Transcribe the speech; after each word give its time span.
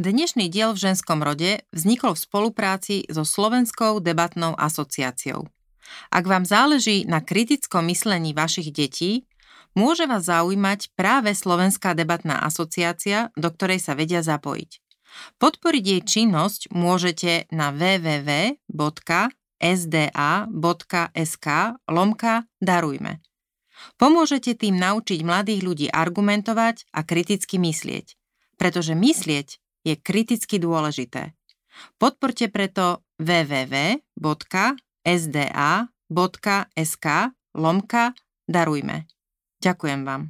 Dnešný 0.00 0.48
diel 0.48 0.72
v 0.72 0.80
ženskom 0.80 1.20
rode 1.20 1.60
vznikol 1.76 2.16
v 2.16 2.24
spolupráci 2.24 3.04
so 3.12 3.20
Slovenskou 3.20 4.00
debatnou 4.00 4.56
asociáciou. 4.56 5.44
Ak 6.08 6.24
vám 6.24 6.48
záleží 6.48 7.04
na 7.04 7.20
kritickom 7.20 7.84
myslení 7.92 8.32
vašich 8.32 8.72
detí, 8.72 9.28
môže 9.76 10.08
vás 10.08 10.24
zaujímať 10.24 10.96
práve 10.96 11.36
Slovenská 11.36 11.92
debatná 11.92 12.40
asociácia, 12.40 13.28
do 13.36 13.52
ktorej 13.52 13.84
sa 13.84 13.92
vedia 13.92 14.24
zapojiť. 14.24 14.80
Podporiť 15.36 15.84
jej 15.84 16.00
činnosť 16.00 16.72
môžete 16.72 17.52
na 17.52 17.68
www.sda.sk 17.68 18.56
lomka 21.92 22.48
darujme. 22.56 23.20
Pomôžete 24.00 24.56
tým 24.56 24.80
naučiť 24.80 25.20
mladých 25.20 25.60
ľudí 25.60 25.92
argumentovať 25.92 26.88
a 26.88 27.04
kriticky 27.04 27.60
myslieť, 27.60 28.16
pretože 28.56 28.96
myslieť 28.96 29.59
je 29.84 29.96
kriticky 29.96 30.60
dôležité. 30.60 31.32
Podporte 31.96 32.48
preto 32.52 33.04
www.sda.sk 33.16 33.96
lomka 37.56 38.04
darujme. 38.44 39.06
Ďakujem 39.60 40.00
vám. 40.04 40.22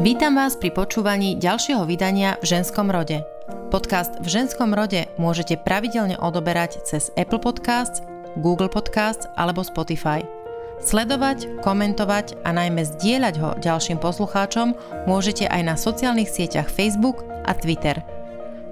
Vítam 0.00 0.32
vás 0.32 0.56
pri 0.56 0.72
počúvaní 0.72 1.36
ďalšieho 1.36 1.84
vydania 1.84 2.40
v 2.40 2.56
ženskom 2.56 2.88
rode. 2.88 3.20
Podcast 3.68 4.16
v 4.24 4.28
ženskom 4.32 4.72
rode 4.72 5.06
môžete 5.20 5.60
pravidelne 5.60 6.16
odoberať 6.16 6.80
cez 6.88 7.12
Apple 7.20 7.38
Podcasts, 7.38 8.00
Google 8.40 8.72
Podcasts 8.72 9.28
alebo 9.36 9.60
Spotify– 9.60 10.24
Sledovať, 10.80 11.60
komentovať 11.60 12.40
a 12.40 12.56
najmä 12.56 12.88
zdieľať 12.88 13.34
ho 13.36 13.50
ďalším 13.60 14.00
poslucháčom 14.00 14.72
môžete 15.04 15.44
aj 15.44 15.62
na 15.62 15.74
sociálnych 15.76 16.32
sieťach 16.32 16.72
Facebook 16.72 17.20
a 17.44 17.52
Twitter. 17.52 18.00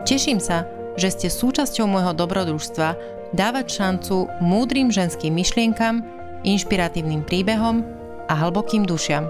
Teším 0.09 0.41
sa, 0.41 0.65
že 0.97 1.13
ste 1.13 1.29
súčasťou 1.29 1.85
môjho 1.85 2.17
dobrodružstva 2.17 2.97
dávať 3.37 3.67
šancu 3.77 4.25
múdrym 4.41 4.89
ženským 4.89 5.37
myšlienkam, 5.37 6.01
inšpiratívnym 6.49 7.29
príbehom 7.29 7.85
a 8.25 8.33
hlbokým 8.41 8.89
dušiam. 8.89 9.29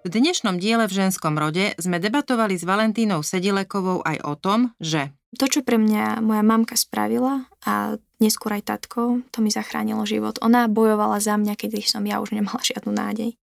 V 0.00 0.08
dnešnom 0.08 0.56
diele 0.56 0.86
v 0.88 0.96
ženskom 0.96 1.36
rode 1.36 1.76
sme 1.76 2.00
debatovali 2.00 2.56
s 2.56 2.64
Valentínou 2.64 3.20
Sedilekovou 3.20 4.00
aj 4.06 4.16
o 4.24 4.32
tom, 4.38 4.72
že 4.80 5.12
to, 5.36 5.44
čo 5.50 5.60
pre 5.60 5.76
mňa 5.76 6.24
moja 6.24 6.40
mamka 6.46 6.72
spravila 6.78 7.50
a 7.66 8.00
neskôr 8.20 8.56
aj 8.56 8.68
tatko, 8.68 9.24
to 9.32 9.38
mi 9.40 9.48
zachránilo 9.48 10.04
život. 10.04 10.36
Ona 10.44 10.68
bojovala 10.68 11.18
za 11.18 11.40
mňa, 11.40 11.56
keď 11.56 11.80
som 11.84 12.04
ja 12.04 12.20
už 12.20 12.36
nemala 12.36 12.60
žiadnu 12.60 12.92
nádej. 12.92 13.34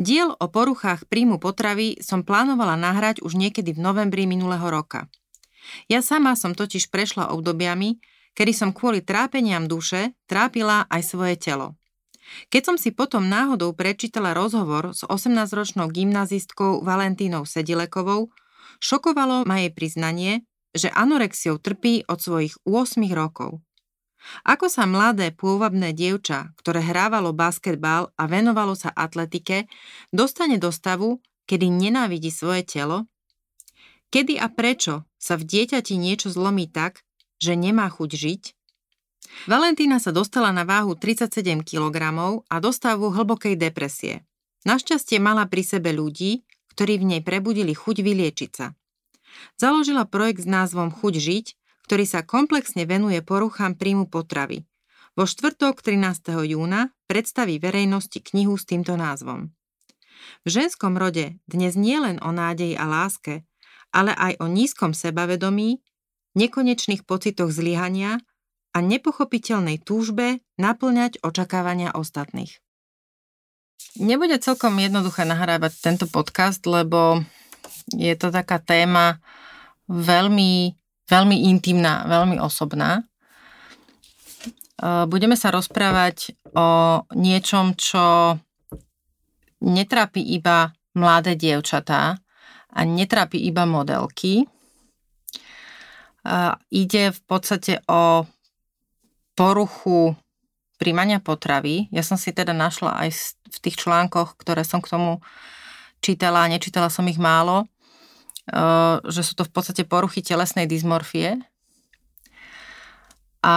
Diel 0.00 0.32
o 0.32 0.46
poruchách 0.48 1.04
príjmu 1.12 1.36
potravy 1.36 2.00
som 2.00 2.24
plánovala 2.24 2.72
nahrať 2.76 3.20
už 3.20 3.36
niekedy 3.36 3.76
v 3.76 3.84
novembri 3.84 4.24
minulého 4.24 4.64
roka. 4.64 5.12
Ja 5.92 6.00
sama 6.00 6.32
som 6.40 6.56
totiž 6.56 6.88
prešla 6.88 7.28
obdobiami, 7.36 8.00
kedy 8.32 8.52
som 8.56 8.70
kvôli 8.72 9.04
trápeniam 9.04 9.68
duše 9.68 10.16
trápila 10.24 10.88
aj 10.88 11.02
svoje 11.04 11.36
telo. 11.36 11.76
Keď 12.48 12.62
som 12.62 12.76
si 12.80 12.94
potom 12.94 13.26
náhodou 13.26 13.74
prečítala 13.74 14.32
rozhovor 14.32 14.96
s 14.96 15.02
18-ročnou 15.04 15.90
gymnazistkou 15.90 16.80
Valentínou 16.80 17.44
Sedilekovou, 17.44 18.30
šokovalo 18.78 19.44
ma 19.44 19.66
jej 19.66 19.72
priznanie, 19.74 20.46
že 20.70 20.88
anorexiou 20.94 21.58
trpí 21.58 22.06
od 22.06 22.22
svojich 22.22 22.54
8 22.62 23.02
rokov. 23.10 23.60
Ako 24.44 24.68
sa 24.68 24.84
mladé 24.84 25.32
pôvabné 25.32 25.96
dievča, 25.96 26.52
ktoré 26.60 26.84
hrávalo 26.84 27.32
basketbal 27.32 28.12
a 28.14 28.24
venovalo 28.28 28.76
sa 28.76 28.92
atletike, 28.92 29.66
dostane 30.12 30.60
do 30.60 30.68
stavu, 30.68 31.24
kedy 31.48 31.66
nenávidí 31.66 32.28
svoje 32.28 32.62
telo? 32.68 33.08
Kedy 34.10 34.36
a 34.42 34.50
prečo 34.50 35.06
sa 35.16 35.38
v 35.38 35.46
dieťati 35.46 35.94
niečo 35.96 36.28
zlomí 36.34 36.66
tak, 36.68 37.06
že 37.40 37.56
nemá 37.56 37.88
chuť 37.88 38.10
žiť? 38.10 38.42
Valentína 39.46 40.02
sa 40.02 40.10
dostala 40.10 40.50
na 40.50 40.66
váhu 40.66 40.98
37 40.98 41.62
kg 41.62 41.96
a 42.42 42.56
do 42.58 42.70
stavu 42.74 43.14
hlbokej 43.14 43.54
depresie. 43.54 44.26
Našťastie 44.66 45.22
mala 45.22 45.48
pri 45.48 45.62
sebe 45.64 45.94
ľudí, 45.94 46.44
ktorí 46.74 47.00
v 47.00 47.04
nej 47.16 47.20
prebudili 47.24 47.72
chuť 47.72 47.96
vyliečiť 48.02 48.50
sa. 48.52 48.76
Založila 49.56 50.04
projekt 50.04 50.44
s 50.44 50.48
názvom 50.48 50.90
Chuť 50.90 51.14
žiť, 51.22 51.46
ktorý 51.90 52.06
sa 52.06 52.22
komplexne 52.22 52.86
venuje 52.86 53.18
poruchám 53.18 53.74
príjmu 53.74 54.06
potravy. 54.06 54.62
Vo 55.18 55.26
štvrtok 55.26 55.82
13. 55.82 56.38
júna 56.46 56.94
predstaví 57.10 57.58
verejnosti 57.58 58.22
knihu 58.30 58.54
s 58.54 58.62
týmto 58.62 58.94
názvom. 58.94 59.50
V 60.46 60.48
ženskom 60.54 60.94
rode 60.94 61.42
dnes 61.50 61.74
nie 61.74 61.98
len 61.98 62.22
o 62.22 62.30
nádeji 62.30 62.78
a 62.78 62.86
láske, 62.86 63.42
ale 63.90 64.14
aj 64.14 64.38
o 64.38 64.46
nízkom 64.46 64.94
sebavedomí, 64.94 65.82
nekonečných 66.38 67.02
pocitoch 67.02 67.50
zlyhania 67.50 68.22
a 68.70 68.78
nepochopiteľnej 68.78 69.82
túžbe 69.82 70.46
naplňať 70.62 71.18
očakávania 71.26 71.90
ostatných. 71.90 72.54
Nebude 73.98 74.38
celkom 74.38 74.78
jednoduché 74.78 75.26
nahrávať 75.26 75.82
tento 75.82 76.06
podcast, 76.06 76.62
lebo 76.70 77.26
je 77.90 78.14
to 78.14 78.30
taká 78.30 78.62
téma 78.62 79.18
veľmi, 79.90 80.78
veľmi 81.10 81.50
intimná, 81.50 82.06
veľmi 82.06 82.38
osobná. 82.38 83.02
Budeme 84.80 85.36
sa 85.36 85.52
rozprávať 85.52 86.32
o 86.56 87.02
niečom, 87.12 87.76
čo 87.76 88.38
netrápi 89.60 90.24
iba 90.24 90.72
mladé 90.96 91.36
dievčatá 91.36 92.16
a 92.70 92.80
netrápi 92.86 93.36
iba 93.44 93.68
modelky. 93.68 94.48
Ide 96.72 97.04
v 97.12 97.20
podstate 97.28 97.84
o 97.84 98.24
poruchu 99.36 100.16
príjmania 100.80 101.20
potravy. 101.20 101.92
Ja 101.92 102.00
som 102.00 102.16
si 102.16 102.32
teda 102.32 102.56
našla 102.56 103.04
aj 103.04 103.36
v 103.52 103.58
tých 103.60 103.76
článkoch, 103.84 104.40
ktoré 104.40 104.64
som 104.64 104.80
k 104.80 104.96
tomu 104.96 105.20
čítala 106.00 106.48
a 106.48 106.50
nečítala 106.50 106.88
som 106.88 107.04
ich 107.04 107.20
málo, 107.20 107.68
že 109.06 109.22
sú 109.22 109.38
to 109.38 109.46
v 109.46 109.52
podstate 109.54 109.86
poruchy 109.86 110.22
telesnej 110.26 110.66
dysmorfie. 110.66 111.38
A 113.40 113.56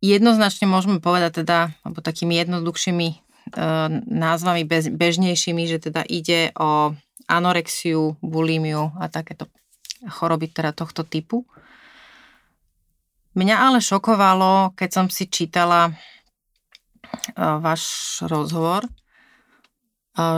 jednoznačne 0.00 0.66
môžeme 0.66 0.98
povedať 0.98 1.44
teda, 1.44 1.74
alebo 1.84 2.00
takými 2.00 2.40
jednoduchšími 2.40 3.08
eh, 3.08 3.18
názvami 4.08 4.66
bežnejšími, 4.90 5.62
že 5.68 5.78
teda 5.78 6.02
ide 6.08 6.50
o 6.56 6.96
anorexiu, 7.30 8.18
bulimiu 8.18 8.90
a 8.98 9.06
takéto 9.06 9.46
choroby 10.02 10.50
teda 10.50 10.74
tohto 10.74 11.06
typu. 11.06 11.46
Mňa 13.32 13.56
ale 13.56 13.78
šokovalo, 13.80 14.76
keď 14.76 14.90
som 14.90 15.06
si 15.12 15.28
čítala 15.28 15.92
eh, 15.92 15.94
váš 17.38 18.18
rozhovor, 18.24 18.88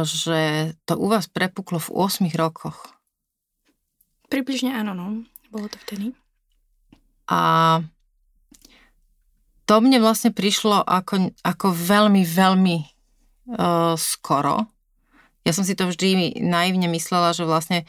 že 0.07 0.71
to 0.87 0.95
u 0.95 1.11
vás 1.11 1.27
prepuklo 1.27 1.83
v 1.83 2.07
8 2.07 2.31
rokoch. 2.39 2.94
Približne 4.35 4.75
áno, 4.75 4.99
no. 4.99 5.23
Bolo 5.55 5.71
to 5.71 5.79
vtedy. 5.87 6.11
A 7.31 7.79
to 9.63 9.75
mne 9.79 10.03
vlastne 10.03 10.35
prišlo 10.35 10.83
ako, 10.83 11.31
ako 11.47 11.67
veľmi, 11.71 12.27
veľmi 12.27 12.77
uh, 13.55 13.95
skoro. 13.95 14.67
Ja 15.47 15.55
som 15.55 15.63
si 15.63 15.79
to 15.79 15.87
vždy 15.87 16.43
naivne 16.43 16.91
myslela, 16.91 17.31
že 17.31 17.47
vlastne 17.47 17.87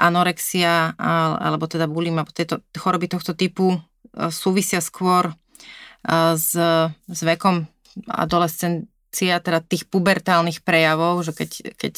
anorexia 0.00 0.96
alebo 0.96 1.68
teda 1.68 1.86
bulim 1.86 2.16
alebo 2.16 2.32
tieto 2.32 2.64
choroby 2.72 3.12
tohto 3.12 3.36
typu 3.36 3.76
uh, 3.76 4.32
súvisia 4.32 4.80
skôr 4.80 5.28
uh, 5.28 6.32
s, 6.34 6.56
s 7.04 7.20
vekom 7.20 7.68
adolescent, 8.08 8.88
reakcia 9.14 9.38
teda 9.38 9.62
tých 9.62 9.86
pubertálnych 9.86 10.66
prejavov, 10.66 11.22
že 11.22 11.30
keď, 11.30 11.50
keď 11.78 11.94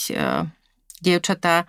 dievčatá, 1.01 1.65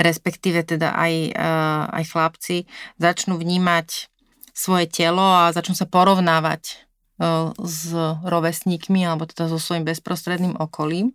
respektíve 0.00 0.64
teda 0.64 0.96
aj, 0.96 1.14
uh, 1.36 1.84
aj 1.92 2.04
chlapci, 2.10 2.56
začnú 2.96 3.36
vnímať 3.36 4.08
svoje 4.56 4.88
telo 4.88 5.22
a 5.22 5.52
začnú 5.52 5.76
sa 5.76 5.86
porovnávať 5.86 6.82
uh, 7.20 7.52
s 7.60 7.92
rovesníkmi 8.24 9.04
alebo 9.04 9.28
teda 9.28 9.52
so 9.52 9.60
svojím 9.60 9.84
bezprostredným 9.86 10.56
okolím. 10.58 11.12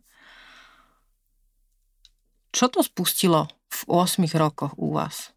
Čo 2.56 2.72
to 2.72 2.80
spustilo 2.86 3.52
v 3.68 3.80
8 3.92 4.24
rokoch 4.40 4.80
u 4.80 4.96
vás? 4.96 5.35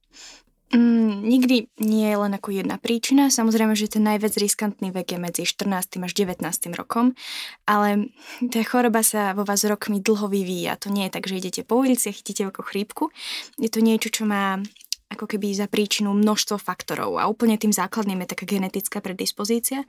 Mm, 0.69 1.25
nikdy 1.25 1.73
nie 1.81 2.07
je 2.13 2.17
len 2.21 2.33
ako 2.37 2.53
jedna 2.53 2.77
príčina. 2.77 3.33
Samozrejme, 3.33 3.73
že 3.73 3.89
ten 3.89 4.05
najviac 4.05 4.37
riskantný 4.37 4.93
vek 4.93 5.17
je 5.17 5.19
medzi 5.19 5.43
14. 5.49 6.05
až 6.05 6.13
19. 6.13 6.45
rokom, 6.77 7.17
ale 7.65 8.13
tá 8.53 8.61
choroba 8.69 9.01
sa 9.01 9.33
vo 9.33 9.49
vás 9.49 9.65
rokmi 9.65 10.05
dlho 10.05 10.29
vyvíja. 10.29 10.77
To 10.85 10.93
nie 10.93 11.09
je 11.09 11.15
tak, 11.17 11.25
že 11.25 11.41
idete 11.41 11.63
po 11.65 11.81
ulici 11.81 12.13
a 12.13 12.17
chytíte 12.17 12.45
ako 12.45 12.61
chrípku. 12.61 13.09
Je 13.57 13.73
to 13.73 13.81
niečo, 13.81 14.13
čo 14.13 14.29
má 14.29 14.61
ako 15.09 15.25
keby 15.25 15.57
za 15.57 15.73
príčinu 15.73 16.13
množstvo 16.13 16.61
faktorov 16.61 17.17
a 17.17 17.25
úplne 17.33 17.57
tým 17.57 17.73
základným 17.73 18.29
je 18.29 18.33
taká 18.37 18.45
genetická 18.45 19.01
predispozícia 19.01 19.89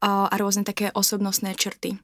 a 0.00 0.32
rôzne 0.40 0.64
také 0.64 0.88
osobnostné 0.96 1.52
črty. 1.52 2.00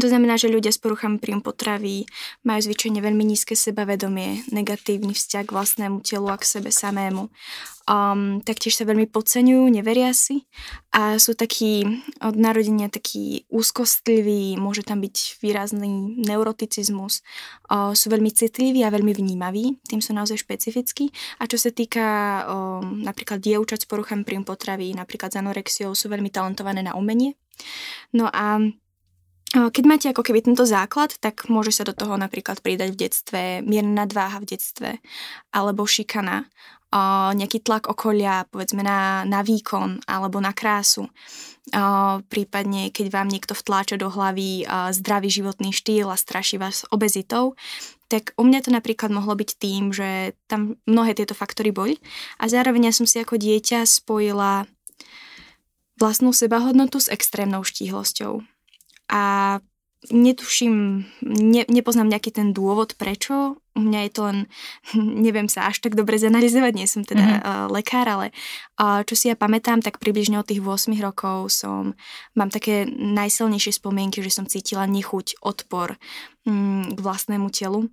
To 0.00 0.08
znamená, 0.08 0.40
že 0.40 0.48
ľudia 0.48 0.72
s 0.72 0.80
poruchami 0.80 1.20
príjmu 1.20 1.44
potravy 1.44 2.08
majú 2.48 2.64
zvyčajne 2.64 3.04
veľmi 3.04 3.28
nízke 3.28 3.52
sebavedomie, 3.52 4.40
negatívny 4.48 5.12
vzťah 5.12 5.44
k 5.44 5.52
vlastnému 5.52 6.00
telu 6.00 6.32
a 6.32 6.40
k 6.40 6.48
sebe 6.48 6.72
samému. 6.72 7.28
Um, 7.84 8.40
taktiež 8.40 8.80
sa 8.80 8.88
veľmi 8.88 9.04
podceňujú, 9.12 9.68
neveria 9.68 10.16
si 10.16 10.48
a 10.96 11.20
sú 11.20 11.36
takí 11.36 11.84
od 12.24 12.40
narodenia 12.40 12.88
takí 12.88 13.44
úzkostliví, 13.52 14.56
môže 14.56 14.80
tam 14.80 15.04
byť 15.04 15.44
výrazný 15.44 16.16
neuroticizmus, 16.24 17.20
uh, 17.68 17.92
sú 17.92 18.08
veľmi 18.08 18.32
citliví 18.32 18.80
a 18.86 18.94
veľmi 18.94 19.12
vnímaví, 19.12 19.76
tým 19.84 20.00
sú 20.00 20.16
naozaj 20.16 20.40
špecifickí. 20.40 21.12
A 21.36 21.44
čo 21.44 21.60
sa 21.60 21.68
týka 21.68 22.06
um, 22.48 23.04
napríklad 23.04 23.44
dievčat 23.44 23.84
s 23.84 23.90
poruchami 23.90 24.24
príjmu 24.24 24.48
potravy, 24.48 24.96
napríklad 24.96 25.36
s 25.36 25.42
anorexiou, 25.42 25.92
sú 25.92 26.08
veľmi 26.08 26.32
talentované 26.32 26.80
na 26.80 26.96
umenie. 26.96 27.36
No 28.16 28.32
a 28.32 28.56
keď 29.52 29.84
máte 29.84 30.08
ako 30.08 30.24
keby 30.24 30.40
tento 30.40 30.64
základ, 30.64 31.12
tak 31.20 31.44
môže 31.52 31.76
sa 31.76 31.84
do 31.84 31.92
toho 31.92 32.16
napríklad 32.16 32.64
pridať 32.64 32.96
v 32.96 33.00
detstve 33.04 33.40
mierna 33.60 34.08
nadváha 34.08 34.40
v 34.40 34.48
detstve 34.56 34.90
alebo 35.52 35.84
šikana, 35.84 36.48
nejaký 37.36 37.64
tlak 37.64 37.88
okolia, 37.88 38.48
povedzme 38.48 38.84
na, 38.84 39.24
na 39.28 39.44
výkon 39.44 40.04
alebo 40.08 40.40
na 40.40 40.52
krásu. 40.52 41.08
Prípadne, 42.28 42.92
keď 42.92 43.06
vám 43.12 43.28
niekto 43.28 43.52
vtláča 43.56 44.00
do 44.00 44.08
hlavy 44.12 44.64
zdravý 44.92 45.28
životný 45.28 45.72
štýl 45.72 46.08
a 46.08 46.20
straší 46.20 46.56
vás 46.56 46.88
obezitou, 46.88 47.56
tak 48.12 48.36
u 48.36 48.44
mňa 48.44 48.68
to 48.68 48.70
napríklad 48.72 49.08
mohlo 49.08 49.32
byť 49.32 49.50
tým, 49.56 49.88
že 49.88 50.36
tam 50.48 50.76
mnohé 50.84 51.16
tieto 51.16 51.32
faktory 51.32 51.72
boli. 51.72 51.96
A 52.36 52.48
zároveň 52.48 52.88
ja 52.88 52.92
som 52.92 53.08
si 53.08 53.16
ako 53.16 53.40
dieťa 53.40 53.88
spojila 53.88 54.68
vlastnú 55.96 56.36
sebahodnotu 56.36 57.00
s 57.00 57.08
extrémnou 57.08 57.64
štíhlosťou 57.64 58.51
a 59.12 59.22
netuším, 60.10 61.06
ne, 61.22 61.62
nepoznám 61.70 62.10
nejaký 62.10 62.34
ten 62.34 62.50
dôvod, 62.50 62.98
prečo. 62.98 63.62
U 63.72 63.80
mňa 63.80 64.00
je 64.08 64.10
to 64.10 64.20
len, 64.26 64.38
neviem 65.28 65.46
sa 65.46 65.70
až 65.70 65.78
tak 65.78 65.94
dobre 65.94 66.18
zanalizovať, 66.18 66.72
nie 66.74 66.88
som 66.90 67.06
teda 67.06 67.22
mm-hmm. 67.22 67.46
uh, 67.46 67.66
lekár, 67.70 68.08
ale 68.10 68.34
uh, 68.82 69.06
čo 69.06 69.14
si 69.14 69.30
ja 69.30 69.38
pamätám, 69.38 69.78
tak 69.84 70.02
približne 70.02 70.42
od 70.42 70.48
tých 70.48 70.64
8 70.64 70.90
rokov 70.98 71.54
som, 71.54 71.94
mám 72.34 72.50
také 72.50 72.88
najsilnejšie 72.90 73.78
spomienky, 73.78 74.24
že 74.24 74.34
som 74.34 74.48
cítila 74.48 74.88
nechuť, 74.90 75.38
odpor 75.44 75.94
um, 76.48 76.88
k 76.90 76.98
vlastnému 76.98 77.52
telu. 77.54 77.86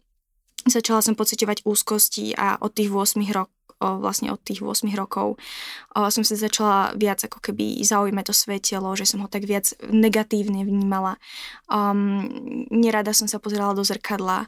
Začala 0.65 0.99
som 1.05 1.15
pocitovať 1.15 1.63
úzkosti 1.63 2.33
a 2.35 2.57
od 2.59 2.73
tých 2.73 2.89
8 2.89 3.21
rokov 3.29 3.58
vlastne 3.79 4.31
od 4.35 4.39
tých 4.43 4.59
8 4.59 4.91
rokov 4.95 5.39
som 5.95 6.23
sa 6.23 6.35
začala 6.37 6.93
viac 6.95 7.19
ako 7.25 7.41
keby 7.41 7.81
zaujímať 7.81 8.25
o 8.29 8.35
svoje 8.35 8.59
telo, 8.61 8.93
že 8.93 9.09
som 9.09 9.25
ho 9.25 9.27
tak 9.27 9.43
viac 9.43 9.73
negatívne 9.89 10.63
vnímala. 10.63 11.17
Um, 11.67 12.23
nerada 12.69 13.11
som 13.11 13.25
sa 13.25 13.41
pozerala 13.41 13.73
do 13.73 13.81
zrkadla, 13.81 14.47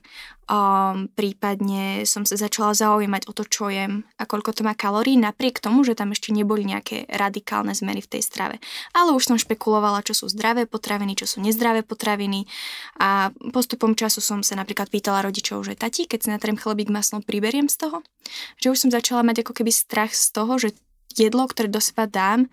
um, 0.51 1.09
prípadne 1.13 2.05
som 2.05 2.23
sa 2.23 2.37
začala 2.37 2.77
zaujímať 2.77 3.25
o 3.29 3.31
to, 3.33 3.43
čo 3.45 3.69
jem 3.73 4.05
a 4.17 4.23
koľko 4.29 4.53
to 4.53 4.61
má 4.61 4.77
kalórií, 4.77 5.17
napriek 5.17 5.61
tomu, 5.61 5.81
že 5.81 5.97
tam 5.97 6.13
ešte 6.13 6.29
neboli 6.29 6.65
nejaké 6.65 7.09
radikálne 7.09 7.73
zmeny 7.73 8.05
v 8.05 8.11
tej 8.17 8.21
strave. 8.21 8.55
Ale 8.93 9.13
už 9.13 9.33
som 9.33 9.37
špekulovala, 9.37 10.05
čo 10.05 10.13
sú 10.13 10.25
zdravé 10.29 10.69
potraviny, 10.69 11.17
čo 11.17 11.25
sú 11.25 11.41
nezdravé 11.41 11.81
potraviny 11.81 12.45
a 13.01 13.33
postupom 13.53 13.97
času 13.97 14.21
som 14.21 14.39
sa 14.41 14.57
napríklad 14.57 14.89
pýtala 14.93 15.25
rodičov, 15.25 15.65
že 15.65 15.77
tati, 15.77 16.05
keď 16.05 16.19
si 16.21 16.29
natriem 16.29 16.57
chlebík 16.57 16.93
maslom, 16.93 17.25
priberiem 17.25 17.65
z 17.65 17.87
toho? 17.87 17.97
Že 18.61 18.67
už 18.73 18.77
som 18.77 18.89
začala 18.93 19.20
mať 19.23 19.45
ako 19.45 19.53
keby 19.57 19.71
strach 19.73 20.13
z 20.13 20.33
toho, 20.33 20.57
že 20.57 20.73
jedlo, 21.15 21.47
ktoré 21.47 21.67
do 21.67 21.81
seba 21.83 22.07
dám, 22.07 22.47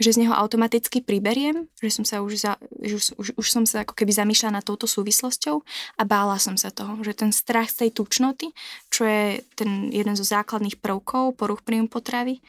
že 0.00 0.18
z 0.18 0.26
neho 0.26 0.34
automaticky 0.34 0.98
priberiem, 1.04 1.70
že 1.78 1.90
som 1.94 2.02
sa 2.02 2.24
už, 2.24 2.32
za, 2.34 2.52
že 2.82 2.98
už, 2.98 3.04
už, 3.22 3.28
už 3.38 3.46
som 3.46 3.62
sa 3.62 3.86
ako 3.86 3.94
keby 3.94 4.10
zamýšľala 4.10 4.58
nad 4.58 4.64
touto 4.66 4.90
súvislosťou 4.90 5.62
a 6.00 6.02
bála 6.02 6.42
som 6.42 6.58
sa 6.58 6.74
toho, 6.74 6.98
že 7.06 7.14
ten 7.14 7.30
strach 7.30 7.70
z 7.70 7.86
tej 7.86 8.02
tučnoty, 8.02 8.50
čo 8.90 9.06
je 9.06 9.46
ten 9.54 9.94
jeden 9.94 10.18
zo 10.18 10.26
základných 10.26 10.82
prvkov 10.82 11.38
poruch 11.38 11.62
príjmu 11.62 11.86
potravy, 11.86 12.42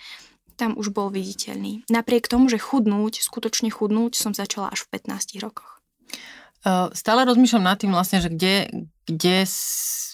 tam 0.57 0.73
už 0.77 0.93
bol 0.93 1.13
viditeľný. 1.13 1.85
Napriek 1.89 2.29
tomu, 2.29 2.49
že 2.49 2.61
chudnúť, 2.61 3.21
skutočne 3.21 3.69
chudnúť 3.69 4.17
som 4.17 4.33
začala 4.33 4.73
až 4.73 4.85
v 4.89 4.97
15 4.97 5.37
rokoch. 5.43 5.81
Stále 6.95 7.27
rozmýšľam 7.27 7.67
nad 7.67 7.75
tým 7.75 7.91
vlastne, 7.91 8.23
že 8.23 8.31
kde, 8.31 8.71
kde 9.03 9.43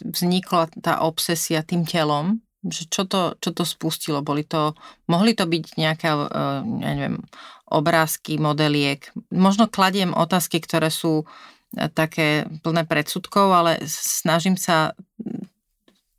vznikla 0.02 0.74
tá 0.82 1.06
obsesia 1.06 1.62
tým 1.62 1.86
telom, 1.86 2.42
že 2.64 2.92
čo 2.92 3.08
to, 3.08 3.40
čo 3.40 3.56
to 3.56 3.64
spustilo? 3.64 4.20
Boli 4.20 4.44
to, 4.44 4.76
mohli 5.08 5.32
to 5.32 5.48
byť 5.48 5.80
nejaké, 5.80 6.10
e, 6.12 6.28
ja 6.84 6.92
neviem, 6.96 7.24
obrázky, 7.72 8.36
modeliek. 8.36 9.08
Možno 9.32 9.72
kladiem 9.72 10.12
otázky, 10.12 10.60
ktoré 10.60 10.92
sú 10.92 11.24
e, 11.24 11.88
také 11.88 12.52
plné 12.60 12.84
predsudkov, 12.84 13.48
ale 13.56 13.72
snažím 13.88 14.60
sa 14.60 14.92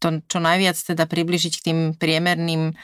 to 0.01 0.25
čo 0.33 0.41
najviac 0.41 0.81
teda 0.81 1.05
približiť 1.05 1.53
k 1.61 1.65
tým 1.73 1.79
priemerným 1.93 2.73
e, 2.73 2.75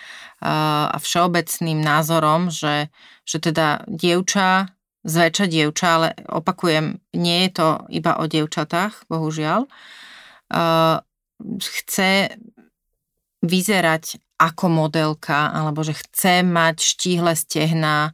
a 0.92 0.96
všeobecným 1.00 1.80
názorom, 1.80 2.52
že, 2.52 2.92
že 3.24 3.40
teda 3.40 3.88
dievča, 3.88 4.68
zväčša 5.08 5.46
dievča, 5.48 5.88
ale 5.88 6.08
opakujem, 6.28 7.00
nie 7.16 7.48
je 7.48 7.50
to 7.56 7.68
iba 7.88 8.20
o 8.20 8.28
dievčatách, 8.28 9.06
bohužiaľ, 9.08 9.70
chce 11.62 12.10
vyzerať 13.46 14.20
ako 14.36 14.66
modelka, 14.68 15.48
alebo 15.54 15.80
že 15.80 15.96
chce 15.96 16.44
mať 16.44 16.76
štíhle 16.82 17.32
stehna. 17.32 18.12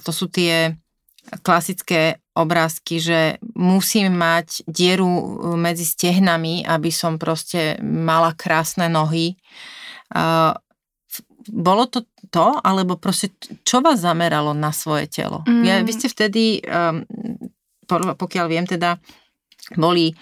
To 0.00 0.10
sú 0.14 0.32
tie 0.32 0.78
klasické 1.44 2.22
obrázky, 2.32 2.96
že 3.02 3.36
musím 3.52 4.16
mať 4.16 4.64
dieru 4.64 5.06
medzi 5.60 5.84
stehnami, 5.84 6.64
aby 6.64 6.88
som 6.88 7.20
proste 7.20 7.76
mala 7.84 8.32
krásne 8.32 8.88
nohy. 8.88 9.36
Bolo 11.50 11.84
to 11.90 12.08
to, 12.30 12.62
alebo 12.62 12.94
proste 12.94 13.34
čo 13.66 13.82
vás 13.82 14.06
zameralo 14.06 14.54
na 14.54 14.70
svoje 14.70 15.10
telo? 15.10 15.42
Mm. 15.50 15.64
Ja, 15.66 15.74
vy 15.82 15.92
ste 15.92 16.06
vtedy, 16.06 16.62
pokiaľ 17.90 18.46
viem 18.46 18.64
teda, 18.64 19.02
boli 19.74 20.14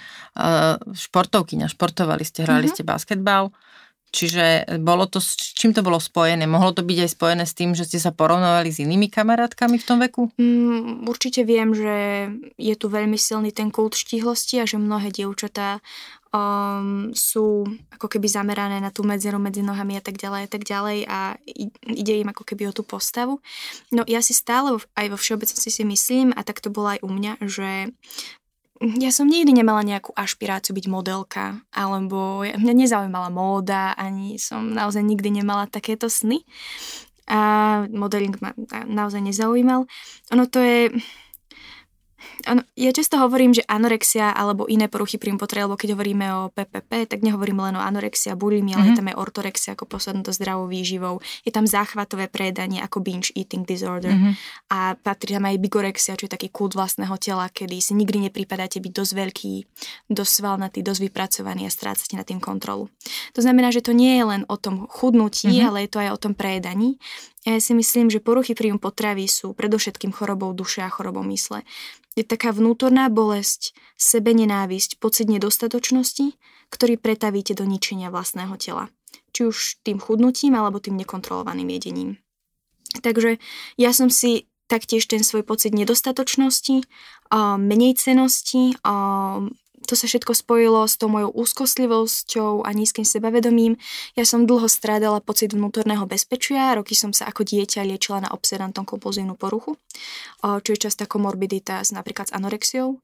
športovkyňa, 0.88 1.68
športovali 1.68 2.24
ste, 2.24 2.48
hrali 2.48 2.66
mm-hmm. 2.66 2.74
ste 2.74 2.82
basketbal. 2.82 3.52
Čiže 4.08 4.78
bolo 4.80 5.04
to, 5.04 5.20
s 5.20 5.36
čím 5.36 5.76
to 5.76 5.84
bolo 5.84 6.00
spojené? 6.00 6.48
Mohlo 6.48 6.80
to 6.80 6.82
byť 6.82 6.98
aj 7.04 7.10
spojené 7.12 7.44
s 7.44 7.52
tým, 7.52 7.76
že 7.76 7.84
ste 7.84 8.00
sa 8.00 8.08
porovnávali 8.08 8.72
s 8.72 8.80
inými 8.80 9.12
kamarátkami 9.12 9.76
v 9.76 9.86
tom 9.86 9.98
veku? 10.00 10.32
Mm, 10.40 11.04
určite 11.04 11.44
viem, 11.44 11.76
že 11.76 11.96
je 12.56 12.74
tu 12.74 12.88
veľmi 12.88 13.20
silný 13.20 13.52
ten 13.52 13.68
kult 13.68 14.00
štíhlosti 14.00 14.60
a 14.60 14.68
že 14.68 14.80
mnohé 14.80 15.12
dievčatá 15.12 15.84
um, 16.32 17.12
sú 17.12 17.64
ako 17.92 18.06
keby 18.08 18.28
zamerané 18.28 18.80
na 18.80 18.92
tú 18.92 19.04
medzeru 19.04 19.40
medzi 19.40 19.64
nohami 19.64 19.96
a 19.96 20.02
tak 20.04 20.20
ďalej 20.20 20.42
a 20.44 20.50
tak 20.50 20.62
ďalej 20.64 20.98
a 21.08 21.18
ide 21.88 22.14
im 22.20 22.28
ako 22.28 22.44
keby 22.44 22.68
o 22.68 22.76
tú 22.76 22.84
postavu. 22.84 23.40
No 23.92 24.04
ja 24.04 24.20
si 24.20 24.36
stále 24.36 24.76
aj 24.96 25.06
vo 25.08 25.16
všeobecnosti 25.18 25.70
si 25.72 25.84
myslím, 25.84 26.32
a 26.36 26.44
tak 26.44 26.60
to 26.60 26.72
bolo 26.72 26.96
aj 26.96 27.00
u 27.04 27.10
mňa, 27.10 27.32
že 27.44 27.92
ja 28.78 29.10
som 29.10 29.26
nikdy 29.26 29.50
nemala 29.62 29.82
nejakú 29.82 30.14
ašpiráciu 30.14 30.70
byť 30.74 30.86
modelka, 30.86 31.58
alebo 31.74 32.46
mňa 32.46 32.74
nezaujímala 32.74 33.30
móda, 33.30 33.94
ani 33.98 34.38
som 34.38 34.70
naozaj 34.70 35.02
nikdy 35.02 35.42
nemala 35.42 35.66
takéto 35.66 36.06
sny. 36.06 36.46
A 37.28 37.84
modeling 37.92 38.32
ma 38.40 38.56
naozaj 38.88 39.20
nezaujímal. 39.20 39.84
Ono 40.32 40.44
to 40.48 40.64
je 40.64 40.88
Ano, 42.46 42.66
ja 42.74 42.90
často 42.90 43.18
hovorím, 43.18 43.54
že 43.54 43.62
anorexia 43.66 44.34
alebo 44.34 44.66
iné 44.66 44.90
poruchy 44.90 45.18
príjmu 45.18 45.38
potravy, 45.38 45.66
alebo 45.66 45.78
keď 45.78 45.94
hovoríme 45.94 46.26
o 46.34 46.40
PPP, 46.50 47.06
tak 47.06 47.20
nehovoríme 47.22 47.62
len 47.70 47.74
o 47.78 47.82
anorexia, 47.82 48.34
bulimii, 48.34 48.74
ale 48.74 48.90
mm-hmm. 48.90 48.90
je 48.94 48.98
tam 48.98 49.10
aj 49.10 49.16
ortorexia 49.18 49.70
ako 49.78 49.84
poslednú 49.86 50.22
zdravou 50.26 50.66
výživou. 50.66 51.22
Je 51.46 51.50
tam 51.54 51.66
záchvatové 51.66 52.26
predanie 52.26 52.82
ako 52.82 53.02
binge 53.02 53.30
eating 53.34 53.62
disorder 53.62 54.14
mm-hmm. 54.14 54.34
a 54.70 54.98
patrí 54.98 55.34
tam 55.34 55.46
aj 55.46 55.56
bigorexia, 55.62 56.18
čo 56.18 56.26
je 56.26 56.34
taký 56.34 56.48
kult 56.50 56.74
vlastného 56.74 57.14
tela, 57.18 57.46
kedy 57.50 57.78
si 57.78 57.92
nikdy 57.94 58.30
nepripadáte 58.30 58.82
byť 58.82 58.92
dosť 58.92 59.12
veľký, 59.14 59.54
dosť 60.10 60.32
svalnatý, 60.42 60.78
dosť 60.82 61.00
vypracovaný 61.10 61.66
a 61.66 61.70
strácate 61.70 62.14
na 62.18 62.26
tým 62.26 62.42
kontrolu. 62.42 62.90
To 63.38 63.40
znamená, 63.46 63.70
že 63.70 63.86
to 63.86 63.94
nie 63.94 64.18
je 64.18 64.24
len 64.26 64.42
o 64.50 64.58
tom 64.58 64.90
chudnutí, 64.90 65.46
mm-hmm. 65.46 65.66
ale 65.70 65.86
je 65.86 65.90
to 65.94 66.02
aj 66.02 66.10
o 66.10 66.18
tom 66.18 66.34
prejedaní. 66.34 66.98
Ja 67.46 67.62
si 67.62 67.70
myslím, 67.70 68.10
že 68.10 68.18
poruchy 68.18 68.58
príjmu 68.58 68.82
potravy 68.82 69.30
sú 69.30 69.54
predovšetkým 69.54 70.10
chorobou 70.10 70.50
duše 70.50 70.82
a 70.82 70.90
chorobou 70.90 71.22
mysle 71.30 71.62
je 72.18 72.26
taká 72.26 72.50
vnútorná 72.50 73.06
bolesť, 73.06 73.78
sebenenávisť, 73.94 74.98
pocit 74.98 75.30
nedostatočnosti, 75.30 76.34
ktorý 76.66 76.98
pretavíte 76.98 77.54
do 77.54 77.62
ničenia 77.62 78.10
vlastného 78.10 78.58
tela. 78.58 78.90
Či 79.30 79.46
už 79.46 79.56
tým 79.86 80.02
chudnutím, 80.02 80.58
alebo 80.58 80.82
tým 80.82 80.98
nekontrolovaným 80.98 81.70
jedením. 81.70 82.18
Takže 83.06 83.38
ja 83.78 83.94
som 83.94 84.10
si 84.10 84.50
taktiež 84.66 85.06
ten 85.06 85.22
svoj 85.22 85.46
pocit 85.46 85.70
nedostatočnosti, 85.70 86.82
menej 87.62 87.94
cenosti, 87.94 88.74
to 89.88 89.96
sa 89.96 90.04
všetko 90.04 90.36
spojilo 90.36 90.84
s 90.84 91.00
tou 91.00 91.08
mojou 91.08 91.32
úzkostlivosťou 91.32 92.60
a 92.60 92.70
nízkym 92.76 93.08
sebavedomím. 93.08 93.80
Ja 94.12 94.28
som 94.28 94.44
dlho 94.44 94.68
strádala 94.68 95.24
pocit 95.24 95.56
vnútorného 95.56 96.04
bezpečia, 96.04 96.76
roky 96.76 96.92
som 96.92 97.16
sa 97.16 97.24
ako 97.32 97.48
dieťa 97.48 97.88
liečila 97.88 98.20
na 98.20 98.28
obsedantom 98.28 98.84
kompulzívnu 98.84 99.32
poruchu, 99.40 99.80
čo 100.44 100.68
je 100.68 100.78
častá 100.78 101.08
komorbidita 101.08 101.80
s 101.80 101.96
napríklad 101.96 102.28
s 102.28 102.36
anorexiou. 102.36 103.00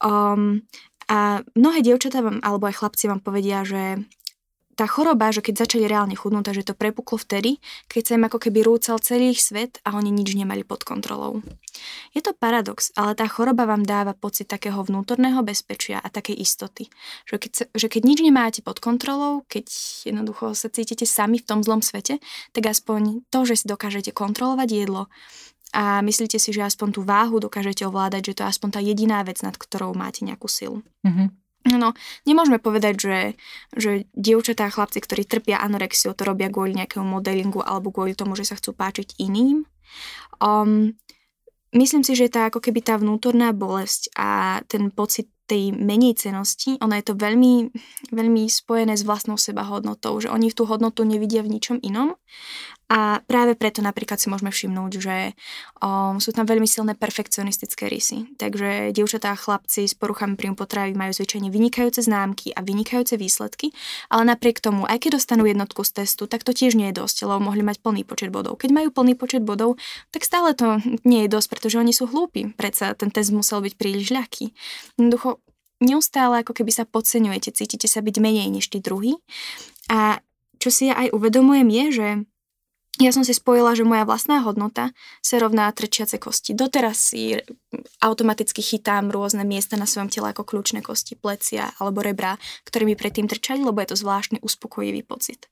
Um, 0.00 0.64
a 1.04 1.44
mnohé 1.52 1.84
dievčatá 1.84 2.24
vám, 2.24 2.40
alebo 2.40 2.64
aj 2.64 2.80
chlapci 2.80 3.04
vám 3.12 3.20
povedia, 3.20 3.60
že 3.60 4.00
tá 4.74 4.90
choroba, 4.90 5.30
že 5.30 5.40
keď 5.40 5.66
začali 5.66 5.86
reálne 5.86 6.18
chudnúť, 6.18 6.50
že 6.50 6.66
to 6.66 6.74
prepuklo 6.74 7.16
vtedy, 7.16 7.62
keď 7.86 8.02
sa 8.02 8.12
im 8.18 8.26
ako 8.26 8.38
keby 8.42 8.66
rúcal 8.66 8.98
celý 8.98 9.32
ich 9.32 9.40
svet 9.40 9.78
a 9.86 9.94
oni 9.94 10.10
nič 10.10 10.34
nemali 10.34 10.66
pod 10.66 10.82
kontrolou. 10.82 11.40
Je 12.14 12.20
to 12.22 12.34
paradox, 12.34 12.90
ale 12.98 13.14
tá 13.14 13.26
choroba 13.30 13.66
vám 13.66 13.86
dáva 13.86 14.14
pocit 14.14 14.50
takého 14.50 14.78
vnútorného 14.82 15.42
bezpečia 15.46 15.98
a 16.02 16.10
takej 16.10 16.38
istoty. 16.38 16.90
Že 17.26 17.36
keď, 17.38 17.52
sa, 17.54 17.64
že 17.72 17.86
keď 17.86 18.02
nič 18.02 18.18
nemáte 18.22 18.60
pod 18.60 18.82
kontrolou, 18.82 19.46
keď 19.46 19.70
jednoducho 20.06 20.54
sa 20.58 20.68
cítite 20.70 21.06
sami 21.06 21.38
v 21.38 21.46
tom 21.46 21.62
zlom 21.62 21.82
svete, 21.82 22.18
tak 22.50 22.64
aspoň 22.66 23.26
to, 23.30 23.46
že 23.46 23.64
si 23.64 23.66
dokážete 23.70 24.10
kontrolovať 24.10 24.68
jedlo 24.70 25.06
a 25.74 25.98
myslíte 26.06 26.38
si, 26.38 26.54
že 26.54 26.62
aspoň 26.62 26.88
tú 26.94 27.00
váhu 27.02 27.42
dokážete 27.42 27.82
ovládať, 27.82 28.30
že 28.30 28.34
to 28.38 28.40
je 28.46 28.50
aspoň 28.54 28.68
tá 28.78 28.80
jediná 28.80 29.18
vec, 29.26 29.42
nad 29.42 29.58
ktorou 29.58 29.90
máte 29.98 30.22
nejakú 30.22 30.46
silu. 30.46 30.86
Mm-hmm. 31.02 31.43
No, 31.64 31.96
nemôžeme 32.28 32.60
povedať, 32.60 32.94
že, 33.00 33.18
že 33.72 33.90
dievčatá 34.12 34.68
a 34.68 34.74
chlapci, 34.74 35.00
ktorí 35.00 35.24
trpia 35.24 35.64
anorexiu, 35.64 36.12
to 36.12 36.28
robia 36.28 36.52
kvôli 36.52 36.76
nejakému 36.76 37.08
modelingu 37.08 37.64
alebo 37.64 37.88
kvôli 37.88 38.12
tomu, 38.12 38.36
že 38.36 38.44
sa 38.44 38.60
chcú 38.60 38.76
páčiť 38.76 39.16
iným. 39.16 39.64
Um, 40.44 40.92
myslím 41.72 42.04
si, 42.04 42.12
že 42.12 42.28
tá 42.28 42.52
ako 42.52 42.60
keby 42.60 42.84
tá 42.84 43.00
vnútorná 43.00 43.56
bolesť 43.56 44.12
a 44.12 44.60
ten 44.68 44.92
pocit 44.92 45.32
tej 45.44 45.76
menej 45.76 46.16
cenosti, 46.16 46.80
ono 46.80 46.96
je 46.96 47.04
to 47.04 47.14
veľmi, 47.20 47.68
veľmi 48.16 48.42
spojené 48.48 48.96
s 48.96 49.04
vlastnou 49.04 49.36
sebahodnotou, 49.36 50.16
že 50.16 50.32
oni 50.32 50.48
tú 50.56 50.64
hodnotu 50.64 51.04
nevidia 51.04 51.44
v 51.44 51.52
ničom 51.52 51.76
inom 51.84 52.16
a 52.84 53.24
práve 53.24 53.56
preto 53.56 53.80
napríklad 53.80 54.20
si 54.20 54.28
môžeme 54.28 54.52
všimnúť, 54.52 54.92
že 55.00 55.16
um, 55.80 56.20
sú 56.20 56.36
tam 56.36 56.44
veľmi 56.44 56.68
silné 56.68 56.92
perfekcionistické 56.92 57.88
rysy. 57.88 58.28
Takže 58.36 58.92
dievčatá 58.92 59.32
a 59.32 59.40
chlapci 59.40 59.88
s 59.88 59.96
poruchami 59.96 60.36
príjmu 60.36 60.52
potravy 60.52 60.92
majú 60.92 61.16
zvyčajne 61.16 61.48
vynikajúce 61.48 62.04
známky 62.04 62.52
a 62.52 62.60
vynikajúce 62.60 63.16
výsledky, 63.16 63.72
ale 64.12 64.28
napriek 64.28 64.60
tomu, 64.60 64.84
aj 64.84 65.00
keď 65.00 65.16
dostanú 65.16 65.48
jednotku 65.48 65.80
z 65.80 66.04
testu, 66.04 66.28
tak 66.28 66.44
to 66.44 66.52
tiež 66.52 66.76
nie 66.76 66.92
je 66.92 67.00
dosť, 67.00 67.24
lebo 67.24 67.48
mohli 67.48 67.64
mať 67.64 67.80
plný 67.80 68.04
počet 68.04 68.28
bodov. 68.28 68.60
Keď 68.60 68.70
majú 68.70 68.88
plný 68.92 69.16
počet 69.16 69.40
bodov, 69.40 69.80
tak 70.12 70.28
stále 70.28 70.52
to 70.52 70.76
nie 71.08 71.24
je 71.24 71.32
dosť, 71.32 71.48
pretože 71.48 71.80
oni 71.80 71.96
sú 71.96 72.04
hlúpi. 72.04 72.52
Predsa 72.52 72.92
ten 72.92 73.08
test 73.08 73.32
musel 73.32 73.64
byť 73.64 73.74
príliš 73.80 74.12
ľahký. 74.12 74.52
Jednoducho, 75.00 75.40
neustále 75.80 76.44
ako 76.44 76.52
keby 76.52 76.72
sa 76.72 76.84
podceňujete, 76.84 77.56
cítite 77.56 77.88
sa 77.88 78.04
byť 78.04 78.16
menej 78.20 78.52
než 78.52 78.68
tí 78.68 78.78
druhý. 78.84 79.16
A 79.88 80.20
čo 80.60 80.68
si 80.72 80.88
ja 80.88 80.96
aj 80.96 81.12
uvedomujem 81.12 81.68
je, 81.68 81.84
že 81.92 82.08
ja 83.02 83.10
som 83.10 83.26
si 83.26 83.34
spojila, 83.34 83.74
že 83.74 83.82
moja 83.82 84.06
vlastná 84.06 84.38
hodnota 84.46 84.94
sa 85.18 85.42
rovná 85.42 85.66
trčiace 85.74 86.14
kosti. 86.22 86.54
Doteraz 86.54 87.10
si 87.10 87.34
automaticky 87.98 88.62
chytám 88.62 89.10
rôzne 89.10 89.42
miesta 89.42 89.74
na 89.74 89.82
svojom 89.82 90.14
tele 90.14 90.30
ako 90.30 90.46
kľúčne 90.46 90.78
kosti, 90.78 91.18
plecia 91.18 91.74
alebo 91.82 92.06
rebra, 92.06 92.38
ktoré 92.62 92.86
mi 92.86 92.94
predtým 92.94 93.26
trčali, 93.26 93.66
lebo 93.66 93.82
je 93.82 93.90
to 93.90 93.98
zvláštny 93.98 94.38
uspokojivý 94.46 95.02
pocit. 95.02 95.50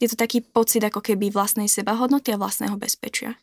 Je 0.00 0.08
to 0.08 0.16
taký 0.16 0.40
pocit 0.40 0.80
ako 0.80 1.04
keby 1.04 1.28
vlastnej 1.28 1.68
sebahodnoty 1.68 2.32
a 2.32 2.40
vlastného 2.40 2.80
bezpečia. 2.80 3.36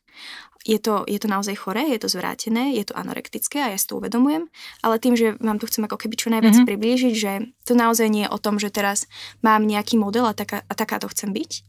Je 0.65 0.81
to, 0.81 1.05
je 1.05 1.21
to 1.21 1.29
naozaj 1.29 1.53
choré, 1.61 1.93
je 1.93 2.01
to 2.01 2.09
zvrátené, 2.09 2.73
je 2.73 2.89
to 2.89 2.97
anorektické 2.97 3.61
a 3.61 3.69
ja 3.69 3.77
si 3.77 3.85
to 3.85 4.01
uvedomujem, 4.01 4.49
ale 4.81 4.97
tým, 4.97 5.13
že 5.13 5.37
vám 5.37 5.61
to 5.61 5.69
chcem 5.69 5.85
ako 5.85 6.01
keby 6.01 6.17
čo 6.17 6.33
najviac 6.33 6.57
mm-hmm. 6.57 6.69
priblížiť, 6.73 7.13
že 7.13 7.31
to 7.69 7.77
naozaj 7.77 8.09
nie 8.09 8.25
je 8.25 8.33
o 8.33 8.41
tom, 8.41 8.57
že 8.57 8.73
teraz 8.73 9.05
mám 9.45 9.61
nejaký 9.61 10.01
model 10.01 10.25
a, 10.25 10.33
taká, 10.33 10.65
a 10.65 10.73
taká 10.73 10.97
to 10.97 11.05
chcem 11.13 11.29
byť. 11.37 11.61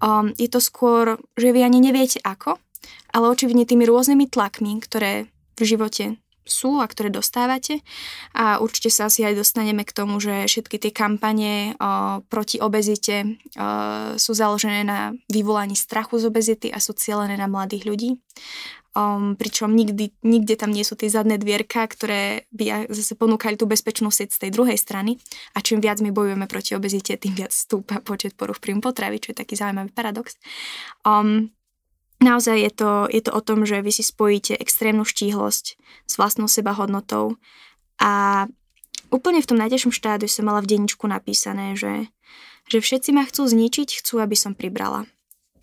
Um, 0.00 0.32
je 0.40 0.48
to 0.48 0.56
skôr, 0.56 1.20
že 1.36 1.52
vy 1.52 1.60
ani 1.60 1.84
neviete 1.84 2.16
ako, 2.24 2.56
ale 3.12 3.28
očividne 3.28 3.68
tými 3.68 3.84
rôznymi 3.84 4.32
tlakmi, 4.32 4.80
ktoré 4.80 5.28
v 5.60 5.62
živote 5.68 6.16
sú 6.50 6.82
a 6.82 6.86
ktoré 6.90 7.08
dostávate. 7.08 7.80
A 8.34 8.58
určite 8.58 8.90
sa 8.90 9.06
asi 9.06 9.22
aj 9.22 9.38
dostaneme 9.38 9.86
k 9.86 9.94
tomu, 9.94 10.18
že 10.18 10.50
všetky 10.50 10.76
tie 10.82 10.92
kampane 10.92 11.78
o, 11.78 12.20
proti 12.26 12.58
obezite 12.58 13.24
o, 13.24 14.18
sú 14.18 14.32
založené 14.34 14.82
na 14.84 15.14
vyvolaní 15.30 15.78
strachu 15.78 16.18
z 16.20 16.28
obezity 16.28 16.68
a 16.74 16.82
sú 16.82 16.92
cielené 16.98 17.38
na 17.38 17.46
mladých 17.46 17.86
ľudí. 17.86 18.10
Um, 18.90 19.38
pričom 19.38 19.70
nikdy, 19.70 20.10
nikde 20.26 20.58
tam 20.58 20.74
nie 20.74 20.82
sú 20.82 20.98
tie 20.98 21.06
zadné 21.06 21.38
dvierka, 21.38 21.86
ktoré 21.86 22.50
by 22.50 22.90
zase 22.90 23.14
ponúkali 23.14 23.54
tú 23.54 23.70
bezpečnú 23.70 24.10
sieť 24.10 24.34
z 24.34 24.38
tej 24.42 24.50
druhej 24.50 24.74
strany. 24.74 25.14
A 25.54 25.62
čím 25.62 25.78
viac 25.78 26.02
my 26.02 26.10
bojujeme 26.10 26.50
proti 26.50 26.74
obezite, 26.74 27.14
tým 27.14 27.38
viac 27.38 27.54
stúpa 27.54 28.02
počet 28.02 28.34
poruch 28.34 28.58
príjmu 28.58 28.82
potravy, 28.82 29.22
čo 29.22 29.30
je 29.30 29.46
taký 29.46 29.54
zaujímavý 29.54 29.94
paradox. 29.94 30.34
Um, 31.06 31.54
naozaj 32.20 32.56
je 32.60 32.70
to, 32.70 32.90
je 33.08 33.20
to 33.24 33.32
o 33.32 33.40
tom, 33.40 33.64
že 33.64 33.80
vy 33.80 33.90
si 33.90 34.04
spojíte 34.04 34.56
extrémnu 34.56 35.02
štíhlosť 35.08 35.64
s 36.06 36.12
vlastnou 36.20 36.46
sebahodnotou 36.46 37.40
a 38.00 38.44
úplne 39.10 39.42
v 39.42 39.48
tom 39.48 39.58
najťažšom 39.58 39.92
štádiu 39.92 40.28
som 40.30 40.46
mala 40.46 40.62
v 40.62 40.70
denničku 40.76 41.04
napísané, 41.08 41.74
že, 41.74 42.08
že 42.70 42.78
všetci 42.78 43.10
ma 43.16 43.26
chcú 43.26 43.48
zničiť, 43.48 44.04
chcú, 44.04 44.22
aby 44.22 44.36
som 44.38 44.54
pribrala. 44.54 45.08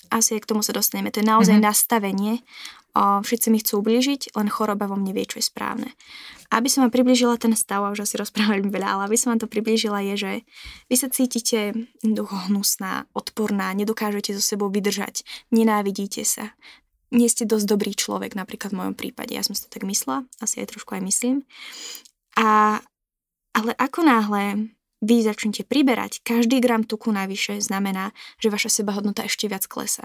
Asi 0.07 0.39
k 0.39 0.47
tomu 0.47 0.63
sa 0.63 0.71
dostaneme. 0.71 1.11
To 1.11 1.19
je 1.19 1.27
naozaj 1.27 1.59
mm-hmm. 1.59 1.67
nastavenie 1.67 2.33
o, 2.97 3.21
všetci 3.21 3.47
mi 3.53 3.61
chcú 3.61 3.85
ublížiť, 3.85 4.33
len 4.33 4.49
choroba 4.49 4.89
vo 4.89 4.97
mne 4.97 5.13
vie, 5.13 5.29
čo 5.29 5.37
je 5.37 5.45
správne. 5.45 5.93
Aby 6.49 6.65
som 6.73 6.81
vám 6.81 6.89
priblížila 6.89 7.37
ten 7.37 7.53
stav, 7.53 7.85
a 7.85 7.93
už 7.93 8.09
asi 8.09 8.17
rozprávali 8.17 8.65
veľa, 8.65 8.97
ale 8.97 9.01
aby 9.05 9.17
som 9.21 9.37
vám 9.37 9.45
to 9.45 9.51
priblížila 9.51 10.01
je, 10.01 10.15
že 10.17 10.31
vy 10.89 10.95
sa 10.97 11.07
cítite 11.13 11.77
hnusná, 12.01 13.05
odporná, 13.13 13.69
nedokážete 13.77 14.33
so 14.33 14.41
sebou 14.41 14.73
vydržať, 14.73 15.21
nenávidíte 15.53 16.25
sa, 16.25 16.57
nie 17.11 17.31
ste 17.31 17.47
dosť 17.47 17.65
dobrý 17.69 17.93
človek, 17.95 18.35
napríklad 18.35 18.75
v 18.75 18.79
mojom 18.83 18.95
prípade. 18.97 19.31
Ja 19.31 19.43
som 19.45 19.55
si 19.55 19.63
to 19.63 19.71
tak 19.71 19.87
myslela, 19.87 20.27
asi 20.43 20.59
aj 20.59 20.75
trošku 20.75 20.91
aj 20.97 21.03
myslím. 21.07 21.47
A, 22.35 22.79
ale 23.55 23.71
ako 23.79 24.03
náhle 24.03 24.75
vy 24.99 25.23
začnete 25.23 25.63
priberať, 25.63 26.25
každý 26.25 26.59
gram 26.59 26.83
tuku 26.83 27.13
navyše 27.13 27.61
znamená, 27.61 28.11
že 28.41 28.51
vaša 28.51 28.81
sebahodnota 28.81 29.23
ešte 29.23 29.47
viac 29.47 29.63
klesá. 29.69 30.03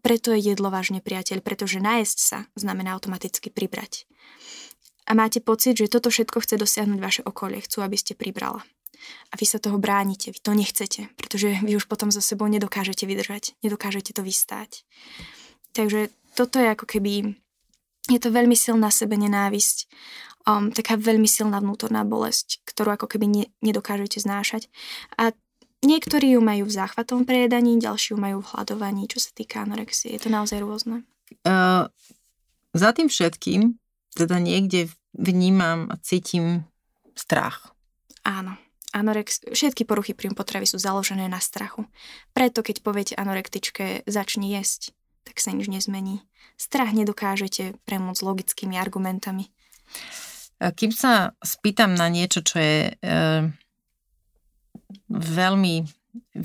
Preto 0.00 0.32
je 0.32 0.40
jedlo 0.40 0.72
váš 0.72 0.96
nepriateľ, 0.96 1.44
pretože 1.44 1.82
nájsť 1.82 2.18
sa 2.18 2.48
znamená 2.56 2.96
automaticky 2.96 3.52
pribrať. 3.52 4.08
A 5.04 5.12
máte 5.12 5.42
pocit, 5.42 5.76
že 5.76 5.90
toto 5.90 6.08
všetko 6.08 6.40
chce 6.40 6.54
dosiahnuť 6.56 6.98
vaše 7.02 7.22
okolie, 7.26 7.60
chcú, 7.60 7.84
aby 7.84 7.96
ste 7.98 8.16
pribrala. 8.16 8.64
A 9.32 9.34
vy 9.36 9.44
sa 9.48 9.58
toho 9.58 9.80
bránite, 9.80 10.30
vy 10.30 10.40
to 10.40 10.52
nechcete, 10.52 11.08
pretože 11.16 11.56
vy 11.64 11.76
už 11.76 11.88
potom 11.88 12.12
za 12.12 12.20
sebou 12.20 12.46
nedokážete 12.46 13.08
vydržať, 13.08 13.56
nedokážete 13.64 14.12
to 14.12 14.22
vystáť. 14.22 14.84
Takže 15.72 16.12
toto 16.36 16.60
je 16.60 16.68
ako 16.68 16.86
keby, 16.86 17.34
je 18.08 18.20
to 18.20 18.30
veľmi 18.30 18.54
silná 18.54 18.92
sebe 18.92 19.16
nenávisť, 19.16 19.88
um, 20.46 20.70
taká 20.70 21.00
veľmi 21.00 21.26
silná 21.26 21.58
vnútorná 21.58 22.04
bolesť, 22.04 22.60
ktorú 22.68 22.94
ako 22.94 23.06
keby 23.10 23.26
ne, 23.26 23.44
nedokážete 23.64 24.20
znášať. 24.20 24.68
A 25.16 25.32
Niektorí 25.80 26.36
ju 26.36 26.40
majú 26.44 26.68
v 26.68 26.76
záchvatom 26.76 27.24
prejedaní, 27.24 27.80
ďalší 27.80 28.12
ju 28.12 28.18
majú 28.20 28.44
v 28.44 28.50
hľadovaní, 28.52 29.08
čo 29.08 29.16
sa 29.16 29.32
týka 29.32 29.64
anorexie. 29.64 30.12
Je 30.12 30.20
to 30.20 30.28
naozaj 30.28 30.60
rôzne. 30.60 31.08
Uh, 31.48 31.88
za 32.76 32.92
tým 32.92 33.08
všetkým 33.08 33.80
teda 34.12 34.36
niekde 34.36 34.92
vnímam 35.16 35.88
a 35.88 35.96
cítim 35.96 36.68
strach. 37.16 37.72
Áno. 38.28 38.60
Anorex, 38.90 39.46
všetky 39.46 39.86
poruchy 39.86 40.18
príjmu 40.18 40.34
potravy 40.34 40.66
sú 40.66 40.74
založené 40.74 41.30
na 41.30 41.38
strachu. 41.38 41.86
Preto 42.34 42.60
keď 42.66 42.82
poviete 42.82 43.14
anorektičke 43.14 44.02
začni 44.02 44.50
jesť, 44.58 44.90
tak 45.22 45.38
sa 45.38 45.54
nič 45.54 45.70
nezmení. 45.70 46.26
Strach 46.58 46.90
nedokážete 46.90 47.78
premôcť 47.86 48.20
logickými 48.26 48.74
argumentami. 48.74 49.46
Kým 50.58 50.90
sa 50.90 51.38
spýtam 51.38 51.94
na 51.94 52.10
niečo, 52.10 52.42
čo 52.42 52.58
je 52.58 52.98
uh 53.00 53.48
veľmi, 55.10 55.84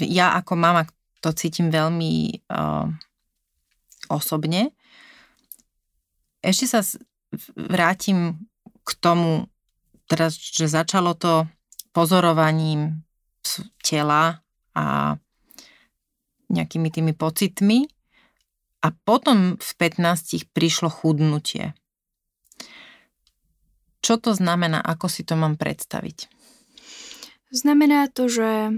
ja 0.10 0.34
ako 0.36 0.53
mama 0.57 0.84
to 1.22 1.34
cítim 1.34 1.69
veľmi 1.69 2.43
uh, 2.50 2.86
osobne. 4.10 4.74
Ešte 6.41 6.65
sa 6.69 6.81
vrátim 7.57 8.38
k 8.86 8.89
tomu, 9.01 9.50
teraz, 10.05 10.38
že 10.38 10.69
začalo 10.69 11.17
to 11.17 11.50
pozorovaním 11.89 13.01
tela 13.81 14.45
a 14.77 15.17
nejakými 16.50 16.89
tými 16.93 17.13
pocitmi 17.17 17.89
a 18.86 18.88
potom 18.93 19.57
v 19.57 19.72
15 19.81 20.53
prišlo 20.53 20.93
chudnutie. 20.93 21.74
Čo 24.05 24.22
to 24.22 24.38
znamená, 24.38 24.77
ako 24.86 25.10
si 25.10 25.25
to 25.25 25.34
mám 25.34 25.57
predstaviť? 25.57 26.35
Znamená 27.54 28.10
to, 28.10 28.25
že 28.30 28.74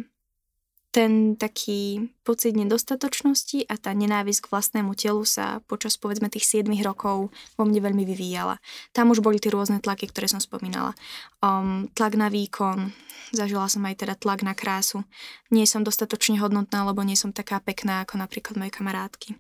ten 0.98 1.38
taký 1.38 2.10
pocit 2.26 2.58
nedostatočnosti 2.58 3.70
a 3.70 3.78
tá 3.78 3.94
nenávisť 3.94 4.48
k 4.48 4.52
vlastnému 4.52 4.98
telu 4.98 5.22
sa 5.30 5.62
počas 5.70 5.94
povedzme 5.94 6.26
tých 6.26 6.66
7 6.66 6.74
rokov 6.82 7.30
vo 7.54 7.64
mne 7.70 7.86
veľmi 7.86 8.02
vyvíjala. 8.02 8.58
Tam 8.98 9.14
už 9.14 9.22
boli 9.22 9.38
tie 9.38 9.54
rôzne 9.54 9.78
tlaky, 9.78 10.10
ktoré 10.10 10.26
som 10.26 10.42
spomínala. 10.42 10.98
Um, 11.38 11.92
tlak 11.94 12.18
na 12.18 12.34
výkon, 12.34 12.98
zažila 13.30 13.70
som 13.70 13.86
aj 13.86 14.02
teda 14.02 14.18
tlak 14.18 14.42
na 14.42 14.58
krásu. 14.58 15.06
Nie 15.54 15.70
som 15.70 15.86
dostatočne 15.86 16.42
hodnotná, 16.42 16.82
lebo 16.88 17.06
nie 17.06 17.20
som 17.20 17.30
taká 17.30 17.62
pekná 17.62 18.02
ako 18.02 18.18
napríklad 18.18 18.58
moje 18.58 18.74
kamarátky. 18.74 19.38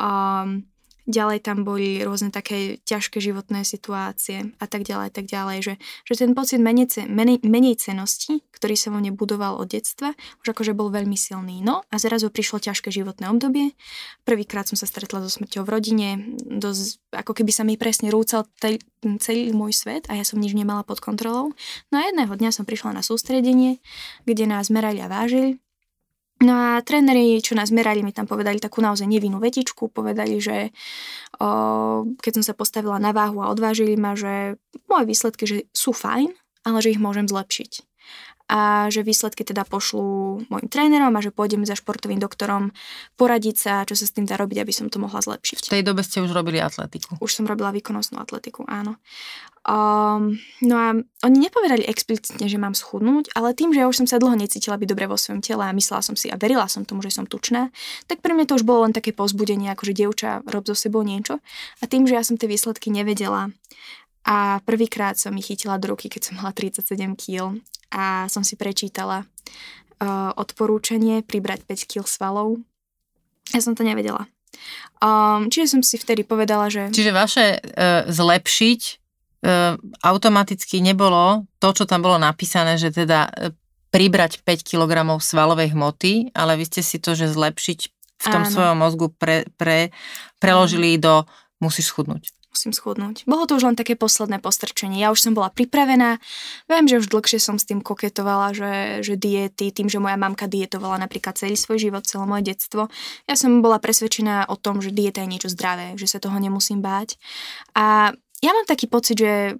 Um, 0.00 0.64
ďalej 1.04 1.44
tam 1.44 1.62
boli 1.62 2.00
rôzne 2.00 2.32
také 2.32 2.80
ťažké 2.84 3.20
životné 3.20 3.64
situácie 3.64 4.56
a 4.56 4.66
tak 4.66 4.88
ďalej, 4.88 5.12
tak 5.12 5.28
ďalej, 5.28 5.58
že, 5.60 5.74
že 6.08 6.14
ten 6.24 6.32
pocit 6.32 6.60
menej, 6.60 6.88
menej, 7.08 7.44
menej 7.44 7.76
cenosti, 7.76 8.40
ktorý 8.56 8.74
sa 8.76 8.88
vo 8.88 9.00
mne 9.00 9.12
budoval 9.12 9.60
od 9.60 9.68
detstva, 9.68 10.16
už 10.40 10.56
akože 10.56 10.72
bol 10.72 10.88
veľmi 10.88 11.16
silný. 11.16 11.60
No 11.60 11.84
a 11.92 11.96
zrazu 12.00 12.32
prišlo 12.32 12.60
ťažké 12.60 12.88
životné 12.88 13.28
obdobie. 13.28 13.76
Prvýkrát 14.24 14.64
som 14.64 14.80
sa 14.80 14.88
stretla 14.88 15.20
so 15.20 15.28
smrťou 15.28 15.68
v 15.68 15.72
rodine, 15.72 16.08
dosť, 16.48 17.00
ako 17.12 17.32
keby 17.36 17.52
sa 17.52 17.62
mi 17.68 17.76
presne 17.76 18.08
rúcal 18.08 18.48
tel, 18.60 18.80
celý 19.20 19.52
môj 19.52 19.76
svet 19.76 20.08
a 20.08 20.16
ja 20.16 20.24
som 20.24 20.40
nič 20.40 20.56
nemala 20.56 20.86
pod 20.86 21.04
kontrolou. 21.04 21.52
No 21.92 21.94
a 22.00 22.08
jedného 22.08 22.32
dňa 22.32 22.50
som 22.52 22.64
prišla 22.64 22.96
na 22.96 23.02
sústredenie, 23.04 23.84
kde 24.24 24.44
nás 24.48 24.72
merali 24.72 25.04
a 25.04 25.08
vážili 25.08 25.63
No 26.42 26.50
a 26.50 26.82
tréneri, 26.82 27.38
čo 27.38 27.54
nás 27.54 27.70
merali, 27.70 28.02
mi 28.02 28.10
tam 28.10 28.26
povedali 28.26 28.58
takú 28.58 28.82
naozaj 28.82 29.06
nevinnú 29.06 29.38
vetičku, 29.38 29.86
povedali, 29.94 30.42
že 30.42 30.74
o, 31.38 32.04
keď 32.18 32.32
som 32.42 32.44
sa 32.44 32.58
postavila 32.58 32.98
na 32.98 33.14
váhu 33.14 33.38
a 33.38 33.54
odvážili 33.54 33.94
ma, 33.94 34.18
že 34.18 34.58
moje 34.90 35.04
výsledky 35.06 35.44
že 35.46 35.58
sú 35.70 35.94
fajn, 35.94 36.34
ale 36.66 36.78
že 36.82 36.90
ich 36.90 37.00
môžem 37.00 37.30
zlepšiť 37.30 37.86
a 38.44 38.92
že 38.92 39.00
výsledky 39.00 39.40
teda 39.40 39.64
pošlú 39.64 40.44
môjim 40.52 40.68
trénerom 40.68 41.16
a 41.16 41.24
že 41.24 41.32
pôjdem 41.32 41.64
za 41.64 41.72
športovým 41.72 42.20
doktorom 42.20 42.76
poradiť 43.16 43.56
sa, 43.56 43.72
čo 43.88 43.96
sa 43.96 44.04
s 44.04 44.12
tým 44.12 44.28
dá 44.28 44.36
robiť, 44.36 44.60
aby 44.60 44.72
som 44.72 44.92
to 44.92 45.00
mohla 45.00 45.24
zlepšiť. 45.24 45.64
V 45.64 45.74
tej 45.80 45.84
dobe 45.84 46.04
ste 46.04 46.20
už 46.20 46.36
robili 46.36 46.60
atletiku. 46.60 47.16
Už 47.24 47.32
som 47.32 47.48
robila 47.48 47.72
výkonnostnú 47.72 48.20
atletiku, 48.20 48.68
áno. 48.68 49.00
Um, 49.64 50.36
no 50.60 50.76
a 50.76 50.92
oni 51.24 51.36
nepovedali 51.40 51.88
explicitne, 51.88 52.52
že 52.52 52.60
mám 52.60 52.76
schudnúť, 52.76 53.32
ale 53.32 53.56
tým, 53.56 53.72
že 53.72 53.80
ja 53.80 53.88
už 53.88 54.04
som 54.04 54.08
sa 54.08 54.20
dlho 54.20 54.36
necítila 54.36 54.76
byť 54.76 54.88
dobre 54.92 55.08
vo 55.08 55.16
svojom 55.16 55.40
tele 55.40 55.64
a 55.64 55.72
myslela 55.72 56.04
som 56.04 56.20
si 56.20 56.28
a 56.28 56.36
verila 56.36 56.68
som 56.68 56.84
tomu, 56.84 57.00
že 57.00 57.16
som 57.16 57.24
tučná, 57.24 57.72
tak 58.04 58.20
pre 58.20 58.36
mňa 58.36 58.44
to 58.44 58.60
už 58.60 58.64
bolo 58.68 58.84
len 58.84 58.92
také 58.92 59.16
pozbudenie, 59.16 59.72
ako 59.72 59.88
že 59.88 59.96
dievča, 59.96 60.30
rob 60.44 60.68
so 60.68 60.76
sebou 60.76 61.00
niečo. 61.00 61.40
A 61.80 61.88
tým, 61.88 62.04
že 62.04 62.12
ja 62.12 62.20
som 62.20 62.36
tie 62.36 62.44
výsledky 62.44 62.92
nevedela 62.92 63.56
a 64.28 64.60
prvýkrát 64.68 65.16
som 65.16 65.32
ich 65.40 65.48
chytila 65.48 65.80
do 65.80 65.96
ruky, 65.96 66.12
keď 66.12 66.28
som 66.28 66.44
mala 66.44 66.52
37 66.52 66.84
kg 67.16 67.56
a 67.88 68.28
som 68.28 68.44
si 68.44 68.60
prečítala 68.60 69.24
uh, 69.24 70.32
odporúčanie 70.36 71.24
pribrať 71.24 71.64
5 71.64 71.88
kg 71.88 72.04
svalov. 72.04 72.60
Ja 73.56 73.64
som 73.64 73.72
to 73.72 73.80
nevedela. 73.80 74.28
Um, 75.00 75.48
čiže 75.48 75.72
som 75.72 75.80
si 75.80 75.96
vtedy 75.96 76.20
povedala, 76.20 76.68
že... 76.68 76.92
Čiže 76.92 77.16
vaše 77.16 77.64
uh, 77.64 78.04
zlepšiť 78.12 79.03
automaticky 80.00 80.80
nebolo 80.80 81.44
to, 81.60 81.68
čo 81.76 81.84
tam 81.84 82.00
bolo 82.00 82.16
napísané, 82.16 82.80
že 82.80 82.88
teda 82.88 83.28
uh, 83.28 83.52
pribrať 83.94 84.42
5 84.42 84.64
kg 84.64 85.06
svalovej 85.20 85.76
hmoty, 85.76 86.34
ale 86.34 86.58
vy 86.58 86.64
ste 86.66 86.82
si 86.82 86.98
to, 86.98 87.14
že 87.14 87.30
zlepšiť 87.30 87.80
v 88.24 88.26
tom 88.26 88.42
Áno. 88.42 88.50
svojom 88.50 88.76
mozgu 88.80 89.06
pre, 89.14 89.46
pre, 89.54 89.94
preložili 90.42 90.98
do 90.98 91.22
musíš 91.62 91.94
schudnúť 91.94 92.34
musím 92.54 92.70
schudnúť. 92.70 93.26
Bolo 93.26 93.50
to 93.50 93.58
už 93.58 93.66
len 93.66 93.74
také 93.74 93.98
posledné 93.98 94.38
postrčenie. 94.38 95.02
Ja 95.02 95.10
už 95.10 95.18
som 95.18 95.34
bola 95.34 95.50
pripravená. 95.50 96.22
Viem, 96.70 96.86
že 96.86 97.02
už 97.02 97.10
dlhšie 97.10 97.42
som 97.42 97.58
s 97.58 97.66
tým 97.66 97.82
koketovala, 97.82 98.54
že, 98.54 98.72
že 99.02 99.18
diety, 99.18 99.74
tým, 99.74 99.90
že 99.90 99.98
moja 99.98 100.14
mamka 100.14 100.46
dietovala 100.46 101.02
napríklad 101.02 101.34
celý 101.34 101.58
svoj 101.58 101.82
život, 101.82 102.06
celé 102.06 102.24
moje 102.30 102.54
detstvo. 102.54 102.86
Ja 103.26 103.34
som 103.34 103.58
bola 103.58 103.82
presvedčená 103.82 104.46
o 104.46 104.54
tom, 104.54 104.78
že 104.78 104.94
dieta 104.94 105.26
je 105.26 105.32
niečo 105.34 105.50
zdravé, 105.50 105.98
že 105.98 106.06
sa 106.06 106.22
toho 106.22 106.38
nemusím 106.38 106.78
báť. 106.78 107.18
A 107.74 108.14
ja 108.44 108.52
mám 108.52 108.68
taký 108.68 108.84
pocit, 108.84 109.16
že, 109.16 109.56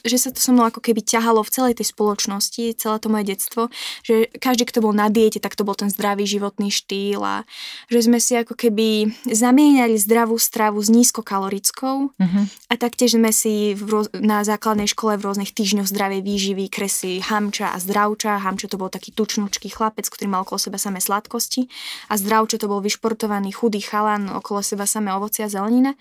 že 0.00 0.16
sa 0.16 0.32
to 0.32 0.40
so 0.40 0.56
mnou 0.56 0.64
ako 0.64 0.80
keby 0.80 1.04
ťahalo 1.04 1.44
v 1.44 1.52
celej 1.52 1.74
tej 1.76 1.92
spoločnosti, 1.92 2.72
celé 2.80 2.96
to 2.96 3.12
moje 3.12 3.28
detstvo, 3.28 3.68
že 4.00 4.32
každý, 4.40 4.64
kto 4.64 4.80
bol 4.80 4.96
na 4.96 5.12
diete, 5.12 5.44
tak 5.44 5.52
to 5.52 5.68
bol 5.68 5.76
ten 5.76 5.92
zdravý 5.92 6.24
životný 6.24 6.72
štýl 6.72 7.20
a 7.20 7.44
že 7.92 8.08
sme 8.08 8.16
si 8.16 8.32
ako 8.40 8.56
keby 8.56 9.12
zamieniali 9.28 10.00
zdravú 10.00 10.40
stravu 10.40 10.80
s 10.80 10.88
nízkokalorickou 10.88 11.96
uh-huh. 12.16 12.44
a 12.72 12.74
taktiež 12.80 13.20
sme 13.20 13.28
si 13.28 13.76
v 13.76 13.82
roz, 13.92 14.06
na 14.16 14.40
základnej 14.40 14.88
škole 14.88 15.20
v 15.20 15.24
rôznych 15.28 15.52
týždňoch 15.52 15.90
zdravej 15.90 16.24
výživy 16.24 16.64
kresli 16.72 17.20
hamča 17.20 17.76
a 17.76 17.78
zdravča. 17.82 18.40
Hamča 18.40 18.72
to 18.72 18.80
bol 18.80 18.88
taký 18.88 19.12
tučnúčký 19.12 19.68
chlapec, 19.68 20.08
ktorý 20.08 20.32
mal 20.32 20.48
okolo 20.48 20.56
seba 20.56 20.80
samé 20.80 21.04
sladkosti 21.04 21.68
a 22.08 22.16
zdravča 22.16 22.56
to 22.56 22.70
bol 22.72 22.80
vyšportovaný 22.80 23.52
chudý 23.52 23.84
chalan, 23.84 24.32
okolo 24.32 24.64
seba 24.64 24.88
samé 24.88 25.12
ovocia 25.12 25.44
a 25.44 25.52
zelenina. 25.52 25.92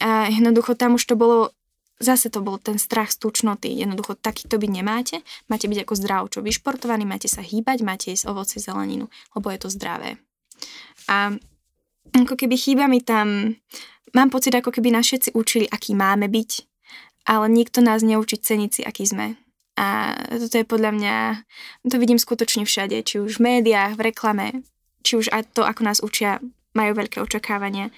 A 0.00 0.32
jednoducho 0.32 0.72
tam 0.72 0.96
už 0.96 1.04
to 1.04 1.20
bolo 1.20 1.51
zase 2.02 2.28
to 2.28 2.42
bol 2.42 2.58
ten 2.58 2.76
strach 2.76 3.14
z 3.14 3.22
tučnoty. 3.22 3.70
Jednoducho 3.72 4.18
takýto 4.18 4.58
byť 4.58 4.70
nemáte. 4.70 5.22
Máte 5.46 5.70
byť 5.70 5.86
ako 5.86 5.94
zdravčo 5.94 6.38
vyšportovaní, 6.42 7.06
máte 7.06 7.30
sa 7.30 7.40
hýbať, 7.40 7.86
máte 7.86 8.10
jesť 8.10 8.34
ovoce, 8.34 8.58
zeleninu, 8.58 9.06
lebo 9.32 9.46
je 9.54 9.58
to 9.62 9.68
zdravé. 9.70 10.18
A 11.06 11.32
ako 12.12 12.34
keby 12.34 12.58
chýba 12.58 12.90
mi 12.90 13.00
tam, 13.00 13.56
mám 14.12 14.28
pocit, 14.28 14.52
ako 14.52 14.74
keby 14.74 14.92
nás 14.92 15.06
všetci 15.06 15.32
učili, 15.32 15.64
aký 15.70 15.94
máme 15.94 16.26
byť, 16.28 16.50
ale 17.30 17.46
nikto 17.48 17.80
nás 17.80 18.02
neučí 18.02 18.36
ceniť 18.36 18.70
si, 18.70 18.82
aký 18.82 19.06
sme. 19.06 19.38
A 19.80 20.12
toto 20.36 20.60
je 20.60 20.68
podľa 20.68 20.90
mňa, 20.92 21.14
to 21.88 21.96
vidím 21.96 22.20
skutočne 22.20 22.68
všade, 22.68 23.00
či 23.08 23.22
už 23.22 23.40
v 23.40 23.56
médiách, 23.56 23.96
v 23.96 24.12
reklame, 24.12 24.46
či 25.00 25.16
už 25.16 25.32
aj 25.32 25.56
to, 25.56 25.64
ako 25.64 25.80
nás 25.86 26.04
učia, 26.04 26.44
majú 26.76 26.92
veľké 26.92 27.24
očakávania 27.24 27.88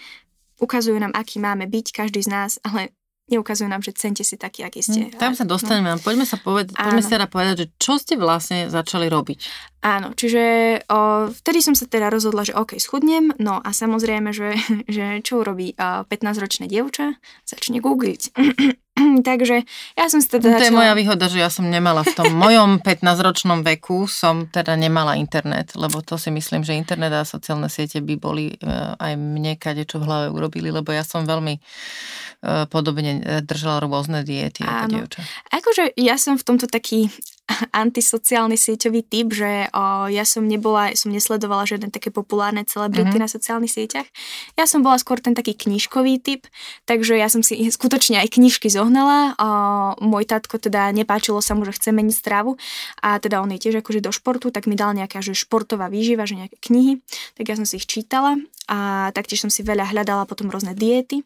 ukazujú 0.63 0.99
nám, 0.99 1.15
aký 1.15 1.43
máme 1.43 1.67
byť, 1.67 1.87
každý 1.91 2.23
z 2.23 2.31
nás, 2.31 2.53
ale 2.63 2.95
neukazujú 3.33 3.69
nám, 3.69 3.81
že 3.81 3.97
cente 3.97 4.21
si 4.21 4.37
taký, 4.37 4.65
aký 4.65 4.85
ste. 4.85 5.09
Hmm, 5.09 5.17
tam 5.17 5.33
sa 5.33 5.49
dostaneme. 5.49 5.97
No. 5.97 5.99
Poďme 6.01 6.29
sa 6.29 6.37
poved- 6.37 6.77
poďme 6.77 7.01
sa 7.01 7.11
teda 7.17 7.27
povedať, 7.29 7.55
že 7.57 7.67
čo 7.81 7.97
ste 7.97 8.15
vlastne 8.21 8.69
začali 8.69 9.09
robiť. 9.09 9.39
Áno, 9.85 10.13
čiže 10.17 10.43
o, 10.89 11.29
vtedy 11.33 11.61
som 11.61 11.77
sa 11.77 11.89
teda 11.89 12.09
rozhodla, 12.09 12.45
že 12.45 12.57
OK, 12.57 12.77
schudnem, 12.81 13.33
no 13.41 13.61
a 13.61 13.69
samozrejme, 13.73 14.33
že, 14.33 14.57
že 14.95 15.25
čo 15.25 15.41
urobí 15.41 15.73
o, 15.77 16.05
15-ročné 16.05 16.69
dievča? 16.69 17.17
Začne 17.49 17.81
googliť. 17.81 18.23
Takže 19.29 19.67
ja 19.99 20.07
som 20.07 20.23
si 20.23 20.29
teda... 20.31 20.55
To 20.55 20.71
je 20.71 20.75
moja 20.75 20.95
výhoda, 20.95 21.27
že 21.27 21.43
ja 21.43 21.51
som 21.51 21.67
nemala 21.67 22.07
v 22.07 22.15
tom 22.15 22.31
mojom 22.31 22.79
15-ročnom 22.87 23.67
veku, 23.67 24.07
som 24.07 24.47
teda 24.47 24.79
nemala 24.79 25.19
internet, 25.19 25.75
lebo 25.75 25.99
to 26.01 26.15
si 26.15 26.31
myslím, 26.31 26.63
že 26.63 26.79
internet 26.79 27.11
a 27.11 27.27
sociálne 27.27 27.67
siete 27.67 27.99
by 27.99 28.15
boli 28.15 28.55
e, 28.55 28.57
aj 28.99 29.13
mne 29.19 29.59
kade 29.59 29.83
čo 29.87 29.99
v 29.99 30.07
hlave 30.07 30.27
urobili, 30.31 30.71
lebo 30.71 30.95
ja 30.95 31.03
som 31.03 31.27
veľmi 31.27 31.55
e, 31.59 31.61
podobne 32.71 33.13
e, 33.19 33.43
držala 33.43 33.83
rôzne 33.83 34.23
diety 34.23 34.63
ako 34.63 34.87
dievča. 34.87 35.21
Akože 35.51 35.85
ja 35.99 36.15
som 36.15 36.39
v 36.39 36.45
tomto 36.47 36.71
taký 36.71 37.11
antisociálny 37.71 38.57
sieťový 38.57 39.05
typ, 39.05 39.29
že 39.37 39.69
o, 39.71 40.09
ja 40.09 40.25
som 40.25 40.49
nebola, 40.49 40.97
som 40.97 41.13
nesledovala 41.13 41.69
žiadne 41.69 41.93
také 41.93 42.09
populárne 42.09 42.65
celebrity 42.65 43.15
mm-hmm. 43.15 43.25
na 43.25 43.29
sociálnych 43.29 43.73
sieťach. 43.73 44.09
Ja 44.57 44.65
som 44.65 44.81
bola 44.81 44.97
skôr 44.97 45.21
ten 45.21 45.37
taký 45.37 45.53
knižkový 45.53 46.25
typ, 46.25 46.49
takže 46.89 47.21
ja 47.21 47.29
som 47.29 47.45
si 47.45 47.61
skutočne 47.77 48.21
aj 48.25 48.33
knižky 48.35 48.73
zohnala. 48.73 49.37
O, 49.37 49.49
môj 50.01 50.25
tatko 50.25 50.57
teda 50.57 50.89
nepáčilo 50.97 51.45
sa 51.45 51.53
mu, 51.53 51.69
že 51.69 51.77
chce 51.77 51.93
meniť 51.93 52.17
stravu 52.17 52.57
a 53.05 53.21
teda 53.21 53.45
on 53.45 53.53
je 53.53 53.61
tiež 53.61 53.85
akože 53.85 54.01
do 54.01 54.11
športu, 54.11 54.49
tak 54.49 54.65
mi 54.65 54.75
dal 54.75 54.97
nejaká 54.97 55.21
že 55.21 55.37
športová 55.37 55.93
výživa, 55.93 56.25
že 56.25 56.41
nejaké 56.41 56.57
knihy, 56.65 57.01
tak 57.37 57.53
ja 57.53 57.55
som 57.61 57.69
si 57.69 57.77
ich 57.77 57.87
čítala 57.87 58.41
a 58.65 59.13
taktiež 59.13 59.45
som 59.45 59.53
si 59.53 59.61
veľa 59.61 59.93
hľadala 59.93 60.25
potom 60.25 60.49
rôzne 60.49 60.73
diety. 60.73 61.21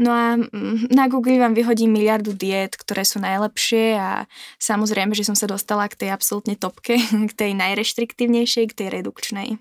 No 0.00 0.08
a 0.08 0.40
mm, 0.40 0.88
na 0.88 1.04
Google 1.12 1.36
vám 1.36 1.52
vyhodí 1.52 1.84
miliardu 1.84 2.32
diet, 2.32 2.80
ktoré 2.80 3.04
sú 3.04 3.20
najlepšie 3.20 4.00
a 4.00 4.24
samozrejme, 4.56 5.12
že 5.12 5.28
som 5.28 5.36
sa 5.36 5.44
dostala 5.44 5.84
k 5.92 6.00
tej 6.06 6.10
absolútne 6.16 6.56
topke, 6.56 6.96
k 7.30 7.32
tej 7.36 7.52
najreštriktívnejšej, 7.52 8.64
k 8.72 8.76
tej 8.76 8.88
redukčnej. 9.00 9.60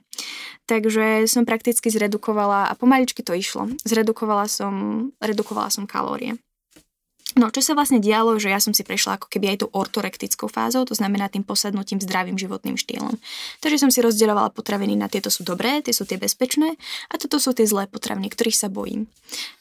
Takže 0.68 1.28
som 1.28 1.48
prakticky 1.48 1.88
zredukovala 1.88 2.68
a 2.68 2.74
pomaličky 2.76 3.24
to 3.24 3.32
išlo. 3.32 3.72
Zredukovala 3.88 4.48
som, 4.52 5.08
redukovala 5.24 5.72
som 5.72 5.88
kalórie. 5.88 6.36
No, 7.38 7.54
čo 7.54 7.62
sa 7.62 7.78
vlastne 7.78 8.02
dialo, 8.02 8.42
že 8.42 8.50
ja 8.50 8.58
som 8.58 8.74
si 8.74 8.82
prešla 8.82 9.22
ako 9.22 9.30
keby 9.30 9.54
aj 9.54 9.58
tou 9.62 9.70
ortorektickou 9.70 10.50
fázou, 10.50 10.90
to 10.90 10.98
znamená 10.98 11.30
tým 11.30 11.46
posadnutím 11.46 12.02
zdravým 12.02 12.34
životným 12.34 12.74
štýlom. 12.82 13.14
Takže 13.62 13.78
som 13.78 13.94
si 13.94 14.02
rozdielovala 14.02 14.50
potraviny 14.50 14.98
na 14.98 15.06
tieto 15.06 15.30
sú 15.30 15.46
dobré, 15.46 15.86
tie 15.86 15.94
sú 15.94 16.10
tie 16.10 16.18
bezpečné 16.18 16.74
a 17.08 17.16
toto 17.22 17.38
sú 17.38 17.54
tie 17.54 17.70
zlé 17.70 17.86
potraviny, 17.86 18.34
ktorých 18.34 18.58
sa 18.58 18.74
bojím. 18.74 19.06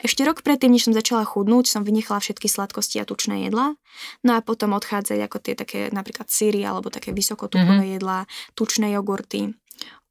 Ešte 0.01 0.25
rok 0.25 0.41
predtým, 0.41 0.73
než 0.73 0.89
som 0.89 0.97
začala 0.97 1.29
chudnúť, 1.29 1.69
som 1.69 1.85
vynechala 1.85 2.25
všetky 2.25 2.49
sladkosti 2.49 2.97
a 2.97 3.05
tučné 3.05 3.45
jedlá. 3.45 3.77
No 4.25 4.37
a 4.37 4.41
potom 4.41 4.73
odchádzali 4.73 5.21
ako 5.21 5.39
tie 5.45 5.53
také 5.53 5.93
napríklad 5.93 6.33
síry 6.33 6.65
alebo 6.65 6.89
také 6.89 7.13
vysokotupové 7.13 7.85
mm-hmm. 7.85 7.97
jedlá, 8.01 8.25
tučné 8.57 8.97
jogurty. 8.97 9.53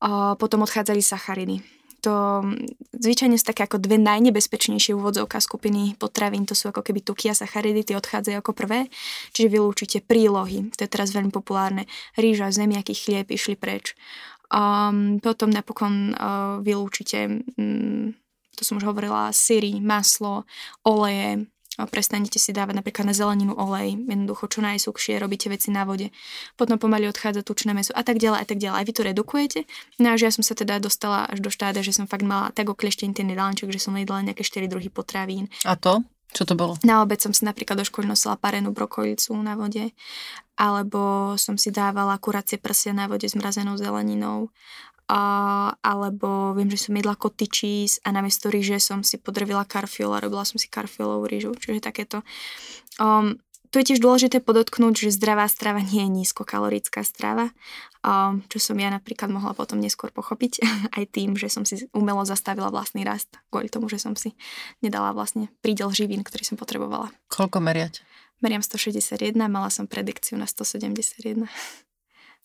A 0.05 0.37
potom 0.37 0.61
odchádzali 0.61 1.01
sacharidy 1.01 1.65
to 2.05 2.45
zvyčajne 2.93 3.33
sú 3.41 3.45
také 3.49 3.65
ako 3.65 3.81
dve 3.81 3.97
najnebezpečnejšie 3.97 4.93
úvodzovka 4.93 5.41
skupiny 5.41 5.97
potravín, 5.97 6.45
to 6.45 6.53
sú 6.53 6.69
ako 6.69 6.85
keby 6.85 7.01
tuky 7.01 7.33
a 7.33 7.35
sacharidy, 7.35 7.81
tie 7.81 7.97
odchádzajú 7.97 8.37
ako 8.45 8.53
prvé, 8.53 8.93
čiže 9.33 9.49
vylúčite 9.49 9.97
prílohy, 10.05 10.69
to 10.77 10.85
je 10.85 10.93
teraz 10.93 11.09
veľmi 11.17 11.33
populárne, 11.33 11.89
rýža, 12.13 12.53
zemiaký 12.53 12.93
chlieb 12.93 13.33
išli 13.33 13.57
preč. 13.57 13.97
Um, 14.53 15.17
potom 15.17 15.49
napokon 15.49 16.13
uh, 16.13 16.61
vylúčite, 16.61 17.41
um, 17.57 18.13
to 18.53 18.61
som 18.61 18.77
už 18.77 18.85
hovorila, 18.85 19.33
syry, 19.33 19.81
maslo, 19.81 20.45
oleje, 20.85 21.49
prestanete 21.83 22.39
si 22.39 22.55
dávať 22.55 22.79
napríklad 22.79 23.11
na 23.11 23.15
zeleninu 23.15 23.51
olej, 23.51 23.99
jednoducho 23.99 24.47
čo 24.47 24.63
najsúkšie, 24.63 25.19
robíte 25.19 25.51
veci 25.51 25.75
na 25.75 25.83
vode, 25.83 26.15
potom 26.55 26.79
pomaly 26.79 27.11
odchádza 27.11 27.43
tučné 27.43 27.75
meso 27.75 27.91
a 27.91 28.07
tak 28.07 28.23
ďalej 28.23 28.39
a 28.39 28.45
tak 28.47 28.57
ďalej. 28.63 28.77
Aj 28.79 28.85
vy 28.87 28.93
to 28.95 29.03
redukujete. 29.03 29.59
No 29.99 30.11
a 30.11 30.15
že 30.15 30.27
ja 30.27 30.31
som 30.31 30.47
sa 30.47 30.55
teda 30.55 30.79
dostala 30.79 31.27
až 31.27 31.43
do 31.43 31.51
štáda, 31.51 31.83
že 31.83 31.91
som 31.91 32.07
fakt 32.07 32.23
mala 32.23 32.55
tak 32.55 32.71
okleštený 32.71 33.11
ten 33.11 33.27
jedálniček, 33.27 33.67
že 33.75 33.83
som 33.83 33.91
jedla 33.99 34.23
nejaké 34.23 34.47
4 34.47 34.71
druhy 34.71 34.87
potravín. 34.87 35.51
A 35.67 35.75
to? 35.75 35.99
Čo 36.35 36.43
to 36.43 36.55
bolo? 36.59 36.75
Na 36.83 36.99
obed 36.99 37.19
som 37.23 37.31
si 37.31 37.47
napríklad 37.47 37.79
do 37.79 37.87
školy 37.87 38.11
nosila 38.11 38.35
parenú 38.35 38.75
brokolicu 38.75 39.31
na 39.39 39.55
vode, 39.55 39.95
alebo 40.59 41.35
som 41.39 41.55
si 41.55 41.71
dávala 41.71 42.19
kuracie 42.19 42.59
prsia 42.59 42.91
na 42.91 43.07
vode 43.07 43.23
s 43.27 43.39
mrazenou 43.39 43.79
zeleninou, 43.79 44.51
alebo 45.07 46.57
viem, 46.57 46.69
že 46.73 46.89
som 46.89 46.97
jedla 46.97 47.13
koty 47.13 47.45
cheese 47.45 48.01
a 48.01 48.09
namiesto 48.09 48.49
ríže 48.49 48.81
som 48.81 49.05
si 49.05 49.21
podrvila 49.21 49.61
karfiol 49.61 50.17
a 50.17 50.21
robila 50.23 50.41
som 50.41 50.57
si 50.57 50.65
karfiolovú 50.65 51.29
rýžu, 51.29 51.53
čiže 51.53 51.85
takéto. 51.85 52.25
Um, 52.97 53.37
tu 53.69 53.83
je 53.83 53.91
tiež 53.91 53.99
dôležité 53.99 54.39
podotknúť, 54.39 55.03
že 55.03 55.17
zdravá 55.19 55.51
strava 55.51 55.83
nie 55.83 56.07
je 56.07 56.09
nízkokalorická 56.23 57.03
strava, 57.03 57.51
um, 58.07 58.39
čo 58.47 58.57
som 58.71 58.79
ja 58.79 58.87
napríklad 58.87 59.27
mohla 59.27 59.51
potom 59.51 59.83
neskôr 59.83 60.15
pochopiť, 60.15 60.63
aj 60.97 61.03
tým, 61.11 61.35
že 61.35 61.51
som 61.51 61.67
si 61.67 61.85
umelo 61.91 62.23
zastavila 62.23 62.71
vlastný 62.71 63.03
rast, 63.03 63.29
kvôli 63.51 63.67
tomu, 63.67 63.91
že 63.91 63.99
som 63.99 64.15
si 64.15 64.33
nedala 64.79 65.11
vlastne 65.11 65.51
prídel 65.59 65.91
živín, 65.91 66.23
ktorý 66.23 66.47
som 66.47 66.57
potrebovala. 66.57 67.11
Koľko 67.27 67.61
meriať? 67.61 68.01
Meriam 68.39 68.63
161, 68.63 69.35
mala 69.47 69.67
som 69.67 69.91
predikciu 69.91 70.39
na 70.39 70.47
171. 70.47 71.45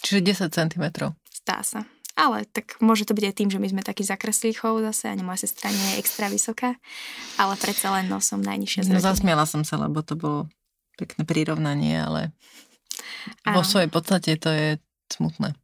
Čiže 0.01 0.21
10 0.25 0.51
cm. 0.51 0.85
Stá 1.31 1.63
sa. 1.63 1.87
Ale 2.21 2.45
tak 2.53 2.77
môže 2.85 3.09
to 3.09 3.17
byť 3.17 3.25
aj 3.25 3.35
tým, 3.35 3.49
že 3.49 3.57
my 3.57 3.69
sme 3.73 3.81
takí 3.81 4.05
zakreslí 4.05 4.53
chov 4.53 4.85
zase, 4.85 5.09
ani 5.09 5.25
moja 5.25 5.49
sestra 5.49 5.73
nie 5.73 5.97
je 5.97 6.05
extra 6.05 6.29
vysoká, 6.29 6.77
ale 7.41 7.57
predsa 7.57 7.97
len 7.97 8.13
no, 8.13 8.21
som 8.21 8.45
najnižšia 8.45 8.93
No 8.93 9.01
zasmiala 9.01 9.49
som 9.49 9.65
sa, 9.65 9.81
lebo 9.81 10.05
to 10.05 10.21
bolo 10.21 10.53
pekné 11.01 11.25
prirovnanie, 11.25 11.97
ale 11.97 12.37
vo 13.49 13.65
svojej 13.65 13.89
podstate 13.89 14.37
to 14.37 14.53
je 14.53 14.77
smutné. 15.09 15.57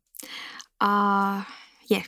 A 0.81 0.91
je. 1.93 2.01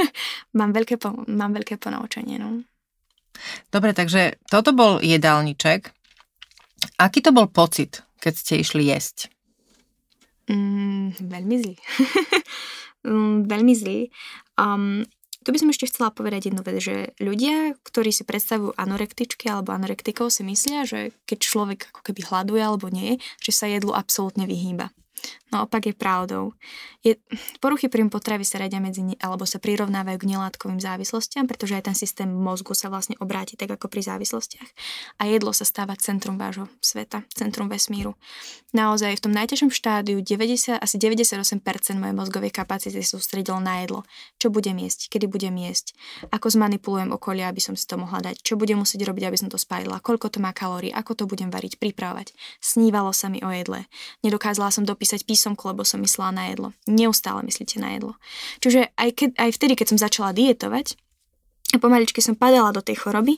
mám, 0.58 0.72
veľké, 0.72 0.96
mám 1.28 1.52
veľké 1.52 1.76
ponaučenie, 1.76 2.40
no. 2.40 2.64
Dobre, 3.68 3.92
takže 3.92 4.40
toto 4.48 4.72
bol 4.72 5.04
jedálniček. 5.04 5.92
Aký 6.96 7.20
to 7.20 7.36
bol 7.36 7.44
pocit, 7.44 8.00
keď 8.24 8.32
ste 8.40 8.54
išli 8.64 8.88
jesť? 8.88 9.28
Mm, 10.48 11.14
veľmi 11.28 11.54
zlý. 11.60 11.76
um, 13.06 13.44
veľmi 13.46 13.74
zlý. 13.74 14.10
Um, 14.58 15.06
tu 15.42 15.50
by 15.50 15.58
som 15.58 15.74
ešte 15.74 15.90
chcela 15.90 16.14
povedať 16.14 16.54
jednu 16.54 16.62
vec, 16.62 16.78
že 16.78 17.18
ľudia, 17.18 17.74
ktorí 17.82 18.14
si 18.14 18.22
predstavujú 18.22 18.78
anorektičky 18.78 19.50
alebo 19.50 19.74
anorektikov, 19.74 20.30
si 20.30 20.46
myslia, 20.46 20.86
že 20.86 21.10
keď 21.26 21.38
človek 21.42 21.80
ako 21.90 22.00
keby 22.06 22.20
hľaduje 22.22 22.62
alebo 22.62 22.86
nie, 22.86 23.18
že 23.42 23.50
sa 23.50 23.66
jedlu 23.66 23.90
absolútne 23.90 24.46
vyhýba. 24.46 24.94
No 25.52 25.68
opak 25.68 25.92
je 25.92 25.94
pravdou. 25.94 26.56
Je, 27.04 27.20
poruchy 27.60 27.92
príjmu 27.92 28.08
potravy 28.08 28.40
sa 28.40 28.56
radia 28.56 28.80
medzi, 28.80 29.04
alebo 29.20 29.44
sa 29.44 29.60
prirovnávajú 29.60 30.16
k 30.16 30.28
nelátkovým 30.32 30.80
závislostiam, 30.80 31.44
pretože 31.44 31.76
aj 31.76 31.92
ten 31.92 31.96
systém 31.98 32.30
mozgu 32.32 32.72
sa 32.72 32.88
vlastne 32.88 33.20
obráti 33.20 33.60
tak 33.60 33.76
ako 33.76 33.92
pri 33.92 34.00
závislostiach. 34.00 34.64
A 35.20 35.28
jedlo 35.28 35.52
sa 35.52 35.68
stáva 35.68 35.92
centrum 36.00 36.40
vášho 36.40 36.72
sveta, 36.80 37.28
centrum 37.36 37.68
vesmíru. 37.68 38.16
Naozaj 38.72 39.20
v 39.20 39.22
tom 39.28 39.32
najťažšom 39.36 39.68
štádiu 39.68 40.24
90, 40.24 40.80
asi 40.80 40.96
98% 40.96 41.60
mojej 42.00 42.16
mozgovej 42.16 42.48
kapacity 42.48 43.04
sústredilo 43.04 43.60
na 43.60 43.84
jedlo. 43.84 44.08
Čo 44.40 44.48
budem 44.48 44.80
jesť, 44.80 45.12
kedy 45.12 45.28
budem 45.28 45.52
jesť, 45.60 45.92
ako 46.32 46.48
zmanipulujem 46.48 47.12
okolie, 47.12 47.44
aby 47.44 47.60
som 47.60 47.76
si 47.76 47.84
to 47.84 48.00
mohla 48.00 48.24
dať, 48.24 48.40
čo 48.40 48.56
budem 48.56 48.80
musieť 48.80 49.04
robiť, 49.04 49.28
aby 49.28 49.36
som 49.36 49.52
to 49.52 49.60
spálila, 49.60 50.00
koľko 50.00 50.32
to 50.32 50.40
má 50.40 50.56
kalórií, 50.56 50.88
ako 50.88 51.12
to 51.12 51.24
budem 51.28 51.52
variť, 51.52 51.76
pripravovať. 51.76 52.32
Snívalo 52.64 53.12
sa 53.12 53.28
mi 53.28 53.44
o 53.44 53.52
jedle. 53.52 53.84
Nedokázala 54.24 54.72
som 54.72 54.88
dopísať 54.88 55.11
písať 55.12 55.28
písomku, 55.28 55.68
lebo 55.68 55.84
som 55.84 56.00
myslela 56.00 56.32
na 56.32 56.48
jedlo. 56.48 56.72
Neustále 56.88 57.44
myslíte 57.44 57.76
na 57.76 57.92
jedlo. 57.92 58.16
Čiže 58.64 58.88
aj, 58.96 59.08
keď, 59.12 59.28
aj 59.36 59.50
vtedy, 59.52 59.72
keď 59.76 59.86
som 59.92 59.98
začala 60.00 60.32
dietovať 60.32 60.96
a 61.72 61.76
pomaličky 61.76 62.24
som 62.24 62.32
padala 62.32 62.72
do 62.72 62.80
tej 62.80 63.04
choroby, 63.04 63.36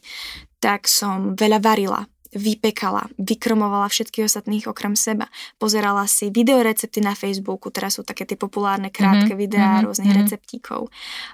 tak 0.62 0.86
som 0.86 1.34
veľa 1.34 1.58
varila, 1.58 2.06
vypekala, 2.30 3.10
vykromovala 3.18 3.90
všetkých 3.90 4.30
ostatných 4.30 4.70
okrem 4.70 4.94
seba. 4.94 5.26
Pozerala 5.58 6.06
si 6.06 6.30
videorecepty 6.30 7.02
na 7.02 7.18
Facebooku, 7.18 7.74
teraz 7.74 7.98
sú 7.98 8.06
také 8.06 8.22
tie 8.22 8.38
populárne 8.38 8.94
krátke 8.94 9.34
mm-hmm. 9.34 9.42
videá 9.42 9.66
mm-hmm. 9.74 9.86
rôznych 9.90 10.14
mm-hmm. 10.14 10.30
receptíkov. 10.30 10.80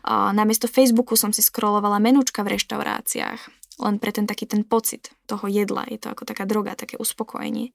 Uh, 0.09 0.33
namiesto 0.33 0.73
Facebooku 0.73 1.21
som 1.21 1.37
si 1.37 1.45
scrollovala 1.45 2.01
menúčka 2.01 2.41
v 2.41 2.57
reštauráciách 2.57 3.61
len 3.81 3.97
pre 3.97 4.13
ten 4.13 4.29
taký 4.29 4.45
ten 4.45 4.61
pocit 4.61 5.09
toho 5.25 5.49
jedla. 5.49 5.89
Je 5.89 5.97
to 5.97 6.13
ako 6.13 6.29
taká 6.29 6.45
droga, 6.45 6.77
také 6.77 7.01
uspokojenie. 7.01 7.73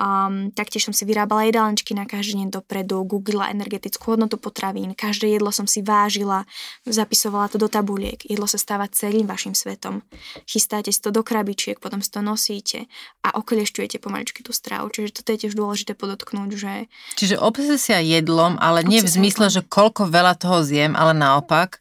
Um, 0.00 0.48
taktiež 0.56 0.88
som 0.88 0.96
si 0.96 1.04
vyrábala 1.04 1.44
jedálničky 1.44 1.92
na 1.92 2.08
každý 2.08 2.40
deň 2.40 2.48
dopredu, 2.56 3.04
googlila 3.04 3.52
energetickú 3.52 4.16
hodnotu 4.16 4.40
potravín, 4.40 4.96
každé 4.96 5.36
jedlo 5.36 5.52
som 5.52 5.68
si 5.68 5.84
vážila, 5.84 6.48
zapisovala 6.88 7.52
to 7.52 7.60
do 7.60 7.68
tabuliek. 7.68 8.16
Jedlo 8.24 8.48
sa 8.48 8.56
stáva 8.56 8.88
celým 8.88 9.28
vašim 9.28 9.52
svetom. 9.52 10.00
Chystáte 10.48 10.88
si 10.88 11.04
to 11.04 11.12
do 11.12 11.20
krabičiek, 11.20 11.76
potom 11.76 12.00
si 12.00 12.08
to 12.08 12.24
nosíte 12.24 12.88
a 13.20 13.36
okliešťujete 13.36 14.00
pomaličky 14.00 14.40
tú 14.40 14.56
stravu. 14.56 14.88
Čiže 14.88 15.20
toto 15.20 15.36
je 15.36 15.44
tiež 15.44 15.52
dôležité 15.52 15.92
podotknúť, 15.92 16.50
že... 16.56 16.72
Čiže 17.20 17.36
obsesia 17.36 18.00
jedlom, 18.00 18.56
ale 18.56 18.80
nie 18.88 19.04
v 19.04 19.12
zmysle, 19.20 19.52
jedlom. 19.52 19.56
že 19.60 19.68
koľko 19.68 20.08
veľa 20.08 20.32
toho 20.40 20.64
zjem, 20.64 20.96
ale 20.96 21.12
naopak, 21.12 21.76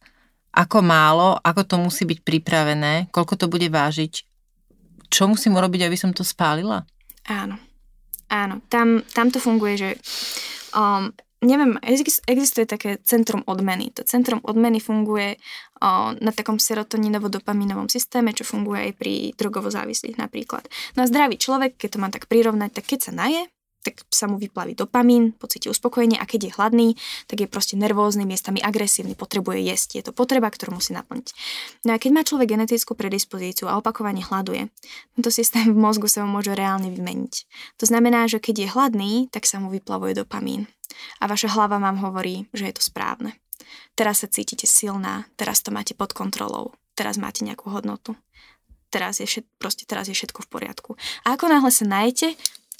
ako 0.51 0.83
málo, 0.83 1.39
ako 1.39 1.61
to 1.63 1.75
musí 1.79 2.03
byť 2.03 2.19
pripravené, 2.27 3.07
koľko 3.15 3.39
to 3.39 3.47
bude 3.47 3.71
vážiť, 3.71 4.27
čo 5.07 5.23
musím 5.31 5.55
urobiť, 5.55 5.87
aby 5.87 5.95
som 5.95 6.11
to 6.11 6.27
spálila? 6.27 6.83
Áno. 7.23 7.68
Áno, 8.29 8.61
tam, 8.69 9.01
tam 9.09 9.33
to 9.33 9.41
funguje, 9.41 9.73
že 9.77 9.89
um, 10.77 11.09
neviem, 11.41 11.79
existuje 12.27 12.65
také 12.67 12.99
centrum 13.01 13.43
odmeny. 13.47 13.91
To 13.95 14.03
centrum 14.03 14.43
odmeny 14.43 14.83
funguje 14.83 15.39
uh, 15.39 16.11
na 16.19 16.31
takom 16.35 16.59
serotoninovo-dopaminovom 16.59 17.87
systéme, 17.87 18.35
čo 18.35 18.43
funguje 18.43 18.91
aj 18.91 18.93
pri 18.99 19.13
drogovo 19.33 19.71
závislých 19.71 20.19
napríklad. 20.19 20.67
No 20.99 21.03
a 21.03 21.09
zdravý 21.09 21.39
človek, 21.39 21.79
keď 21.79 21.89
to 21.95 22.01
má 22.01 22.09
tak 22.11 22.27
prirovnať, 22.27 22.81
tak 22.81 22.85
keď 22.85 22.99
sa 23.09 23.11
naje, 23.15 23.47
tak 23.79 24.03
sa 24.11 24.27
mu 24.27 24.35
vyplaví 24.35 24.75
dopamín, 24.75 25.31
pocíti 25.31 25.71
uspokojenie 25.71 26.19
a 26.19 26.27
keď 26.27 26.39
je 26.51 26.55
hladný, 26.59 26.87
tak 27.31 27.39
je 27.39 27.47
proste 27.47 27.79
nervózny, 27.79 28.27
miestami 28.27 28.59
agresívny, 28.59 29.15
potrebuje 29.15 29.63
jesť. 29.63 29.89
Je 29.95 30.03
to 30.03 30.11
potreba, 30.11 30.51
ktorú 30.51 30.75
musí 30.75 30.91
naplniť. 30.91 31.27
No 31.87 31.95
a 31.95 32.01
keď 32.01 32.11
má 32.11 32.21
človek 32.27 32.51
genetickú 32.59 32.93
predispozíciu 32.93 33.71
a 33.71 33.79
opakovane 33.79 34.19
hľaduje, 34.19 34.67
tento 35.15 35.31
systém 35.31 35.71
v 35.71 35.79
mozgu 35.79 36.11
sa 36.11 36.27
mu 36.27 36.39
môže 36.39 36.51
reálne 36.51 36.91
vymeniť. 36.91 37.33
To 37.79 37.85
znamená, 37.87 38.27
že 38.27 38.43
keď 38.43 38.55
je 38.67 38.71
hladný, 38.75 39.13
tak 39.31 39.47
sa 39.47 39.63
mu 39.63 39.71
vyplavuje 39.71 40.11
dopamín. 40.19 40.67
A 41.23 41.31
vaša 41.31 41.55
hlava 41.55 41.79
vám 41.79 42.03
hovorí, 42.03 42.51
že 42.51 42.67
je 42.67 42.75
to 42.75 42.83
správne. 42.83 43.39
Teraz 43.95 44.23
sa 44.23 44.27
cítite 44.27 44.67
silná, 44.67 45.27
teraz 45.39 45.63
to 45.63 45.71
máte 45.71 45.95
pod 45.95 46.11
kontrolou, 46.11 46.75
teraz 46.95 47.15
máte 47.15 47.47
nejakú 47.47 47.71
hodnotu 47.71 48.15
teraz 48.89 49.21
je, 49.21 49.25
všet, 49.29 49.45
proste 49.61 49.85
teraz 49.85 50.09
je 50.09 50.17
všetko 50.17 50.43
v 50.43 50.49
poriadku. 50.49 50.91
A 51.23 51.37
ako 51.37 51.45
náhle 51.47 51.69
sa 51.69 51.85
najete, 51.85 52.33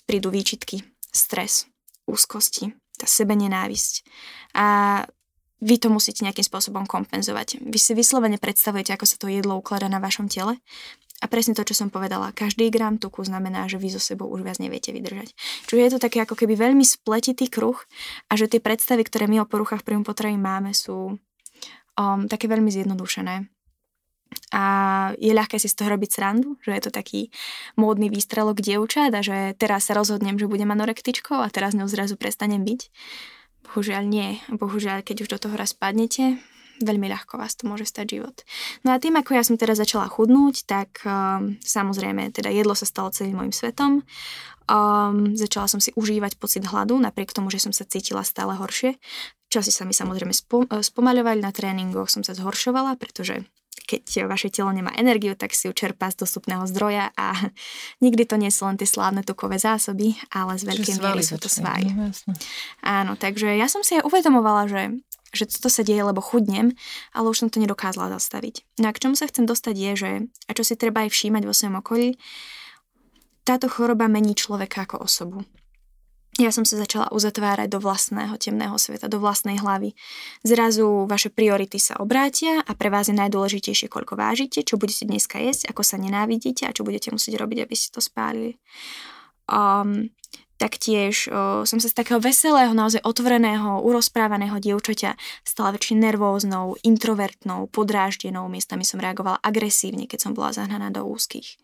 prídu 0.09 0.33
výčitky, 0.33 0.81
stres, 1.13 1.69
úzkosti, 2.09 2.73
tá 2.97 3.05
sebenenávisť. 3.05 4.01
A 4.57 4.65
vy 5.61 5.75
to 5.77 5.93
musíte 5.93 6.25
nejakým 6.25 6.41
spôsobom 6.41 6.89
kompenzovať. 6.89 7.61
Vy 7.61 7.77
si 7.77 7.93
vyslovene 7.93 8.41
predstavujete, 8.41 8.97
ako 8.97 9.05
sa 9.05 9.15
to 9.21 9.29
jedlo 9.29 9.61
ukladá 9.61 9.85
na 9.85 10.01
vašom 10.01 10.25
tele 10.25 10.57
a 11.19 11.25
presne 11.27 11.51
to, 11.51 11.67
čo 11.67 11.75
som 11.75 11.91
povedala, 11.91 12.31
každý 12.31 12.71
gram 12.71 12.95
tuku 12.95 13.27
znamená, 13.27 13.67
že 13.67 13.75
vy 13.75 13.91
so 13.91 13.99
sebou 13.99 14.31
už 14.31 14.41
viac 14.41 14.57
neviete 14.57 14.95
vydržať. 14.95 15.35
Čiže 15.67 15.83
je 15.83 15.91
to 15.91 15.99
také 15.99 16.23
ako 16.23 16.39
keby 16.39 16.55
veľmi 16.55 16.87
spletitý 16.87 17.51
kruh 17.51 17.75
a 18.31 18.39
že 18.39 18.47
tie 18.47 18.63
predstavy, 18.63 19.03
ktoré 19.03 19.27
my 19.27 19.43
o 19.43 19.49
poruchách 19.49 19.83
príjmu 19.83 20.07
potravy 20.07 20.39
máme, 20.39 20.71
sú 20.71 21.19
um, 21.19 22.19
také 22.31 22.47
veľmi 22.47 22.71
zjednodušené 22.71 23.58
a 24.49 24.63
je 25.21 25.29
ľahké 25.29 25.61
si 25.61 25.69
z 25.69 25.77
toho 25.77 25.93
robiť 25.93 26.09
srandu, 26.09 26.57
že 26.65 26.73
je 26.73 26.81
to 26.89 26.91
taký 26.93 27.29
módny 27.77 28.09
výstrelok 28.09 28.61
dievčat 28.61 29.13
a 29.13 29.21
že 29.21 29.53
teraz 29.57 29.89
sa 29.89 29.93
rozhodnem, 29.93 30.41
že 30.41 30.49
budem 30.49 30.69
anorektičkou 30.73 31.37
a 31.37 31.47
teraz 31.53 31.77
ňou 31.77 31.85
zrazu 31.85 32.17
prestanem 32.17 32.65
byť. 32.65 32.89
Bohužiaľ 33.69 34.03
nie. 34.09 34.41
Bohužiaľ, 34.49 35.05
keď 35.05 35.25
už 35.25 35.29
do 35.29 35.37
toho 35.37 35.53
raz 35.53 35.77
padnete, 35.77 36.41
veľmi 36.81 37.11
ľahko 37.11 37.37
vás 37.37 37.53
to 37.53 37.67
môže 37.69 37.85
stať 37.91 38.17
život. 38.17 38.37
No 38.81 38.95
a 38.95 38.97
tým, 38.97 39.19
ako 39.19 39.35
ja 39.35 39.43
som 39.45 39.59
teda 39.59 39.75
začala 39.77 40.09
chudnúť, 40.09 40.65
tak 40.65 41.03
um, 41.05 41.59
samozrejme, 41.61 42.33
teda 42.33 42.49
jedlo 42.49 42.73
sa 42.73 42.87
stalo 42.87 43.13
celým 43.13 43.37
môjim 43.37 43.53
svetom. 43.53 44.01
Um, 44.69 45.33
začala 45.37 45.69
som 45.69 45.81
si 45.83 45.93
užívať 45.93 46.41
pocit 46.41 46.65
hladu, 46.65 46.97
napriek 46.97 47.35
tomu, 47.35 47.53
že 47.53 47.61
som 47.61 47.75
sa 47.75 47.85
cítila 47.85 48.25
stále 48.25 48.55
horšie. 48.57 48.97
Časy 49.49 49.73
sa 49.73 49.83
mi 49.85 49.93
samozrejme 49.93 50.33
spom- 50.33 50.69
spomaľovali 50.69 51.41
na 51.41 51.51
tréningoch, 51.53 52.09
som 52.09 52.21
sa 52.21 52.37
zhoršovala, 52.37 52.97
pretože 52.97 53.45
keď 53.89 54.29
vaše 54.29 54.53
telo 54.53 54.69
nemá 54.69 54.93
energiu, 54.93 55.33
tak 55.33 55.57
si 55.57 55.65
ju 55.65 55.73
čerpá 55.73 56.13
z 56.13 56.21
dostupného 56.21 56.69
zdroja 56.69 57.09
a 57.17 57.33
nikdy 58.05 58.29
to 58.29 58.37
nie 58.37 58.53
sú 58.53 58.69
len 58.69 58.77
tie 58.77 58.85
slávne 58.85 59.25
tukové 59.25 59.57
zásoby, 59.57 60.13
ale 60.29 60.61
z 60.61 60.69
veľkej 60.69 60.95
miery 61.01 61.25
sú 61.25 61.41
to 61.41 61.49
svaly. 61.49 61.89
No, 61.89 62.13
Áno, 62.85 63.17
takže 63.17 63.57
ja 63.57 63.65
som 63.65 63.81
si 63.81 63.97
aj 63.97 64.05
uvedomovala, 64.05 64.69
že 64.69 64.83
že 65.29 65.45
to 65.45 65.69
sa 65.69 65.85
deje, 65.85 66.01
lebo 66.01 66.25
chudnem, 66.25 66.73
ale 67.13 67.29
už 67.29 67.45
som 67.45 67.49
to 67.53 67.61
nedokázala 67.61 68.09
zastaviť. 68.17 68.65
No 68.81 68.89
a 68.89 68.93
k 68.97 69.01
čomu 69.05 69.13
sa 69.13 69.29
chcem 69.29 69.45
dostať 69.45 69.75
je, 69.77 69.91
že, 69.93 70.11
a 70.49 70.51
čo 70.57 70.65
si 70.65 70.73
treba 70.73 71.05
aj 71.05 71.13
všímať 71.13 71.45
vo 71.45 71.53
svojom 71.53 71.77
okolí, 71.85 72.17
táto 73.45 73.69
choroba 73.69 74.09
mení 74.09 74.33
človeka 74.33 74.89
ako 74.89 75.05
osobu. 75.05 75.45
Ja 76.39 76.55
som 76.55 76.63
sa 76.63 76.79
začala 76.79 77.11
uzatvárať 77.11 77.67
do 77.67 77.83
vlastného 77.83 78.39
temného 78.39 78.79
sveta, 78.79 79.11
do 79.11 79.19
vlastnej 79.19 79.59
hlavy. 79.59 79.91
Zrazu 80.39 81.03
vaše 81.03 81.27
priority 81.27 81.83
sa 81.83 81.99
obrátia 81.99 82.63
a 82.63 82.71
pre 82.79 82.87
vás 82.87 83.11
je 83.11 83.15
najdôležitejšie, 83.19 83.91
koľko 83.91 84.15
vážite, 84.15 84.63
čo 84.63 84.79
budete 84.79 85.03
dneska 85.03 85.35
jesť, 85.35 85.67
ako 85.67 85.83
sa 85.83 85.99
nenávidíte 85.99 86.63
a 86.63 86.71
čo 86.71 86.87
budete 86.87 87.11
musieť 87.11 87.43
robiť, 87.43 87.67
aby 87.67 87.75
ste 87.75 87.91
to 87.91 87.99
spálili. 87.99 88.55
Um, 89.51 90.15
Taktiež 90.59 91.31
o, 91.31 91.63
som 91.63 91.79
sa 91.79 91.87
z 91.87 91.95
takého 91.95 92.19
veselého, 92.19 92.75
naozaj 92.75 92.99
otvoreného, 93.07 93.79
urozprávaného 93.79 94.59
dievčaťa 94.59 95.15
stala 95.47 95.71
väčšine 95.71 96.03
nervóznou, 96.11 96.75
introvertnou, 96.83 97.71
podráždenou. 97.71 98.51
Miestami 98.51 98.83
som 98.83 98.99
reagovala 98.99 99.39
agresívne, 99.39 100.03
keď 100.03 100.19
som 100.19 100.31
bola 100.35 100.51
zahnaná 100.51 100.91
do 100.91 101.07
úzkých. 101.07 101.55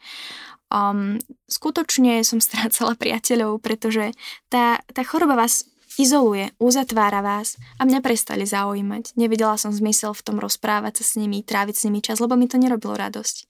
Um, 0.73 1.21
skutočne 1.45 2.25
som 2.25 2.41
strácala 2.41 2.97
priateľov, 2.97 3.62
pretože 3.62 4.12
tá, 4.49 4.82
tá 4.91 5.01
choroba 5.06 5.38
vás 5.38 5.69
izoluje, 5.95 6.51
uzatvára 6.60 7.23
vás 7.23 7.56
a 7.80 7.88
mňa 7.88 8.04
prestali 8.04 8.43
zaujímať. 8.43 9.15
Nevidela 9.15 9.56
som 9.56 9.71
zmysel 9.71 10.12
v 10.12 10.25
tom 10.25 10.38
rozprávať 10.43 11.01
sa 11.01 11.04
s 11.04 11.13
nimi, 11.15 11.39
tráviť 11.41 11.75
s 11.75 11.86
nimi 11.88 12.04
čas, 12.04 12.19
lebo 12.19 12.36
mi 12.36 12.51
to 12.51 12.60
nerobilo 12.60 12.99
radosť. 12.99 13.47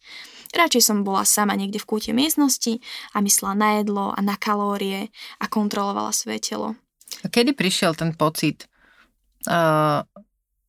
Radšej 0.53 0.83
som 0.85 1.01
bola 1.01 1.25
sama 1.25 1.57
niekde 1.57 1.81
v 1.81 1.89
kúte 1.89 2.11
miestnosti 2.13 2.79
a 3.17 3.19
myslela 3.25 3.55
na 3.57 3.69
jedlo 3.81 4.13
a 4.13 4.19
na 4.21 4.37
kalórie 4.37 5.09
a 5.41 5.45
kontrolovala 5.49 6.13
svoje 6.13 6.39
telo. 6.53 6.67
A 7.25 7.27
kedy 7.27 7.57
prišiel 7.57 7.97
ten 7.97 8.13
pocit, 8.13 8.69
uh, 9.49 10.05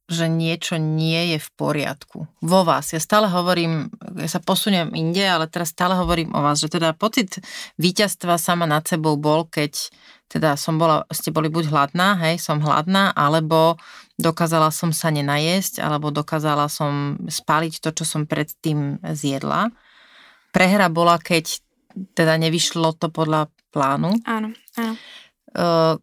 že 0.06 0.30
niečo 0.30 0.78
nie 0.78 1.36
je 1.36 1.38
v 1.42 1.48
poriadku 1.58 2.30
vo 2.40 2.60
vás. 2.62 2.94
Ja 2.94 3.02
stále 3.02 3.26
hovorím, 3.26 3.90
ja 4.16 4.28
sa 4.28 4.40
posuniem 4.40 4.92
inde, 4.96 5.20
ale 5.22 5.46
teraz 5.46 5.76
stále 5.76 5.92
hovorím 5.96 6.32
o 6.32 6.40
vás, 6.40 6.58
že 6.58 6.72
teda 6.72 6.96
pocit 6.96 7.38
víťazstva 7.76 8.40
sama 8.40 8.64
nad 8.64 8.82
sebou 8.88 9.20
bol, 9.20 9.44
keď 9.44 9.92
teda 10.26 10.58
som 10.58 10.80
bola, 10.80 11.06
ste 11.14 11.30
boli 11.30 11.46
buď 11.46 11.70
hladná, 11.70 12.18
hej, 12.26 12.42
som 12.42 12.58
hladná, 12.58 13.14
alebo 13.14 13.78
dokázala 14.18 14.74
som 14.74 14.90
sa 14.90 15.12
nenajesť, 15.12 15.84
alebo 15.84 16.10
dokázala 16.10 16.66
som 16.66 17.20
spáliť 17.28 17.78
to, 17.84 17.94
čo 17.94 18.04
som 18.08 18.22
predtým 18.26 18.98
zjedla. 19.04 19.70
Prehra 20.50 20.90
bola, 20.90 21.20
keď 21.20 21.62
teda 22.16 22.40
nevyšlo 22.40 22.96
to 22.96 23.12
podľa 23.12 23.52
plánu. 23.70 24.16
Áno, 24.26 24.50
áno. 24.80 24.94
Uh, 25.56 25.96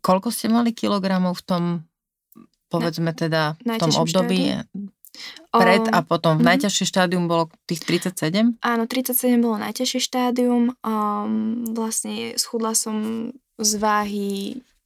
koľko 0.00 0.32
ste 0.32 0.48
mali 0.48 0.72
kilogramov 0.72 1.38
v 1.38 1.44
tom 1.44 1.64
povedzme 2.68 3.16
teda 3.16 3.56
v 3.64 3.80
tom 3.80 3.92
období 3.96 4.60
štádium? 4.60 4.97
Pred 5.52 5.84
a 5.90 5.98
potom 6.04 6.36
v 6.36 6.44
mm-hmm. 6.44 6.48
najťažšie 6.54 6.84
štádium 6.88 7.24
bolo 7.26 7.48
tých 7.64 7.82
37? 7.84 8.60
Áno, 8.60 8.82
37 8.84 9.38
bolo 9.40 9.56
najťažšie 9.62 10.00
štádium. 10.00 10.76
Um, 10.84 11.64
vlastne 11.72 12.36
schudla 12.36 12.76
som 12.76 13.30
z 13.58 13.72
váhy 13.80 14.28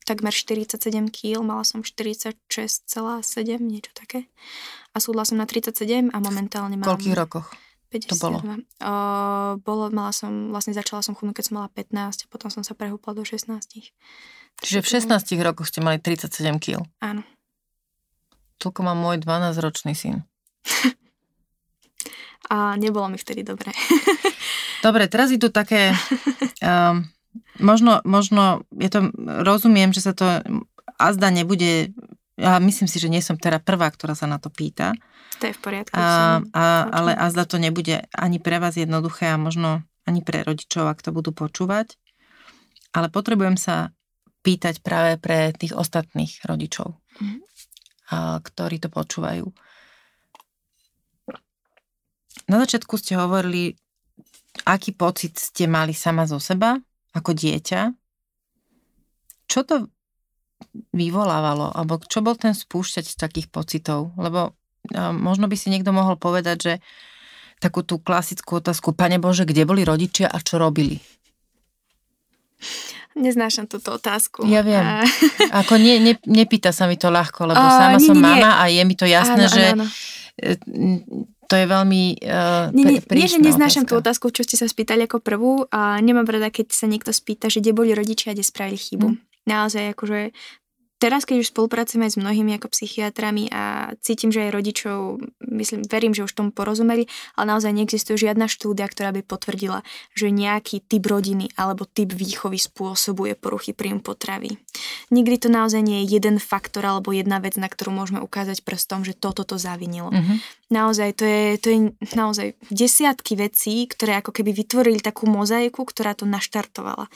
takmer 0.03 0.35
47 0.35 0.83
kg, 1.15 1.47
mala 1.47 1.63
som 1.63 1.87
46,7, 1.87 2.43
niečo 3.63 3.93
také. 3.95 4.27
A 4.93 5.01
schudla 5.01 5.23
som 5.25 5.39
na 5.39 5.47
37 5.47 6.11
a 6.11 6.19
momentálne 6.19 6.75
mám... 6.75 6.87
V 6.87 6.91
koľkých 6.91 7.17
rokoch? 7.17 7.49
52. 7.93 8.09
To 8.09 8.17
bolo? 8.19 8.39
Uh, 8.81 9.61
bolo, 9.61 9.93
mala 9.93 10.17
som, 10.17 10.49
vlastne 10.49 10.73
začala 10.73 11.05
som 11.05 11.13
chudnúť, 11.13 11.39
keď 11.39 11.45
som 11.53 11.55
mala 11.61 11.69
15 11.71 12.25
a 12.25 12.27
potom 12.33 12.49
som 12.49 12.65
sa 12.65 12.73
prehúpla 12.73 13.13
do 13.13 13.23
16. 13.23 13.53
Čiže 14.63 14.81
v 14.81 14.89
16 14.89 15.13
rokoch 15.45 15.69
ste 15.69 15.85
mali 15.85 16.01
37 16.01 16.57
kg? 16.57 16.89
Áno. 17.05 17.23
Toľko 18.63 18.81
má 18.87 18.95
môj 18.95 19.19
12-ročný 19.19 19.99
syn. 19.99 20.23
A 22.53 22.79
nebolo 22.79 23.11
mi 23.11 23.19
vtedy 23.19 23.43
dobre. 23.43 23.75
dobre, 24.87 25.11
teraz 25.11 25.35
idú 25.35 25.51
také... 25.51 25.91
Um, 26.63 27.11
možno, 27.59 27.99
možno, 28.07 28.63
ja 28.79 28.87
to 28.87 29.11
rozumiem, 29.43 29.91
že 29.91 30.05
sa 30.07 30.15
to 30.15 30.47
azda 30.95 31.35
nebude... 31.35 31.91
Ja 32.39 32.63
myslím 32.63 32.87
si, 32.87 33.03
že 33.03 33.11
nie 33.11 33.19
som 33.19 33.35
teda 33.35 33.59
prvá, 33.59 33.91
ktorá 33.91 34.15
sa 34.15 34.31
na 34.31 34.39
to 34.39 34.47
pýta. 34.47 34.95
To 35.43 35.51
je 35.51 35.55
v 35.59 35.61
poriadku. 35.61 35.97
A, 35.99 36.39
a, 36.55 36.65
ale 36.87 37.19
azda 37.19 37.49
to 37.51 37.59
nebude 37.59 38.07
ani 38.15 38.39
pre 38.39 38.63
vás 38.63 38.79
jednoduché 38.79 39.35
a 39.35 39.41
možno 39.41 39.83
ani 40.07 40.23
pre 40.23 40.47
rodičov, 40.47 40.87
ak 40.87 41.03
to 41.03 41.11
budú 41.11 41.35
počúvať. 41.35 41.99
Ale 42.95 43.11
potrebujem 43.11 43.59
sa 43.59 43.91
pýtať 44.47 44.83
práve 44.87 45.19
pre 45.19 45.51
tých 45.55 45.75
ostatných 45.75 46.47
rodičov. 46.47 46.95
Mm-hmm 47.19 47.52
ktorí 48.45 48.77
to 48.79 48.93
počúvajú. 48.93 49.49
Na 52.53 52.57
začiatku 52.61 53.01
ste 53.01 53.17
hovorili, 53.17 53.73
aký 54.69 54.93
pocit 54.93 55.41
ste 55.41 55.65
mali 55.65 55.97
sama 55.97 56.29
zo 56.29 56.37
seba, 56.37 56.77
ako 57.17 57.33
dieťa. 57.33 57.81
Čo 59.49 59.61
to 59.65 59.77
vyvolávalo, 60.93 61.73
alebo 61.73 62.01
čo 62.05 62.21
bol 62.21 62.37
ten 62.37 62.53
spúšťať 62.53 63.17
takých 63.17 63.49
pocitov? 63.49 64.13
Lebo 64.21 64.53
možno 65.17 65.49
by 65.49 65.57
si 65.57 65.73
niekto 65.73 65.93
mohol 65.93 66.21
povedať, 66.21 66.57
že 66.61 66.75
takú 67.63 67.87
tú 67.87 68.03
klasickú 68.03 68.59
otázku, 68.59 68.91
Pane 68.91 69.23
Bože, 69.23 69.47
kde 69.47 69.63
boli 69.63 69.87
rodičia 69.87 70.27
a 70.27 70.43
čo 70.43 70.59
robili? 70.59 70.99
Neznášam 73.13 73.69
túto 73.69 73.97
otázku. 73.97 74.49
Ja 74.49 74.65
viem. 74.65 74.81
A... 74.81 75.05
Ako 75.65 75.77
nie, 75.77 76.01
ne, 76.01 76.15
nepýta 76.25 76.73
sa 76.73 76.89
mi 76.89 76.97
to 76.97 77.13
ľahko, 77.13 77.45
lebo 77.45 77.61
uh, 77.61 77.73
sama 77.77 77.99
nie, 78.01 78.07
som 78.09 78.17
nie, 78.17 78.25
mama 78.25 78.51
nie. 78.51 78.61
a 78.61 78.65
je 78.73 78.83
mi 78.89 78.95
to 78.97 79.07
jasné, 79.07 79.45
áno, 79.45 79.53
že 79.53 79.65
áno, 79.69 79.85
áno. 79.85 79.87
E, 80.41 80.53
to 81.45 81.55
je 81.61 81.67
veľmi 81.69 82.03
uh, 82.25 82.73
nie, 82.73 82.85
nie, 82.97 83.01
nie, 83.05 83.29
že 83.29 83.37
neznášam 83.37 83.85
otázka. 83.85 83.93
tú 83.93 83.95
otázku, 84.01 84.27
čo 84.33 84.43
ste 84.49 84.57
sa 84.57 84.65
spýtali 84.65 85.05
ako 85.05 85.21
prvú 85.21 85.69
a 85.69 86.01
nemám 86.01 86.25
rada, 86.25 86.49
keď 86.49 86.73
sa 86.73 86.89
niekto 86.89 87.13
spýta, 87.13 87.53
že 87.53 87.61
kde 87.61 87.77
boli 87.77 87.93
rodičia 87.93 88.33
a 88.33 88.35
kde 88.35 88.49
spravili 88.49 88.81
chybu. 88.81 89.09
Hmm. 89.13 89.21
Naozaj, 89.45 89.93
akože 89.93 90.33
teraz, 91.03 91.27
keď 91.27 91.43
už 91.43 91.51
spolupracujeme 91.51 92.07
s 92.07 92.15
mnohými 92.15 92.55
ako 92.55 92.71
psychiatrami 92.71 93.51
a 93.51 93.91
cítim, 93.99 94.31
že 94.31 94.47
aj 94.47 94.55
rodičov, 94.55 95.19
myslím, 95.43 95.83
verím, 95.91 96.15
že 96.15 96.23
už 96.23 96.31
tomu 96.31 96.55
porozumeli, 96.55 97.11
ale 97.35 97.51
naozaj 97.51 97.75
neexistuje 97.75 98.15
žiadna 98.15 98.47
štúdia, 98.47 98.87
ktorá 98.87 99.11
by 99.11 99.27
potvrdila, 99.27 99.83
že 100.15 100.31
nejaký 100.31 100.87
typ 100.87 101.03
rodiny 101.03 101.51
alebo 101.59 101.83
typ 101.91 102.15
výchovy 102.15 102.63
spôsobuje 102.63 103.35
poruchy 103.35 103.75
príjmu 103.75 103.99
potravy. 103.99 104.55
Nikdy 105.11 105.43
to 105.43 105.49
naozaj 105.51 105.83
nie 105.83 106.07
je 106.07 106.15
jeden 106.23 106.39
faktor 106.39 106.87
alebo 106.87 107.11
jedna 107.11 107.43
vec, 107.43 107.59
na 107.59 107.67
ktorú 107.67 107.91
môžeme 107.91 108.23
ukázať 108.23 108.63
prstom, 108.63 109.03
že 109.03 109.19
toto 109.19 109.43
to 109.43 109.59
zavinilo. 109.59 110.15
Mm-hmm. 110.15 110.39
Naozaj, 110.71 111.11
to 111.19 111.25
je, 111.27 111.45
to 111.59 111.67
je 111.69 111.79
naozaj 112.15 112.55
desiatky 112.71 113.35
vecí, 113.35 113.85
ktoré 113.91 114.23
ako 114.23 114.31
keby 114.31 114.55
vytvorili 114.55 115.03
takú 115.03 115.27
mozaiku, 115.27 115.83
ktorá 115.83 116.15
to 116.15 116.25
naštartovala. 116.25 117.11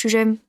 Čiže 0.00 0.40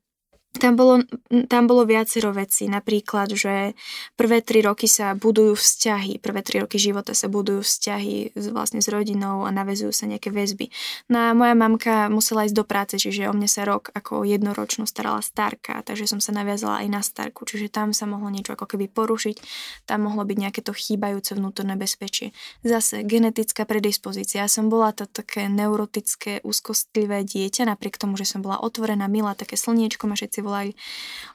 tam 0.57 0.73
bolo, 0.75 1.01
tam 1.49 1.65
bolo 1.65 1.85
viacero 1.87 2.33
vecí, 2.33 2.69
napríklad, 2.69 3.33
že 3.33 3.77
prvé 4.19 4.41
tri 4.41 4.61
roky 4.61 4.85
sa 4.85 5.13
budujú 5.13 5.55
vzťahy, 5.57 6.19
prvé 6.19 6.41
tri 6.41 6.61
roky 6.61 6.81
života 6.81 7.13
sa 7.13 7.29
budujú 7.31 7.63
vzťahy 7.63 8.37
s, 8.37 8.45
vlastne 8.49 8.81
s 8.81 8.87
rodinou 8.89 9.45
a 9.45 9.53
navezujú 9.53 9.93
sa 9.93 10.05
nejaké 10.05 10.29
väzby. 10.29 10.69
No 11.09 11.17
a 11.19 11.27
moja 11.37 11.53
mamka 11.53 12.09
musela 12.09 12.45
ísť 12.45 12.57
do 12.57 12.65
práce, 12.65 12.95
čiže 12.97 13.29
o 13.29 13.33
mne 13.33 13.49
sa 13.49 13.63
rok 13.63 13.93
ako 13.93 14.25
jednoročnú 14.25 14.89
starala 14.89 15.21
starka, 15.21 15.81
takže 15.85 16.09
som 16.09 16.19
sa 16.19 16.33
naviazala 16.33 16.81
aj 16.83 16.87
na 16.89 17.01
starku, 17.05 17.45
čiže 17.45 17.69
tam 17.69 17.93
sa 17.93 18.09
mohlo 18.09 18.27
niečo 18.33 18.53
ako 18.57 18.65
keby 18.77 18.89
porušiť, 18.91 19.37
tam 19.85 20.09
mohlo 20.09 20.25
byť 20.25 20.37
nejaké 20.37 20.59
to 20.65 20.73
chýbajúce 20.73 21.37
vnútorné 21.37 21.77
bezpečie. 21.77 22.33
Zase 22.65 23.05
genetická 23.05 23.63
predispozícia. 23.63 24.43
Ja 24.43 24.49
som 24.49 24.69
bola 24.71 24.93
to 24.93 25.05
také 25.05 25.47
neurotické, 25.51 26.41
úzkostlivé 26.41 27.25
dieťa, 27.25 27.69
napriek 27.69 27.97
tomu, 27.99 28.15
že 28.15 28.25
som 28.25 28.41
bola 28.41 28.61
otvorená, 28.61 29.05
milá, 29.09 29.37
také 29.37 29.59
slniečko 29.59 30.07
ma 30.07 30.15
všetci 30.17 30.39
volali. 30.47 30.71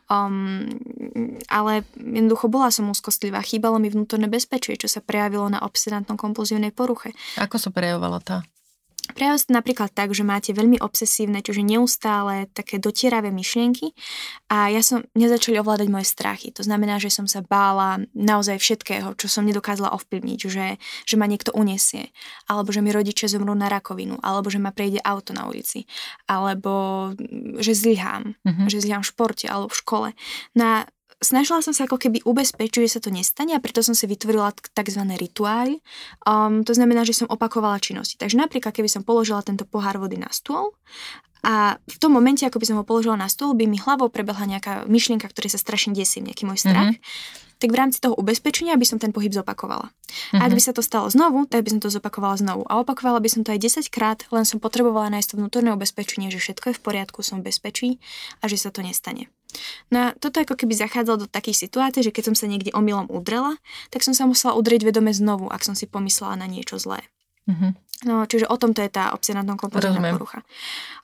Um, 0.09 0.73
ale 1.53 1.85
jednoducho 2.01 2.49
bola 2.49 2.73
som 2.73 2.89
úzkostlivá, 2.89 3.45
chýbalo 3.45 3.77
mi 3.77 3.93
vnútorné 3.93 4.33
bezpečie, 4.33 4.81
čo 4.81 4.89
sa 4.89 5.05
prejavilo 5.05 5.45
na 5.53 5.61
obsedantnom 5.61 6.17
kompulzívnej 6.17 6.73
poruche. 6.73 7.13
Ako 7.37 7.61
sa 7.61 7.69
prejavovala 7.69 8.25
tá? 8.25 8.41
Prejav 9.03 9.35
sa 9.43 9.51
napríklad 9.51 9.91
tak, 9.91 10.15
že 10.15 10.23
máte 10.23 10.55
veľmi 10.55 10.79
obsesívne, 10.79 11.43
čiže 11.43 11.67
neustále 11.67 12.47
také 12.55 12.79
dotieravé 12.79 13.35
myšlienky 13.35 13.91
a 14.47 14.71
ja 14.71 14.79
som, 14.79 15.03
nezačali 15.19 15.59
ovládať 15.59 15.91
moje 15.91 16.07
strachy. 16.07 16.55
To 16.55 16.63
znamená, 16.63 17.03
že 17.03 17.11
som 17.11 17.27
sa 17.27 17.43
bála 17.43 18.07
naozaj 18.15 18.63
všetkého, 18.63 19.19
čo 19.19 19.27
som 19.27 19.43
nedokázala 19.43 19.91
ovplyvniť, 19.99 20.39
že, 20.47 20.67
že 21.03 21.15
ma 21.19 21.27
niekto 21.27 21.51
unesie, 21.51 22.15
alebo 22.47 22.71
že 22.71 22.79
mi 22.79 22.95
rodičia 22.95 23.27
zomrú 23.27 23.59
na 23.59 23.67
rakovinu, 23.67 24.23
alebo 24.23 24.47
že 24.47 24.63
ma 24.63 24.71
prejde 24.71 25.03
auto 25.03 25.35
na 25.35 25.51
ulici, 25.51 25.83
alebo 26.31 27.11
že 27.59 27.75
zlyhám, 27.75 28.39
mm-hmm. 28.39 28.67
že 28.71 28.87
zlyhám 28.87 29.03
v 29.03 29.11
športe 29.11 29.47
alebo 29.51 29.67
v 29.67 29.79
škole. 29.83 30.09
No 30.55 30.63
a 30.63 30.77
snažila 31.23 31.63
som 31.65 31.73
sa 31.73 31.89
ako 31.89 31.97
keby 31.97 32.27
ubezpečiť, 32.27 32.85
že 32.85 32.99
sa 32.99 33.01
to 33.01 33.15
nestane 33.15 33.55
a 33.57 33.63
preto 33.63 33.81
som 33.81 33.95
si 33.95 34.05
vytvorila 34.05 34.53
tzv. 34.53 35.03
rituály. 35.17 35.81
Um, 36.27 36.67
to 36.67 36.75
znamená, 36.77 37.07
že 37.07 37.17
som 37.17 37.31
opakovala 37.31 37.81
činnosti. 37.81 38.21
Takže 38.21 38.37
napríklad, 38.37 38.75
keby 38.75 38.91
som 38.91 39.07
položila 39.07 39.41
tento 39.41 39.65
pohár 39.65 39.97
vody 39.97 40.19
na 40.19 40.29
stôl 40.35 40.75
a 41.43 41.79
v 41.79 41.97
tom 41.99 42.15
momente, 42.15 42.47
ako 42.47 42.63
by 42.63 42.67
som 42.67 42.77
ho 42.79 42.85
položila 42.87 43.19
na 43.19 43.27
stôl, 43.27 43.55
by 43.55 43.67
mi 43.67 43.79
hlavou 43.79 44.07
prebehla 44.11 44.47
nejaká 44.47 44.87
myšlienka, 44.87 45.27
ktorej 45.27 45.55
sa 45.55 45.63
strašne 45.63 45.91
desím, 45.97 46.31
nejaký 46.31 46.47
môj 46.47 46.63
strach. 46.63 46.95
Mm-hmm 46.95 47.51
tak 47.63 47.71
v 47.71 47.79
rámci 47.79 48.03
toho 48.03 48.19
ubezpečenia 48.19 48.75
by 48.75 48.83
som 48.83 48.99
ten 48.99 49.15
pohyb 49.15 49.31
zopakovala. 49.31 49.95
A 50.35 50.43
ak 50.43 50.51
mhm. 50.51 50.59
by 50.59 50.63
sa 50.67 50.75
to 50.75 50.83
stalo 50.83 51.07
znovu, 51.07 51.47
tak 51.47 51.63
by 51.63 51.71
som 51.71 51.79
to 51.79 51.95
zopakovala 51.95 52.35
znovu. 52.35 52.67
A 52.67 52.83
opakovala 52.83 53.23
by 53.23 53.31
som 53.31 53.47
to 53.47 53.55
aj 53.55 53.87
10 53.87 53.87
krát, 53.87 54.27
len 54.35 54.43
som 54.43 54.59
potrebovala 54.59 55.15
nájsť 55.15 55.29
to 55.31 55.39
vnútorné 55.39 55.71
ubezpečenie, 55.71 56.27
že 56.35 56.43
všetko 56.43 56.75
je 56.75 56.77
v 56.77 56.83
poriadku, 56.83 57.23
som 57.23 57.39
v 57.39 57.55
bezpečí 57.55 58.03
a 58.43 58.51
že 58.51 58.59
sa 58.59 58.75
to 58.75 58.83
nestane. 58.83 59.31
No 59.93 59.99
a 59.99 60.07
toto 60.17 60.41
ako 60.41 60.57
keby 60.57 60.73
zachádzalo 60.77 61.27
do 61.27 61.29
takých 61.29 61.69
situácií, 61.69 62.03
že 62.07 62.15
keď 62.15 62.33
som 62.33 62.37
sa 62.37 62.47
niekde 62.49 62.73
omylom 62.73 63.09
udrela, 63.13 63.61
tak 63.93 64.05
som 64.05 64.17
sa 64.17 64.25
musela 64.25 64.57
udrieť 64.57 64.89
vedome 64.89 65.13
znovu, 65.13 65.49
ak 65.49 65.63
som 65.63 65.77
si 65.77 65.85
pomyslela 65.85 66.37
na 66.41 66.49
niečo 66.49 66.81
zlé. 66.81 67.05
Uh-huh. 67.51 67.75
No, 68.03 68.27
čiže 68.27 68.51
o 68.51 68.57
tomto 68.59 68.83
je 68.83 68.91
tá 68.91 69.15
obsedantná 69.15 69.55
kompulzívna 69.55 70.15
porucha. 70.15 70.43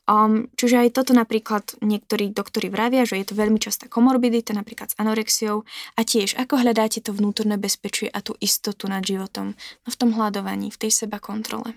Um, 0.08 0.50
čiže 0.58 0.82
aj 0.82 0.98
toto 0.98 1.12
napríklad 1.14 1.78
niektorí 1.78 2.34
doktori 2.34 2.72
vravia, 2.72 3.06
že 3.06 3.20
je 3.22 3.26
to 3.28 3.38
veľmi 3.38 3.60
častá 3.62 3.86
komorbidita, 3.86 4.56
napríklad 4.56 4.90
s 4.90 4.98
anorexiou 4.98 5.62
a 5.94 6.00
tiež 6.02 6.34
ako 6.40 6.58
hľadáte 6.58 7.04
to 7.04 7.14
vnútorné 7.14 7.54
bezpečie 7.60 8.10
a 8.10 8.18
tú 8.18 8.34
istotu 8.42 8.90
nad 8.90 9.04
životom 9.04 9.54
no 9.54 9.88
v 9.88 9.98
tom 10.00 10.10
hľadovaní, 10.16 10.74
v 10.74 10.80
tej 10.80 11.06
seba 11.06 11.22
kontrole. 11.22 11.76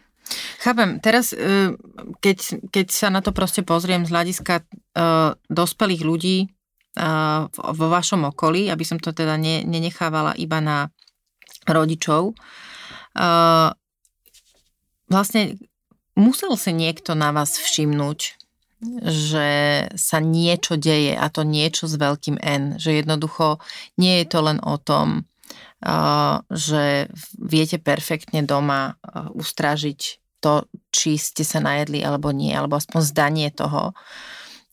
Chápem. 0.63 1.03
Teraz, 1.03 1.35
e, 1.35 1.75
keď, 2.23 2.71
keď 2.71 2.87
sa 2.89 3.11
na 3.11 3.19
to 3.19 3.35
proste 3.35 3.67
pozriem 3.67 4.07
z 4.07 4.13
hľadiska 4.15 4.63
uh, 4.63 5.35
dospelých 5.51 6.01
ľudí 6.07 6.37
vo 7.55 7.87
vašom 7.87 8.27
okolí, 8.27 8.67
aby 8.67 8.83
som 8.83 8.99
to 8.99 9.15
teda 9.15 9.39
ne, 9.39 9.63
nenechávala 9.63 10.35
iba 10.35 10.59
na 10.59 10.91
rodičov, 11.63 12.35
vlastne 15.07 15.41
musel 16.19 16.53
si 16.59 16.71
niekto 16.75 17.15
na 17.15 17.31
vás 17.31 17.55
všimnúť, 17.55 18.19
že 19.07 19.49
sa 19.93 20.17
niečo 20.17 20.73
deje 20.73 21.13
a 21.13 21.29
to 21.29 21.45
niečo 21.45 21.85
s 21.85 21.95
veľkým 22.01 22.41
N, 22.41 22.81
že 22.81 22.97
jednoducho 22.97 23.61
nie 24.01 24.21
je 24.21 24.25
to 24.27 24.39
len 24.41 24.57
o 24.59 24.75
tom, 24.81 25.29
že 26.49 27.09
viete 27.37 27.77
perfektne 27.81 28.45
doma 28.45 28.97
ustražiť 29.33 29.99
to, 30.41 30.65
či 30.89 31.21
ste 31.21 31.45
sa 31.45 31.61
najedli 31.61 32.01
alebo 32.01 32.33
nie, 32.33 32.53
alebo 32.53 32.77
aspoň 32.77 33.01
zdanie 33.05 33.49
toho. 33.53 33.93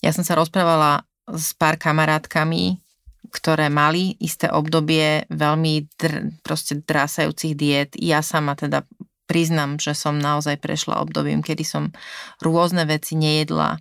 Ja 0.01 0.13
som 0.17 0.25
sa 0.25 0.37
rozprávala 0.37 1.08
s 1.35 1.53
pár 1.57 1.77
kamarátkami, 1.77 2.81
ktoré 3.29 3.69
mali 3.69 4.17
isté 4.25 4.49
obdobie 4.49 5.29
veľmi 5.29 5.85
dr, 6.01 6.33
proste 6.41 6.81
drásajúcich 6.81 7.53
diet. 7.53 7.93
Ja 8.01 8.25
sama 8.25 8.57
teda 8.57 8.89
priznam, 9.29 9.77
že 9.77 9.93
som 9.93 10.17
naozaj 10.17 10.57
prešla 10.57 11.05
obdobím, 11.05 11.45
kedy 11.45 11.61
som 11.61 11.93
rôzne 12.41 12.89
veci 12.89 13.13
nejedla 13.21 13.77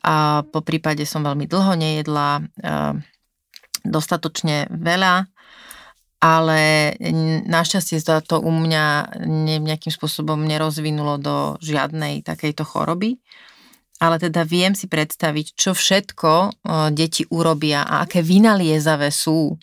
a 0.00 0.40
po 0.48 0.64
prípade 0.64 1.04
som 1.04 1.20
veľmi 1.20 1.44
dlho 1.44 1.76
nejedla, 1.76 2.40
dostatočne 3.84 4.72
veľa, 4.72 5.28
ale 6.24 6.60
našťastie 7.44 8.00
sa 8.00 8.24
to 8.24 8.40
u 8.40 8.48
mňa 8.48 9.20
nejakým 9.60 9.92
spôsobom 9.92 10.40
nerozvinulo 10.48 11.20
do 11.20 11.36
žiadnej 11.60 12.24
takejto 12.24 12.64
choroby. 12.64 13.20
Ale 14.00 14.16
teda 14.16 14.48
viem 14.48 14.72
si 14.72 14.88
predstaviť, 14.88 15.46
čo 15.54 15.76
všetko 15.76 16.64
deti 16.96 17.28
urobia 17.28 17.84
a 17.84 18.08
aké 18.08 18.24
vynaliezavé 18.24 19.12
sú, 19.12 19.54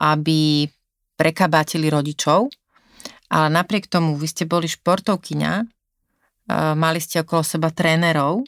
aby 0.00 0.64
prekabátili 1.20 1.92
rodičov 1.92 2.48
ale 3.26 3.50
napriek 3.50 3.90
tomu, 3.90 4.14
vy 4.14 4.26
ste 4.30 4.44
boli 4.46 4.70
športovkyňa, 4.70 5.52
mali 6.78 6.98
ste 7.02 7.26
okolo 7.26 7.42
seba 7.42 7.74
trénerov, 7.74 8.46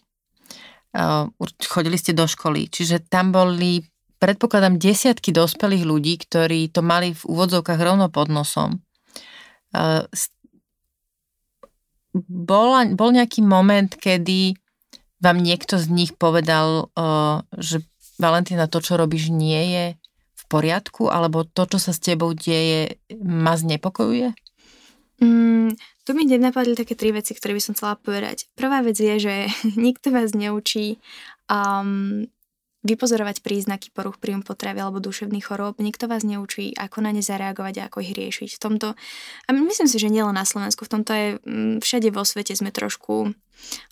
chodili 1.66 1.98
ste 1.98 2.14
do 2.14 2.30
školy, 2.30 2.70
čiže 2.70 3.10
tam 3.10 3.34
boli, 3.34 3.82
predpokladám, 4.22 4.78
desiatky 4.78 5.34
dospelých 5.34 5.82
ľudí, 5.82 6.14
ktorí 6.22 6.70
to 6.70 6.86
mali 6.86 7.10
v 7.10 7.22
úvodzovkách 7.26 7.80
rovno 7.82 8.06
pod 8.06 8.30
nosom. 8.30 8.78
Bol, 12.18 12.68
bol 12.94 13.10
nejaký 13.10 13.42
moment, 13.42 13.90
kedy 13.98 14.54
vám 15.18 15.38
niekto 15.42 15.78
z 15.78 15.86
nich 15.90 16.12
povedal, 16.14 16.90
že 17.54 17.82
Valentína, 18.18 18.66
to, 18.66 18.82
čo 18.82 18.98
robíš, 18.98 19.30
nie 19.30 19.62
je 19.70 19.84
v 20.34 20.44
poriadku, 20.50 21.06
alebo 21.06 21.46
to, 21.46 21.70
čo 21.70 21.78
sa 21.78 21.94
s 21.94 22.02
tebou 22.02 22.34
deje, 22.34 22.98
ma 23.22 23.54
znepokojuje? 23.54 24.34
Mm, 25.22 25.74
tu 26.02 26.10
mi 26.14 26.26
napadli 26.26 26.74
také 26.78 26.98
tri 26.98 27.14
veci, 27.14 27.34
ktoré 27.34 27.54
by 27.54 27.62
som 27.62 27.74
chcela 27.78 27.94
povedať. 27.98 28.50
Prvá 28.58 28.82
vec 28.82 28.98
je, 28.98 29.18
že 29.18 29.34
nikto 29.78 30.10
vás 30.10 30.34
neučí 30.34 30.98
um, 31.46 32.26
vypozorovať 32.86 33.42
príznaky 33.42 33.90
poruch 33.90 34.22
príjmu 34.22 34.46
potravy 34.46 34.78
alebo 34.78 35.02
duševných 35.02 35.46
chorób. 35.46 35.82
Nikto 35.82 36.06
vás 36.06 36.22
neučí, 36.22 36.74
ako 36.78 37.02
na 37.02 37.10
ne 37.10 37.22
zareagovať 37.22 37.74
a 37.82 37.86
ako 37.90 38.02
ich 38.06 38.14
riešiť. 38.14 38.50
V 38.54 38.62
tomto, 38.62 38.88
a 39.46 39.48
myslím 39.50 39.90
si, 39.90 39.98
že 39.98 40.10
nielen 40.10 40.38
na 40.38 40.46
Slovensku, 40.46 40.86
v 40.86 40.92
tomto 40.94 41.10
je 41.14 41.26
mm, 41.42 41.82
všade 41.82 42.08
vo 42.14 42.22
svete 42.22 42.54
sme 42.54 42.70
trošku 42.70 43.34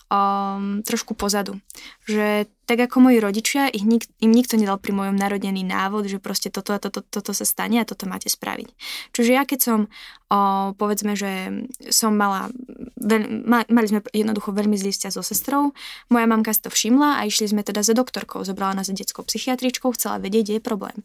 um, 0.07 0.83
trošku 0.83 1.13
pozadu. 1.13 1.59
Že 2.07 2.47
tak 2.67 2.79
ako 2.83 3.07
moji 3.07 3.23
rodičia, 3.23 3.71
ich 3.71 3.87
nik, 3.87 4.07
im 4.19 4.31
nikto 4.31 4.59
nedal 4.59 4.75
pri 4.75 4.91
mojom 4.91 5.15
narodení 5.15 5.63
návod, 5.63 6.07
že 6.11 6.19
proste 6.19 6.51
toto 6.51 6.75
a 6.75 6.79
toto, 6.79 6.99
toto 6.99 7.31
sa 7.31 7.47
stane 7.47 7.79
a 7.79 7.87
toto 7.87 8.07
máte 8.07 8.27
spraviť. 8.27 8.67
Čiže 9.15 9.31
ja 9.31 9.43
keď 9.47 9.59
som, 9.63 9.79
o, 10.27 10.39
povedzme, 10.75 11.15
že 11.15 11.63
som 11.87 12.15
mala, 12.15 12.51
veľ, 12.99 13.47
mali 13.47 13.87
sme 13.87 14.03
jednoducho 14.11 14.51
veľmi 14.51 14.75
zlý 14.75 14.91
vzťah 14.91 15.13
so 15.15 15.23
sestrou, 15.23 15.71
moja 16.11 16.27
mamka 16.27 16.51
si 16.51 16.59
to 16.63 16.71
všimla 16.71 17.23
a 17.23 17.27
išli 17.27 17.47
sme 17.47 17.63
teda 17.63 17.83
za 17.83 17.95
doktorkou, 17.95 18.43
zobrala 18.43 18.83
nás 18.83 18.91
za 18.91 18.95
detskou 18.95 19.23
psychiatričkou, 19.23 19.95
chcela 19.95 20.19
vedieť, 20.19 20.43
kde 20.43 20.55
je 20.59 20.63
problém. 20.63 20.97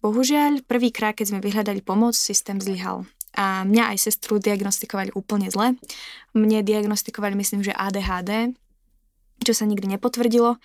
Bohužiaľ, 0.00 0.64
prvýkrát, 0.64 1.16
keď 1.16 1.36
sme 1.36 1.44
vyhľadali 1.44 1.84
pomoc, 1.84 2.16
systém 2.16 2.56
zlyhal 2.60 3.04
a 3.34 3.62
mňa 3.62 3.94
aj 3.94 3.98
sestru 4.10 4.42
diagnostikovali 4.42 5.14
úplne 5.14 5.48
zle. 5.48 5.78
Mne 6.34 6.66
diagnostikovali, 6.66 7.38
myslím, 7.38 7.62
že 7.62 7.76
ADHD, 7.76 8.54
čo 9.42 9.52
sa 9.54 9.64
nikdy 9.64 9.96
nepotvrdilo. 9.96 10.58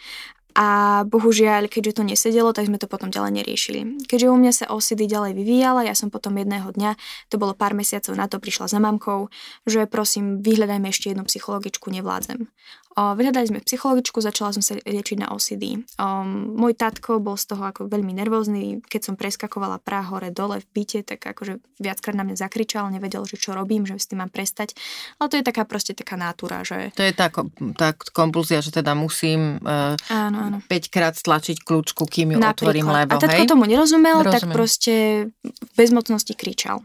A 0.55 1.03
bohužiaľ, 1.11 1.67
keďže 1.67 1.99
to 1.99 2.03
nesedelo, 2.07 2.55
tak 2.55 2.71
sme 2.71 2.79
to 2.79 2.87
potom 2.87 3.11
ďalej 3.11 3.43
neriešili. 3.43 4.07
Keďže 4.07 4.31
u 4.31 4.39
mňa 4.39 4.51
sa 4.55 4.71
OCD 4.71 5.03
ďalej 5.03 5.35
vyvíjala, 5.35 5.83
ja 5.83 5.91
som 5.91 6.07
potom 6.07 6.31
jedného 6.39 6.71
dňa, 6.71 6.95
to 7.27 7.35
bolo 7.35 7.51
pár 7.51 7.75
mesiacov 7.75 8.15
na 8.15 8.31
to, 8.31 8.39
prišla 8.39 8.71
za 8.71 8.79
mamkou, 8.79 9.27
že 9.67 9.83
prosím, 9.83 10.39
vyhľadajme 10.39 10.87
ešte 10.87 11.11
jednu 11.11 11.27
psychologičku, 11.27 11.91
nevládzem. 11.91 12.47
Vyhľadali 12.95 13.51
sme 13.51 13.59
psychologičku, 13.59 14.23
začala 14.23 14.55
som 14.55 14.63
sa 14.63 14.79
liečiť 14.79 15.19
na 15.19 15.27
OCD. 15.35 15.83
Um, 15.99 16.55
môj 16.55 16.79
tatko 16.79 17.19
bol 17.19 17.35
z 17.35 17.51
toho 17.51 17.67
ako 17.67 17.91
veľmi 17.91 18.15
nervózny, 18.15 18.79
keď 18.87 19.11
som 19.11 19.15
preskakovala 19.19 19.83
prá 19.83 19.99
hore 20.07 20.31
dole 20.31 20.63
v 20.63 20.67
byte, 20.71 21.03
tak 21.03 21.19
akože 21.19 21.59
viackrát 21.75 22.15
na 22.15 22.23
mňa 22.23 22.39
zakričal, 22.39 22.87
nevedel, 22.87 23.27
že 23.27 23.35
čo 23.35 23.51
robím, 23.51 23.83
že 23.83 23.99
s 23.99 24.07
tým 24.07 24.23
mám 24.23 24.31
prestať. 24.31 24.79
Ale 25.19 25.27
to 25.27 25.35
je 25.35 25.43
taká 25.43 25.67
proste 25.67 25.91
taká 25.91 26.15
nátura, 26.15 26.63
že... 26.63 26.95
To 26.95 27.03
je 27.03 27.11
tá, 27.11 27.27
tá 27.75 27.91
kompulzia, 28.15 28.63
že 28.63 28.71
teda 28.71 28.95
musím 28.95 29.59
uh, 29.59 29.99
áno, 30.07 30.37
áno. 30.47 30.57
5 30.63 30.87
krát 30.87 31.19
stlačiť 31.19 31.67
kľúčku, 31.67 32.07
kým 32.07 32.31
ju 32.31 32.39
Napríklad. 32.39 32.63
otvorím, 32.63 32.87
lebo 32.95 33.11
A 33.11 33.19
tatko 33.19 33.43
hej? 33.43 33.51
tomu 33.51 33.67
nerozumel, 33.67 34.23
Rozumiem. 34.23 34.35
tak 34.39 34.55
proste 34.55 34.95
v 35.43 35.71
bezmocnosti 35.75 36.31
kričal. 36.31 36.79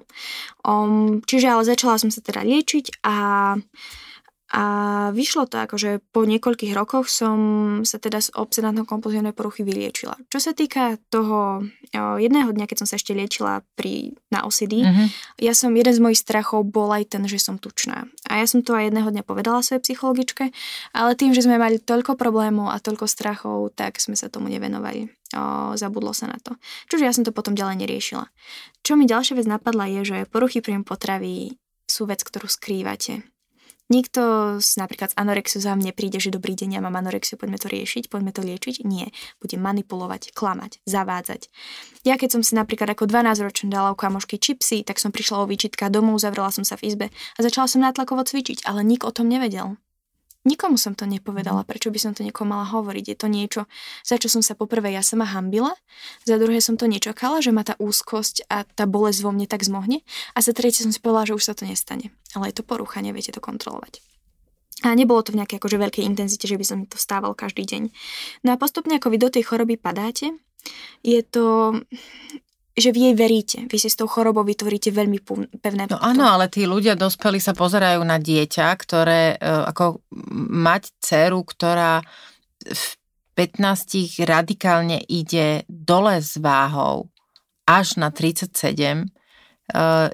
Um, 0.66 1.23
čiže 1.23 1.55
ale 1.55 1.62
začala 1.62 2.03
som 2.03 2.11
sa 2.11 2.18
teda 2.18 2.42
liečiť 2.42 3.07
a 3.07 3.14
a 4.51 4.65
vyšlo 5.15 5.47
to 5.47 5.63
ako, 5.63 5.79
že 5.79 5.91
po 6.11 6.27
niekoľkých 6.27 6.75
rokoch 6.75 7.07
som 7.07 7.39
sa 7.87 8.03
teda 8.03 8.19
z 8.19 8.35
obsedantnou 8.35 8.83
kompulzívnej 8.83 9.31
poruchy 9.31 9.63
vyliečila. 9.63 10.19
Čo 10.27 10.43
sa 10.43 10.53
týka 10.59 10.99
toho 11.07 11.63
jedného 11.95 12.51
dňa, 12.51 12.67
keď 12.67 12.83
som 12.83 12.89
sa 12.91 12.99
ešte 12.99 13.15
liečila 13.15 13.63
pri, 13.79 14.19
na 14.35 14.43
OCD, 14.43 14.83
uh-huh. 14.83 14.91
Mhm. 14.91 15.07
ja 15.39 15.55
som, 15.55 15.71
jeden 15.71 15.95
z 15.95 16.03
mojich 16.03 16.19
strachov 16.19 16.67
bol 16.67 16.91
aj 16.91 17.15
ten, 17.15 17.23
že 17.31 17.39
som 17.39 17.63
tučná. 17.63 18.11
A 18.27 18.43
ja 18.43 18.47
som 18.51 18.67
to 18.67 18.75
aj 18.75 18.91
jedného 18.91 19.15
dňa 19.15 19.23
povedala 19.23 19.63
svojej 19.63 19.87
psychologičke, 19.87 20.51
ale 20.99 21.11
tým, 21.15 21.31
že 21.31 21.47
sme 21.47 21.55
mali 21.55 21.79
toľko 21.79 22.19
problémov 22.19 22.75
a 22.75 22.83
toľko 22.83 23.07
strachov, 23.07 23.71
tak 23.79 24.03
sme 24.03 24.19
sa 24.19 24.27
tomu 24.27 24.51
nevenovali. 24.51 25.15
O, 25.31 25.79
zabudlo 25.79 26.11
sa 26.11 26.27
na 26.27 26.43
to. 26.43 26.59
Čiže 26.91 27.07
ja 27.07 27.15
som 27.15 27.23
to 27.23 27.31
potom 27.31 27.55
ďalej 27.55 27.87
neriešila. 27.87 28.27
Čo 28.83 28.99
mi 28.99 29.07
ďalšia 29.07 29.39
vec 29.39 29.47
napadla 29.47 29.87
je, 29.87 30.01
že 30.03 30.27
poruchy 30.27 30.59
príjmu 30.59 30.83
potravy 30.83 31.55
sú 31.87 32.11
vec, 32.11 32.19
ktorú 32.27 32.51
skrývate. 32.51 33.23
Nikto 33.90 34.22
z, 34.62 34.70
napríklad 34.79 35.11
z 35.11 35.18
anorexiu 35.18 35.59
za 35.59 35.74
mne 35.74 35.90
príde, 35.90 36.22
že 36.22 36.31
dobrý 36.31 36.55
deň, 36.55 36.79
ja 36.79 36.81
mám 36.81 36.94
anorexiu, 36.94 37.35
poďme 37.35 37.59
to 37.59 37.66
riešiť, 37.66 38.07
poďme 38.07 38.31
to 38.31 38.46
liečiť. 38.46 38.87
Nie. 38.87 39.11
Bude 39.42 39.59
manipulovať, 39.59 40.31
klamať, 40.31 40.79
zavádzať. 40.87 41.50
Ja 42.07 42.14
keď 42.14 42.38
som 42.38 42.42
si 42.46 42.55
napríklad 42.55 42.94
ako 42.94 43.11
12 43.11 43.42
ročná 43.42 43.68
dala 43.68 43.90
u 43.90 43.98
kamošky 43.98 44.38
čipsy, 44.38 44.87
tak 44.87 45.03
som 45.03 45.11
prišla 45.11 45.42
o 45.42 45.50
výčitka 45.50 45.90
domov, 45.90 46.22
zavrela 46.22 46.55
som 46.55 46.62
sa 46.62 46.79
v 46.79 46.87
izbe 46.87 47.07
a 47.11 47.38
začala 47.42 47.66
som 47.66 47.83
nátlakovo 47.83 48.22
cvičiť, 48.22 48.62
ale 48.62 48.87
nik 48.87 49.02
o 49.02 49.10
tom 49.10 49.27
nevedel. 49.27 49.75
Nikomu 50.41 50.81
som 50.81 50.97
to 50.97 51.05
nepovedala, 51.05 51.69
prečo 51.69 51.93
by 51.93 52.01
som 52.01 52.13
to 52.17 52.25
niekomu 52.25 52.57
mala 52.57 52.65
hovoriť. 52.65 53.05
Je 53.13 53.17
to 53.17 53.29
niečo, 53.29 53.61
za 54.01 54.17
čo 54.17 54.33
som 54.33 54.41
sa 54.41 54.57
poprvé 54.57 54.97
ja 54.97 55.05
sama 55.05 55.29
hambila, 55.29 55.77
za 56.25 56.41
druhé 56.41 56.65
som 56.65 56.81
to 56.81 56.88
nečakala, 56.88 57.45
že 57.45 57.53
ma 57.53 57.61
tá 57.61 57.77
úzkosť 57.77 58.49
a 58.49 58.65
tá 58.65 58.88
bolesť 58.88 59.21
vo 59.21 59.37
mne 59.37 59.45
tak 59.45 59.61
zmohne 59.61 60.01
a 60.33 60.38
za 60.41 60.57
tretie 60.57 60.81
som 60.81 60.97
si 60.97 61.01
povedala, 61.01 61.29
že 61.29 61.37
už 61.37 61.45
sa 61.45 61.53
to 61.53 61.69
nestane. 61.69 62.09
Ale 62.33 62.49
je 62.49 62.57
to 62.57 62.65
porucha, 62.65 63.05
neviete 63.05 63.37
to 63.37 63.41
kontrolovať. 63.45 64.01
A 64.81 64.97
nebolo 64.97 65.21
to 65.21 65.37
v 65.37 65.45
nejakej 65.45 65.61
akože 65.61 65.77
veľkej 65.77 66.09
intenzite, 66.09 66.49
že 66.49 66.57
by 66.57 66.65
som 66.65 66.79
to 66.88 66.97
stával 66.97 67.37
každý 67.37 67.69
deň. 67.69 67.93
No 68.49 68.57
a 68.57 68.57
postupne, 68.57 68.97
ako 68.97 69.13
vy 69.13 69.21
do 69.21 69.29
tej 69.29 69.45
choroby 69.45 69.77
padáte, 69.77 70.33
je 71.05 71.21
to, 71.21 71.77
že 72.81 72.90
vy 72.90 73.12
jej 73.12 73.16
veríte. 73.16 73.58
Vy 73.68 73.76
si 73.76 73.88
s 73.92 73.96
tou 73.96 74.08
chorobou 74.08 74.42
vytvoríte 74.42 74.90
veľmi 74.90 75.20
pevné 75.60 75.87
No 75.92 76.00
áno, 76.00 76.24
ale 76.24 76.48
tí 76.48 76.64
ľudia 76.64 76.96
dospelí 76.96 77.38
sa 77.38 77.52
pozerajú 77.52 78.00
na 78.02 78.16
dieťa, 78.16 78.66
ktoré, 78.81 79.37
e, 79.37 79.46
ako 79.68 80.00
mať 80.50 80.90
dceru, 80.98 81.44
ktorá 81.44 82.00
v 82.64 82.87
15 83.37 84.24
radikálne 84.24 85.00
ide 85.06 85.64
dole 85.68 86.20
s 86.20 86.40
váhou 86.40 87.08
až 87.64 88.00
na 88.00 88.10
37, 88.10 89.04
Eh, 89.04 89.19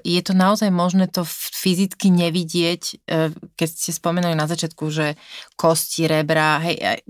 je 0.03 0.21
to 0.21 0.33
naozaj 0.37 0.69
možné 0.69 1.09
to 1.09 1.25
fyzicky 1.27 2.13
nevidieť, 2.13 2.81
eh, 3.07 3.33
keď 3.57 3.69
ste 3.69 3.91
spomenuli 3.93 4.37
na 4.37 4.45
začiatku, 4.45 4.85
že 4.93 5.17
kosti, 5.57 6.05
rebra, 6.05 6.61
hej, 6.61 7.01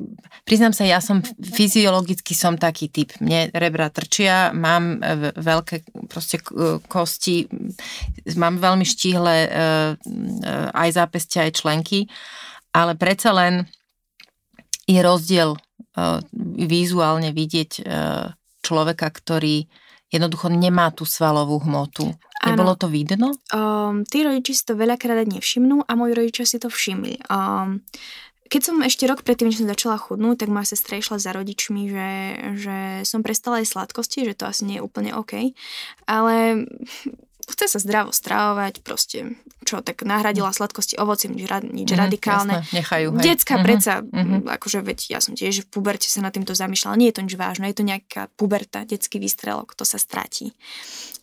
priznám 0.48 0.72
sa, 0.72 0.88
ja 0.88 1.04
som 1.04 1.20
fyziologicky 1.42 2.32
som 2.32 2.56
taký 2.56 2.88
typ, 2.88 3.12
mne 3.20 3.52
rebra 3.52 3.92
trčia, 3.92 4.56
mám 4.56 5.04
eh, 5.04 5.32
veľké 5.36 6.08
proste 6.08 6.40
kosti, 6.88 7.48
mám 8.40 8.60
veľmi 8.60 8.86
štíhle 8.88 9.36
aj 10.72 10.90
zápestia, 10.94 11.46
aj 11.46 11.58
členky, 11.60 12.08
ale 12.72 12.96
predsa 12.96 13.36
len 13.36 13.68
je 14.88 15.00
rozdiel 15.04 15.58
vizuálne 16.56 17.34
vidieť 17.34 17.84
človeka, 18.62 19.08
ktorý 19.10 19.68
jednoducho 20.12 20.48
nemá 20.48 20.92
tú 20.96 21.04
svalovú 21.04 21.60
hmotu. 21.64 22.16
Nebolo 22.54 22.74
to 22.80 22.88
vidno? 22.88 23.36
Um, 23.52 24.08
tí 24.08 24.24
rodiči 24.24 24.54
si 24.56 24.64
to 24.64 24.80
veľakrát 24.80 25.28
nevšimnú 25.28 25.84
a 25.84 25.92
moji 25.98 26.14
rodičia 26.16 26.46
si 26.48 26.58
to 26.62 26.72
všimli. 26.72 27.28
Um, 27.28 27.84
keď 28.48 28.62
som 28.64 28.80
ešte 28.80 29.04
rok 29.12 29.28
predtým, 29.28 29.52
než 29.52 29.60
som 29.60 29.68
začala 29.68 30.00
chudnúť, 30.00 30.48
tak 30.48 30.50
moja 30.50 30.72
sestra 30.72 30.96
išla 30.96 31.20
za 31.20 31.36
rodičmi, 31.36 31.92
že, 31.92 32.12
že 32.56 32.78
som 33.04 33.20
prestala 33.20 33.60
aj 33.60 33.68
sladkosti, 33.76 34.24
že 34.24 34.40
to 34.40 34.48
asi 34.48 34.64
nie 34.64 34.80
je 34.80 34.86
úplne 34.88 35.12
OK. 35.12 35.52
Ale 36.08 36.64
chce 37.48 37.66
sa 37.72 37.80
zdravo 37.80 38.12
stravovať, 38.12 38.84
proste 38.84 39.40
čo, 39.64 39.84
tak 39.84 40.04
nahradila 40.04 40.52
sladkosti 40.52 40.96
ovocím, 40.96 41.36
nič, 41.36 41.48
nič 41.72 41.90
mm, 41.92 42.00
radikálne. 42.00 42.64
Jasné, 42.64 42.76
nechajú, 42.76 43.08
hej. 43.20 43.24
Decka 43.24 43.56
mm-hmm, 43.56 43.68
predsa, 43.68 43.94
mm-hmm. 44.04 44.40
akože 44.48 44.80
veď 44.84 45.00
ja 45.12 45.20
som 45.20 45.34
tiež 45.36 45.64
v 45.64 45.68
puberte 45.68 46.08
sa 46.08 46.24
na 46.24 46.32
týmto 46.32 46.56
zamýšľala, 46.56 47.00
nie 47.00 47.12
je 47.12 47.16
to 47.20 47.24
nič 47.28 47.36
vážne, 47.36 47.68
je 47.68 47.78
to 47.80 47.88
nejaká 47.88 48.22
puberta, 48.40 48.88
detský 48.88 49.20
výstrelok, 49.20 49.76
to 49.76 49.84
sa 49.84 50.00
stratí. 50.00 50.56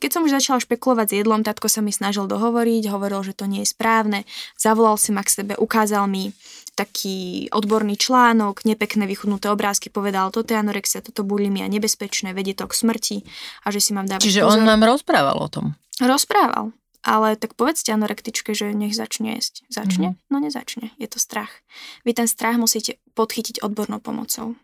Keď 0.01 0.11
som 0.13 0.25
už 0.29 0.37
začala 0.37 0.61
špekulovať 0.61 1.07
s 1.09 1.17
jedlom, 1.25 1.41
tatko 1.41 1.73
sa 1.73 1.81
mi 1.81 1.93
snažil 1.93 2.29
dohovoriť, 2.29 2.93
hovoril, 2.93 3.25
že 3.25 3.33
to 3.33 3.49
nie 3.49 3.65
je 3.65 3.73
správne, 3.73 4.29
zavolal 4.61 5.01
si 5.01 5.13
ma 5.13 5.25
k 5.25 5.33
sebe, 5.33 5.53
ukázal 5.57 6.05
mi 6.05 6.37
taký 6.75 7.49
odborný 7.55 7.95
článok, 7.95 8.67
nepekné 8.67 9.07
vychudnuté 9.07 9.47
obrázky, 9.49 9.89
povedal, 9.89 10.35
toto 10.35 10.53
je 10.53 10.59
anorexia, 10.59 11.01
toto 11.01 11.23
bulimia, 11.23 11.71
nebezpečné, 11.71 12.35
vedie 12.35 12.53
to 12.53 12.67
k 12.67 12.75
smrti 12.75 13.17
a 13.63 13.71
že 13.71 13.81
si 13.81 13.91
mám 13.95 14.11
dávať 14.11 14.27
Čiže 14.27 14.43
pozor. 14.43 14.59
on 14.59 14.67
nám 14.67 14.83
rozprával 14.83 15.39
o 15.39 15.49
tom. 15.49 15.67
Rozprával. 16.01 16.73
Ale 17.05 17.37
tak 17.37 17.53
povedzte 17.53 17.93
anorektičke, 17.93 18.57
že 18.57 18.73
nech 18.73 18.97
začne 18.97 19.37
jesť. 19.37 19.69
Začne? 19.69 20.17
Mm-hmm. 20.17 20.31
No 20.33 20.37
nezačne. 20.41 20.97
Je 20.97 21.05
to 21.05 21.21
strach. 21.21 21.61
Vy 22.09 22.17
ten 22.17 22.25
strach 22.25 22.57
musíte 22.57 22.97
podchytiť 23.13 23.61
odbornou 23.61 24.01
pomocou. 24.01 24.57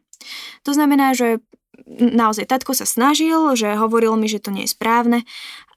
To 0.65 0.73
znamená, 0.73 1.13
že 1.13 1.45
naozaj 1.89 2.49
tatko 2.49 2.73
sa 2.73 2.89
snažil, 2.89 3.37
že 3.57 3.77
hovoril 3.77 4.17
mi, 4.17 4.29
že 4.29 4.41
to 4.41 4.53
nie 4.53 4.65
je 4.65 4.73
správne, 4.73 5.25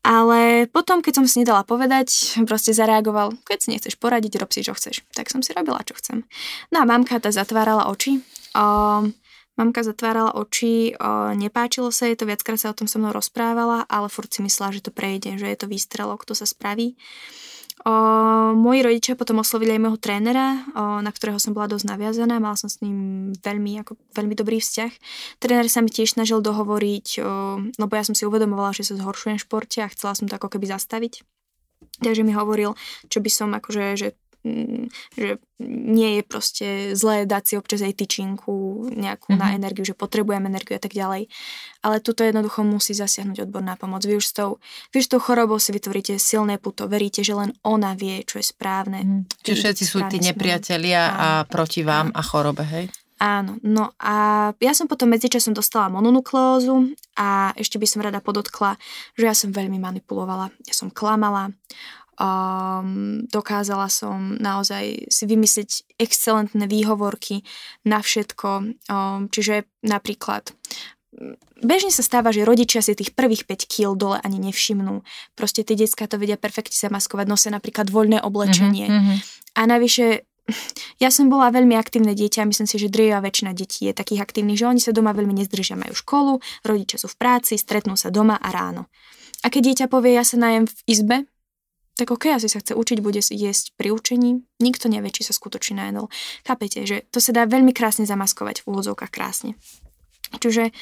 ale 0.04 0.68
potom, 0.68 1.00
keď 1.00 1.24
som 1.24 1.26
si 1.28 1.40
nedala 1.40 1.64
povedať, 1.64 2.40
proste 2.50 2.76
zareagoval, 2.76 3.40
keď 3.48 3.58
si 3.60 3.68
nechceš 3.72 3.96
poradiť, 3.96 4.36
rob 4.36 4.52
si, 4.52 4.60
čo 4.60 4.76
chceš. 4.76 5.00
Tak 5.16 5.32
som 5.32 5.40
si 5.40 5.56
robila, 5.56 5.80
čo 5.88 5.96
chcem. 5.96 6.28
No 6.76 6.84
a 6.84 6.86
mamka 6.88 7.24
tá 7.24 7.32
zatvárala 7.32 7.88
oči. 7.88 8.20
Um, 8.52 9.16
Mamka 9.54 9.86
zatvárala 9.86 10.34
oči, 10.34 10.98
nepáčilo 11.38 11.94
sa 11.94 12.10
jej 12.10 12.18
to, 12.18 12.26
viackrát 12.26 12.58
sa 12.58 12.74
o 12.74 12.78
tom 12.78 12.90
so 12.90 12.98
mnou 12.98 13.14
rozprávala, 13.14 13.86
ale 13.86 14.10
furt 14.10 14.34
si 14.34 14.42
myslela, 14.42 14.74
že 14.74 14.90
to 14.90 14.92
prejde, 14.92 15.38
že 15.38 15.46
je 15.46 15.58
to 15.58 15.70
výstrelok, 15.70 16.26
to 16.26 16.34
sa 16.34 16.50
spraví. 16.50 16.98
O, 17.84 17.92
moji 18.56 18.80
rodičia 18.80 19.20
potom 19.20 19.44
oslovili 19.44 19.76
aj 19.76 19.82
môjho 19.82 20.00
trénera, 20.00 20.64
o, 20.72 21.04
na 21.04 21.12
ktorého 21.12 21.36
som 21.36 21.52
bola 21.52 21.68
dosť 21.68 21.92
naviazaná, 21.92 22.40
mala 22.40 22.56
som 22.56 22.72
s 22.72 22.80
ním 22.80 23.30
veľmi, 23.44 23.82
ako, 23.84 24.00
veľmi 24.16 24.40
dobrý 24.40 24.64
vzťah. 24.64 24.94
Tréner 25.44 25.68
sa 25.68 25.84
mi 25.84 25.92
tiež 25.92 26.16
snažil 26.16 26.40
dohovoriť, 26.40 27.08
o, 27.20 27.22
lebo 27.76 27.94
ja 27.98 28.08
som 28.08 28.16
si 28.16 28.24
uvedomovala, 28.24 28.72
že 28.72 28.88
sa 28.88 28.96
zhoršujem 28.96 29.36
v 29.36 29.44
športe 29.44 29.84
a 29.84 29.92
chcela 29.92 30.16
som 30.16 30.32
to 30.32 30.38
ako 30.40 30.54
keby 30.56 30.72
zastaviť. 30.72 31.28
Takže 32.00 32.24
mi 32.24 32.32
hovoril, 32.32 32.78
čo 33.12 33.20
by 33.20 33.30
som 33.30 33.52
akože, 33.52 33.86
že 34.00 34.08
že 35.16 35.40
nie 35.64 36.20
je 36.20 36.24
proste 36.28 36.68
zlé 37.00 37.24
dať 37.24 37.44
si 37.48 37.54
občas 37.56 37.80
aj 37.80 37.96
tyčinku 37.96 38.88
nejakú 38.92 39.32
mm-hmm. 39.32 39.42
na 39.42 39.48
mhm. 39.52 39.56
energiu, 39.56 39.84
že 39.88 39.96
potrebujem 39.96 40.44
energiu 40.44 40.76
a 40.76 40.84
tak 40.84 40.92
ďalej. 40.92 41.32
Ale 41.84 41.96
tuto 42.04 42.24
jednoducho 42.24 42.64
musí 42.68 42.92
zasiahnuť 42.96 43.48
odborná 43.48 43.80
pomoc. 43.80 44.04
Vy 44.04 44.20
už 44.20 44.26
s 44.28 44.34
tou, 44.36 44.60
vy 44.92 45.04
už 45.04 45.06
s 45.08 45.12
tou 45.12 45.20
chorobou 45.20 45.60
si 45.60 45.72
vytvoríte 45.72 46.20
silné 46.20 46.60
puto, 46.60 46.88
veríte, 46.88 47.24
že 47.24 47.36
len 47.36 47.56
ona 47.64 47.96
vie, 47.96 48.24
čo 48.28 48.40
je 48.40 48.46
správne. 48.46 49.00
Mm. 49.04 49.22
Čiže 49.44 49.60
všetci 49.60 49.84
sú 49.88 50.00
tí 50.12 50.20
nepriatelia 50.20 51.02
a 51.16 51.28
proti 51.48 51.84
vám 51.84 52.12
a 52.12 52.22
chorobe, 52.24 52.64
hej? 52.68 52.86
Áno, 53.24 53.56
no 53.64 53.96
a 54.04 54.16
ja 54.60 54.76
som 54.76 54.92
potom 54.92 55.08
medzičasom 55.08 55.56
dostala 55.56 55.88
mononukleózu 55.88 56.92
a 57.16 57.56
ešte 57.56 57.80
by 57.80 57.88
som 57.88 58.04
rada 58.04 58.20
podotkla, 58.20 58.76
že 59.16 59.32
ja 59.32 59.32
som 59.32 59.56
veľmi 59.56 59.80
manipulovala, 59.80 60.52
ja 60.68 60.74
som 60.76 60.92
klamala, 60.92 61.56
Um, 62.14 63.26
dokázala 63.26 63.90
som 63.90 64.38
naozaj 64.38 65.10
si 65.10 65.24
vymyslieť 65.26 65.98
excelentné 65.98 66.70
výhovorky 66.70 67.42
na 67.90 68.06
všetko. 68.06 68.78
Um, 68.86 69.34
čiže 69.34 69.66
napríklad 69.82 70.54
bežne 71.58 71.90
sa 71.90 72.06
stáva, 72.06 72.30
že 72.30 72.46
rodičia 72.46 72.86
si 72.86 72.94
tých 72.94 73.18
prvých 73.18 73.50
5 73.50 73.66
kg 73.66 73.98
dole 73.98 74.18
ani 74.22 74.38
nevšimnú. 74.46 75.02
Proste 75.34 75.66
tie 75.66 75.74
detská 75.74 76.06
to 76.06 76.22
vedia 76.22 76.38
perfektne 76.38 76.78
zamaskovať, 76.78 77.26
nosia 77.26 77.50
napríklad 77.50 77.90
voľné 77.90 78.22
oblečenie. 78.22 78.88
Mm-hmm. 78.90 79.18
A 79.58 79.62
navyše 79.66 80.30
ja 81.04 81.10
som 81.10 81.32
bola 81.32 81.50
veľmi 81.50 81.76
aktívne 81.80 82.12
dieťa 82.12 82.44
a 82.44 82.50
myslím 82.50 82.68
si, 82.68 82.76
že 82.76 82.92
drvivá 82.92 83.24
väčšina 83.24 83.56
detí 83.56 83.88
je 83.88 83.94
takých 83.96 84.24
aktívnych, 84.28 84.60
že 84.60 84.68
oni 84.68 84.82
sa 84.84 84.92
doma 84.92 85.16
veľmi 85.16 85.34
nezdržia, 85.40 85.80
majú 85.80 85.96
školu, 85.96 86.34
rodičia 86.68 87.00
sú 87.00 87.08
v 87.08 87.20
práci, 87.20 87.56
stretnú 87.56 87.96
sa 87.96 88.12
doma 88.12 88.36
a 88.36 88.52
ráno. 88.52 88.92
A 89.44 89.52
keď 89.52 89.72
dieťa 89.72 89.86
povie, 89.92 90.16
ja 90.16 90.24
sa 90.24 90.40
najem 90.40 90.68
v 90.68 90.80
izbe, 90.88 91.18
tak 91.94 92.10
ok, 92.10 92.42
asi 92.42 92.50
sa 92.50 92.58
chce 92.58 92.74
učiť, 92.74 93.06
bude 93.06 93.22
jesť 93.22 93.78
pri 93.78 93.94
učení, 93.94 94.42
nikto 94.58 94.90
nevie, 94.90 95.14
či 95.14 95.22
sa 95.22 95.36
skutočne 95.36 95.78
najedol. 95.78 96.10
Chápete, 96.42 96.90
že 96.90 97.06
to 97.14 97.22
sa 97.22 97.36
dá 97.36 97.46
veľmi 97.46 97.70
krásne 97.70 98.10
zamaskovať 98.10 98.66
v 98.66 98.68
úvodzovkách 98.74 99.14
krásne. 99.14 99.54
Čiže 100.34 100.74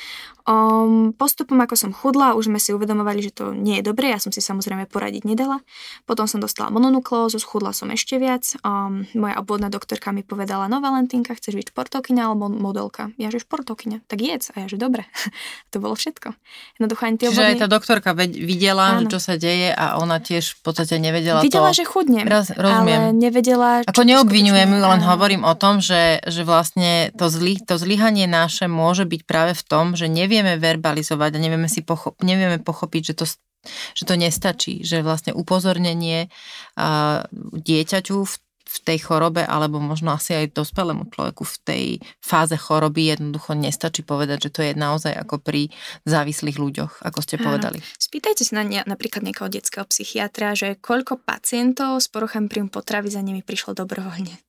um, 0.51 1.15
postupom, 1.15 1.55
ako 1.63 1.75
som 1.79 1.91
chudla, 1.95 2.35
už 2.35 2.51
sme 2.51 2.59
si 2.59 2.75
uvedomovali, 2.75 3.23
že 3.23 3.31
to 3.31 3.55
nie 3.55 3.79
je 3.79 3.87
dobré, 3.87 4.11
ja 4.11 4.19
som 4.19 4.35
si 4.35 4.43
samozrejme 4.43 4.91
poradiť 4.91 5.23
nedala. 5.23 5.63
Potom 6.03 6.27
som 6.27 6.43
dostala 6.43 6.67
mononukleózu, 6.75 7.39
schudla 7.39 7.71
som 7.71 7.87
ešte 7.89 8.19
viac. 8.19 8.43
Um, 8.67 9.07
moja 9.15 9.39
obvodná 9.39 9.71
doktorka 9.71 10.11
mi 10.11 10.27
povedala, 10.27 10.67
no 10.67 10.83
Valentínka, 10.83 11.31
chceš 11.39 11.55
byť 11.55 11.67
športovkyňa 11.71 12.21
alebo 12.27 12.51
modelka? 12.51 13.15
Ja 13.15 13.31
že 13.31 13.39
športovkyňa, 13.39 14.03
tak 14.11 14.19
jedz. 14.19 14.51
A 14.51 14.65
ja 14.65 14.67
že 14.67 14.75
dobre. 14.75 15.07
to 15.71 15.79
bolo 15.79 15.95
všetko. 15.95 16.35
Jednoducho 16.77 17.01
ani 17.07 17.15
tie 17.15 17.27
Čiže 17.31 17.39
obvodní... 17.39 17.51
aj 17.55 17.61
tá 17.63 17.67
doktorka 17.71 18.09
videla, 18.17 18.99
Áno. 18.99 19.07
čo 19.07 19.23
sa 19.23 19.39
deje 19.39 19.71
a 19.71 19.95
ona 20.01 20.19
tiež 20.19 20.59
v 20.59 20.61
podstate 20.65 20.99
nevedela 20.99 21.39
Videla, 21.39 21.71
to... 21.71 21.81
že 21.81 21.85
chudnem, 21.87 22.27
Roz, 22.27 22.51
rozumiem. 22.51 22.99
ale 22.99 23.15
nevedela... 23.15 23.69
Ako 23.87 24.03
neobvinujem 24.03 24.67
ju, 24.67 24.79
len 24.81 25.01
hovorím 25.05 25.43
o 25.47 25.53
tom, 25.55 25.79
že, 25.79 26.19
že 26.27 26.43
vlastne 26.43 27.13
to, 27.15 27.31
zly, 27.31 27.61
to 27.63 27.77
zlyhanie 27.77 28.25
naše 28.25 28.65
môže 28.65 29.05
byť 29.05 29.21
práve 29.23 29.53
v 29.53 29.63
tom, 29.63 29.93
že 29.93 30.09
nevieme 30.41 30.57
verbalizovať 30.57 31.37
a 31.37 31.39
nevieme, 31.39 31.69
si 31.69 31.85
pochop- 31.85 32.17
nevieme 32.25 32.57
pochopiť, 32.57 33.13
že 33.13 33.15
to, 33.15 33.25
že 33.93 34.03
to 34.09 34.17
nestačí, 34.17 34.81
že 34.81 35.05
vlastne 35.05 35.37
upozornenie 35.37 36.33
uh, 36.75 37.23
dieťaťu 37.53 38.17
v 38.25 38.33
v 38.71 38.87
tej 38.87 39.03
chorobe, 39.03 39.43
alebo 39.43 39.83
možno 39.83 40.15
asi 40.15 40.31
aj 40.31 40.55
dospelému 40.55 41.11
človeku 41.11 41.43
v 41.43 41.55
tej 41.67 41.83
fáze 42.23 42.55
choroby 42.55 43.11
jednoducho 43.11 43.51
nestačí 43.51 43.99
povedať, 43.99 44.47
že 44.47 44.53
to 44.55 44.63
je 44.63 44.71
naozaj 44.79 45.11
ako 45.11 45.43
pri 45.43 45.67
závislých 46.07 46.55
ľuďoch, 46.55 47.03
ako 47.03 47.19
ste 47.19 47.35
povedali. 47.35 47.83
Spýtajte 47.99 48.47
sa 48.47 48.63
na 48.63 48.63
ne, 48.63 48.79
napríklad 48.87 49.27
niekoho 49.27 49.51
detského 49.51 49.83
psychiatra, 49.91 50.55
že 50.55 50.79
koľko 50.79 51.19
pacientov 51.19 51.99
s 51.99 52.07
poruchami 52.07 52.47
príjmu 52.47 52.71
potravy 52.71 53.11
za 53.11 53.19
nimi 53.19 53.43
prišlo 53.43 53.75
dobrovoľne. 53.75 54.39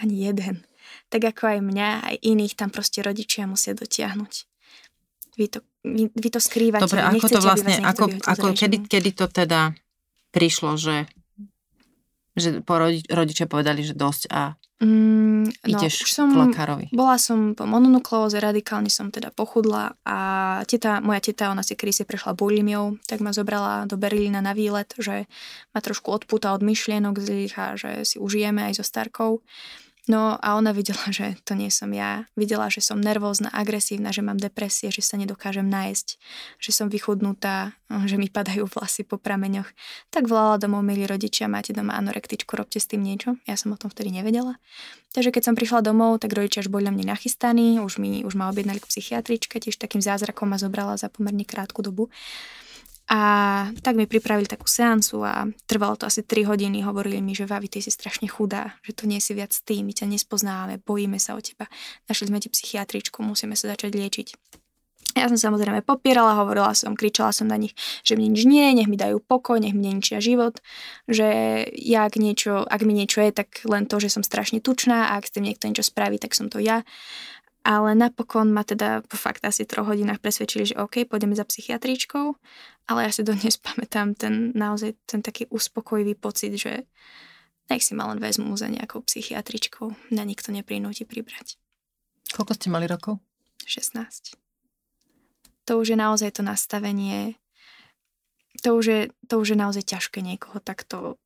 Ani 0.00 0.24
jeden 0.24 0.64
tak 1.08 1.22
ako 1.22 1.42
aj 1.46 1.58
mňa, 1.62 1.88
aj 2.02 2.16
iných 2.22 2.54
tam 2.58 2.70
proste 2.70 3.02
rodičia 3.02 3.46
musia 3.46 3.74
dotiahnuť. 3.74 4.32
Vy 5.36 5.46
to, 5.52 5.60
vy, 5.84 6.08
vy 6.16 6.28
to 6.32 6.40
skrývate. 6.40 6.88
Dobre, 6.88 7.04
ako 7.04 7.26
to 7.28 7.40
vlastne, 7.44 7.76
ako, 7.84 8.04
ako 8.24 8.46
kedy, 8.56 8.88
kedy 8.88 9.10
to 9.12 9.28
teda 9.28 9.76
prišlo, 10.32 10.80
že, 10.80 11.04
že 12.32 12.64
po 12.64 12.80
rodi, 12.80 13.04
rodičia 13.08 13.44
povedali, 13.44 13.84
že 13.84 13.92
dosť 13.92 14.22
a 14.32 14.56
mm, 14.80 15.44
no, 15.48 15.68
ideš 15.76 16.08
som, 16.08 16.32
k 16.32 16.36
lekárovi. 16.48 16.86
Bola 16.92 17.20
som 17.20 17.52
po 17.52 17.68
mononukleóze, 17.68 18.40
radikálne 18.40 18.88
som 18.88 19.12
teda 19.12 19.28
pochudla 19.32 19.96
a 20.04 20.18
teta, 20.64 21.04
moja 21.04 21.20
teta, 21.20 21.52
ona 21.52 21.60
si 21.60 21.76
si 21.76 22.04
prešla 22.04 22.32
bulimiou, 22.32 22.96
tak 23.04 23.20
ma 23.20 23.36
zobrala 23.36 23.84
do 23.84 24.00
Berlína 24.00 24.40
na 24.40 24.56
výlet, 24.56 24.92
že 24.96 25.28
ma 25.72 25.80
trošku 25.84 26.12
odpúta 26.12 26.56
od 26.56 26.64
myšlienok 26.64 27.16
zlých 27.20 27.54
a 27.56 27.66
že 27.76 28.08
si 28.08 28.16
užijeme 28.16 28.64
aj 28.72 28.80
so 28.80 28.84
starkou. 28.84 29.44
No 30.06 30.38
a 30.38 30.54
ona 30.54 30.70
videla, 30.70 31.02
že 31.10 31.34
to 31.42 31.58
nie 31.58 31.66
som 31.66 31.90
ja. 31.90 32.30
Videla, 32.38 32.70
že 32.70 32.78
som 32.78 33.02
nervózna, 33.02 33.50
agresívna, 33.50 34.14
že 34.14 34.22
mám 34.22 34.38
depresie, 34.38 34.94
že 34.94 35.02
sa 35.02 35.18
nedokážem 35.18 35.66
nájsť, 35.66 36.06
že 36.62 36.70
som 36.70 36.86
vychudnutá, 36.86 37.74
že 38.06 38.14
mi 38.14 38.30
padajú 38.30 38.70
vlasy 38.70 39.02
po 39.02 39.18
prameňoch. 39.18 39.66
Tak 40.14 40.30
volala 40.30 40.62
domov, 40.62 40.86
milí 40.86 41.10
rodičia, 41.10 41.50
máte 41.50 41.74
doma 41.74 41.98
anorektičku, 41.98 42.54
robte 42.54 42.78
s 42.78 42.86
tým 42.86 43.02
niečo. 43.02 43.34
Ja 43.50 43.58
som 43.58 43.74
o 43.74 43.80
tom 43.80 43.90
vtedy 43.90 44.14
nevedela. 44.14 44.62
Takže 45.10 45.34
keď 45.34 45.42
som 45.42 45.58
prišla 45.58 45.82
domov, 45.82 46.22
tak 46.22 46.38
rodičia 46.38 46.62
už 46.62 46.70
boli 46.70 46.86
na 46.86 46.94
mne 46.94 47.10
nachystaní, 47.10 47.82
už, 47.82 47.98
mi, 47.98 48.22
už 48.22 48.38
ma 48.38 48.46
objednali 48.46 48.78
k 48.78 48.86
psychiatričke, 48.86 49.58
tiež 49.58 49.74
takým 49.74 49.98
zázrakom 49.98 50.46
ma 50.46 50.58
zobrala 50.60 50.94
za 50.94 51.10
pomerne 51.10 51.42
krátku 51.42 51.82
dobu. 51.82 52.14
A 53.06 53.20
tak 53.86 53.94
mi 53.94 54.10
pripravili 54.10 54.50
takú 54.50 54.66
seansu 54.66 55.22
a 55.22 55.46
trvalo 55.70 55.94
to 55.94 56.10
asi 56.10 56.26
3 56.26 56.42
hodiny. 56.42 56.82
Hovorili 56.82 57.22
mi, 57.22 57.38
že 57.38 57.46
Vavi, 57.46 57.70
ty 57.70 57.78
si 57.78 57.94
strašne 57.94 58.26
chudá, 58.26 58.74
že 58.82 58.98
to 58.98 59.06
nie 59.06 59.22
si 59.22 59.30
viac 59.30 59.54
ty, 59.54 59.86
my 59.86 59.94
ťa 59.94 60.10
nespoznávame, 60.10 60.82
bojíme 60.82 61.22
sa 61.22 61.38
o 61.38 61.40
teba. 61.40 61.70
Našli 62.10 62.34
sme 62.34 62.42
ti 62.42 62.50
psychiatričku, 62.50 63.22
musíme 63.22 63.54
sa 63.54 63.70
začať 63.70 63.94
liečiť. 63.94 64.28
Ja 65.16 65.32
som 65.32 65.40
samozrejme 65.40 65.80
popierala, 65.80 66.36
hovorila 66.36 66.76
som, 66.76 66.92
kričala 66.92 67.32
som 67.32 67.48
na 67.48 67.56
nich, 67.56 67.72
že 68.04 68.20
mi 68.20 68.28
nič 68.28 68.44
nie, 68.44 68.76
nech 68.76 68.84
mi 68.84 69.00
dajú 69.00 69.24
pokoj, 69.24 69.56
nech 69.56 69.72
mi 69.72 69.88
neničia 69.88 70.20
život, 70.20 70.60
že 71.08 71.24
ja 71.72 72.04
ak, 72.04 72.20
niečo, 72.20 72.60
ak 72.68 72.84
mi 72.84 72.92
niečo 72.92 73.24
je, 73.24 73.32
tak 73.32 73.64
len 73.64 73.88
to, 73.88 73.96
že 73.96 74.12
som 74.12 74.20
strašne 74.20 74.60
tučná 74.60 75.08
a 75.08 75.16
ak 75.16 75.30
s 75.30 75.32
tým 75.32 75.48
niekto 75.48 75.72
niečo 75.72 75.88
spraví, 75.88 76.20
tak 76.20 76.36
som 76.36 76.52
to 76.52 76.60
ja 76.60 76.84
ale 77.66 77.98
napokon 77.98 78.54
ma 78.54 78.62
teda 78.62 79.02
po 79.02 79.18
fakt 79.18 79.42
asi 79.42 79.66
troch 79.66 79.90
hodinách 79.90 80.22
presvedčili, 80.22 80.70
že 80.70 80.78
OK, 80.78 81.02
pôjdeme 81.10 81.34
za 81.34 81.42
psychiatričkou, 81.42 82.38
ale 82.86 82.98
ja 83.02 83.10
si 83.10 83.26
dodnes 83.26 83.58
pamätám 83.66 84.14
ten 84.14 84.54
naozaj 84.54 84.94
ten 85.02 85.18
taký 85.18 85.50
uspokojivý 85.50 86.14
pocit, 86.14 86.54
že 86.54 86.86
nech 87.66 87.82
si 87.82 87.98
ma 87.98 88.06
len 88.06 88.22
vezmu 88.22 88.54
za 88.54 88.70
nejakou 88.70 89.02
psychiatričkou, 89.02 90.14
na 90.14 90.22
nikto 90.22 90.54
neprinúti 90.54 91.02
pribrať. 91.02 91.58
Koľko 92.30 92.54
ste 92.54 92.70
mali 92.70 92.86
rokov? 92.86 93.18
16. 93.66 94.38
To 95.66 95.82
už 95.82 95.90
je 95.90 95.98
naozaj 95.98 96.38
to 96.38 96.46
nastavenie, 96.46 97.34
to 98.62 98.78
už 98.78 98.84
je, 98.86 99.00
to 99.26 99.42
už 99.42 99.48
je 99.52 99.58
naozaj 99.58 99.82
ťažké 99.82 100.22
niekoho 100.22 100.62
takto 100.62 101.18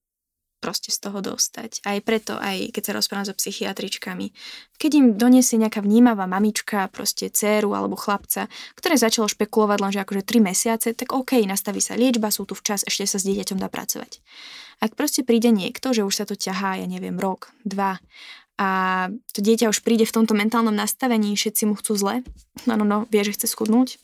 proste 0.61 0.93
z 0.93 1.01
toho 1.01 1.19
dostať. 1.25 1.83
Aj 1.89 1.99
preto, 2.05 2.37
aj 2.37 2.71
keď 2.77 2.83
sa 2.85 2.93
rozprávam 3.01 3.27
so 3.27 3.35
psychiatričkami, 3.35 4.31
keď 4.77 4.91
im 4.95 5.07
donesie 5.17 5.57
nejaká 5.57 5.81
vnímavá 5.81 6.29
mamička, 6.29 6.93
proste 6.93 7.33
dceru 7.33 7.73
alebo 7.73 7.97
chlapca, 7.97 8.47
ktoré 8.77 9.01
začalo 9.01 9.27
špekulovať 9.27 9.79
len, 9.81 9.93
že 9.97 10.03
akože 10.05 10.23
3 10.23 10.49
mesiace, 10.53 10.89
tak 10.93 11.17
OK, 11.17 11.41
nastaví 11.49 11.81
sa 11.81 11.97
liečba, 11.97 12.29
sú 12.29 12.45
tu 12.45 12.53
včas, 12.53 12.85
ešte 12.85 13.09
sa 13.09 13.19
s 13.19 13.27
dieťaťom 13.27 13.59
dá 13.59 13.73
pracovať. 13.73 14.21
Ak 14.81 14.97
proste 14.97 15.25
príde 15.25 15.53
niekto, 15.53 15.93
že 15.93 16.05
už 16.05 16.15
sa 16.15 16.25
to 16.25 16.37
ťahá, 16.37 16.81
ja 16.81 16.87
neviem, 16.89 17.17
rok, 17.17 17.53
dva, 17.69 18.01
a 18.61 19.09
to 19.33 19.41
dieťa 19.41 19.73
už 19.73 19.81
príde 19.81 20.05
v 20.05 20.13
tomto 20.21 20.37
mentálnom 20.37 20.77
nastavení, 20.77 21.33
všetci 21.33 21.65
mu 21.65 21.75
chcú 21.81 21.97
zle, 21.97 22.15
no, 22.69 22.77
no, 22.77 22.85
no, 22.85 22.99
vie, 23.09 23.25
že 23.25 23.33
chce 23.33 23.49
schudnúť, 23.49 23.97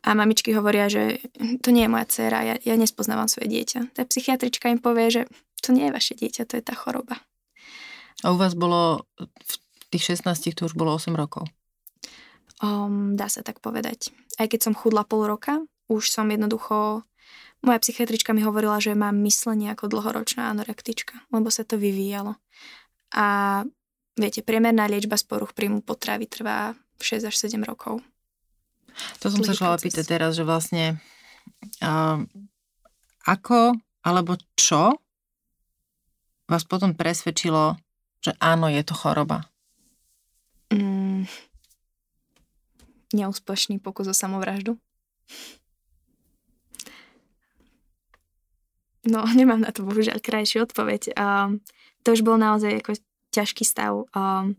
a 0.00 0.16
mamičky 0.16 0.56
hovoria, 0.56 0.88
že 0.88 1.20
to 1.60 1.68
nie 1.70 1.84
je 1.84 1.92
moja 1.92 2.06
dcéra, 2.08 2.38
ja, 2.42 2.54
ja 2.56 2.74
nespoznávam 2.80 3.28
svoje 3.28 3.52
dieťa. 3.52 3.92
Tá 3.92 4.02
psychiatrička 4.08 4.72
im 4.72 4.80
povie, 4.80 5.12
že 5.12 5.22
to 5.60 5.76
nie 5.76 5.88
je 5.88 5.92
vaše 5.92 6.14
dieťa, 6.16 6.48
to 6.48 6.56
je 6.56 6.64
tá 6.64 6.72
choroba. 6.72 7.20
A 8.24 8.32
u 8.32 8.36
vás 8.40 8.56
bolo, 8.56 9.04
v 9.20 9.84
tých 9.92 10.16
16 10.16 10.56
to 10.56 10.68
už 10.68 10.76
bolo 10.76 10.96
8 10.96 11.12
rokov? 11.12 11.48
Um, 12.60 13.16
dá 13.16 13.28
sa 13.32 13.40
tak 13.40 13.64
povedať. 13.64 14.12
Aj 14.36 14.44
keď 14.44 14.68
som 14.68 14.74
chudla 14.76 15.04
pol 15.04 15.24
roka, 15.28 15.64
už 15.88 16.08
som 16.08 16.28
jednoducho... 16.28 17.04
Moja 17.60 17.76
psychiatrička 17.76 18.32
mi 18.32 18.40
hovorila, 18.40 18.80
že 18.80 18.96
mám 18.96 19.20
myslenie 19.20 19.68
ako 19.76 19.92
dlhoročná 19.92 20.48
anorektička, 20.48 21.28
lebo 21.28 21.52
sa 21.52 21.60
to 21.60 21.76
vyvíjalo. 21.76 22.40
A 23.12 23.60
viete, 24.16 24.40
priemerná 24.40 24.88
liečba 24.88 25.20
z 25.20 25.28
poruch 25.28 25.52
príjmu 25.52 25.84
potravy 25.84 26.24
trvá 26.24 26.72
6 27.04 27.28
až 27.28 27.36
7 27.36 27.60
rokov. 27.60 28.00
To 29.20 29.32
som 29.32 29.40
sa 29.44 29.52
šla 29.52 29.78
pýtať 29.80 30.04
teraz, 30.06 30.36
že 30.36 30.44
vlastne 30.44 31.00
uh, 31.84 32.20
ako 33.28 33.76
alebo 34.00 34.40
čo 34.56 34.96
vás 36.50 36.66
potom 36.66 36.96
presvedčilo, 36.96 37.78
že 38.18 38.34
áno, 38.42 38.66
je 38.66 38.82
to 38.82 38.94
choroba? 38.96 39.46
Mm, 40.74 41.30
neúspešný 43.14 43.78
pokus 43.78 44.10
o 44.10 44.14
samovraždu. 44.14 44.74
No, 49.06 49.24
nemám 49.38 49.62
na 49.62 49.70
to 49.70 49.86
bohužiaľ 49.86 50.18
krajšiu 50.18 50.66
odpoveď. 50.66 51.14
Um, 51.14 51.62
to 52.02 52.16
už 52.16 52.24
bol 52.24 52.40
naozaj 52.40 52.80
ako 52.82 52.98
ťažký 53.30 53.62
stav. 53.62 54.10
Um, 54.10 54.58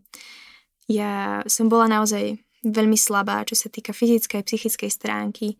ja 0.88 1.44
som 1.48 1.68
bola 1.72 1.88
naozaj 1.88 2.40
veľmi 2.62 2.98
slabá, 2.98 3.42
čo 3.46 3.58
sa 3.58 3.68
týka 3.68 3.94
fyzickej, 3.94 4.46
psychickej 4.46 4.92
stránky. 4.94 5.58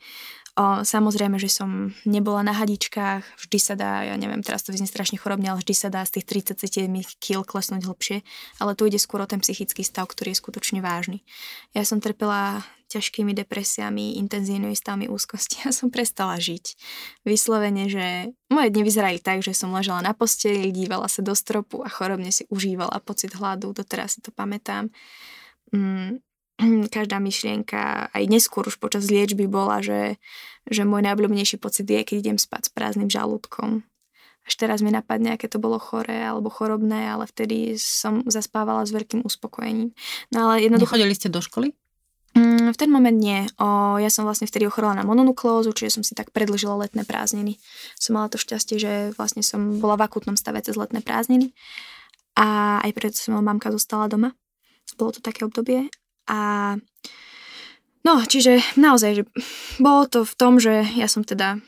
O, 0.60 0.84
samozrejme, 0.84 1.40
že 1.40 1.48
som 1.48 1.96
nebola 2.04 2.44
na 2.44 2.52
hadičkách, 2.52 3.24
vždy 3.40 3.60
sa 3.62 3.74
dá, 3.80 4.04
ja 4.04 4.20
neviem, 4.20 4.44
teraz 4.44 4.68
to 4.68 4.76
vyznie 4.76 4.84
strašne 4.84 5.16
chorobne, 5.16 5.48
ale 5.48 5.64
vždy 5.64 5.72
sa 5.72 5.88
dá 5.88 6.04
z 6.04 6.20
tých 6.20 6.52
37 6.52 6.92
kg 7.24 7.48
klesnúť 7.48 7.88
hlbšie, 7.88 8.18
ale 8.60 8.76
tu 8.76 8.84
ide 8.84 9.00
skôr 9.00 9.24
o 9.24 9.30
ten 9.32 9.40
psychický 9.40 9.80
stav, 9.88 10.12
ktorý 10.12 10.36
je 10.36 10.42
skutočne 10.44 10.84
vážny. 10.84 11.24
Ja 11.72 11.88
som 11.88 12.04
trpela 12.04 12.68
ťažkými 12.92 13.32
depresiami, 13.32 14.20
intenzívnymi 14.20 14.76
stavmi 14.76 15.08
úzkosti 15.08 15.64
a 15.64 15.72
som 15.72 15.88
prestala 15.88 16.36
žiť. 16.36 16.76
Vyslovene, 17.24 17.88
že 17.88 18.36
moje 18.52 18.76
dni 18.76 18.84
vyzerali 18.84 19.24
tak, 19.24 19.40
že 19.40 19.56
som 19.56 19.72
ležala 19.72 20.04
na 20.04 20.12
posteli, 20.12 20.76
dívala 20.76 21.08
sa 21.08 21.24
do 21.24 21.32
stropu 21.32 21.80
a 21.80 21.88
chorobne 21.88 22.28
si 22.36 22.44
užívala 22.52 23.00
pocit 23.00 23.32
hladu, 23.40 23.72
doteraz 23.72 24.20
si 24.20 24.22
to 24.22 24.36
pamätám. 24.36 24.92
Mm, 25.72 26.20
každá 26.96 27.18
myšlienka, 27.18 28.14
aj 28.14 28.24
neskôr 28.30 28.68
už 28.68 28.78
počas 28.78 29.10
liečby 29.10 29.50
bola, 29.50 29.82
že, 29.82 30.22
že 30.70 30.86
môj 30.86 31.02
najobľúbenejší 31.06 31.58
pocit 31.58 31.90
je, 31.90 32.02
keď 32.02 32.16
idem 32.22 32.38
spať 32.38 32.70
s 32.70 32.74
prázdnym 32.74 33.10
žalúdkom. 33.10 33.84
Až 34.42 34.54
teraz 34.58 34.82
mi 34.82 34.90
napadne, 34.90 35.38
aké 35.38 35.46
to 35.46 35.62
bolo 35.62 35.78
choré 35.78 36.26
alebo 36.26 36.50
chorobné, 36.50 37.14
ale 37.14 37.30
vtedy 37.30 37.78
som 37.78 38.26
zaspávala 38.26 38.82
s 38.90 38.92
veľkým 38.92 39.22
uspokojením. 39.22 39.94
No 40.34 40.50
ale 40.50 40.66
jednoducho... 40.66 40.98
Nechodili 40.98 41.14
ste 41.14 41.30
do 41.30 41.46
školy? 41.46 41.78
Mm, 42.34 42.74
v 42.74 42.78
ten 42.80 42.90
moment 42.90 43.14
nie. 43.14 43.46
O, 43.62 44.02
ja 44.02 44.10
som 44.10 44.26
vlastne 44.26 44.50
vtedy 44.50 44.66
ochorela 44.66 44.98
na 44.98 45.06
mononukleózu, 45.06 45.78
čiže 45.78 46.02
som 46.02 46.04
si 46.04 46.18
tak 46.18 46.34
predlžila 46.34 46.74
letné 46.74 47.06
prázdniny. 47.06 47.62
Som 48.02 48.18
mala 48.18 48.34
to 48.34 48.42
šťastie, 48.42 48.82
že 48.82 48.92
vlastne 49.14 49.46
som 49.46 49.78
bola 49.78 49.94
v 49.94 50.10
akutnom 50.10 50.34
stave 50.34 50.58
cez 50.66 50.74
letné 50.74 51.06
prázdniny 51.06 51.54
a 52.34 52.80
aj 52.82 52.92
preto 52.98 53.22
som 53.22 53.38
mamka 53.38 53.70
zostala 53.70 54.10
doma. 54.10 54.34
Bolo 54.98 55.14
to 55.14 55.22
také 55.22 55.46
obdobie 55.46 55.92
a 56.30 56.76
no, 58.06 58.14
čiže 58.26 58.62
naozaj, 58.76 59.12
že 59.22 59.24
bolo 59.82 60.10
to 60.10 60.26
v 60.26 60.34
tom, 60.38 60.58
že 60.62 60.86
ja 60.98 61.06
som 61.06 61.26
teda 61.26 61.62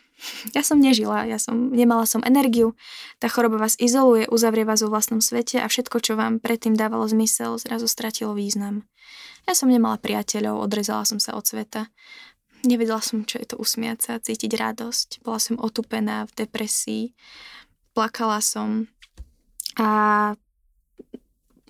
ja 0.56 0.64
som 0.64 0.80
nežila, 0.80 1.28
ja 1.28 1.36
som, 1.36 1.76
nemala 1.76 2.08
som 2.08 2.24
energiu, 2.24 2.80
tá 3.20 3.28
choroba 3.28 3.60
vás 3.60 3.76
izoluje, 3.76 4.32
uzavrie 4.32 4.64
vás 4.64 4.80
vo 4.80 4.88
vlastnom 4.88 5.20
svete 5.20 5.60
a 5.60 5.68
všetko, 5.68 6.00
čo 6.00 6.16
vám 6.16 6.40
predtým 6.40 6.80
dávalo 6.80 7.04
zmysel, 7.12 7.60
zrazu 7.60 7.92
stratilo 7.92 8.32
význam. 8.32 8.88
Ja 9.44 9.52
som 9.52 9.68
nemala 9.68 10.00
priateľov, 10.00 10.64
odrezala 10.64 11.04
som 11.04 11.20
sa 11.20 11.36
od 11.36 11.44
sveta. 11.44 11.92
Nevedela 12.64 13.04
som, 13.04 13.28
čo 13.28 13.44
je 13.44 13.48
to 13.52 13.56
usmiať 13.60 14.00
sa, 14.00 14.24
cítiť 14.24 14.56
radosť. 14.56 15.20
Bola 15.28 15.40
som 15.44 15.60
otupená 15.60 16.24
v 16.32 16.48
depresii, 16.48 17.04
plakala 17.92 18.40
som 18.40 18.88
a 19.76 20.32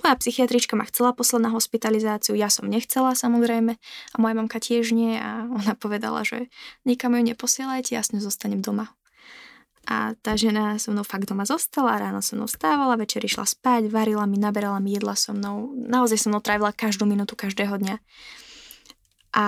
moja 0.03 0.15
psychiatrička 0.19 0.75
ma 0.75 0.83
chcela 0.85 1.15
poslať 1.15 1.41
na 1.47 1.51
hospitalizáciu, 1.55 2.35
ja 2.35 2.51
som 2.51 2.67
nechcela 2.67 3.15
samozrejme 3.15 3.79
a 3.79 4.15
moja 4.19 4.35
mamka 4.35 4.59
tiež 4.59 4.91
nie 4.91 5.15
a 5.15 5.47
ona 5.47 5.73
povedala, 5.79 6.27
že 6.27 6.51
nikam 6.83 7.15
ju 7.15 7.23
neposielajte, 7.23 7.95
ja 7.95 8.03
s 8.03 8.11
ňou 8.11 8.19
zostanem 8.19 8.59
doma. 8.59 8.91
A 9.83 10.15
tá 10.23 10.39
žena 10.39 10.79
so 10.79 10.95
mnou 10.95 11.03
fakt 11.03 11.27
doma 11.27 11.43
zostala, 11.43 11.99
ráno 11.99 12.23
so 12.23 12.39
mnou 12.39 12.47
stávala, 12.47 12.95
večer 12.95 13.19
išla 13.19 13.43
spať, 13.43 13.91
varila 13.91 14.23
mi, 14.23 14.39
naberala 14.39 14.79
mi 14.79 14.95
jedla 14.95 15.15
so 15.15 15.35
mnou, 15.35 15.75
naozaj 15.75 16.23
so 16.23 16.27
mnou 16.31 16.39
trávila 16.39 16.71
každú 16.71 17.03
minútu 17.03 17.35
každého 17.35 17.75
dňa. 17.75 17.99
A 19.35 19.45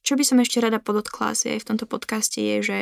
čo 0.00 0.16
by 0.16 0.24
som 0.24 0.40
ešte 0.40 0.64
rada 0.64 0.80
podotkla 0.80 1.36
asi 1.36 1.52
aj 1.56 1.60
v 1.60 1.68
tomto 1.68 1.84
podcaste 1.84 2.40
je, 2.40 2.56
že 2.64 2.78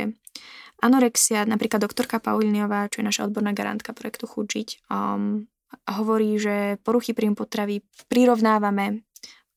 anorexia, 0.78 1.42
napríklad 1.42 1.82
doktorka 1.82 2.22
Pauliniová, 2.22 2.86
čo 2.86 3.02
je 3.02 3.10
naša 3.10 3.26
odborná 3.26 3.50
garantka 3.50 3.90
projektu 3.90 4.30
Chudžiť, 4.30 4.86
um, 4.86 5.50
hovorí, 5.88 6.36
že 6.40 6.76
poruchy 6.84 7.12
príjmu 7.12 7.36
potravy 7.36 7.84
prirovnávame 8.08 9.04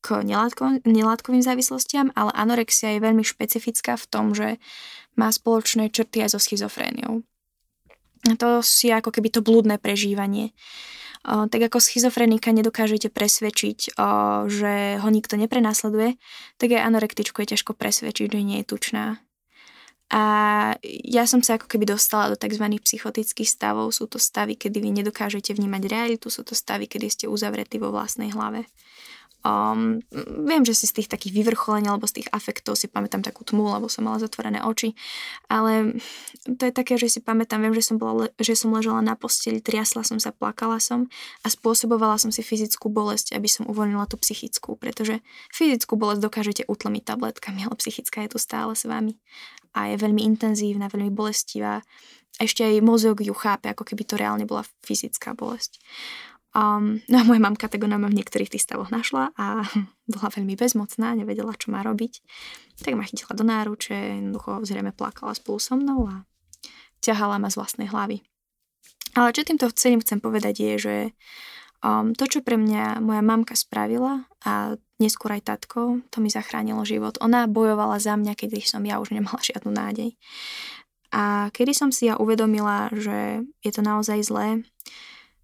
k 0.02 0.26
nelátko, 0.26 0.82
nelátkovým 0.82 1.40
závislostiam, 1.40 2.10
ale 2.18 2.34
anorexia 2.34 2.98
je 2.98 3.04
veľmi 3.04 3.22
špecifická 3.22 3.94
v 3.94 4.08
tom, 4.10 4.34
že 4.34 4.58
má 5.14 5.30
spoločné 5.30 5.94
črty 5.94 6.26
aj 6.26 6.34
so 6.34 6.40
schizofréniou. 6.42 7.22
To 8.38 8.48
si 8.62 8.90
ako 8.90 9.10
keby 9.14 9.28
to 9.30 9.40
blúdne 9.42 9.78
prežívanie. 9.78 10.54
O, 11.22 11.46
tak 11.46 11.70
ako 11.70 11.78
schizofrenika 11.78 12.50
nedokážete 12.50 13.06
presvedčiť, 13.14 13.94
o, 13.94 14.46
že 14.50 14.98
ho 14.98 15.08
nikto 15.10 15.38
neprenasleduje, 15.38 16.18
tak 16.58 16.68
aj 16.74 16.82
anorektičku 16.82 17.38
je 17.42 17.54
ťažko 17.54 17.78
presvedčiť, 17.78 18.26
že 18.26 18.40
nie 18.42 18.58
je 18.62 18.66
tučná. 18.66 19.22
A 20.12 20.22
ja 20.84 21.24
som 21.24 21.40
sa 21.40 21.56
ako 21.56 21.72
keby 21.72 21.88
dostala 21.88 22.28
do 22.28 22.36
tzv. 22.36 22.68
psychotických 22.68 23.48
stavov. 23.48 23.96
Sú 23.96 24.04
to 24.04 24.20
stavy, 24.20 24.60
kedy 24.60 24.76
vy 24.84 24.92
nedokážete 25.00 25.56
vnímať 25.56 25.88
realitu, 25.88 26.28
sú 26.28 26.44
to 26.44 26.52
stavy, 26.52 26.84
kedy 26.84 27.08
ste 27.08 27.24
uzavretí 27.32 27.80
vo 27.80 27.88
vlastnej 27.88 28.28
hlave. 28.28 28.68
Um, 29.42 29.98
viem, 30.46 30.62
že 30.62 30.70
si 30.70 30.86
z 30.86 31.02
tých 31.02 31.10
takých 31.10 31.34
vyvrcholení 31.42 31.90
alebo 31.90 32.06
z 32.06 32.22
tých 32.22 32.28
afektov 32.30 32.78
si 32.78 32.86
pamätám 32.86 33.26
takú 33.26 33.42
tmu, 33.42 33.74
lebo 33.74 33.90
som 33.90 34.06
mala 34.06 34.22
zatvorené 34.22 34.62
oči, 34.62 34.94
ale 35.50 35.98
to 36.46 36.62
je 36.62 36.70
také, 36.70 36.94
že 36.94 37.10
si 37.10 37.18
pamätám, 37.18 37.58
viem, 37.58 37.74
že 37.74 37.90
som, 37.90 37.98
bola, 37.98 38.30
že 38.38 38.54
som 38.54 38.70
ležala 38.70 39.02
na 39.02 39.18
posteli, 39.18 39.58
triasla 39.58 40.06
som 40.06 40.22
sa, 40.22 40.30
plakala 40.30 40.78
som 40.78 41.10
a 41.42 41.50
spôsobovala 41.50 42.22
som 42.22 42.30
si 42.30 42.46
fyzickú 42.46 42.86
bolesť, 42.86 43.34
aby 43.34 43.50
som 43.50 43.66
uvoľnila 43.66 44.06
tú 44.06 44.14
psychickú, 44.14 44.78
pretože 44.78 45.18
fyzickú 45.50 45.98
bolesť 45.98 46.22
dokážete 46.22 46.62
utlmiť 46.70 47.02
tabletkami, 47.02 47.66
ale 47.66 47.74
psychická 47.82 48.22
je 48.22 48.30
tu 48.30 48.38
stále 48.38 48.78
s 48.78 48.86
vami 48.86 49.18
a 49.72 49.92
je 49.92 49.96
veľmi 49.96 50.22
intenzívna, 50.24 50.92
veľmi 50.92 51.12
bolestivá. 51.12 51.80
Ešte 52.40 52.64
aj 52.64 52.84
mozog 52.84 53.20
ju 53.20 53.32
chápe, 53.36 53.68
ako 53.68 53.84
keby 53.84 54.02
to 54.08 54.16
reálne 54.16 54.44
bola 54.48 54.64
fyzická 54.84 55.36
bolesť. 55.36 55.80
Um, 56.52 57.00
no 57.08 57.16
a 57.16 57.24
moja 57.24 57.40
mamka 57.40 57.64
tak 57.64 57.80
ona 57.80 57.96
ma 57.96 58.12
v 58.12 58.20
niektorých 58.20 58.52
tých 58.52 58.68
stavoch 58.68 58.92
našla 58.92 59.32
a 59.40 59.64
bola 60.12 60.28
veľmi 60.28 60.52
bezmocná, 60.52 61.16
nevedela, 61.16 61.56
čo 61.56 61.72
má 61.72 61.80
robiť. 61.80 62.20
Tak 62.84 62.92
ma 62.92 63.08
chytila 63.08 63.32
do 63.32 63.44
náruče, 63.44 64.20
jednoducho 64.20 64.60
zrejme 64.68 64.92
plakala 64.92 65.32
spolu 65.32 65.56
so 65.56 65.80
mnou 65.80 66.08
a 66.12 66.28
ťahala 67.00 67.40
ma 67.40 67.48
z 67.48 67.56
vlastnej 67.56 67.88
hlavy. 67.88 68.20
Ale 69.16 69.32
čo 69.32 69.44
týmto 69.44 69.68
celým 69.72 70.00
chcem 70.00 70.20
povedať 70.20 70.54
je, 70.60 70.72
že 70.76 70.96
um, 71.84 72.12
to, 72.12 72.24
čo 72.28 72.44
pre 72.44 72.56
mňa 72.56 73.00
moja 73.00 73.20
mamka 73.24 73.56
spravila 73.56 74.28
a 74.44 74.76
neskôr 75.02 75.34
aj 75.34 75.50
tatko, 75.50 75.98
to 76.14 76.22
mi 76.22 76.30
zachránilo 76.30 76.86
život. 76.86 77.18
Ona 77.18 77.50
bojovala 77.50 77.98
za 77.98 78.14
mňa, 78.14 78.38
keď 78.38 78.62
som 78.62 78.86
ja 78.86 79.02
už 79.02 79.10
nemala 79.10 79.42
žiadnu 79.50 79.74
nádej. 79.74 80.14
A 81.12 81.50
kedy 81.52 81.74
som 81.74 81.90
si 81.90 82.08
ja 82.08 82.16
uvedomila, 82.16 82.88
že 82.94 83.44
je 83.60 83.70
to 83.74 83.82
naozaj 83.84 84.22
zlé, 84.24 84.64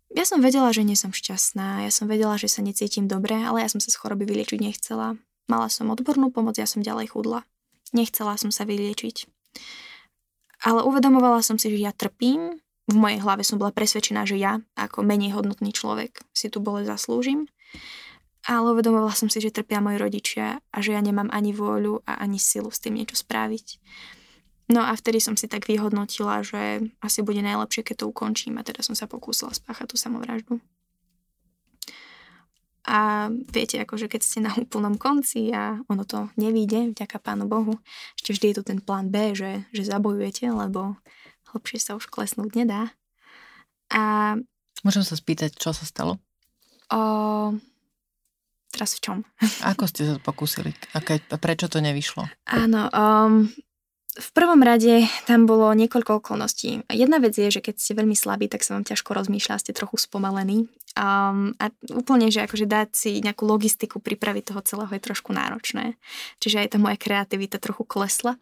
ja 0.09 0.25
som 0.25 0.41
vedela, 0.41 0.73
že 0.73 0.89
nie 0.89 0.97
som 0.97 1.13
šťastná, 1.13 1.85
ja 1.85 1.93
som 1.93 2.09
vedela, 2.09 2.41
že 2.41 2.49
sa 2.49 2.65
necítim 2.65 3.05
dobre, 3.05 3.37
ale 3.37 3.61
ja 3.61 3.69
som 3.69 3.77
sa 3.77 3.93
z 3.93 4.01
choroby 4.01 4.25
vyliečiť 4.25 4.57
nechcela. 4.57 5.21
Mala 5.53 5.69
som 5.69 5.93
odbornú 5.93 6.33
pomoc, 6.33 6.57
ja 6.57 6.65
som 6.65 6.81
ďalej 6.81 7.13
chudla. 7.13 7.45
Nechcela 7.93 8.41
som 8.41 8.49
sa 8.49 8.65
vyliečiť. 8.65 9.29
Ale 10.65 10.81
uvedomovala 10.85 11.45
som 11.45 11.61
si, 11.61 11.69
že 11.69 11.79
ja 11.85 11.93
trpím. 11.93 12.57
V 12.89 12.97
mojej 12.97 13.21
hlave 13.21 13.45
som 13.45 13.61
bola 13.61 13.69
presvedčená, 13.69 14.25
že 14.25 14.41
ja, 14.41 14.65
ako 14.81 15.05
menej 15.05 15.37
hodnotný 15.37 15.77
človek, 15.77 16.25
si 16.33 16.49
tu 16.49 16.65
bole 16.65 16.89
zaslúžim. 16.89 17.45
Ale 18.49 18.73
uvedomovala 18.73 19.13
som 19.13 19.29
si, 19.29 19.45
že 19.45 19.53
trpia 19.53 19.85
moji 19.85 20.01
rodičia 20.01 20.65
a 20.73 20.77
že 20.81 20.97
ja 20.97 21.05
nemám 21.05 21.29
ani 21.29 21.53
vôľu 21.53 22.01
a 22.09 22.25
ani 22.25 22.41
silu 22.41 22.73
s 22.73 22.81
tým 22.81 22.97
niečo 22.97 23.21
spraviť. 23.21 23.77
No 24.73 24.81
a 24.85 24.97
vtedy 24.97 25.21
som 25.21 25.37
si 25.37 25.49
tak 25.49 25.69
vyhodnotila, 25.69 26.41
že 26.41 26.81
asi 27.05 27.21
bude 27.21 27.45
najlepšie, 27.45 27.85
keď 27.85 28.05
to 28.05 28.09
ukončím 28.09 28.57
a 28.57 28.65
teda 28.65 28.81
som 28.81 28.97
sa 28.97 29.05
pokúsila 29.05 29.53
spáchať 29.53 29.93
tú 29.93 29.97
samovraždu. 30.01 30.65
A 32.89 33.29
viete, 33.53 33.77
akože 33.85 34.09
keď 34.09 34.21
ste 34.25 34.41
na 34.41 34.53
úplnom 34.57 34.97
konci 34.97 35.53
a 35.53 35.77
ono 35.93 36.09
to 36.09 36.33
nevíde, 36.41 36.97
vďaka 36.97 37.21
Pánu 37.21 37.45
Bohu, 37.45 37.77
ešte 38.17 38.33
vždy 38.33 38.47
je 38.49 38.57
tu 38.57 38.63
ten 38.65 38.81
plán 38.81 39.13
B, 39.13 39.37
že, 39.37 39.69
že 39.77 39.85
zabojujete, 39.85 40.49
lebo 40.49 40.97
hlbšie 41.53 41.85
sa 41.85 41.93
už 42.01 42.09
klesnúť 42.09 42.57
nedá. 42.57 42.97
A... 43.93 44.37
Môžem 44.81 45.05
sa 45.05 45.21
spýtať, 45.21 45.53
čo 45.53 45.77
sa 45.77 45.85
stalo? 45.85 46.17
O... 46.89 47.53
Teraz 48.69 48.97
v 48.97 49.01
čom? 49.01 49.19
Ako 49.65 49.89
ste 49.89 50.05
sa 50.05 50.15
pokúsili? 50.21 50.77
A, 50.93 51.01
keď, 51.01 51.33
a 51.33 51.37
prečo 51.41 51.67
to 51.73 51.81
nevyšlo? 51.81 52.29
Áno, 52.53 52.93
um, 52.93 53.49
v 54.19 54.31
prvom 54.35 54.59
rade 54.67 55.07
tam 55.31 55.47
bolo 55.47 55.71
niekoľko 55.79 56.19
okolností. 56.19 56.83
Jedna 56.91 57.23
vec 57.23 57.39
je, 57.39 57.55
že 57.55 57.63
keď 57.63 57.75
ste 57.79 57.95
veľmi 57.95 58.19
slabí, 58.19 58.51
tak 58.51 58.67
sa 58.67 58.75
vám 58.75 58.83
ťažko 58.83 59.15
rozmýšľa, 59.15 59.63
ste 59.63 59.71
trochu 59.71 59.95
spomalení. 59.95 60.67
Um, 60.99 61.55
a 61.63 61.71
úplne, 61.95 62.27
že 62.27 62.43
akože 62.43 62.67
dať 62.67 62.89
si 62.99 63.11
nejakú 63.23 63.47
logistiku, 63.47 64.03
pripraviť 64.03 64.51
toho 64.51 64.61
celého 64.67 64.91
je 64.91 65.07
trošku 65.07 65.31
náročné. 65.31 65.95
Čiže 66.43 66.67
aj 66.67 66.69
tá 66.75 66.79
moja 66.83 66.99
kreativita 66.99 67.63
trochu 67.63 67.87
klesla. 67.87 68.35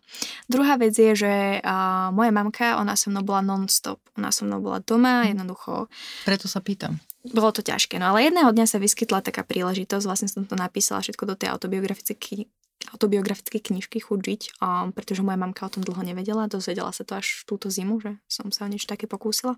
Druhá 0.48 0.80
vec 0.80 0.96
je, 0.96 1.12
že 1.12 1.32
uh, 1.60 2.08
moja 2.08 2.32
mamka, 2.32 2.80
ona 2.80 2.96
so 2.96 3.12
mnou 3.12 3.20
bola 3.20 3.44
non-stop. 3.44 4.00
Ona 4.16 4.32
so 4.32 4.48
mnou 4.48 4.64
bola 4.64 4.80
doma, 4.80 5.28
hm. 5.28 5.36
jednoducho. 5.36 5.92
Preto 6.24 6.48
sa 6.48 6.64
pýtam. 6.64 6.96
Bolo 7.32 7.50
to 7.50 7.62
ťažké, 7.64 7.98
no 7.98 8.14
ale 8.14 8.30
jedného 8.30 8.50
dňa 8.52 8.66
sa 8.68 8.78
vyskytla 8.78 9.24
taká 9.24 9.42
príležitosť, 9.42 10.04
vlastne 10.06 10.28
som 10.30 10.46
to 10.46 10.54
napísala 10.54 11.02
všetko 11.02 11.24
do 11.26 11.34
tej 11.34 11.48
autobiografické 11.54 12.46
autobiografické 12.92 13.58
knižky 13.58 14.04
Chuť 14.04 14.20
žiť, 14.20 14.42
um, 14.60 14.92
pretože 14.92 15.24
moja 15.24 15.40
mamka 15.40 15.64
o 15.64 15.72
tom 15.72 15.82
dlho 15.82 16.02
nevedela, 16.04 16.46
dozvedela 16.46 16.92
sa 16.92 17.02
to 17.02 17.16
až 17.16 17.42
túto 17.48 17.72
zimu, 17.72 17.98
že 18.04 18.20
som 18.28 18.52
sa 18.52 18.68
o 18.68 18.70
niečo 18.70 18.86
také 18.86 19.08
pokúsila. 19.08 19.56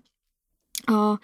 Uh, 0.89 1.21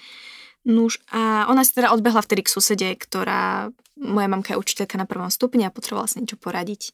Nuž 0.65 0.97
a 1.13 1.45
ona 1.45 1.61
si 1.61 1.77
teda 1.77 1.93
odbehla 1.93 2.25
vtedy 2.25 2.41
k 2.41 2.49
susede, 2.49 2.89
ktorá, 2.97 3.69
moja 4.01 4.25
mamka 4.25 4.57
je 4.57 4.61
učiteľka 4.65 4.97
na 4.97 5.05
prvom 5.05 5.29
stupni 5.29 5.61
a 5.61 5.69
potrebovala 5.69 6.09
si 6.09 6.17
niečo 6.17 6.41
poradiť. 6.41 6.89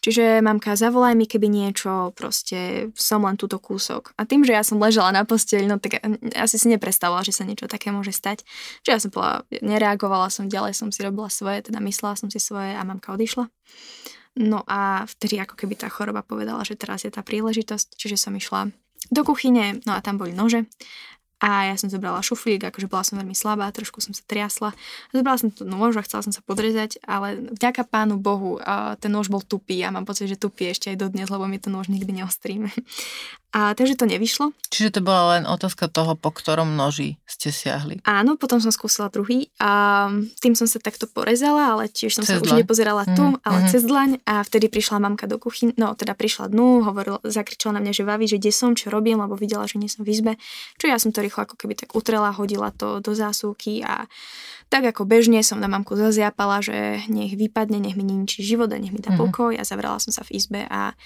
Čiže 0.00 0.40
mamka, 0.40 0.76
zavolaj 0.76 1.12
mi, 1.12 1.28
keby 1.28 1.48
niečo, 1.48 2.12
proste 2.16 2.88
som 2.96 3.24
len 3.24 3.36
túto 3.40 3.60
kúsok. 3.60 4.16
A 4.16 4.24
tým, 4.24 4.44
že 4.44 4.56
ja 4.56 4.64
som 4.64 4.80
ležala 4.80 5.12
na 5.12 5.28
posteľ, 5.28 5.68
no 5.68 5.76
tak 5.76 6.00
asi 6.36 6.56
si 6.56 6.72
neprestavovala, 6.72 7.24
že 7.24 7.36
sa 7.36 7.44
niečo 7.44 7.68
také 7.68 7.92
môže 7.92 8.12
stať. 8.12 8.44
Čiže 8.84 8.92
ja 8.92 9.00
som 9.00 9.12
bola, 9.12 9.44
nereagovala 9.60 10.32
som 10.32 10.48
ďalej, 10.48 10.72
som 10.76 10.88
si 10.92 11.00
robila 11.04 11.28
svoje, 11.28 11.68
teda 11.68 11.80
myslela 11.84 12.16
som 12.16 12.32
si 12.32 12.40
svoje 12.40 12.76
a 12.76 12.84
mamka 12.84 13.12
odišla. 13.12 13.48
No 14.40 14.64
a 14.64 15.04
vtedy 15.04 15.40
ako 15.40 15.56
keby 15.56 15.76
tá 15.76 15.92
choroba 15.92 16.24
povedala, 16.24 16.64
že 16.64 16.80
teraz 16.80 17.04
je 17.04 17.12
tá 17.12 17.20
príležitosť, 17.20 17.96
čiže 17.96 18.16
som 18.16 18.32
išla 18.36 18.72
do 19.08 19.20
kuchyne, 19.24 19.80
no 19.84 19.96
a 19.96 20.00
tam 20.00 20.16
boli 20.16 20.32
nože 20.32 20.64
a 21.40 21.72
ja 21.72 21.74
som 21.80 21.88
zobrala 21.88 22.20
šuflík, 22.20 22.68
akože 22.68 22.86
bola 22.86 23.00
som 23.00 23.16
veľmi 23.16 23.32
slabá, 23.32 23.72
trošku 23.72 24.04
som 24.04 24.12
sa 24.12 24.20
triasla. 24.28 24.76
Zobrala 25.10 25.40
som 25.40 25.48
tu 25.48 25.64
nôž 25.64 25.96
a 25.96 26.04
chcela 26.04 26.20
som 26.20 26.36
sa 26.36 26.44
podrezať, 26.44 27.00
ale 27.08 27.40
vďaka 27.56 27.88
pánu 27.88 28.20
Bohu 28.20 28.60
ten 29.00 29.08
nôž 29.08 29.32
bol 29.32 29.40
tupý 29.40 29.80
a 29.80 29.88
mám 29.88 30.04
pocit, 30.04 30.28
že 30.28 30.36
tupý 30.36 30.68
ešte 30.68 30.92
aj 30.92 31.00
dodnes, 31.00 31.32
lebo 31.32 31.48
mi 31.48 31.56
to 31.56 31.72
nôž 31.72 31.88
nikdy 31.88 32.12
neostríme. 32.12 32.68
A 33.50 33.74
takže 33.74 33.98
to 33.98 34.06
nevyšlo. 34.06 34.54
Čiže 34.70 34.94
to 34.94 35.00
bola 35.02 35.34
len 35.34 35.42
otázka 35.42 35.90
toho, 35.90 36.14
po 36.14 36.30
ktorom 36.30 36.78
noži 36.78 37.18
ste 37.26 37.50
siahli. 37.50 37.98
Áno, 38.06 38.38
potom 38.38 38.62
som 38.62 38.70
skúsila 38.70 39.10
druhý 39.10 39.50
a 39.58 40.06
tým 40.38 40.54
som 40.54 40.70
sa 40.70 40.78
takto 40.78 41.10
porezala, 41.10 41.74
ale 41.74 41.90
tiež 41.90 42.14
som 42.14 42.22
cez 42.22 42.38
sa 42.38 42.42
dlaň. 42.46 42.46
už 42.46 42.50
nepozerala 42.62 43.02
tu, 43.10 43.26
mm, 43.26 43.42
ale 43.42 43.58
mm-hmm. 43.58 43.72
cez 43.74 43.82
dlaň 43.82 44.10
a 44.22 44.46
vtedy 44.46 44.70
prišla 44.70 45.02
mamka 45.02 45.26
do 45.26 45.42
kuchyny, 45.42 45.74
no 45.74 45.98
teda 45.98 46.14
prišla 46.14 46.46
dnu, 46.46 46.86
hovorila, 46.86 47.18
zakričala 47.26 47.82
na 47.82 47.90
mňa, 47.90 47.92
že 47.98 48.04
vaví, 48.06 48.30
že 48.30 48.38
kde 48.38 48.54
som, 48.54 48.70
čo 48.78 48.86
robím, 48.86 49.18
lebo 49.18 49.34
videla, 49.34 49.66
že 49.66 49.82
nie 49.82 49.90
som 49.90 50.06
v 50.06 50.14
izbe. 50.14 50.32
Čo 50.78 50.86
ja 50.86 51.02
som 51.02 51.10
to 51.10 51.18
rýchlo 51.30 51.46
ako 51.46 51.54
keby 51.54 51.78
tak 51.78 51.94
utrela, 51.94 52.34
hodila 52.34 52.74
to 52.74 52.98
do 52.98 53.14
zásuvky 53.14 53.86
a 53.86 54.10
tak 54.66 54.90
ako 54.90 55.06
bežne 55.06 55.46
som 55.46 55.62
na 55.62 55.70
mamku 55.70 55.94
zaziapala, 55.94 56.58
že 56.58 57.06
nech 57.06 57.38
vypadne, 57.38 57.78
nech 57.78 57.94
mi 57.94 58.02
ničí 58.02 58.42
život 58.42 58.66
a 58.74 58.82
nech 58.82 58.90
mi 58.90 58.98
dá 58.98 59.14
mm-hmm. 59.14 59.30
pokoj 59.30 59.54
a 59.54 59.62
zavrala 59.62 60.02
som 60.02 60.10
sa 60.10 60.26
v 60.26 60.34
izbe 60.34 60.66
a 60.66 60.98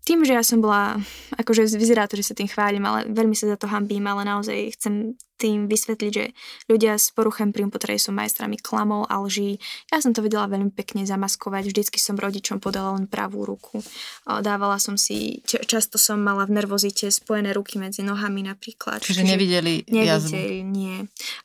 tým, 0.00 0.24
že 0.24 0.32
ja 0.32 0.40
som 0.40 0.64
bola, 0.64 0.96
akože 1.36 1.76
vyzerá 1.76 2.08
to, 2.08 2.16
že 2.16 2.32
sa 2.32 2.34
tým 2.34 2.48
chválim, 2.48 2.80
ale 2.88 3.04
veľmi 3.12 3.36
sa 3.36 3.52
za 3.52 3.60
to 3.60 3.68
hambím, 3.68 4.08
ale 4.08 4.24
naozaj 4.24 4.80
chcem 4.80 5.14
tým 5.40 5.64
vysvetliť, 5.72 6.10
že 6.12 6.36
ľudia 6.68 7.00
s 7.00 7.08
poruchem 7.16 7.56
príjmu 7.56 7.72
potreby 7.72 7.96
sú 7.96 8.12
majstrami 8.12 8.60
klamov 8.60 9.08
a 9.08 9.16
lží. 9.24 9.56
Ja 9.88 10.04
som 10.04 10.12
to 10.12 10.20
vedela 10.20 10.44
veľmi 10.44 10.68
pekne 10.76 11.08
zamaskovať. 11.08 11.72
Vždycky 11.72 11.96
som 11.96 12.20
rodičom 12.20 12.60
podala 12.60 13.00
len 13.00 13.08
pravú 13.08 13.48
ruku. 13.48 13.80
Dávala 14.28 14.76
som 14.76 15.00
si, 15.00 15.40
často 15.48 15.96
som 15.96 16.20
mala 16.20 16.44
v 16.44 16.60
nervozite 16.60 17.08
spojené 17.08 17.56
ruky 17.56 17.80
medzi 17.80 18.04
nohami 18.04 18.44
napríklad. 18.44 19.00
Čiže, 19.00 19.24
čiže 19.24 19.30
nevideli 19.32 19.74
Nevideli, 19.88 20.06
jazvu. 20.06 20.36
nie. 20.66 20.96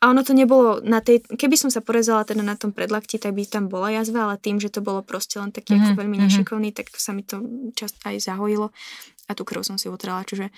A 0.02 0.12
ono 0.12 0.26
to 0.26 0.34
nebolo 0.36 0.82
na 0.82 1.00
tej, 1.00 1.24
keby 1.24 1.56
som 1.56 1.70
sa 1.72 1.80
porezala 1.80 2.26
teda 2.26 2.42
na 2.42 2.58
tom 2.58 2.74
predlakti, 2.76 3.22
tak 3.22 3.38
by 3.38 3.46
tam 3.46 3.72
bola 3.72 3.94
jazva, 3.94 4.28
ale 4.28 4.36
tým, 4.42 4.58
že 4.60 4.74
to 4.74 4.82
bolo 4.82 5.06
proste 5.06 5.38
len 5.38 5.54
taký 5.54 5.78
mm-hmm. 5.78 5.94
ako 5.94 6.00
veľmi 6.02 6.18
mm-hmm. 6.18 6.34
nešikovný, 6.42 6.70
tak 6.74 6.90
sa 6.98 7.14
mi 7.14 7.22
to 7.22 7.40
čas 7.78 7.94
aj 8.04 8.18
zahojilo 8.20 8.74
a 9.26 9.32
tú 9.34 9.42
krv 9.42 9.66
som 9.66 9.78
si 9.78 9.90
utrela. 9.90 10.26
Čiže 10.26 10.50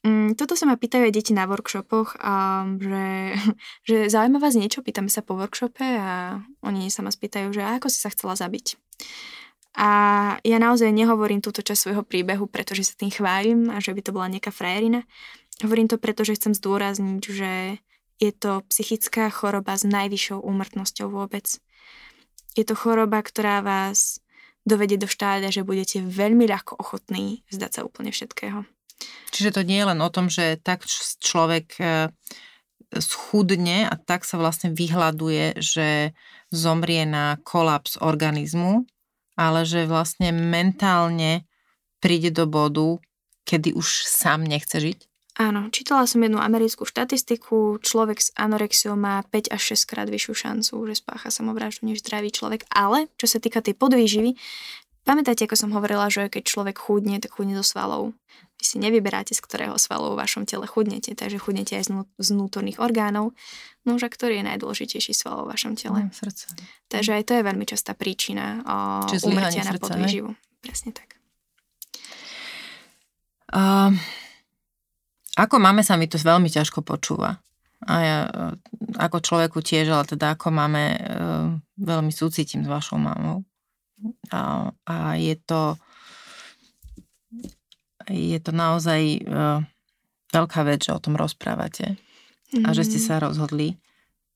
Mm, 0.00 0.32
toto 0.32 0.56
sa 0.56 0.64
ma 0.64 0.80
pýtajú 0.80 1.04
aj 1.04 1.12
deti 1.12 1.32
na 1.36 1.44
workshopoch, 1.44 2.16
a, 2.16 2.64
že, 2.80 3.36
že 3.88 3.96
zaujíma 4.08 4.40
vás 4.40 4.56
niečo, 4.56 4.80
pýtame 4.80 5.12
sa 5.12 5.20
po 5.20 5.36
workshope 5.36 5.84
a 5.84 6.40
oni 6.64 6.88
sa 6.88 7.04
ma 7.04 7.12
spýtajú, 7.12 7.52
že 7.52 7.60
ako 7.60 7.92
si 7.92 8.00
sa 8.00 8.08
chcela 8.08 8.32
zabiť. 8.32 8.80
A 9.76 9.88
ja 10.42 10.58
naozaj 10.58 10.90
nehovorím 10.90 11.44
túto 11.44 11.62
časť 11.62 11.80
svojho 11.88 12.02
príbehu, 12.02 12.50
pretože 12.50 12.90
sa 12.90 12.98
tým 12.98 13.12
chválim 13.14 13.70
a 13.70 13.78
že 13.78 13.94
by 13.94 14.02
to 14.02 14.10
bola 14.10 14.26
nejaká 14.26 14.50
frajerina. 14.50 15.06
Hovorím 15.62 15.86
to 15.86 16.00
preto, 16.00 16.26
že 16.26 16.34
chcem 16.40 16.56
zdôrazniť, 16.56 17.22
že 17.22 17.52
je 18.18 18.32
to 18.34 18.66
psychická 18.72 19.30
choroba 19.30 19.78
s 19.78 19.86
najvyššou 19.86 20.42
úmrtnosťou 20.42 21.08
vôbec. 21.12 21.46
Je 22.58 22.64
to 22.66 22.74
choroba, 22.74 23.22
ktorá 23.22 23.62
vás 23.62 24.18
dovedie 24.66 24.98
do 24.98 25.06
štádia, 25.06 25.54
že 25.54 25.64
budete 25.64 26.02
veľmi 26.02 26.50
ľahko 26.50 26.76
ochotní 26.76 27.46
vzdať 27.48 27.70
sa 27.70 27.80
úplne 27.86 28.10
všetkého. 28.10 28.66
Čiže 29.30 29.56
to 29.56 29.62
nie 29.62 29.80
je 29.80 29.88
len 29.88 30.00
o 30.02 30.10
tom, 30.10 30.26
že 30.26 30.58
tak 30.58 30.84
človek 31.22 31.66
e, 31.78 31.84
schudne 32.98 33.86
a 33.86 33.94
tak 33.94 34.26
sa 34.26 34.36
vlastne 34.40 34.74
vyhľaduje, 34.74 35.62
že 35.62 36.16
zomrie 36.50 37.06
na 37.06 37.38
kolaps 37.46 38.00
organizmu, 38.02 38.84
ale 39.38 39.62
že 39.62 39.86
vlastne 39.86 40.34
mentálne 40.34 41.46
príde 42.02 42.34
do 42.34 42.50
bodu, 42.50 42.98
kedy 43.46 43.76
už 43.78 44.08
sám 44.08 44.42
nechce 44.42 44.82
žiť? 44.82 44.98
Áno, 45.40 45.70
čítala 45.72 46.04
som 46.04 46.20
jednu 46.20 46.42
americkú 46.42 46.84
štatistiku, 46.84 47.80
človek 47.80 48.18
s 48.20 48.28
anorexiou 48.36 48.98
má 48.98 49.24
5 49.30 49.54
až 49.54 49.78
6 49.78 49.88
krát 49.88 50.08
vyššiu 50.10 50.34
šancu, 50.36 50.74
že 50.90 51.00
spácha 51.00 51.32
samovraždu 51.32 51.88
než 51.88 52.04
zdravý 52.04 52.28
človek, 52.34 52.66
ale 52.68 53.08
čo 53.16 53.30
sa 53.30 53.40
týka 53.40 53.62
tej 53.64 53.78
podvýživy, 53.78 54.36
pamätáte, 55.06 55.46
ako 55.48 55.56
som 55.56 55.70
hovorila, 55.72 56.12
že 56.12 56.28
keď 56.28 56.42
človek 56.44 56.76
chudne, 56.76 57.16
tak 57.22 57.32
chudne 57.32 57.56
zo 57.56 57.64
svalov. 57.64 58.12
Vy 58.60 58.64
si 58.68 58.76
nevyberáte, 58.76 59.32
z 59.32 59.40
ktorého 59.40 59.80
svalu 59.80 60.12
v 60.12 60.20
vašom 60.20 60.44
tele 60.44 60.68
chudnete, 60.68 61.16
takže 61.16 61.40
chudnete 61.40 61.80
aj 61.80 61.88
z 62.20 62.28
vnútorných 62.36 62.76
orgánov. 62.76 63.32
No 63.88 63.96
a 63.96 64.08
ktorý 64.12 64.44
je 64.44 64.44
najdôležitejší 64.52 65.16
sval 65.16 65.40
vo 65.40 65.46
vašom 65.48 65.80
tele? 65.80 66.12
No, 66.12 66.12
srdce. 66.12 66.52
Takže 66.92 67.16
aj 67.16 67.24
to 67.24 67.32
je 67.40 67.42
veľmi 67.48 67.64
častá 67.64 67.96
príčina 67.96 68.60
o 68.68 69.08
umrtia 69.08 69.64
na 69.64 69.80
podvýživu. 69.80 70.36
Presne 70.60 70.92
tak. 70.92 71.16
Uh, 73.48 73.96
ako 75.40 75.56
máme 75.56 75.80
sa 75.80 75.96
mi 75.96 76.04
to 76.04 76.20
veľmi 76.20 76.52
ťažko 76.52 76.84
počúva. 76.84 77.40
A 77.88 77.94
ja 78.04 78.18
ako 79.00 79.24
človeku 79.24 79.64
tiež, 79.64 79.88
ale 79.88 80.04
teda 80.04 80.36
ako 80.36 80.52
máme, 80.52 80.84
uh, 81.00 81.48
veľmi 81.80 82.12
súcitím 82.12 82.60
s 82.60 82.68
vašou 82.68 83.00
mamou. 83.00 83.40
A, 84.28 84.68
a 84.84 85.16
je 85.16 85.32
to 85.40 85.80
je 88.10 88.38
to 88.42 88.50
naozaj 88.50 89.00
uh, 89.22 89.62
veľká 90.34 90.60
vec, 90.66 90.86
že 90.86 90.94
o 90.94 91.02
tom 91.02 91.14
rozprávate 91.14 91.94
mm. 92.54 92.66
a 92.66 92.68
že 92.74 92.86
ste 92.86 92.98
mhm. 92.98 93.06
sa 93.06 93.14
rozhodli. 93.22 93.78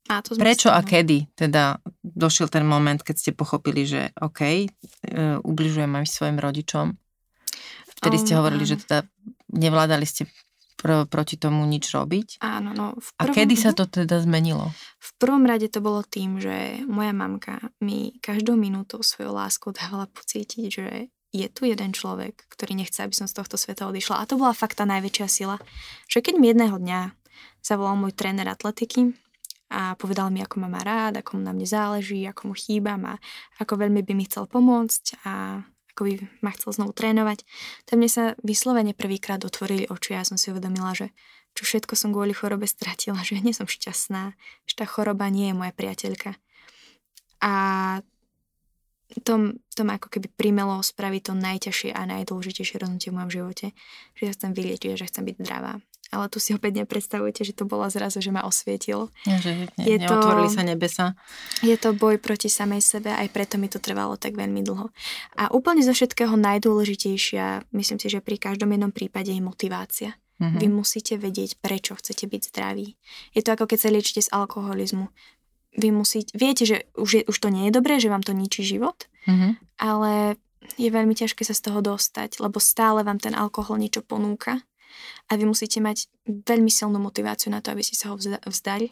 A 0.05 0.21
to 0.21 0.37
Prečo 0.37 0.69
a 0.69 0.85
kedy 0.85 1.33
teda 1.33 1.81
došiel 2.05 2.53
ten 2.53 2.69
moment, 2.69 3.01
keď 3.01 3.17
ste 3.17 3.33
pochopili, 3.33 3.89
že 3.89 4.13
OK, 4.21 4.41
uh, 4.41 5.41
ubližujem 5.41 5.91
aj 5.91 6.07
svojim 6.07 6.39
rodičom? 6.39 6.93
Vtedy 8.05 8.17
ste 8.21 8.37
hovorili, 8.37 8.69
že 8.69 8.77
teda 8.85 9.09
nevládali 9.49 10.05
ste 10.05 10.29
pr- 10.85 11.09
proti 11.09 11.41
tomu 11.41 11.65
nič 11.65 11.89
robiť. 11.89 12.45
Áno, 12.45 12.77
no. 12.77 12.93
V 13.01 13.09
prvom, 13.17 13.33
a 13.33 13.33
kedy 13.33 13.55
sa 13.57 13.73
to 13.73 13.89
teda 13.89 14.21
zmenilo? 14.21 14.69
V 15.01 15.11
prvom 15.17 15.49
rade 15.49 15.73
to 15.73 15.81
bolo 15.81 16.05
tým, 16.05 16.37
že 16.37 16.85
moja 16.85 17.17
mamka 17.17 17.73
mi 17.81 18.13
každou 18.21 18.61
minútou 18.61 19.01
svojou 19.01 19.33
láskou 19.33 19.73
dávala 19.73 20.05
pocítiť, 20.13 20.67
že 20.69 21.09
je 21.35 21.51
tu 21.51 21.67
jeden 21.67 21.91
človek, 21.91 22.47
ktorý 22.47 22.79
nechce, 22.79 23.03
aby 23.03 23.11
som 23.11 23.27
z 23.27 23.35
tohto 23.35 23.59
sveta 23.59 23.91
odišla. 23.91 24.23
A 24.23 24.29
to 24.31 24.39
bola 24.39 24.55
fakt 24.55 24.79
tá 24.79 24.87
najväčšia 24.87 25.27
sila. 25.27 25.59
Že 26.07 26.31
keď 26.31 26.35
mi 26.39 26.47
jedného 26.55 26.79
dňa 26.79 27.01
zavolal 27.59 27.99
môj 27.99 28.15
tréner 28.15 28.47
atletiky 28.47 29.19
a 29.75 29.99
povedal 29.99 30.31
mi, 30.31 30.39
ako 30.47 30.63
ma 30.63 30.69
má 30.71 30.81
rád, 30.87 31.19
ako 31.19 31.37
mu 31.37 31.43
na 31.43 31.51
mne 31.51 31.67
záleží, 31.67 32.23
ako 32.23 32.53
mu 32.53 32.55
chýbam 32.55 33.03
a 33.11 33.19
ako 33.59 33.83
veľmi 33.83 34.07
by 34.07 34.13
mi 34.15 34.31
chcel 34.31 34.47
pomôcť 34.47 35.27
a 35.27 35.67
ako 35.95 36.01
by 36.07 36.13
ma 36.43 36.51
chcel 36.55 36.71
znovu 36.75 36.93
trénovať, 36.95 37.47
tak 37.87 37.95
mne 37.99 38.11
sa 38.11 38.25
vyslovene 38.43 38.95
prvýkrát 38.95 39.43
otvorili 39.43 39.87
oči 39.87 40.15
a 40.15 40.23
ja 40.23 40.25
som 40.27 40.39
si 40.39 40.51
uvedomila, 40.55 40.95
že 40.95 41.11
čo 41.55 41.63
všetko 41.63 41.95
som 41.95 42.11
kvôli 42.11 42.35
chorobe 42.35 42.67
stratila, 42.67 43.19
že 43.27 43.43
nie 43.43 43.55
som 43.55 43.67
šťastná, 43.67 44.35
že 44.71 44.75
tá 44.79 44.87
choroba 44.87 45.27
nie 45.31 45.51
je 45.51 45.59
moja 45.59 45.75
priateľka. 45.75 46.39
A 47.43 47.53
to, 49.23 49.55
to 49.77 49.83
ma 49.87 50.01
ako 50.01 50.09
keby 50.11 50.27
primelo 50.35 50.83
spraviť 50.83 51.23
to 51.31 51.33
najťažšie 51.39 51.91
a 51.95 52.03
najdôležitejšie 52.09 52.83
rozhodnutie 52.83 53.15
v 53.15 53.17
mojom 53.21 53.31
živote, 53.31 53.67
že 54.19 54.23
ja 54.27 54.33
chcem 54.35 54.51
vyliečiť 54.51 54.99
že 54.99 55.07
chcem 55.07 55.25
byť 55.29 55.37
zdravá. 55.39 55.79
Ale 56.13 56.31
tu 56.31 56.39
si 56.39 56.55
opäť 56.55 56.85
nepredstavujete, 56.85 57.43
že 57.43 57.57
to 57.57 57.67
bolo 57.67 57.83
zrazu, 57.91 58.23
že 58.23 58.31
ma 58.31 58.47
osvietil. 58.47 59.11
Ja, 59.27 59.39
že 59.41 59.67
ne, 59.67 59.83
je 59.83 59.97
neotvorili 59.99 60.47
to, 60.47 60.55
sa 60.55 60.63
nebesa. 60.63 61.07
Je 61.65 61.75
to 61.75 61.91
boj 61.97 62.23
proti 62.23 62.47
samej 62.47 62.85
sebe, 62.85 63.11
aj 63.11 63.35
preto 63.35 63.59
mi 63.59 63.67
to 63.67 63.83
trvalo 63.83 64.15
tak 64.15 64.39
veľmi 64.39 64.63
dlho. 64.63 64.95
A 65.35 65.51
úplne 65.51 65.83
zo 65.83 65.91
všetkého 65.91 66.39
najdôležitejšia, 66.39 67.67
myslím 67.75 67.99
si, 67.99 68.07
že 68.07 68.23
pri 68.23 68.37
každom 68.39 68.71
jednom 68.71 68.95
prípade 68.95 69.33
je 69.35 69.43
motivácia. 69.43 70.11
Mm-hmm. 70.39 70.61
Vy 70.61 70.67
musíte 70.71 71.15
vedieť, 71.15 71.63
prečo 71.63 71.95
chcete 71.95 72.27
byť 72.27 72.43
zdraví. 72.51 72.99
Je 73.35 73.41
to 73.43 73.55
ako 73.55 73.71
keď 73.71 73.79
sa 73.79 73.89
liečite 73.91 74.21
z 74.23 74.33
alkoholizmu 74.35 75.11
vy 75.75 75.89
musíte, 75.91 76.31
viete, 76.35 76.65
že 76.65 76.87
už, 76.95 77.11
je, 77.11 77.23
už 77.27 77.37
to 77.39 77.49
nie 77.51 77.69
je 77.69 77.77
dobré, 77.77 77.99
že 77.99 78.11
vám 78.11 78.23
to 78.23 78.31
ničí 78.31 78.63
život, 78.63 79.07
mm-hmm. 79.27 79.53
ale 79.83 80.39
je 80.81 80.89
veľmi 80.89 81.13
ťažké 81.13 81.45
sa 81.45 81.53
z 81.53 81.71
toho 81.71 81.85
dostať, 81.85 82.41
lebo 82.41 82.57
stále 82.63 83.05
vám 83.05 83.21
ten 83.21 83.37
alkohol 83.37 83.77
niečo 83.77 84.01
ponúka 84.01 84.63
a 85.29 85.33
vy 85.37 85.45
musíte 85.45 85.83
mať 85.83 86.09
veľmi 86.27 86.71
silnú 86.71 86.97
motiváciu 87.03 87.53
na 87.53 87.61
to, 87.61 87.75
aby 87.75 87.83
ste 87.85 87.99
sa 87.99 88.13
ho 88.13 88.17
vzdali. 88.19 88.89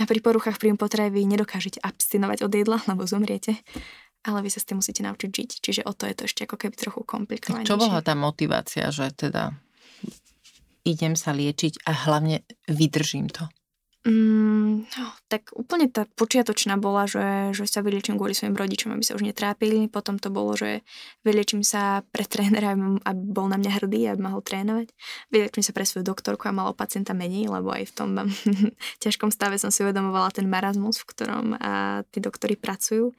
A 0.00 0.08
pri 0.08 0.24
poruchách 0.24 0.56
príjmu 0.56 0.80
potravy 0.80 1.20
vy 1.20 1.28
nedokážete 1.28 1.76
abstinovať 1.84 2.48
od 2.48 2.52
jedla, 2.56 2.78
lebo 2.88 3.04
zomriete, 3.04 3.60
ale 4.24 4.40
vy 4.40 4.48
sa 4.48 4.62
s 4.62 4.68
tým 4.68 4.80
musíte 4.80 5.04
naučiť 5.04 5.28
žiť. 5.28 5.50
Čiže 5.60 5.82
o 5.84 5.92
to 5.92 6.08
je 6.08 6.14
to 6.16 6.22
ešte 6.24 6.48
ako 6.48 6.56
keby 6.56 6.74
trochu 6.80 7.00
komplikovanejšie. 7.04 7.68
Čo 7.68 7.76
bola 7.76 8.00
tá 8.00 8.16
motivácia, 8.16 8.88
že 8.88 9.12
teda 9.12 9.52
idem 10.88 11.12
sa 11.12 11.36
liečiť 11.36 11.84
a 11.84 11.92
hlavne 12.08 12.40
vydržím 12.72 13.28
to? 13.28 13.52
Mm, 14.02 14.82
no, 14.82 15.06
tak 15.30 15.54
úplne 15.54 15.86
tá 15.86 16.10
počiatočná 16.18 16.74
bola, 16.74 17.06
že, 17.06 17.54
že 17.54 17.70
sa 17.70 17.86
vyliečím 17.86 18.18
kvôli 18.18 18.34
svojim 18.34 18.58
rodičom, 18.58 18.90
aby 18.90 19.06
sa 19.06 19.14
už 19.14 19.22
netrápili. 19.22 19.86
Potom 19.86 20.18
to 20.18 20.26
bolo, 20.26 20.58
že 20.58 20.82
vyliečím 21.22 21.62
sa 21.62 22.02
pre 22.10 22.26
trénera, 22.26 22.74
aby 22.74 23.22
bol 23.30 23.46
na 23.46 23.62
mňa 23.62 23.70
hrdý, 23.78 24.10
aby 24.10 24.18
mohol 24.18 24.42
trénovať. 24.42 24.90
Vyliečím 25.30 25.62
sa 25.62 25.70
pre 25.70 25.86
svoju 25.86 26.02
doktorku 26.02 26.50
a 26.50 26.56
malo 26.56 26.74
pacienta 26.74 27.14
menej, 27.14 27.46
lebo 27.46 27.70
aj 27.70 27.84
v 27.86 27.92
tom 27.94 28.10
ťažkom 29.06 29.30
stave 29.30 29.54
som 29.62 29.70
si 29.70 29.86
uvedomovala 29.86 30.34
ten 30.34 30.50
marazmus, 30.50 30.98
v 30.98 31.06
ktorom 31.06 31.46
a 31.62 32.02
tí 32.10 32.18
doktori 32.18 32.58
pracujú. 32.58 33.14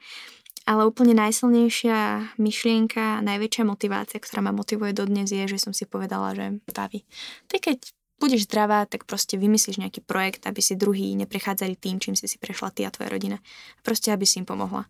Ale 0.68 0.84
úplne 0.84 1.16
najsilnejšia 1.16 2.36
myšlienka, 2.36 3.24
najväčšia 3.24 3.64
motivácia, 3.64 4.20
ktorá 4.20 4.44
ma 4.44 4.52
motivuje 4.52 4.92
dodnes 4.92 5.32
je, 5.32 5.48
že 5.48 5.60
som 5.60 5.72
si 5.72 5.88
povedala, 5.88 6.36
že 6.36 6.60
Tavi, 6.72 7.04
ty 7.48 7.56
keď 7.56 8.03
budeš 8.18 8.46
zdravá, 8.46 8.86
tak 8.86 9.04
proste 9.04 9.34
vymyslíš 9.36 9.82
nejaký 9.82 10.00
projekt, 10.04 10.46
aby 10.46 10.60
si 10.62 10.78
druhý 10.78 11.14
neprechádzali 11.18 11.74
tým, 11.76 11.98
čím 11.98 12.14
si 12.14 12.30
si 12.30 12.38
prešla 12.38 12.70
ty 12.70 12.86
a 12.86 12.94
tvoja 12.94 13.10
rodina. 13.10 13.38
Proste, 13.82 14.14
aby 14.14 14.24
si 14.24 14.40
im 14.40 14.46
pomohla. 14.46 14.86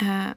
A 0.00 0.36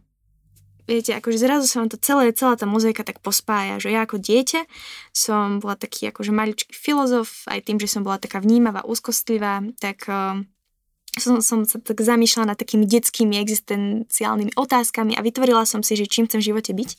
viete, 0.90 1.14
akože 1.14 1.38
zrazu 1.38 1.70
sa 1.70 1.86
vám 1.86 1.94
to 1.94 2.02
celé, 2.02 2.34
celá 2.34 2.58
tá 2.58 2.66
mozaika 2.66 3.06
tak 3.06 3.22
pospája, 3.22 3.78
že 3.78 3.94
ja 3.94 4.10
ako 4.10 4.18
dieťa 4.18 4.66
som 5.14 5.62
bola 5.62 5.78
taký 5.78 6.10
akože 6.10 6.34
maličký 6.34 6.74
filozof, 6.74 7.46
aj 7.46 7.70
tým, 7.70 7.78
že 7.78 7.86
som 7.86 8.02
bola 8.02 8.18
taká 8.18 8.42
vnímavá, 8.42 8.82
úzkostlivá, 8.90 9.62
tak 9.78 10.10
uh, 10.10 10.42
som, 11.20 11.44
som 11.44 11.68
sa 11.68 11.78
tak 11.78 12.00
zamýšľala 12.00 12.56
nad 12.56 12.60
takými 12.60 12.88
detskými 12.88 13.38
existenciálnymi 13.38 14.56
otázkami 14.56 15.14
a 15.14 15.22
vytvorila 15.22 15.68
som 15.68 15.84
si, 15.84 16.00
že 16.00 16.10
čím 16.10 16.26
chcem 16.26 16.40
v 16.42 16.48
živote 16.50 16.72
byť. 16.74 16.90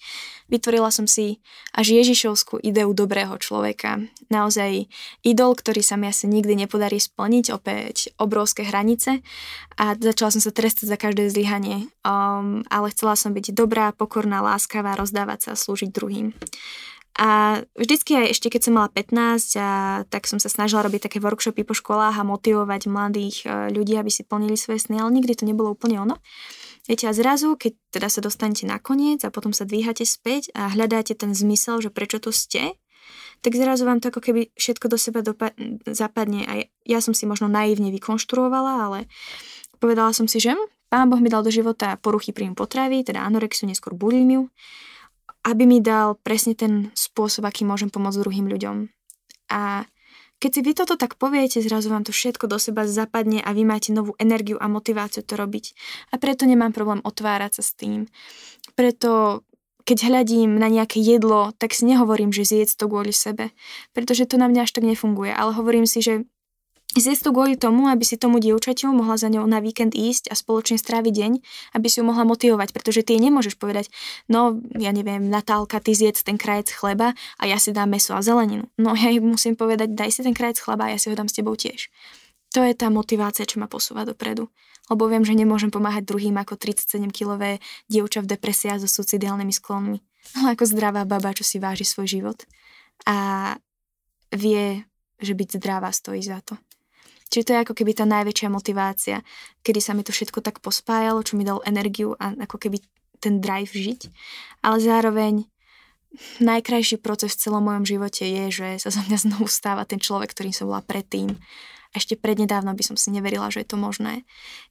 Vytvorila 0.53 0.91
som 0.93 1.09
si 1.09 1.41
až 1.73 1.95
Ježišovskú 1.95 2.61
ideu 2.61 2.91
dobrého 2.93 3.35
človeka. 3.41 4.03
Naozaj 4.29 4.87
idol, 5.25 5.57
ktorý 5.57 5.81
sa 5.81 5.97
mi 5.97 6.11
asi 6.11 6.29
nikdy 6.29 6.55
nepodarí 6.55 7.01
splniť, 7.01 7.55
opäť 7.55 8.13
obrovské 8.21 8.67
hranice 8.67 9.25
a 9.81 9.97
začala 9.97 10.35
som 10.35 10.43
sa 10.43 10.53
trestať 10.53 10.91
za 10.91 10.99
každé 10.99 11.31
zlyhanie. 11.33 11.89
Um, 12.05 12.67
ale 12.69 12.93
chcela 12.93 13.15
som 13.17 13.33
byť 13.33 13.57
dobrá, 13.57 13.95
pokorná, 13.97 14.43
láskavá, 14.43 14.99
rozdávať 14.99 15.49
sa 15.49 15.51
a 15.55 15.61
slúžiť 15.61 15.91
druhým. 15.95 16.37
A 17.21 17.61
vždycky 17.77 18.17
aj 18.17 18.33
ešte 18.33 18.49
keď 18.49 18.61
som 18.65 18.81
mala 18.81 18.89
15, 18.89 19.61
a, 19.61 19.69
tak 20.09 20.25
som 20.25 20.41
sa 20.41 20.49
snažila 20.49 20.81
robiť 20.89 21.05
také 21.05 21.19
workshopy 21.21 21.69
po 21.69 21.77
školách 21.77 22.17
a 22.17 22.25
motivovať 22.25 22.89
mladých 22.89 23.37
e, 23.45 23.69
ľudí, 23.77 23.93
aby 24.01 24.09
si 24.09 24.25
plnili 24.25 24.57
svoje 24.57 24.81
sny, 24.89 25.05
ale 25.05 25.13
nikdy 25.21 25.37
to 25.37 25.45
nebolo 25.45 25.77
úplne 25.77 26.01
ono. 26.01 26.17
Viete, 26.89 27.05
a 27.05 27.13
zrazu, 27.13 27.61
keď 27.61 27.77
teda 27.93 28.09
sa 28.09 28.25
dostanete 28.25 28.65
na 28.65 28.81
koniec 28.81 29.21
a 29.29 29.29
potom 29.29 29.53
sa 29.53 29.69
dvíhate 29.69 30.09
späť 30.09 30.49
a 30.57 30.73
hľadáte 30.73 31.13
ten 31.13 31.37
zmysel, 31.37 31.85
že 31.85 31.93
prečo 31.93 32.25
tu 32.25 32.33
ste, 32.33 32.81
tak 33.45 33.53
zrazu 33.53 33.85
vám 33.85 34.01
to 34.01 34.09
ako 34.09 34.25
keby 34.25 34.49
všetko 34.57 34.89
do 34.89 34.97
seba 34.97 35.21
dopa- 35.21 35.53
zapadne. 35.93 36.49
A 36.49 36.53
ja 36.89 37.05
som 37.05 37.13
si 37.13 37.29
možno 37.29 37.53
naivne 37.53 37.93
vykonštruovala, 37.93 38.73
ale 38.89 38.99
povedala 39.77 40.17
som 40.17 40.25
si, 40.25 40.41
že 40.41 40.57
pán 40.89 41.13
Boh 41.13 41.21
mi 41.21 41.29
dal 41.29 41.45
do 41.45 41.53
života 41.53 42.01
poruchy 42.01 42.33
príjmu 42.33 42.57
potravy, 42.57 43.05
teda 43.05 43.21
anorexiu, 43.29 43.69
neskôr 43.69 43.93
bulimiu 43.93 44.49
aby 45.45 45.63
mi 45.65 45.79
dal 45.81 46.17
presne 46.21 46.53
ten 46.53 46.93
spôsob, 46.93 47.49
aký 47.49 47.65
môžem 47.65 47.89
pomôcť 47.89 48.21
druhým 48.21 48.47
ľuďom. 48.49 48.89
A 49.51 49.85
keď 50.41 50.51
si 50.57 50.61
vy 50.65 50.73
toto 50.73 50.97
tak 50.97 51.21
poviete, 51.21 51.61
zrazu 51.61 51.93
vám 51.93 52.09
to 52.09 52.17
všetko 52.17 52.49
do 52.49 52.57
seba 52.57 52.89
zapadne 52.89 53.45
a 53.45 53.53
vy 53.53 53.69
máte 53.69 53.93
novú 53.93 54.17
energiu 54.17 54.57
a 54.57 54.73
motiváciu 54.73 55.21
to 55.21 55.37
robiť. 55.37 55.77
A 56.13 56.15
preto 56.17 56.49
nemám 56.49 56.73
problém 56.73 57.05
otvárať 57.05 57.61
sa 57.61 57.63
s 57.63 57.77
tým. 57.77 58.09
Preto 58.73 59.45
keď 59.85 60.07
hľadím 60.07 60.55
na 60.61 60.71
nejaké 60.71 61.03
jedlo, 61.03 61.51
tak 61.59 61.75
si 61.75 61.83
nehovorím, 61.89 62.31
že 62.31 62.47
zjedz 62.47 62.79
to 62.79 62.87
kvôli 62.87 63.11
sebe, 63.11 63.51
pretože 63.91 64.29
to 64.29 64.39
na 64.39 64.47
mňa 64.47 64.69
až 64.69 64.77
tak 64.77 64.87
nefunguje, 64.87 65.35
ale 65.35 65.51
hovorím 65.57 65.83
si, 65.89 65.99
že 65.99 66.29
Zjesť 66.91 67.31
to 67.31 67.31
kvôli 67.31 67.55
tomu, 67.55 67.87
aby 67.87 68.03
si 68.03 68.19
tomu 68.19 68.43
dievčaťu 68.43 68.91
mohla 68.91 69.15
za 69.15 69.31
ňou 69.31 69.47
na 69.47 69.63
víkend 69.63 69.95
ísť 69.95 70.27
a 70.27 70.35
spoločne 70.35 70.75
stráviť 70.75 71.15
deň, 71.15 71.33
aby 71.79 71.87
si 71.87 72.03
ju 72.03 72.05
mohla 72.05 72.27
motivovať, 72.27 72.75
pretože 72.75 73.07
ty 73.07 73.15
nemôžeš 73.23 73.63
povedať, 73.63 73.95
no 74.27 74.59
ja 74.75 74.91
neviem, 74.91 75.31
Natálka, 75.31 75.79
ty 75.79 75.95
zjedz 75.95 76.27
ten 76.27 76.35
krajec 76.35 76.67
chleba 76.75 77.15
a 77.39 77.43
ja 77.47 77.63
si 77.63 77.71
dám 77.71 77.95
meso 77.95 78.11
a 78.11 78.27
zeleninu. 78.27 78.67
No 78.75 78.99
ja 78.99 79.07
jej 79.07 79.23
musím 79.23 79.55
povedať, 79.55 79.95
daj 79.95 80.19
si 80.19 80.27
ten 80.27 80.35
krajec 80.35 80.59
chleba 80.59 80.91
a 80.91 80.93
ja 80.95 80.99
si 80.99 81.07
ho 81.07 81.15
dám 81.15 81.31
s 81.31 81.39
tebou 81.39 81.55
tiež. 81.55 81.95
To 82.59 82.67
je 82.67 82.75
tá 82.75 82.91
motivácia, 82.91 83.47
čo 83.47 83.63
ma 83.63 83.71
posúva 83.71 84.03
dopredu. 84.03 84.51
Lebo 84.91 85.07
viem, 85.07 85.23
že 85.23 85.39
nemôžem 85.39 85.71
pomáhať 85.71 86.11
druhým 86.11 86.35
ako 86.43 86.59
37-kilové 86.59 87.63
dievča 87.87 88.27
v 88.27 88.35
depresii 88.35 88.75
so 88.83 88.91
suicidálnymi 88.91 89.55
sklonmi. 89.55 90.03
Ale 90.43 90.59
ako 90.59 90.67
zdravá 90.67 91.07
baba, 91.07 91.31
čo 91.31 91.47
si 91.47 91.63
váži 91.63 91.87
svoj 91.87 92.11
život 92.11 92.43
a 93.07 93.55
vie, 94.35 94.83
že 95.23 95.33
byť 95.39 95.49
zdravá 95.63 95.95
stojí 95.95 96.21
za 96.27 96.43
to. 96.43 96.59
Čiže 97.31 97.47
to 97.47 97.53
je 97.55 97.63
ako 97.63 97.75
keby 97.79 97.93
tá 97.95 98.05
najväčšia 98.11 98.49
motivácia, 98.51 99.23
kedy 99.63 99.79
sa 99.79 99.95
mi 99.95 100.03
to 100.03 100.11
všetko 100.11 100.43
tak 100.43 100.59
pospájalo, 100.59 101.23
čo 101.23 101.39
mi 101.39 101.47
dal 101.47 101.63
energiu 101.63 102.19
a 102.19 102.35
ako 102.35 102.59
keby 102.59 102.83
ten 103.23 103.39
drive 103.39 103.71
žiť. 103.71 104.11
Ale 104.67 104.83
zároveň 104.83 105.47
najkrajší 106.43 106.99
proces 106.99 107.39
v 107.39 107.43
celom 107.47 107.63
mojom 107.71 107.87
živote 107.87 108.27
je, 108.27 108.45
že 108.51 108.69
sa 108.83 108.91
za 108.91 109.07
mňa 109.07 109.19
znovu 109.31 109.47
stáva 109.47 109.87
ten 109.87 110.03
človek, 110.03 110.35
ktorým 110.35 110.51
som 110.51 110.67
bola 110.67 110.83
predtým. 110.83 111.39
Ešte 111.91 112.15
prednedávno 112.15 112.71
by 112.71 112.83
som 112.87 112.95
si 112.95 113.11
neverila, 113.11 113.51
že 113.51 113.67
je 113.67 113.75
to 113.75 113.79
možné. 113.79 114.23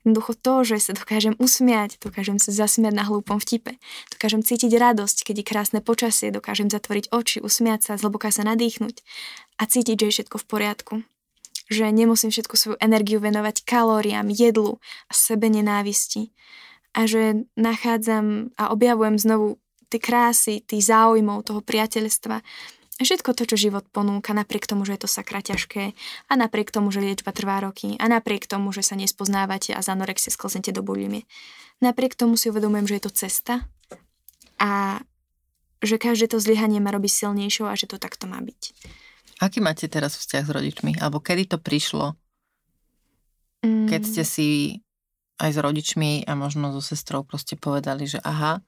Jednoducho 0.07 0.39
to, 0.39 0.63
že 0.63 0.79
sa 0.79 0.91
dokážem 0.95 1.35
usmiať, 1.35 1.99
dokážem 1.99 2.39
sa 2.39 2.55
zasmiať 2.55 2.95
na 2.95 3.03
hlúpom 3.03 3.43
vtipe, 3.43 3.75
dokážem 4.07 4.39
cítiť 4.39 4.71
radosť, 4.71 5.27
keď 5.27 5.35
je 5.43 5.45
krásne 5.47 5.79
počasie, 5.83 6.31
dokážem 6.31 6.71
zatvoriť 6.71 7.11
oči, 7.11 7.43
usmiať 7.43 7.91
sa, 7.91 7.99
zhlboka 7.99 8.31
sa 8.31 8.47
nadýchnuť 8.47 9.03
a 9.59 9.63
cítiť, 9.67 9.99
že 9.99 10.05
je 10.07 10.13
všetko 10.15 10.37
v 10.39 10.47
poriadku. 10.47 10.93
Že 11.69 11.93
nemusím 11.93 12.33
všetku 12.33 12.57
svoju 12.57 12.77
energiu 12.81 13.21
venovať 13.21 13.61
kalóriám, 13.61 14.33
jedlu 14.33 14.81
a 15.05 15.13
sebe 15.13 15.47
nenávisti. 15.47 16.33
A 16.97 17.05
že 17.05 17.45
nachádzam 17.53 18.51
a 18.57 18.73
objavujem 18.73 19.21
znovu 19.21 19.61
tie 19.89 20.01
krásy, 20.01 20.61
tých 20.65 20.89
záujmov, 20.89 21.45
toho 21.45 21.61
priateľstva. 21.61 22.41
Všetko 22.99 23.31
to, 23.31 23.47
čo 23.47 23.55
život 23.55 23.87
ponúka, 23.89 24.35
napriek 24.35 24.67
tomu, 24.67 24.83
že 24.83 24.99
je 24.99 25.07
to 25.07 25.09
sakra 25.09 25.39
ťažké 25.39 25.95
a 26.27 26.33
napriek 26.35 26.67
tomu, 26.67 26.91
že 26.91 26.99
liečba 26.99 27.31
trvá 27.31 27.63
roky 27.63 27.95
a 27.95 28.05
napriek 28.11 28.43
tomu, 28.43 28.75
že 28.75 28.83
sa 28.83 28.99
nespoznávate 28.99 29.71
a 29.71 29.79
z 29.79 29.87
anorexie 29.95 30.35
sklznete 30.35 30.75
do 30.75 30.83
bulimie. 30.83 31.23
Napriek 31.79 32.19
tomu 32.19 32.35
si 32.35 32.51
uvedomujem, 32.51 32.91
že 32.91 32.95
je 32.99 33.03
to 33.07 33.11
cesta 33.15 33.53
a 34.59 34.99
že 35.79 35.95
každé 35.95 36.35
to 36.35 36.43
zlyhanie 36.43 36.83
ma 36.83 36.91
robí 36.91 37.07
silnejšou 37.07 37.71
a 37.71 37.79
že 37.79 37.87
to 37.87 37.95
takto 37.95 38.27
má 38.27 38.43
byť. 38.43 38.75
Aký 39.39 39.63
máte 39.63 39.87
teraz 39.87 40.19
vzťah 40.19 40.43
s 40.43 40.51
rodičmi? 40.51 40.91
Alebo 40.99 41.23
kedy 41.23 41.55
to 41.55 41.57
prišlo? 41.57 42.19
Mm. 43.63 43.87
Keď 43.87 44.01
ste 44.03 44.23
si 44.27 44.49
aj 45.39 45.55
s 45.55 45.59
rodičmi 45.59 46.27
a 46.27 46.35
možno 46.35 46.75
so 46.75 46.83
sestrou 46.83 47.23
proste 47.23 47.55
povedali, 47.55 48.03
že 48.03 48.19
aha, 48.19 48.59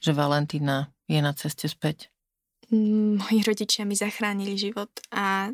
že 0.00 0.16
Valentína 0.16 0.88
je 1.04 1.20
na 1.20 1.36
ceste 1.36 1.68
späť? 1.68 2.08
Mm, 2.72 3.20
moji 3.20 3.44
rodičia 3.44 3.84
mi 3.84 3.92
zachránili 3.92 4.56
život 4.56 4.88
a 5.12 5.52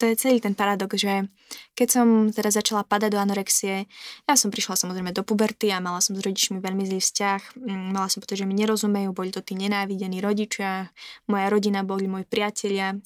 to 0.00 0.08
je 0.08 0.16
celý 0.16 0.40
ten 0.40 0.56
paradox, 0.56 0.96
že 0.96 1.28
keď 1.76 1.88
som 1.92 2.08
teda 2.32 2.48
začala 2.48 2.88
padať 2.88 3.12
do 3.12 3.20
anorexie, 3.20 3.84
ja 4.24 4.34
som 4.34 4.48
prišla 4.48 4.80
samozrejme 4.80 5.12
do 5.12 5.20
puberty 5.20 5.68
a 5.68 5.76
mala 5.76 6.00
som 6.00 6.16
s 6.16 6.24
rodičmi 6.24 6.56
veľmi 6.56 6.88
zlý 6.88 7.04
vzťah. 7.04 7.60
Mm, 7.60 7.92
mala 7.92 8.08
som 8.08 8.24
pocit, 8.24 8.40
že 8.40 8.48
mi 8.48 8.56
nerozumejú, 8.56 9.12
boli 9.12 9.28
to 9.28 9.44
tí 9.44 9.52
nenávidení 9.60 10.24
rodičia, 10.24 10.88
moja 11.28 11.52
rodina 11.52 11.84
boli 11.84 12.08
moji 12.08 12.24
priatelia, 12.24 12.96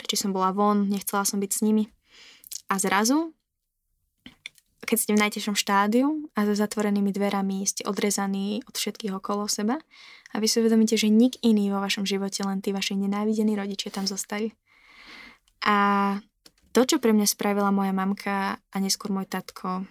radšej 0.00 0.24
som 0.24 0.30
bola 0.32 0.56
von, 0.56 0.88
nechcela 0.88 1.28
som 1.28 1.36
byť 1.36 1.50
s 1.52 1.60
nimi. 1.60 1.84
A 2.72 2.80
zrazu 2.80 3.36
keď 4.88 4.96
ste 4.96 5.12
v 5.12 5.20
najtežšom 5.20 5.52
štádiu 5.52 6.32
a 6.32 6.48
za 6.48 6.64
zatvorenými 6.64 7.12
dverami 7.12 7.60
ste 7.68 7.84
odrezaní 7.84 8.64
od 8.64 8.72
všetkých 8.72 9.20
okolo 9.20 9.44
seba 9.44 9.76
a 10.32 10.34
vy 10.40 10.48
si 10.48 10.64
uvedomíte, 10.64 10.96
že 10.96 11.12
nik 11.12 11.36
iný 11.44 11.68
vo 11.68 11.84
vašom 11.84 12.08
živote, 12.08 12.40
len 12.40 12.64
tí 12.64 12.72
vaši 12.72 12.96
nenávidení 12.96 13.52
rodičia 13.52 13.92
tam 13.92 14.08
zostali. 14.08 14.56
A 15.68 16.16
to, 16.78 16.94
čo 16.94 17.02
pre 17.02 17.10
mňa 17.10 17.26
spravila 17.26 17.74
moja 17.74 17.90
mamka 17.90 18.62
a 18.62 18.76
neskôr 18.78 19.10
môj 19.10 19.26
tatko, 19.26 19.82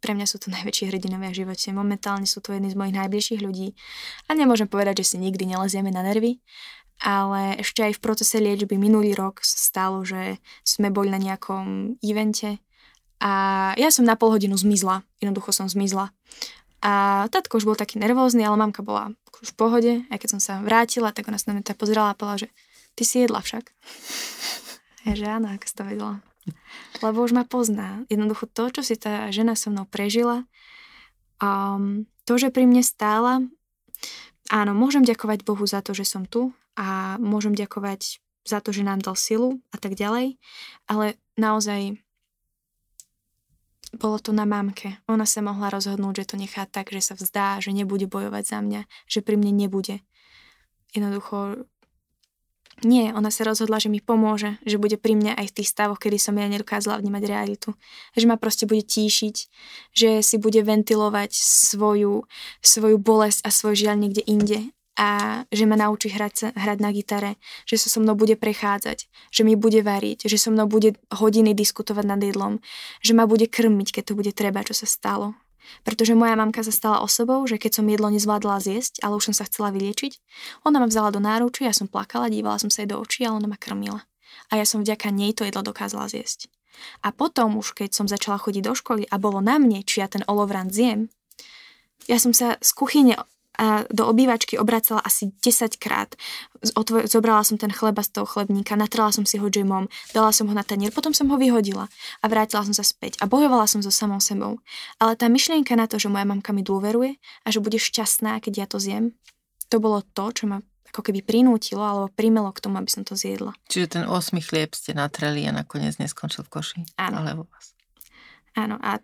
pre 0.00 0.16
mňa 0.16 0.24
sú 0.24 0.40
to 0.40 0.48
najväčší 0.56 0.88
hrdinovia 0.88 1.28
v 1.36 1.44
živote. 1.44 1.76
Momentálne 1.76 2.24
sú 2.24 2.40
to 2.40 2.56
jedni 2.56 2.72
z 2.72 2.80
mojich 2.80 2.96
najbližších 2.96 3.44
ľudí. 3.44 3.76
A 4.32 4.32
nemôžem 4.32 4.64
povedať, 4.64 5.04
že 5.04 5.12
si 5.12 5.16
nikdy 5.20 5.44
nelezieme 5.44 5.92
na 5.92 6.00
nervy, 6.00 6.40
ale 7.04 7.60
ešte 7.60 7.84
aj 7.84 8.00
v 8.00 8.02
procese 8.02 8.40
liečby 8.40 8.80
minulý 8.80 9.12
rok 9.12 9.44
sa 9.44 9.60
stalo, 9.60 10.00
že 10.00 10.40
sme 10.64 10.88
boli 10.88 11.12
na 11.12 11.20
nejakom 11.20 12.00
evente 12.00 12.64
a 13.20 13.32
ja 13.76 13.92
som 13.92 14.08
na 14.08 14.16
pol 14.16 14.32
hodinu 14.32 14.56
zmizla. 14.56 15.04
Jednoducho 15.20 15.52
som 15.52 15.68
zmizla. 15.68 16.08
A 16.80 17.24
tatko 17.28 17.60
už 17.60 17.68
bol 17.68 17.76
taký 17.76 18.00
nervózny, 18.00 18.40
ale 18.40 18.56
mamka 18.56 18.80
bola 18.80 19.12
už 19.44 19.52
v 19.52 19.56
pohode. 19.60 19.92
A 20.08 20.16
keď 20.16 20.36
som 20.36 20.40
sa 20.40 20.64
vrátila, 20.64 21.12
tak 21.12 21.28
ona 21.28 21.36
sa 21.36 21.52
na 21.52 21.60
mňa 21.60 21.76
pozerala 21.76 22.12
a 22.12 22.16
povedala, 22.16 22.48
že 22.48 22.48
ty 22.96 23.04
si 23.04 23.20
jedla 23.20 23.44
však. 23.44 23.68
Ja, 25.00 25.16
že 25.16 25.32
áno, 25.32 25.48
ako 25.48 25.64
si 25.64 25.72
to 25.72 25.88
vedela. 25.88 26.20
Lebo 27.04 27.24
už 27.24 27.32
ma 27.36 27.44
pozná. 27.44 28.04
Jednoducho 28.08 28.48
to, 28.48 28.72
čo 28.72 28.82
si 28.84 28.96
tá 28.96 29.28
žena 29.32 29.56
so 29.56 29.68
mnou 29.68 29.84
prežila, 29.84 30.44
um, 31.40 32.06
to, 32.24 32.38
že 32.38 32.52
pri 32.52 32.68
mne 32.68 32.84
stála, 32.84 33.44
áno, 34.52 34.72
môžem 34.72 35.02
ďakovať 35.02 35.42
Bohu 35.44 35.64
za 35.64 35.80
to, 35.84 35.96
že 35.96 36.06
som 36.06 36.24
tu 36.24 36.52
a 36.76 37.16
môžem 37.20 37.52
ďakovať 37.56 38.22
za 38.46 38.58
to, 38.64 38.72
že 38.72 38.86
nám 38.86 39.04
dal 39.04 39.16
silu 39.16 39.60
a 39.72 39.76
tak 39.76 39.96
ďalej, 39.96 40.40
ale 40.88 41.20
naozaj 41.36 42.00
bolo 43.90 44.22
to 44.22 44.30
na 44.30 44.46
mamke. 44.46 45.02
Ona 45.10 45.26
sa 45.26 45.42
mohla 45.42 45.66
rozhodnúť, 45.68 46.22
že 46.22 46.28
to 46.34 46.36
nechá 46.38 46.62
tak, 46.64 46.94
že 46.94 47.02
sa 47.02 47.14
vzdá, 47.18 47.58
že 47.58 47.74
nebude 47.74 48.06
bojovať 48.06 48.44
za 48.46 48.58
mňa, 48.62 48.80
že 49.10 49.20
pri 49.20 49.34
mne 49.34 49.50
nebude. 49.66 49.98
Jednoducho 50.94 51.66
nie, 52.82 53.12
ona 53.12 53.28
sa 53.28 53.44
rozhodla, 53.44 53.80
že 53.80 53.92
mi 53.92 54.00
pomôže, 54.00 54.56
že 54.64 54.80
bude 54.80 54.96
pri 54.96 55.16
mne 55.16 55.32
aj 55.36 55.52
v 55.52 55.56
tých 55.60 55.68
stavoch, 55.68 56.00
kedy 56.00 56.16
som 56.16 56.36
ja 56.36 56.48
nedokázala 56.48 57.00
vnímať 57.00 57.22
realitu. 57.28 57.68
Že 58.16 58.28
ma 58.28 58.36
proste 58.40 58.64
bude 58.64 58.84
tíšiť, 58.84 59.36
že 59.92 60.10
si 60.24 60.36
bude 60.40 60.60
ventilovať 60.64 61.32
svoju, 61.36 62.24
svoju 62.64 62.96
bolesť 62.96 63.44
a 63.44 63.50
svoj 63.52 63.74
žiaľ 63.76 63.96
niekde 64.00 64.24
inde 64.24 64.72
a 65.00 65.42
že 65.48 65.64
ma 65.64 65.80
naučí 65.80 66.12
hrať, 66.12 66.52
hrať 66.52 66.78
na 66.84 66.92
gitare, 66.92 67.40
že 67.64 67.80
sa 67.80 67.88
so 67.88 68.04
mnou 68.04 68.12
bude 68.12 68.36
prechádzať, 68.36 69.08
že 69.32 69.42
mi 69.48 69.56
bude 69.56 69.80
variť, 69.80 70.28
že 70.28 70.36
so 70.36 70.52
mnou 70.52 70.68
bude 70.68 71.00
hodiny 71.08 71.56
diskutovať 71.56 72.04
nad 72.04 72.20
jedlom, 72.20 72.60
že 73.00 73.16
ma 73.16 73.24
bude 73.24 73.48
krmiť, 73.48 73.96
keď 73.96 74.02
to 74.12 74.18
bude 74.18 74.32
treba, 74.36 74.60
čo 74.60 74.76
sa 74.76 74.84
stalo. 74.84 75.32
Pretože 75.84 76.18
moja 76.18 76.34
mamka 76.36 76.64
sa 76.64 76.72
stala 76.72 76.98
osobou, 77.04 77.44
že 77.46 77.60
keď 77.60 77.80
som 77.80 77.86
jedlo 77.86 78.08
nezvládla 78.10 78.60
zjesť, 78.60 79.04
ale 79.04 79.16
už 79.16 79.32
som 79.32 79.34
sa 79.36 79.46
chcela 79.46 79.70
vyliečiť, 79.70 80.18
ona 80.66 80.82
ma 80.82 80.86
vzala 80.88 81.14
do 81.14 81.20
náručí, 81.22 81.64
ja 81.64 81.74
som 81.76 81.86
plakala, 81.86 82.32
dívala 82.32 82.60
som 82.60 82.72
sa 82.72 82.82
jej 82.82 82.90
do 82.90 82.98
očí, 82.98 83.24
ale 83.24 83.40
ona 83.44 83.48
ma 83.50 83.58
krmila. 83.60 84.04
A 84.50 84.58
ja 84.58 84.66
som 84.66 84.82
vďaka 84.82 85.10
nej 85.14 85.36
to 85.36 85.46
jedlo 85.46 85.62
dokázala 85.62 86.10
zjesť. 86.10 86.50
A 87.04 87.12
potom 87.12 87.60
už, 87.60 87.76
keď 87.76 87.92
som 87.92 88.06
začala 88.08 88.40
chodiť 88.40 88.62
do 88.64 88.74
školy 88.74 89.02
a 89.10 89.16
bolo 89.20 89.44
na 89.44 89.60
mne, 89.60 89.84
či 89.84 90.00
ja 90.00 90.08
ten 90.08 90.24
olovran 90.24 90.72
zjem, 90.72 91.12
ja 92.08 92.16
som 92.16 92.32
sa 92.32 92.56
z 92.58 92.70
kuchyne 92.72 93.14
a 93.58 93.82
do 93.90 94.06
obývačky 94.06 94.56
obracala 94.56 95.02
asi 95.02 95.34
10 95.42 95.76
krát. 95.82 96.14
Zobrala 97.08 97.42
som 97.42 97.58
ten 97.58 97.72
chleba 97.74 98.00
z 98.04 98.14
toho 98.14 98.26
chlebníka, 98.28 98.78
natrala 98.78 99.10
som 99.10 99.26
si 99.26 99.40
ho 99.42 99.48
džemom, 99.48 99.90
dala 100.14 100.30
som 100.30 100.46
ho 100.46 100.54
na 100.54 100.62
tanier, 100.62 100.94
potom 100.94 101.10
som 101.10 101.26
ho 101.28 101.36
vyhodila 101.36 101.90
a 102.22 102.24
vrátila 102.30 102.62
som 102.62 102.76
sa 102.76 102.86
späť 102.86 103.18
a 103.18 103.26
bojovala 103.26 103.66
som 103.66 103.82
so 103.82 103.90
samou 103.90 104.22
sebou. 104.22 104.62
Ale 105.02 105.18
tá 105.18 105.26
myšlienka 105.26 105.74
na 105.74 105.90
to, 105.90 105.98
že 105.98 106.12
moja 106.12 106.24
mamka 106.24 106.54
mi 106.54 106.62
dôveruje 106.62 107.18
a 107.44 107.48
že 107.50 107.58
bude 107.58 107.76
šťastná, 107.80 108.38
keď 108.38 108.52
ja 108.54 108.66
to 108.70 108.78
zjem, 108.78 109.12
to 109.66 109.76
bolo 109.82 110.02
to, 110.02 110.30
čo 110.30 110.44
ma 110.46 110.62
ako 110.90 111.06
keby 111.06 111.22
prinútilo 111.22 111.86
alebo 111.86 112.10
primelo 112.10 112.50
k 112.50 112.66
tomu, 112.66 112.82
aby 112.82 112.90
som 112.90 113.06
to 113.06 113.14
zjedla. 113.14 113.54
Čiže 113.70 113.86
ten 114.00 114.04
8 114.10 114.42
chlieb 114.42 114.74
ste 114.74 114.90
natreli 114.90 115.46
a 115.46 115.54
nakoniec 115.54 116.02
neskončil 116.02 116.42
v 116.46 116.50
koši? 116.50 116.80
Áno. 116.98 117.22
Ale 117.22 117.38
vo 117.38 117.44
vás. 117.46 117.78
Áno 118.58 118.74
a 118.82 118.98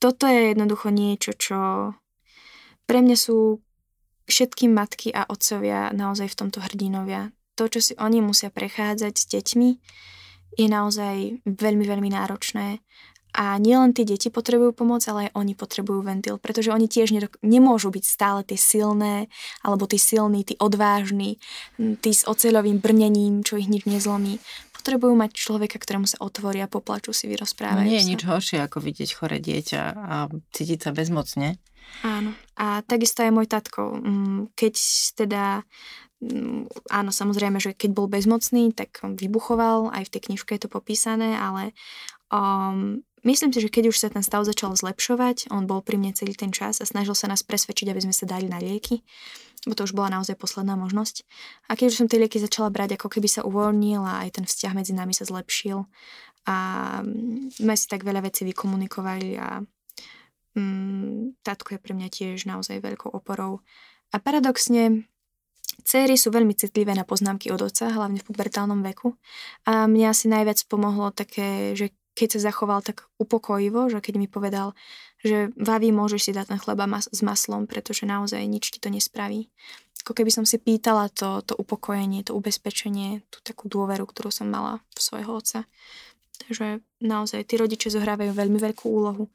toto 0.00 0.24
je 0.24 0.56
jednoducho 0.56 0.88
niečo, 0.88 1.36
čo 1.36 1.58
pre 2.88 3.04
mňa 3.04 3.16
sú 3.18 3.60
všetky 4.26 4.66
matky 4.70 5.14
a 5.14 5.26
otcovia 5.26 5.90
naozaj 5.94 6.30
v 6.34 6.38
tomto 6.44 6.58
hrdinovia. 6.62 7.30
To, 7.56 7.70
čo 7.70 7.80
si 7.80 7.94
oni 7.96 8.20
musia 8.20 8.52
prechádzať 8.52 9.14
s 9.16 9.24
deťmi, 9.32 9.68
je 10.56 10.66
naozaj 10.68 11.44
veľmi, 11.44 11.84
veľmi 11.84 12.10
náročné. 12.12 12.84
A 13.36 13.60
nielen 13.60 13.92
tie 13.92 14.08
deti 14.08 14.32
potrebujú 14.32 14.72
pomoc, 14.72 15.04
ale 15.04 15.28
aj 15.28 15.36
oni 15.36 15.52
potrebujú 15.52 16.00
ventil, 16.00 16.40
pretože 16.40 16.72
oni 16.72 16.88
tiež 16.88 17.12
nedok- 17.12 17.36
nemôžu 17.44 17.92
byť 17.92 18.04
stále 18.08 18.40
tie 18.40 18.56
silné, 18.56 19.28
alebo 19.60 19.84
tí 19.84 20.00
silní, 20.00 20.40
tí 20.40 20.56
odvážni, 20.56 21.36
tí 21.76 22.10
s 22.16 22.24
oceľovým 22.24 22.80
brnením, 22.80 23.44
čo 23.44 23.60
ich 23.60 23.68
nič 23.68 23.84
nezlomí. 23.84 24.40
Potrebujú 24.72 25.12
mať 25.12 25.36
človeka, 25.36 25.76
ktorému 25.76 26.08
sa 26.08 26.16
otvoria, 26.24 26.64
poplačú 26.64 27.12
si, 27.12 27.28
vyrozprávajú 27.28 27.84
no 27.84 27.92
nie 27.92 28.00
je 28.00 28.08
sa. 28.08 28.12
nič 28.16 28.22
horšie, 28.24 28.58
ako 28.64 28.80
vidieť 28.80 29.10
chore 29.12 29.36
dieťa 29.36 29.80
a 29.92 30.16
cítiť 30.56 30.88
sa 30.88 30.90
bezmocne. 30.96 31.60
Áno. 32.04 32.30
A 32.56 32.84
takisto 32.84 33.24
aj 33.24 33.32
môj 33.32 33.46
tatko. 33.48 33.98
Mm, 34.00 34.40
keď 34.52 34.74
teda 35.16 35.44
mm, 36.20 36.92
áno, 36.92 37.10
samozrejme, 37.12 37.58
že 37.58 37.72
keď 37.72 37.90
bol 37.96 38.06
bezmocný, 38.08 38.72
tak 38.72 39.00
vybuchoval, 39.02 39.92
aj 39.92 40.08
v 40.08 40.12
tej 40.12 40.22
knižke 40.32 40.56
je 40.56 40.62
to 40.66 40.70
popísané, 40.72 41.36
ale 41.36 41.72
um, 42.32 43.00
myslím 43.24 43.50
si, 43.52 43.58
že 43.64 43.72
keď 43.72 43.90
už 43.90 43.96
sa 43.96 44.08
ten 44.12 44.22
stav 44.22 44.44
začal 44.44 44.76
zlepšovať, 44.76 45.50
on 45.52 45.64
bol 45.64 45.80
pri 45.80 45.96
mne 45.98 46.12
celý 46.14 46.36
ten 46.36 46.52
čas 46.52 46.80
a 46.80 46.88
snažil 46.88 47.16
sa 47.16 47.28
nás 47.30 47.42
presvedčiť, 47.42 47.90
aby 47.90 48.00
sme 48.04 48.14
sa 48.14 48.28
dali 48.28 48.46
na 48.46 48.60
lieky, 48.60 49.02
bo 49.66 49.74
to 49.74 49.82
už 49.82 49.96
bola 49.98 50.14
naozaj 50.14 50.38
posledná 50.38 50.78
možnosť. 50.78 51.26
A 51.66 51.74
keď 51.74 51.90
už 51.90 51.98
som 52.04 52.08
tie 52.08 52.22
lieky 52.22 52.38
začala 52.38 52.70
brať, 52.70 52.94
ako 52.94 53.10
keby 53.10 53.26
sa 53.26 53.42
uvoľnil 53.42 54.00
a 54.04 54.22
aj 54.24 54.40
ten 54.40 54.44
vzťah 54.46 54.72
medzi 54.78 54.94
nami 54.94 55.10
sa 55.10 55.26
zlepšil 55.26 55.84
a 56.46 56.56
mm, 57.02 57.58
sme 57.58 57.74
si 57.74 57.86
tak 57.90 58.06
veľa 58.06 58.22
vecí 58.22 58.46
vykomunikovali 58.46 59.34
a 59.42 59.66
mm, 60.56 61.44
tatko 61.44 61.76
je 61.76 61.80
pre 61.80 61.92
mňa 61.92 62.08
tiež 62.08 62.48
naozaj 62.48 62.80
veľkou 62.80 63.12
oporou. 63.12 63.60
A 64.10 64.16
paradoxne, 64.18 65.06
Céry 65.84 66.16
sú 66.16 66.32
veľmi 66.32 66.56
citlivé 66.56 66.96
na 66.96 67.04
poznámky 67.04 67.52
od 67.52 67.68
oca, 67.68 67.92
hlavne 67.92 68.18
v 68.24 68.26
pubertálnom 68.26 68.80
veku. 68.80 69.14
A 69.68 69.84
mňa 69.84 70.06
asi 70.10 70.26
najviac 70.26 70.64
pomohlo 70.66 71.12
také, 71.12 71.76
že 71.76 71.92
keď 72.16 72.40
sa 72.40 72.48
zachoval 72.48 72.80
tak 72.80 73.04
upokojivo, 73.20 73.92
že 73.92 74.00
keď 74.00 74.14
mi 74.16 74.24
povedal, 74.24 74.72
že 75.20 75.52
Vavi, 75.52 75.92
môžeš 75.92 76.20
si 76.24 76.32
dať 76.32 76.48
ten 76.48 76.58
chleba 76.58 76.88
mas- 76.88 77.12
s 77.12 77.20
maslom, 77.20 77.68
pretože 77.68 78.08
naozaj 78.08 78.40
nič 78.48 78.72
ti 78.72 78.80
to 78.80 78.88
nespraví. 78.88 79.52
Ako 80.06 80.16
keby 80.16 80.32
som 80.32 80.48
si 80.48 80.56
pýtala 80.56 81.12
to, 81.12 81.44
to 81.44 81.52
upokojenie, 81.58 82.24
to 82.24 82.32
ubezpečenie, 82.32 83.26
tú 83.28 83.42
takú 83.44 83.68
dôveru, 83.68 84.06
ktorú 84.08 84.32
som 84.32 84.48
mala 84.48 84.80
v 84.96 84.98
svojho 85.02 85.34
otca. 85.34 85.68
Takže 86.44 86.84
naozaj 87.00 87.48
tí 87.48 87.56
rodiče 87.56 87.88
zohrávajú 87.88 88.36
veľmi 88.36 88.60
veľkú 88.60 88.86
úlohu. 88.86 89.32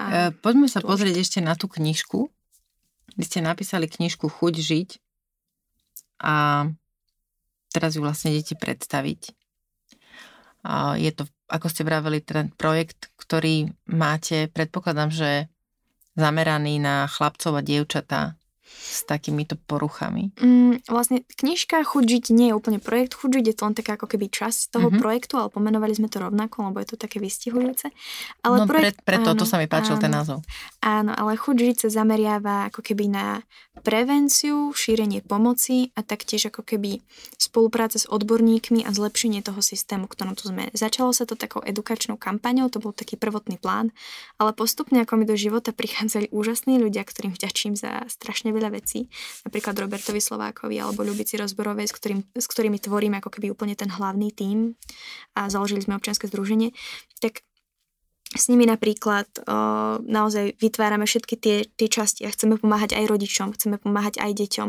A 0.00 0.04
e, 0.08 0.14
poďme 0.32 0.66
sa 0.66 0.80
pozrieť 0.80 1.20
ešte 1.20 1.38
na 1.44 1.52
tú 1.58 1.68
knižku. 1.68 2.32
Vy 3.14 3.24
ste 3.24 3.44
napísali 3.44 3.86
knižku 3.86 4.26
Chuť 4.26 4.54
žiť 4.58 4.90
a 6.24 6.66
teraz 7.70 7.94
ju 7.94 8.00
vlastne 8.02 8.32
idete 8.32 8.56
predstaviť. 8.56 9.34
Je 10.96 11.10
to, 11.12 11.28
ako 11.52 11.66
ste 11.68 11.84
vraveli, 11.84 12.24
ten 12.24 12.48
projekt, 12.56 13.12
ktorý 13.20 13.68
máte, 13.84 14.48
predpokladám, 14.48 15.12
že 15.12 15.52
zameraný 16.16 16.80
na 16.80 17.04
chlapcov 17.04 17.60
a 17.60 17.62
dievčatá 17.62 18.40
s 18.64 19.04
takýmito 19.04 19.60
poruchami? 19.68 20.32
Mm, 20.40 20.80
vlastne 20.88 21.22
knižka 21.36 21.84
Chuť 21.84 22.04
žiť 22.04 22.24
nie 22.32 22.50
je 22.50 22.54
úplne 22.56 22.80
projekt. 22.80 23.14
Chuť 23.14 23.30
žiť 23.40 23.44
je 23.52 23.54
to 23.54 23.62
len 23.68 23.76
taká 23.76 24.00
ako 24.00 24.08
keby 24.08 24.32
časť 24.32 24.74
toho 24.74 24.88
mm-hmm. 24.88 25.00
projektu, 25.00 25.36
ale 25.36 25.52
pomenovali 25.52 25.92
sme 25.94 26.08
to 26.08 26.18
rovnako, 26.18 26.72
lebo 26.72 26.80
je 26.80 26.88
to 26.92 26.96
také 26.96 27.20
vystihujúce. 27.20 27.92
Ale 28.40 28.64
no 28.64 28.66
projekt, 28.66 29.04
pre, 29.04 29.20
preto 29.20 29.36
áno, 29.36 29.38
to 29.38 29.44
sa 29.44 29.60
mi 29.60 29.68
páčil 29.68 30.00
áno, 30.00 30.02
ten 30.02 30.12
názov. 30.12 30.38
Áno, 30.80 31.12
ale 31.12 31.36
Chuť 31.36 31.56
žiť 31.60 31.76
sa 31.86 32.02
zameriava 32.02 32.72
ako 32.72 32.80
keby 32.80 33.12
na 33.12 33.44
prevenciu, 33.82 34.70
šírenie 34.70 35.20
pomoci 35.26 35.90
a 35.98 36.06
taktiež 36.06 36.54
ako 36.54 36.62
keby 36.62 37.02
spolupráca 37.36 37.98
s 37.98 38.06
odborníkmi 38.06 38.86
a 38.86 38.90
zlepšenie 38.94 39.42
toho 39.42 39.58
systému, 39.58 40.06
ktorom 40.06 40.38
tu 40.38 40.46
sme. 40.46 40.70
Začalo 40.70 41.10
sa 41.10 41.26
to 41.26 41.34
takou 41.34 41.58
edukačnou 41.58 42.14
kampaňou, 42.14 42.70
to 42.70 42.78
bol 42.78 42.94
taký 42.94 43.18
prvotný 43.18 43.58
plán, 43.58 43.90
ale 44.38 44.54
postupne 44.54 45.02
ako 45.02 45.18
mi 45.18 45.24
do 45.26 45.34
života 45.34 45.74
prichádzali 45.80 46.30
úžasní 46.30 46.78
ľudia, 46.78 47.02
ktorým 47.02 47.34
vďačím 47.34 47.74
za 47.74 48.06
strašne 48.06 48.53
veľa 48.54 48.70
vecí, 48.70 49.10
napríklad 49.42 49.74
Robertovi 49.74 50.22
Slovákovi 50.22 50.78
alebo 50.78 51.02
Ľubici 51.02 51.34
Rozborovej, 51.36 51.90
s, 51.90 51.94
ktorým, 51.98 52.20
s 52.32 52.46
ktorými 52.46 52.78
tvoríme 52.78 53.18
ako 53.18 53.34
keby 53.34 53.50
úplne 53.50 53.74
ten 53.74 53.90
hlavný 53.90 54.30
tím 54.30 54.78
a 55.34 55.50
založili 55.50 55.82
sme 55.82 55.98
občianske 55.98 56.30
združenie, 56.30 56.70
tak 57.18 57.42
s 58.34 58.50
nimi 58.50 58.66
napríklad 58.66 59.30
o, 59.46 60.02
naozaj 60.02 60.58
vytvárame 60.58 61.06
všetky 61.06 61.34
tie, 61.38 61.56
tie 61.70 61.88
časti 61.88 62.26
a 62.26 62.34
chceme 62.34 62.58
pomáhať 62.58 62.98
aj 62.98 63.06
rodičom, 63.06 63.54
chceme 63.54 63.78
pomáhať 63.78 64.18
aj 64.18 64.32
deťom, 64.34 64.68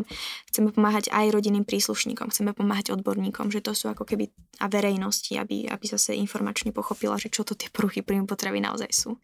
chceme 0.54 0.70
pomáhať 0.70 1.10
aj 1.10 1.34
rodinným 1.34 1.66
príslušníkom, 1.66 2.30
chceme 2.30 2.54
pomáhať 2.54 2.94
odborníkom, 2.94 3.50
že 3.50 3.66
to 3.66 3.74
sú 3.74 3.90
ako 3.90 4.06
keby 4.06 4.30
a 4.62 4.70
verejnosti, 4.70 5.34
aby, 5.34 5.66
aby 5.66 5.86
zase 5.90 6.14
informačne 6.14 6.70
pochopila, 6.70 7.18
že 7.18 7.34
čo 7.34 7.42
to 7.42 7.58
tie 7.58 7.74
poruchy 7.74 8.06
príjmu 8.06 8.30
potravy 8.30 8.62
naozaj 8.62 8.90
sú. 8.94 9.18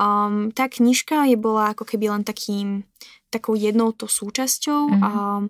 Um, 0.00 0.48
tá 0.56 0.64
knižka 0.64 1.28
je 1.28 1.36
bola 1.36 1.76
ako 1.76 1.84
keby 1.84 2.16
len 2.16 2.24
takým, 2.24 2.88
takou 3.28 3.52
jednou 3.52 3.92
to 3.92 4.08
súčasťou. 4.08 4.82
Mm-hmm. 4.88 5.04
Um, 5.04 5.44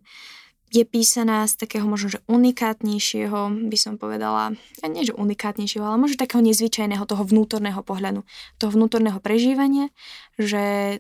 je 0.70 0.86
písaná 0.86 1.42
z 1.50 1.58
takého 1.58 1.82
možno, 1.82 2.14
že 2.14 2.22
unikátnejšieho, 2.30 3.66
by 3.66 3.78
som 3.78 3.98
povedala, 3.98 4.54
nie 4.86 5.02
že 5.02 5.14
unikátnejšieho, 5.18 5.82
ale 5.82 5.98
možno 5.98 6.22
takého 6.22 6.38
nezvyčajného, 6.46 7.02
toho 7.10 7.26
vnútorného 7.26 7.82
pohľadu, 7.82 8.22
toho 8.62 8.70
vnútorného 8.70 9.18
prežívania, 9.18 9.90
že 10.38 10.98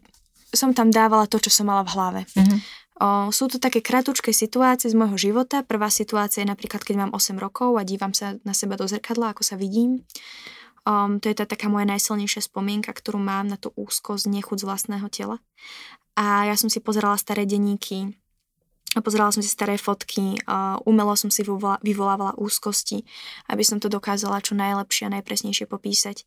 som 0.50 0.74
tam 0.74 0.90
dávala 0.90 1.30
to, 1.30 1.38
čo 1.38 1.54
som 1.54 1.70
mala 1.70 1.86
v 1.86 1.92
hlave. 1.94 2.20
Mm-hmm. 2.34 2.58
O, 3.00 3.06
sú 3.30 3.46
to 3.46 3.62
také 3.62 3.78
kratučké 3.78 4.34
situácie 4.34 4.90
z 4.90 4.98
môjho 4.98 5.14
života. 5.14 5.62
Prvá 5.62 5.86
situácia 5.86 6.42
je 6.42 6.50
napríklad, 6.50 6.82
keď 6.82 7.06
mám 7.06 7.12
8 7.14 7.38
rokov 7.38 7.78
a 7.78 7.86
dívam 7.86 8.10
sa 8.10 8.36
na 8.42 8.50
seba 8.52 8.74
do 8.74 8.90
zrkadla, 8.90 9.32
ako 9.32 9.46
sa 9.46 9.54
vidím. 9.54 10.02
Um, 10.82 11.22
to 11.22 11.30
je 11.30 11.38
tá 11.38 11.46
taká 11.46 11.70
moja 11.70 11.86
najsilnejšia 11.86 12.50
spomienka, 12.50 12.90
ktorú 12.90 13.22
mám 13.22 13.46
na 13.46 13.54
tú 13.54 13.70
úzkosť, 13.78 14.26
nechuť 14.26 14.58
z 14.60 14.66
vlastného 14.66 15.06
tela. 15.12 15.36
A 16.18 16.50
ja 16.50 16.58
som 16.58 16.66
si 16.66 16.82
pozerala 16.82 17.14
staré 17.16 17.46
denníky, 17.46 18.19
a 18.90 18.98
pozerala 18.98 19.30
som 19.30 19.38
si 19.38 19.46
staré 19.46 19.78
fotky, 19.78 20.34
umelo 20.82 21.14
som 21.14 21.30
si 21.30 21.46
vyvolávala 21.46 22.34
úzkosti, 22.34 23.06
aby 23.46 23.62
som 23.62 23.78
to 23.78 23.86
dokázala 23.86 24.42
čo 24.42 24.58
najlepšie 24.58 25.06
a 25.06 25.14
najpresnejšie 25.20 25.70
popísať. 25.70 26.26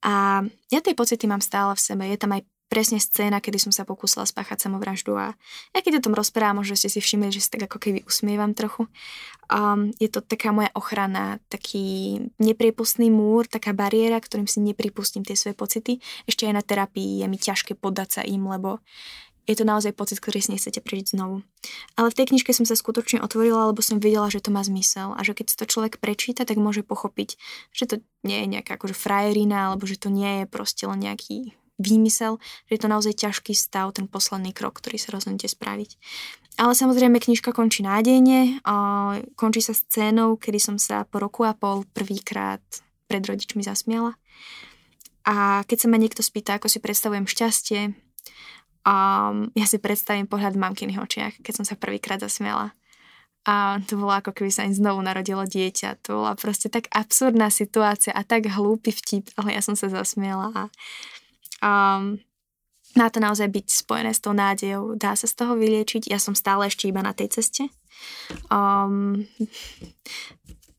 A 0.00 0.40
ja 0.72 0.80
tie 0.80 0.96
pocity 0.96 1.28
mám 1.28 1.44
stále 1.44 1.76
v 1.76 1.84
sebe. 1.84 2.08
Je 2.08 2.16
tam 2.16 2.32
aj 2.32 2.40
presne 2.70 3.02
scéna, 3.02 3.42
kedy 3.42 3.58
som 3.58 3.74
sa 3.74 3.82
pokúsila 3.82 4.22
spáchať 4.22 4.62
samovraždu 4.62 5.18
a 5.18 5.34
ja 5.74 5.80
keď 5.82 5.98
o 5.98 6.04
tom 6.06 6.14
rozprávam, 6.14 6.62
možno 6.62 6.78
ste 6.78 6.86
si 6.86 7.02
všimli, 7.02 7.34
že 7.34 7.42
si 7.42 7.50
tak 7.50 7.66
ako 7.66 7.82
keby 7.82 8.06
usmievam 8.06 8.54
trochu. 8.54 8.86
Um, 9.50 9.90
je 9.98 10.06
to 10.06 10.22
taká 10.22 10.54
moja 10.54 10.70
ochrana, 10.78 11.42
taký 11.50 12.16
nepriepustný 12.38 13.10
múr, 13.10 13.50
taká 13.50 13.74
bariéra, 13.74 14.22
ktorým 14.22 14.46
si 14.46 14.62
nepripustím 14.62 15.26
tie 15.26 15.34
svoje 15.34 15.58
pocity. 15.58 15.98
Ešte 16.30 16.46
aj 16.46 16.54
na 16.54 16.62
terapii 16.62 17.20
je 17.20 17.26
mi 17.26 17.42
ťažké 17.42 17.74
poddať 17.74 18.08
sa 18.08 18.22
im, 18.22 18.46
lebo 18.46 18.78
je 19.48 19.54
to 19.56 19.64
naozaj 19.64 19.96
pocit, 19.96 20.20
ktorý 20.20 20.40
si 20.40 20.52
nechcete 20.52 20.80
prežiť 20.80 21.16
znovu. 21.16 21.44
Ale 21.96 22.12
v 22.12 22.18
tej 22.18 22.26
knižke 22.34 22.52
som 22.52 22.68
sa 22.68 22.76
skutočne 22.76 23.20
otvorila, 23.24 23.70
lebo 23.72 23.80
som 23.80 24.00
vedela, 24.02 24.28
že 24.28 24.44
to 24.44 24.52
má 24.52 24.60
zmysel 24.64 25.16
a 25.16 25.20
že 25.24 25.32
keď 25.32 25.56
to 25.56 25.64
človek 25.68 26.00
prečíta, 26.00 26.44
tak 26.44 26.60
môže 26.60 26.84
pochopiť, 26.84 27.40
že 27.72 27.84
to 27.88 27.94
nie 28.24 28.44
je 28.44 28.46
nejaká 28.58 28.76
akože 28.76 28.96
frajerina, 28.96 29.72
alebo 29.72 29.88
že 29.88 30.00
to 30.00 30.12
nie 30.12 30.42
je 30.42 30.44
proste 30.46 30.84
len 30.84 31.00
nejaký 31.00 31.56
výmysel, 31.80 32.36
že 32.68 32.76
je 32.76 32.80
to 32.84 32.92
naozaj 32.92 33.16
ťažký 33.16 33.56
stav, 33.56 33.96
ten 33.96 34.04
posledný 34.04 34.52
krok, 34.52 34.84
ktorý 34.84 35.00
sa 35.00 35.16
rozhodnete 35.16 35.48
spraviť. 35.48 35.96
Ale 36.60 36.76
samozrejme 36.76 37.16
knižka 37.16 37.56
končí 37.56 37.80
nádejne, 37.80 38.60
končí 39.32 39.64
sa 39.64 39.72
scénou, 39.72 40.36
kedy 40.36 40.60
som 40.60 40.76
sa 40.76 41.08
po 41.08 41.16
roku 41.16 41.48
a 41.48 41.56
pol 41.56 41.88
prvýkrát 41.96 42.60
pred 43.08 43.24
rodičmi 43.24 43.64
zasmiala. 43.64 44.12
A 45.24 45.64
keď 45.64 45.78
sa 45.84 45.88
ma 45.88 45.96
niekto 45.96 46.20
spýta, 46.20 46.60
ako 46.60 46.68
si 46.68 46.84
predstavujem 46.84 47.24
šťastie, 47.24 47.96
um, 48.84 49.48
ja 49.52 49.66
si 49.66 49.78
predstavím 49.80 50.28
pohľad 50.30 50.56
v 50.56 50.62
mamkyných 50.64 51.00
očiach, 51.00 51.34
keď 51.40 51.52
som 51.62 51.64
sa 51.66 51.76
prvýkrát 51.76 52.20
zasmiala. 52.20 52.72
A 53.48 53.80
to 53.88 53.96
bolo 53.96 54.12
ako 54.12 54.36
keby 54.36 54.52
sa 54.52 54.68
im 54.68 54.76
znovu 54.76 55.00
narodilo 55.00 55.48
dieťa. 55.48 56.04
To 56.04 56.20
bola 56.20 56.36
proste 56.36 56.68
tak 56.68 56.92
absurdná 56.92 57.48
situácia 57.48 58.12
a 58.12 58.20
tak 58.20 58.52
hlúpy 58.52 58.92
vtip, 58.92 59.32
ale 59.40 59.56
ja 59.56 59.64
som 59.64 59.72
sa 59.72 59.88
zasmiela 59.88 60.52
a 60.52 60.62
Um, 61.60 62.16
má 62.96 63.06
to 63.12 63.22
naozaj 63.22 63.46
byť 63.52 63.66
spojené 63.84 64.10
s 64.16 64.24
tou 64.24 64.34
nádejou. 64.34 64.96
Dá 64.96 65.14
sa 65.14 65.30
z 65.30 65.36
toho 65.36 65.54
vyliečiť. 65.54 66.10
Ja 66.10 66.18
som 66.18 66.34
stále 66.34 66.66
ešte 66.66 66.90
iba 66.90 67.04
na 67.04 67.14
tej 67.14 67.38
ceste. 67.38 67.70
Um, 68.50 69.28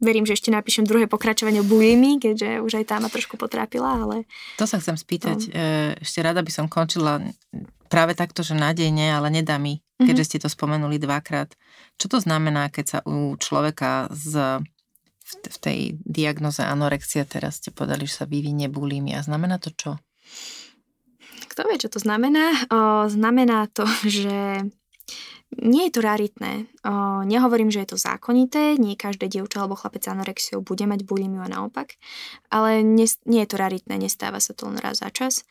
verím, 0.01 0.25
že 0.25 0.35
ešte 0.35 0.49
napíšem 0.49 0.83
druhé 0.83 1.05
pokračovanie 1.05 1.61
o 1.61 1.69
bulimi, 1.69 2.17
keďže 2.17 2.65
už 2.65 2.81
aj 2.81 2.85
tá 2.89 2.95
ma 2.97 3.07
trošku 3.07 3.37
potrápila, 3.37 4.03
ale... 4.03 4.25
To 4.57 4.65
sa 4.65 4.81
chcem 4.81 4.97
spýtať. 4.97 5.53
Um, 5.53 6.01
ešte 6.01 6.19
rada 6.25 6.41
by 6.41 6.51
som 6.51 6.65
končila 6.65 7.21
práve 7.91 8.15
takto, 8.15 8.39
že 8.41 8.55
nádejne, 8.55 9.11
ale 9.11 9.27
nedá 9.27 9.59
mi, 9.59 9.83
mhm. 9.99 10.07
keďže 10.07 10.25
ste 10.25 10.37
to 10.39 10.49
spomenuli 10.49 10.95
dvakrát. 10.95 11.51
Čo 11.99 12.07
to 12.07 12.17
znamená, 12.23 12.71
keď 12.71 12.85
sa 12.87 12.99
u 13.03 13.35
človeka 13.35 14.07
z 14.15 14.63
v 15.31 15.57
tej 15.63 15.79
diagnoze 16.03 16.59
anorexia 16.59 17.23
teraz 17.23 17.63
ste 17.63 17.71
povedali, 17.71 18.03
že 18.03 18.23
sa 18.23 18.25
vyvinie 18.27 18.67
bulimia. 18.67 19.23
Znamená 19.23 19.63
to 19.63 19.71
čo? 19.71 19.95
Kto 21.47 21.67
vie, 21.67 21.79
čo 21.79 21.91
to 21.91 21.99
znamená? 21.99 22.51
O, 22.67 23.07
znamená 23.07 23.67
to, 23.71 23.87
že 24.07 24.67
nie 25.51 25.83
je 25.87 25.93
to 25.93 26.01
raritné. 26.03 26.67
O, 26.83 27.23
nehovorím, 27.23 27.71
že 27.71 27.83
je 27.83 27.89
to 27.95 27.97
zákonité, 27.99 28.75
nie 28.75 28.99
každé 28.99 29.31
dievča 29.31 29.63
alebo 29.63 29.79
chlapec 29.79 30.03
anorexiou 30.07 30.63
bude 30.63 30.83
mať 30.83 31.07
bulimiu 31.07 31.43
a 31.43 31.51
naopak, 31.51 31.95
ale 32.51 32.83
nie, 32.83 33.07
nie 33.27 33.43
je 33.43 33.49
to 33.51 33.59
raritné, 33.59 33.95
nestáva 33.99 34.39
sa 34.39 34.55
to 34.55 34.67
len 34.67 34.79
raz 34.79 34.99
za 35.03 35.11
čas. 35.11 35.47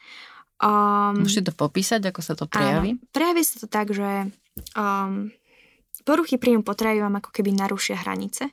Um, 0.61 1.25
Môžete 1.25 1.51
to 1.51 1.55
popísať, 1.57 2.13
ako 2.13 2.21
sa 2.21 2.37
to 2.37 2.45
prejaví? 2.45 3.01
Áno, 3.01 3.03
prejaví 3.17 3.43
sa 3.43 3.57
to 3.65 3.67
tak, 3.67 3.97
že 3.97 4.29
um, 4.77 5.33
poruchy 6.05 6.37
príjmu 6.37 6.61
potravy 6.61 7.01
vám 7.01 7.17
ako 7.17 7.33
keby 7.33 7.57
narušia 7.57 7.97
hranice. 7.97 8.53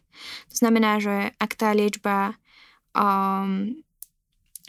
To 0.52 0.56
znamená, 0.56 1.04
že 1.04 1.36
ak 1.36 1.52
tá 1.60 1.76
liečba 1.76 2.40
um, 2.96 3.76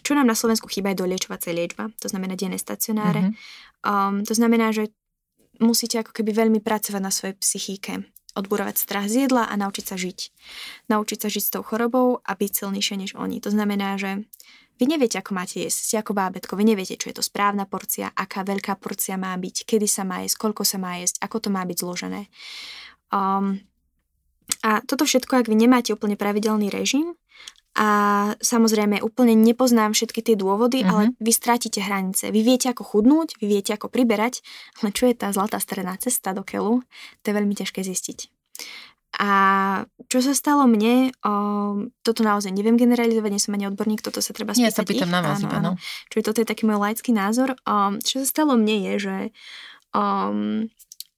čo 0.08 0.16
nám 0.16 0.24
na 0.24 0.32
Slovensku 0.32 0.72
chýba 0.72 0.96
je 0.96 1.04
doliečovacia 1.04 1.52
liečba, 1.52 1.92
to 2.00 2.08
znamená 2.08 2.32
denné 2.32 2.56
stacionáre. 2.56 3.28
Mm-hmm. 3.28 3.84
Um, 3.84 4.24
to 4.24 4.32
znamená, 4.32 4.72
že 4.72 4.88
musíte 5.60 6.00
ako 6.00 6.16
keby 6.16 6.32
veľmi 6.32 6.60
pracovať 6.64 7.02
na 7.02 7.12
svojej 7.12 7.36
psychike, 7.36 8.08
odburovať 8.32 8.80
strach 8.80 9.04
z 9.10 9.28
jedla 9.28 9.44
a 9.44 9.54
naučiť 9.60 9.84
sa 9.84 10.00
žiť. 10.00 10.18
Naučiť 10.88 11.18
sa 11.20 11.28
žiť 11.28 11.42
s 11.44 11.52
tou 11.52 11.60
chorobou 11.60 12.24
a 12.24 12.32
byť 12.32 12.50
silnejšie 12.56 12.96
než 12.96 13.10
oni. 13.20 13.42
To 13.44 13.52
znamená, 13.52 14.00
že 14.00 14.24
vy 14.78 14.84
neviete, 14.86 15.18
ako 15.18 15.34
máte 15.34 15.60
jesť, 15.66 15.78
ste 15.82 15.96
ako 15.98 16.14
bábetko, 16.14 16.54
vy 16.54 16.64
neviete, 16.72 16.94
čo 16.94 17.10
je 17.10 17.18
to 17.18 17.24
správna 17.26 17.66
porcia, 17.66 18.14
aká 18.14 18.46
veľká 18.46 18.78
porcia 18.78 19.18
má 19.18 19.34
byť, 19.34 19.66
kedy 19.66 19.90
sa 19.90 20.06
má 20.06 20.22
jesť, 20.22 20.38
koľko 20.48 20.62
sa 20.62 20.78
má 20.78 21.02
jesť, 21.02 21.18
ako 21.20 21.36
to 21.42 21.48
má 21.50 21.66
byť 21.66 21.76
zložené. 21.82 22.30
Um, 23.10 23.60
a 24.62 24.80
toto 24.86 25.04
všetko, 25.04 25.42
ak 25.42 25.50
vy 25.50 25.58
nemáte 25.58 25.90
úplne 25.92 26.14
pravidelný 26.14 26.70
režim, 26.70 27.18
A 27.78 28.34
samozrejme, 28.42 28.98
úplne 29.06 29.38
nepoznám 29.38 29.94
všetky 29.94 30.18
tie 30.24 30.34
dôvody, 30.34 30.82
uh-huh. 30.82 30.90
ale 30.90 31.02
vy 31.22 31.30
strátite 31.30 31.78
hranice. 31.78 32.34
Vy 32.34 32.42
viete, 32.42 32.66
ako 32.74 32.82
chudnúť, 32.82 33.38
vy 33.38 33.46
viete, 33.46 33.70
ako 33.70 33.86
priberať, 33.86 34.42
ale 34.82 34.90
čo 34.90 35.06
je 35.06 35.14
tá 35.14 35.30
zlatá 35.30 35.62
stredná 35.62 35.94
cesta 35.94 36.34
do 36.34 36.42
keľu, 36.42 36.82
to 37.22 37.30
je 37.30 37.36
veľmi 37.38 37.54
ťažké 37.54 37.86
zistiť. 37.86 38.18
A 39.16 39.30
čo 40.12 40.20
sa 40.20 40.36
stalo 40.36 40.68
mne, 40.68 41.16
o, 41.24 41.32
toto 42.04 42.20
naozaj 42.20 42.52
neviem 42.52 42.76
generalizovať, 42.76 43.30
nie 43.32 43.40
som 43.40 43.56
ani 43.56 43.64
odborník, 43.72 44.04
toto 44.04 44.20
sa 44.20 44.36
treba 44.36 44.52
spýtať. 44.52 44.68
Ja 44.68 44.74
sa 44.74 44.84
pýtam 44.84 45.08
ich. 45.08 45.16
na 45.16 45.20
vás 45.24 45.40
áno, 45.40 45.48
iba, 45.48 45.58
no. 45.64 45.72
Čiže 46.12 46.26
toto 46.28 46.38
je 46.44 46.50
taký 46.50 46.68
môj 46.68 46.76
laický 46.76 47.10
názor. 47.16 47.56
O, 47.64 47.96
čo 48.04 48.20
sa 48.20 48.26
stalo 48.28 48.52
mne 48.60 48.84
je, 48.84 48.94
že 49.00 49.16
o, 49.96 50.04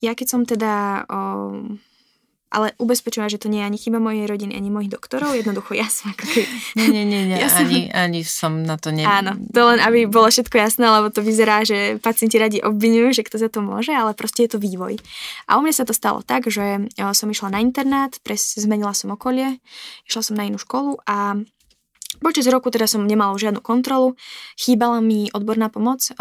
ja 0.00 0.12
keď 0.14 0.26
som 0.30 0.42
teda 0.46 1.04
o, 1.10 1.20
ale 2.50 2.74
ubezpečujem, 2.82 3.30
že 3.30 3.38
to 3.38 3.46
nie 3.46 3.62
je 3.62 3.68
ani 3.70 3.78
chyba 3.78 4.02
mojej 4.02 4.26
rodiny, 4.26 4.58
ani 4.58 4.74
mojich 4.74 4.90
doktorov. 4.90 5.38
Jednoducho 5.38 5.78
ja 5.78 5.86
som 5.86 6.10
ako 6.10 6.26
keby... 6.26 6.46
Nie, 6.80 6.88
nie, 6.90 7.04
nie, 7.06 7.22
nie. 7.30 7.38
Ja 7.38 7.46
ani, 7.54 7.86
som... 7.86 7.94
ani 7.94 8.20
som 8.26 8.52
na 8.66 8.74
to 8.74 8.90
ne... 8.90 9.06
Áno, 9.06 9.38
to 9.54 9.60
len 9.70 9.78
aby 9.78 10.10
bolo 10.10 10.26
všetko 10.26 10.58
jasné, 10.58 10.90
lebo 10.90 11.14
to 11.14 11.22
vyzerá, 11.22 11.62
že 11.62 12.02
pacienti 12.02 12.42
radi 12.42 12.58
obvinujú, 12.58 13.14
že 13.14 13.22
kto 13.22 13.38
za 13.38 13.46
to 13.46 13.62
môže, 13.62 13.94
ale 13.94 14.18
proste 14.18 14.44
je 14.44 14.50
to 14.54 14.58
vývoj. 14.58 14.98
A 15.46 15.56
u 15.56 15.60
mňa 15.62 15.74
sa 15.78 15.84
to 15.86 15.94
stalo 15.94 16.26
tak, 16.26 16.50
že 16.50 16.90
som 17.14 17.30
išla 17.30 17.54
na 17.54 17.62
internát, 17.62 18.10
pres, 18.26 18.58
zmenila 18.58 18.98
som 18.98 19.14
okolie, 19.14 19.62
išla 20.10 20.22
som 20.26 20.34
na 20.34 20.50
inú 20.50 20.58
školu 20.58 20.98
a 21.06 21.38
Počas 22.20 22.44
roku 22.52 22.68
teda 22.68 22.84
som 22.84 23.08
nemala 23.08 23.32
žiadnu 23.34 23.64
kontrolu, 23.64 24.12
chýbala 24.60 25.00
mi 25.00 25.32
odborná 25.32 25.72
pomoc, 25.72 26.12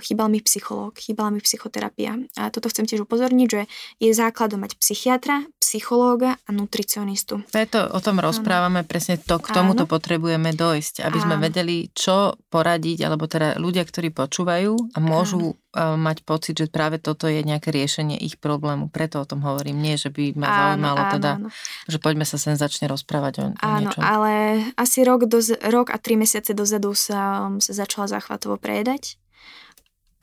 chýbal 0.00 0.28
mi 0.32 0.40
psychológ, 0.40 0.96
chýbala 0.96 1.28
mi 1.28 1.40
psychoterapia. 1.44 2.16
A 2.40 2.48
toto 2.48 2.72
chcem 2.72 2.88
tiež 2.88 3.04
upozorniť, 3.04 3.48
že 3.48 3.62
je 4.00 4.10
základom 4.10 4.64
mať 4.64 4.80
psychiatra, 4.80 5.44
psychológa 5.60 6.40
a 6.42 6.50
nutricionistu. 6.50 7.44
Preto 7.52 7.92
o 7.92 8.00
tom 8.00 8.22
rozprávame, 8.24 8.82
ano. 8.82 8.88
presne 8.88 9.20
to, 9.20 9.36
k 9.36 9.52
tomuto 9.52 9.84
Áno. 9.84 9.90
potrebujeme 9.90 10.56
dojsť, 10.56 11.04
aby 11.04 11.18
Áno. 11.20 11.24
sme 11.28 11.36
vedeli, 11.36 11.92
čo 11.92 12.40
poradiť, 12.48 13.04
alebo 13.04 13.28
teda 13.28 13.60
ľudia, 13.60 13.84
ktorí 13.84 14.08
počúvajú 14.14 14.96
a 14.96 14.98
môžu 15.02 15.60
Áno. 15.76 16.00
mať 16.00 16.24
pocit, 16.24 16.56
že 16.56 16.72
práve 16.72 16.96
toto 16.96 17.28
je 17.28 17.44
nejaké 17.44 17.68
riešenie 17.68 18.16
ich 18.16 18.40
problému. 18.40 18.88
Preto 18.88 19.20
o 19.20 19.28
tom 19.28 19.44
hovorím. 19.44 19.76
Nie, 19.78 20.00
že 20.00 20.08
by 20.08 20.32
ma 20.40 20.46
áno, 20.48 20.56
zaujímalo 20.56 21.02
áno, 21.04 21.12
teda, 21.12 21.30
áno. 21.36 21.48
že 21.84 21.98
poďme 22.00 22.24
sa 22.24 22.40
sem 22.40 22.56
začne 22.56 22.88
rozprávať 22.88 23.34
o, 23.42 23.44
o 23.52 23.60
áno, 23.60 23.92
niečom. 23.92 24.00
ale 24.00 24.32
asi 24.78 25.04
rok, 25.04 25.17
do, 25.26 25.40
rok 25.72 25.90
a 25.90 25.98
tri 25.98 26.14
mesiace 26.14 26.54
dozadu 26.54 26.94
sa, 26.94 27.50
sa 27.58 27.72
začala 27.72 28.06
záchvatovo 28.06 28.60
prejedať 28.60 29.18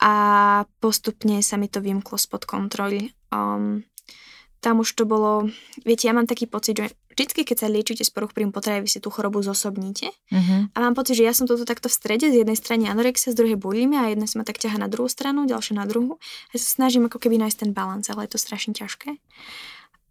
a 0.00 0.14
postupne 0.80 1.40
sa 1.40 1.56
mi 1.56 1.68
to 1.68 1.80
vymklo 1.80 2.20
spod 2.20 2.44
kontroly. 2.44 3.12
Um, 3.32 3.84
tam 4.60 4.80
už 4.80 4.98
to 4.98 5.04
bolo, 5.04 5.48
viete, 5.84 6.08
ja 6.08 6.16
mám 6.16 6.26
taký 6.26 6.48
pocit, 6.48 6.76
že 6.76 6.86
vždycky, 7.16 7.48
keď 7.48 7.56
sa 7.56 7.68
liečite 7.72 8.02
z 8.04 8.10
poruch 8.12 8.36
príjmu 8.36 8.52
potravy, 8.52 8.84
vy 8.84 8.90
si 8.90 9.00
tú 9.00 9.08
chorobu 9.08 9.40
zosobníte. 9.40 10.12
Uh-huh. 10.28 10.68
A 10.74 10.78
mám 10.82 10.92
pocit, 10.92 11.16
že 11.16 11.24
ja 11.24 11.32
som 11.32 11.48
toto 11.48 11.64
takto 11.64 11.88
v 11.88 11.96
strede, 11.96 12.28
z 12.28 12.44
jednej 12.44 12.58
strany 12.58 12.90
anorexia, 12.90 13.32
z 13.32 13.38
druhej 13.40 13.56
bulimia 13.56 14.04
a 14.04 14.12
jedna 14.12 14.28
sa 14.28 14.42
ma 14.42 14.44
tak 14.44 14.60
ťaha 14.60 14.76
na 14.76 14.88
druhú 14.90 15.08
stranu, 15.08 15.48
ďalšia 15.48 15.80
na 15.80 15.86
druhú. 15.88 16.20
Ja 16.52 16.58
sa 16.60 16.68
snažím 16.82 17.08
ako 17.08 17.16
keby 17.22 17.40
nájsť 17.40 17.58
ten 17.62 17.70
balans, 17.72 18.10
ale 18.12 18.28
je 18.28 18.36
to 18.36 18.40
strašne 18.42 18.76
ťažké. 18.76 19.16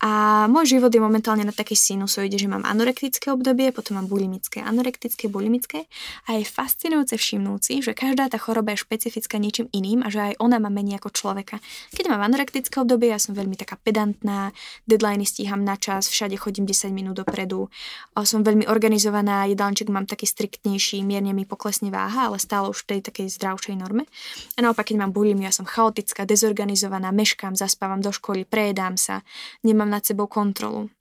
A 0.05 0.45
môj 0.45 0.77
život 0.77 0.93
je 0.93 1.01
momentálne 1.01 1.41
na 1.41 1.49
takej 1.49 1.73
sinusoide, 1.73 2.37
že 2.37 2.45
mám 2.45 2.61
anorektické 2.61 3.33
obdobie, 3.33 3.73
potom 3.73 3.97
mám 3.97 4.05
bulimické, 4.05 4.61
anorektické, 4.61 5.25
bulimické 5.25 5.89
a 6.29 6.37
je 6.37 6.45
fascinujúce 6.45 7.17
všimnúť 7.17 7.81
že 7.81 7.97
každá 7.97 8.29
tá 8.29 8.37
choroba 8.37 8.77
je 8.77 8.85
špecifická 8.85 9.41
niečím 9.41 9.65
iným 9.73 10.05
a 10.05 10.13
že 10.13 10.19
aj 10.21 10.33
ona 10.37 10.61
má 10.61 10.69
menej 10.69 11.01
ako 11.01 11.09
človeka. 11.09 11.57
Keď 11.89 12.05
mám 12.11 12.21
anorektické 12.21 12.77
obdobie, 12.77 13.09
ja 13.09 13.17
som 13.17 13.33
veľmi 13.33 13.57
taká 13.57 13.79
pedantná, 13.81 14.53
deadliny 14.85 15.25
stíham 15.25 15.65
na 15.65 15.79
čas, 15.79 16.05
všade 16.05 16.37
chodím 16.37 16.69
10 16.69 16.93
minút 16.93 17.17
dopredu, 17.25 17.73
som 18.21 18.45
veľmi 18.45 18.69
organizovaná, 18.69 19.49
jedálniček 19.49 19.89
mám 19.89 20.05
taký 20.05 20.29
striktnejší, 20.29 21.01
mierne 21.01 21.33
mi 21.33 21.47
poklesne 21.47 21.89
váha, 21.89 22.29
ale 22.29 22.37
stále 22.37 22.69
už 22.69 22.85
v 22.85 22.97
tej 22.97 22.99
takej 23.09 23.27
zdravšej 23.39 23.75
norme. 23.79 24.05
A 24.53 24.59
naopak, 24.61 24.91
keď 24.91 25.07
mám 25.07 25.15
bulimiu, 25.15 25.47
ja 25.47 25.55
som 25.55 25.65
chaotická, 25.65 26.27
dezorganizovaná, 26.27 27.09
meškám, 27.15 27.55
zaspávam 27.55 28.03
do 28.03 28.11
školy, 28.11 28.43
prejedám 28.45 28.99
sa, 28.99 29.25
nemám 29.65 29.85
mám 29.85 29.94
nad 29.95 30.03
sebou 30.03 30.27
kontrolu. 30.27 30.91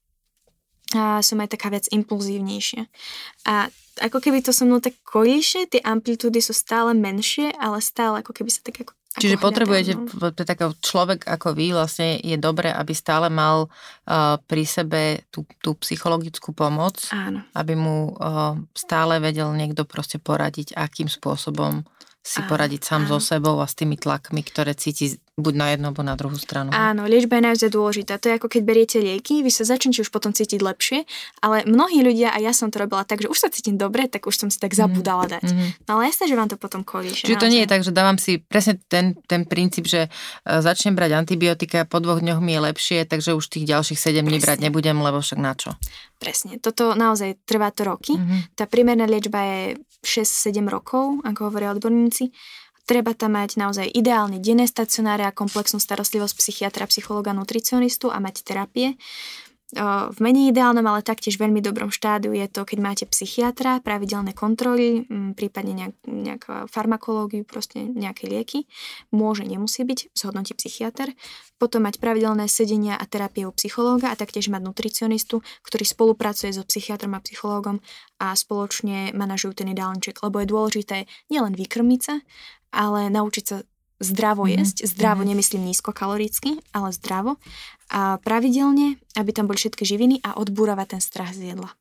A 0.94 1.18
som 1.26 1.42
aj 1.42 1.58
taká 1.58 1.74
vec 1.74 1.90
impulzívnejšia. 1.90 2.86
A 3.50 3.66
ako 3.98 4.18
keby 4.18 4.42
to 4.42 4.54
so 4.54 4.66
mnou 4.66 4.82
tak 4.82 4.94
kolíše, 5.06 5.70
tie 5.70 5.82
amplitúdy 5.82 6.42
sú 6.42 6.54
stále 6.54 6.94
menšie, 6.94 7.50
ale 7.58 7.78
stále 7.82 8.22
ako 8.22 8.34
keby 8.34 8.50
sa 8.50 8.62
tak 8.62 8.86
ako 8.86 8.92
Čiže 9.14 9.38
ako 9.38 9.44
potrebujete, 9.46 9.92
no. 9.94 10.34
taký 10.34 10.74
človek 10.82 11.22
ako 11.30 11.54
vy, 11.54 11.70
vlastne 11.70 12.18
je 12.18 12.34
dobré, 12.34 12.74
aby 12.74 12.90
stále 12.90 13.30
mal 13.30 13.70
uh, 13.70 14.42
pri 14.42 14.66
sebe 14.66 15.22
tú, 15.30 15.46
tú 15.62 15.78
psychologickú 15.78 16.50
pomoc, 16.50 16.98
Áno. 17.14 17.46
aby 17.54 17.78
mu 17.78 18.10
uh, 18.18 18.58
stále 18.74 19.22
vedel 19.22 19.54
niekto 19.54 19.86
proste 19.86 20.18
poradiť, 20.18 20.74
akým 20.74 21.06
spôsobom 21.06 21.86
si 22.24 22.40
áno, 22.40 22.48
poradiť 22.48 22.80
sám 22.80 23.04
áno. 23.04 23.10
so 23.12 23.18
sebou 23.20 23.60
a 23.60 23.68
s 23.68 23.76
tými 23.76 24.00
tlakmi, 24.00 24.40
ktoré 24.40 24.72
cíti 24.72 25.20
buď 25.36 25.54
na 25.60 25.66
jednu, 25.76 25.92
alebo 25.92 26.00
na 26.00 26.16
druhú 26.16 26.38
stranu. 26.40 26.72
Áno, 26.72 27.04
liečba 27.04 27.36
je 27.36 27.44
naozaj 27.52 27.68
dôležitá. 27.68 28.16
To 28.16 28.32
je 28.32 28.38
ako 28.40 28.48
keď 28.48 28.62
beriete 28.64 28.96
lieky, 29.02 29.44
vy 29.44 29.50
sa 29.52 29.68
začnete 29.68 30.00
už 30.00 30.08
potom 30.08 30.32
cítiť 30.32 30.62
lepšie, 30.62 31.04
ale 31.44 31.68
mnohí 31.68 32.00
ľudia, 32.00 32.32
a 32.32 32.40
ja 32.40 32.56
som 32.56 32.72
to 32.72 32.80
robila 32.80 33.04
tak, 33.04 33.20
že 33.20 33.28
už 33.28 33.36
sa 33.36 33.52
cítim 33.52 33.76
dobre, 33.76 34.08
tak 34.08 34.24
už 34.24 34.40
som 34.40 34.48
si 34.48 34.56
tak 34.56 34.72
mhm, 34.72 34.78
zabudala 34.80 35.28
dať. 35.36 35.44
Mm-hmm. 35.52 35.68
No 35.84 36.00
ale 36.00 36.08
jasné, 36.08 36.24
že 36.30 36.38
vám 36.38 36.48
to 36.48 36.56
potom 36.56 36.80
kolíše. 36.80 37.28
Čiže 37.28 37.42
to 37.44 37.52
nie 37.52 37.60
je 37.66 37.68
tak, 37.68 37.84
že 37.84 37.92
dávam 37.92 38.16
si 38.16 38.40
presne 38.40 38.80
ten, 38.88 39.18
ten 39.28 39.44
princíp, 39.44 39.84
že 39.84 40.08
e, 40.08 40.10
začnem 40.48 40.96
brať 40.96 41.12
antibiotika, 41.18 41.84
po 41.84 42.00
dvoch 42.00 42.24
dňoch 42.24 42.40
mi 42.40 42.56
je 42.56 42.60
lepšie, 42.72 42.98
takže 43.04 43.36
už 43.36 43.52
tých 43.52 43.68
ďalších 43.68 44.00
7 44.00 44.24
dní 44.24 44.40
brať 44.40 44.64
nebudem, 44.64 44.96
lebo 44.96 45.20
však 45.20 45.36
na 45.36 45.52
čo. 45.52 45.76
Presne, 46.16 46.56
toto 46.62 46.96
naozaj 46.96 47.42
trvá 47.44 47.68
to 47.74 47.84
roky. 47.84 48.16
Mm-hmm. 48.16 48.56
Tá 48.56 48.64
priemerná 48.64 49.04
liečba 49.04 49.42
je 49.44 49.60
6-7 50.04 50.64
rokov, 50.68 51.24
ako 51.24 51.50
hovoria 51.50 51.74
odborníci 51.74 52.30
Treba 52.84 53.16
tam 53.16 53.40
mať 53.40 53.56
naozaj 53.56 53.88
ideálne 53.96 54.36
denné 54.36 54.68
stacionáre 54.68 55.24
a 55.24 55.32
komplexnú 55.32 55.80
starostlivosť 55.80 56.36
psychiatra, 56.36 56.84
psychologa, 56.84 57.32
nutricionistu 57.32 58.12
a 58.12 58.20
mať 58.20 58.44
terapie. 58.44 59.00
V 59.74 60.18
menej 60.20 60.52
ideálnom, 60.52 60.84
ale 60.84 61.00
taktiež 61.00 61.40
veľmi 61.40 61.64
dobrom 61.64 61.88
štádiu 61.88 62.36
je 62.36 62.46
to, 62.52 62.68
keď 62.68 62.78
máte 62.84 63.04
psychiatra, 63.08 63.80
pravidelné 63.80 64.36
kontroly, 64.36 65.08
prípadne 65.34 65.72
nejak, 65.72 65.94
nejak 66.04 66.42
farmakológiu, 66.68 67.42
proste 67.48 67.82
nejaké 67.82 68.28
lieky. 68.28 68.68
Môže, 69.10 69.48
nemusí 69.48 69.82
byť, 69.82 70.14
zhodnotí 70.14 70.54
psychiatr. 70.54 71.16
Potom 71.58 71.88
mať 71.88 71.96
pravidelné 71.98 72.46
sedenia 72.46 72.94
a 73.00 73.08
terapie 73.08 73.48
u 73.48 73.52
psychológa 73.56 74.12
a 74.12 74.18
taktiež 74.20 74.52
mať 74.52 74.62
nutricionistu, 74.62 75.40
ktorý 75.64 75.84
spolupracuje 75.88 76.52
so 76.52 76.62
psychiatrom 76.62 77.16
a 77.16 77.24
psychológom 77.24 77.80
a 78.20 78.36
spoločne 78.36 79.16
manažujú 79.16 79.64
ten 79.64 79.72
ideálniček, 79.72 80.22
lebo 80.22 80.44
je 80.44 80.52
dôležité 80.54 80.96
nielen 81.32 81.56
vykrmiť 81.56 82.00
sa, 82.04 82.20
ale 82.70 83.08
naučiť 83.10 83.44
sa 83.48 83.56
zdravo 84.04 84.44
mm-hmm. 84.44 84.60
jesť. 84.60 84.76
Zdravo 84.84 85.24
mm-hmm. 85.24 85.30
nemyslím 85.32 85.62
nízkokaloricky, 85.72 86.50
ale 86.76 86.92
zdravo. 86.92 87.40
A 87.88 88.20
pravidelne, 88.20 89.00
aby 89.16 89.30
tam 89.32 89.48
boli 89.48 89.56
všetky 89.56 89.82
živiny 89.88 90.20
a 90.20 90.36
odbúravať 90.36 90.98
ten 90.98 91.02
strach 91.02 91.32
z 91.32 91.56
jedla. 91.56 91.72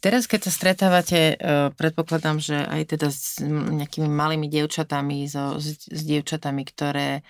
Teraz, 0.00 0.24
keď 0.24 0.48
sa 0.48 0.52
stretávate, 0.52 1.18
e, 1.34 1.36
predpokladám, 1.76 2.40
že 2.40 2.56
aj 2.58 2.96
teda 2.96 3.08
s 3.12 3.40
nejakými 3.44 4.08
malými 4.08 4.48
dievčatami, 4.48 5.28
so, 5.28 5.60
s, 5.60 5.90
s 5.90 6.00
dievčatami, 6.06 6.62
ktoré 6.64 7.26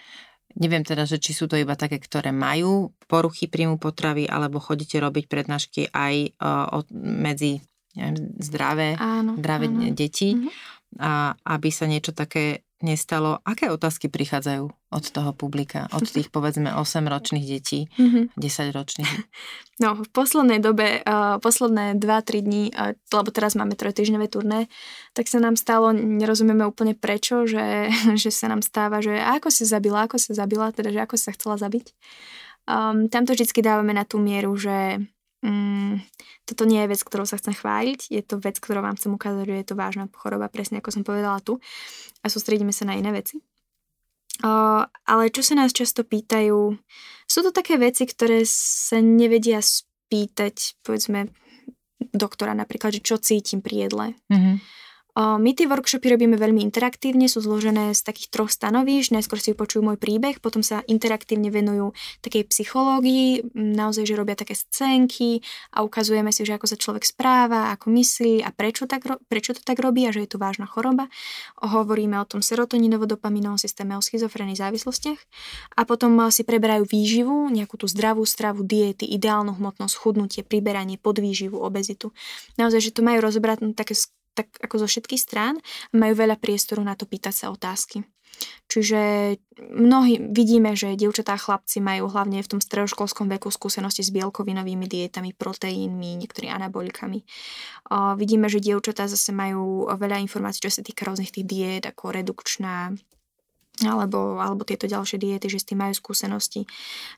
Neviem 0.54 0.86
teda, 0.86 1.02
že 1.02 1.18
či 1.18 1.34
sú 1.34 1.50
to 1.50 1.58
iba 1.58 1.74
také, 1.74 1.98
ktoré 1.98 2.30
majú 2.30 2.94
poruchy 3.10 3.50
príjmu 3.50 3.74
potravy, 3.74 4.30
alebo 4.30 4.62
chodíte 4.62 5.02
robiť 5.02 5.26
prednášky 5.26 5.90
aj 5.90 6.30
uh, 6.38 6.78
medzi 6.94 7.58
neviem, 7.98 8.38
zdravé, 8.38 8.94
áno, 8.94 9.34
zdravé 9.34 9.66
áno. 9.66 9.90
deti. 9.90 10.38
Mm-hmm 10.38 10.74
a 10.98 11.34
aby 11.34 11.68
sa 11.74 11.90
niečo 11.90 12.14
také 12.14 12.62
nestalo. 12.84 13.40
Aké 13.48 13.72
otázky 13.72 14.12
prichádzajú 14.12 14.68
od 14.68 15.04
toho 15.08 15.32
publika? 15.32 15.88
Od 15.90 16.04
tých 16.04 16.28
povedzme 16.28 16.68
8-ročných 16.76 17.46
detí, 17.48 17.88
mm-hmm. 17.96 18.36
10-ročných? 18.36 19.12
No, 19.74 19.98
v 19.98 20.06
poslednej 20.06 20.62
dobe, 20.62 21.02
uh, 21.02 21.42
posledné 21.42 21.98
2-3 21.98 22.46
dní, 22.46 22.70
uh, 22.70 22.94
lebo 22.94 23.34
teraz 23.34 23.58
máme 23.58 23.74
trojtyžňové 23.74 24.30
turné, 24.30 24.70
tak 25.18 25.26
sa 25.26 25.42
nám 25.42 25.58
stalo, 25.58 25.90
nerozumieme 25.90 26.62
úplne 26.62 26.94
prečo, 26.94 27.42
že, 27.42 27.90
že 28.22 28.30
sa 28.30 28.46
nám 28.46 28.62
stáva, 28.62 29.02
že 29.02 29.18
ako 29.18 29.50
sa 29.50 29.66
zabila, 29.66 30.06
ako 30.06 30.22
sa 30.22 30.30
zabila, 30.30 30.70
teda 30.70 30.94
že 30.94 31.02
ako 31.02 31.18
sa 31.18 31.34
chcela 31.34 31.58
zabiť. 31.58 31.90
Um, 32.70 33.10
tam 33.10 33.26
to 33.26 33.34
vždy 33.34 33.60
dávame 33.66 33.98
na 33.98 34.06
tú 34.06 34.22
mieru, 34.22 34.54
že 34.54 35.02
Mm, 35.44 36.00
toto 36.48 36.64
nie 36.64 36.80
je 36.80 36.90
vec, 36.96 37.00
ktorou 37.04 37.28
sa 37.28 37.36
chcem 37.36 37.52
chváliť, 37.52 38.08
je 38.08 38.22
to 38.24 38.40
vec, 38.40 38.56
ktorou 38.56 38.80
vám 38.80 38.96
chcem 38.96 39.12
ukázať, 39.12 39.44
že 39.44 39.56
je 39.60 39.66
to 39.68 39.76
vážna 39.76 40.08
choroba, 40.08 40.48
presne 40.48 40.80
ako 40.80 40.88
som 40.88 41.04
povedala 41.04 41.44
tu 41.44 41.60
a 42.24 42.32
sústredíme 42.32 42.72
sa 42.72 42.88
na 42.88 42.96
iné 42.96 43.12
veci. 43.12 43.44
O, 44.40 44.82
ale 44.88 45.24
čo 45.28 45.44
sa 45.44 45.54
nás 45.60 45.76
často 45.76 46.00
pýtajú, 46.00 46.80
sú 47.28 47.38
to 47.44 47.52
také 47.52 47.76
veci, 47.76 48.08
ktoré 48.08 48.42
sa 48.48 49.04
nevedia 49.04 49.60
spýtať, 49.60 50.80
povedzme, 50.80 51.28
doktora 52.10 52.56
napríklad, 52.56 52.96
že 52.96 53.04
čo 53.04 53.20
cítim 53.20 53.60
pri 53.60 53.86
jedle. 53.88 54.06
Mm-hmm. 54.32 54.56
My 55.14 55.54
tie 55.54 55.70
workshopy 55.70 56.10
robíme 56.10 56.34
veľmi 56.34 56.58
interaktívne, 56.58 57.30
sú 57.30 57.38
zložené 57.38 57.94
z 57.94 58.02
takých 58.02 58.34
troch 58.34 58.50
stanovíš. 58.50 59.14
Najskôr 59.14 59.38
si 59.38 59.54
počujú 59.54 59.86
môj 59.86 59.94
príbeh, 59.94 60.42
potom 60.42 60.58
sa 60.66 60.82
interaktívne 60.90 61.54
venujú 61.54 61.94
takej 62.18 62.50
psychológii, 62.50 63.54
naozaj, 63.54 64.10
že 64.10 64.18
robia 64.18 64.34
také 64.34 64.58
scénky 64.58 65.38
a 65.70 65.86
ukazujeme 65.86 66.34
si, 66.34 66.42
že 66.42 66.58
ako 66.58 66.66
sa 66.66 66.74
človek 66.74 67.06
správa, 67.06 67.70
ako 67.70 67.94
myslí 67.94 68.42
a 68.42 68.50
prečo, 68.50 68.90
tak, 68.90 69.06
prečo 69.30 69.54
to 69.54 69.62
tak 69.62 69.78
robí 69.78 70.02
a 70.02 70.10
že 70.10 70.26
je 70.26 70.34
to 70.34 70.42
vážna 70.42 70.66
choroba. 70.66 71.06
Hovoríme 71.62 72.18
o 72.18 72.26
tom 72.26 72.42
serotoninovo-dopaminovom 72.42 73.54
systéme, 73.54 73.94
o 73.94 74.02
schizofrenii 74.02 74.58
závislostiach 74.58 75.22
a 75.78 75.86
potom 75.86 76.18
si 76.34 76.42
preberajú 76.42 76.90
výživu, 76.90 77.54
nejakú 77.54 77.78
tú 77.78 77.86
zdravú 77.86 78.26
stravu, 78.26 78.66
diety, 78.66 79.06
ideálnu 79.06 79.54
hmotnosť, 79.62 79.94
chudnutie, 79.94 80.42
priberanie, 80.42 80.98
podvýživu, 80.98 81.54
obezitu. 81.54 82.10
Naozaj, 82.58 82.90
že 82.90 82.90
to 82.90 83.06
majú 83.06 83.22
rozobrať 83.22 83.62
také 83.78 83.94
tak 84.34 84.50
ako 84.60 84.84
zo 84.84 84.86
všetkých 84.90 85.22
strán 85.22 85.62
majú 85.94 86.14
veľa 86.18 86.36
priestoru 86.38 86.82
na 86.82 86.98
to 86.98 87.06
pýtať 87.06 87.34
sa 87.34 87.46
otázky. 87.54 88.02
Čiže 88.66 89.34
mnohí 89.70 90.18
vidíme, 90.18 90.74
že 90.74 90.98
dievčatá 90.98 91.38
a 91.38 91.40
chlapci 91.40 91.78
majú 91.78 92.10
hlavne 92.10 92.42
v 92.42 92.50
tom 92.50 92.60
stredoškolskom 92.60 93.30
veku 93.30 93.54
skúsenosti 93.54 94.02
s 94.02 94.10
bielkovinovými 94.10 94.90
dietami, 94.90 95.30
proteínmi, 95.36 96.18
niektorými 96.18 96.50
anabolikami. 96.50 97.22
O, 97.94 98.18
vidíme, 98.18 98.50
že 98.50 98.58
dievčatá 98.58 99.06
zase 99.06 99.30
majú 99.30 99.86
veľa 99.86 100.18
informácií, 100.18 100.66
čo 100.66 100.74
sa 100.74 100.82
týka 100.82 101.06
rôznych 101.06 101.30
tých 101.30 101.46
diét, 101.46 101.84
ako 101.86 102.10
redukčná, 102.10 102.90
alebo, 103.82 104.38
alebo 104.38 104.62
tieto 104.62 104.86
ďalšie 104.86 105.18
diety, 105.18 105.50
že 105.50 105.58
s 105.58 105.66
tým 105.66 105.82
majú 105.82 105.98
skúsenosti. 105.98 106.62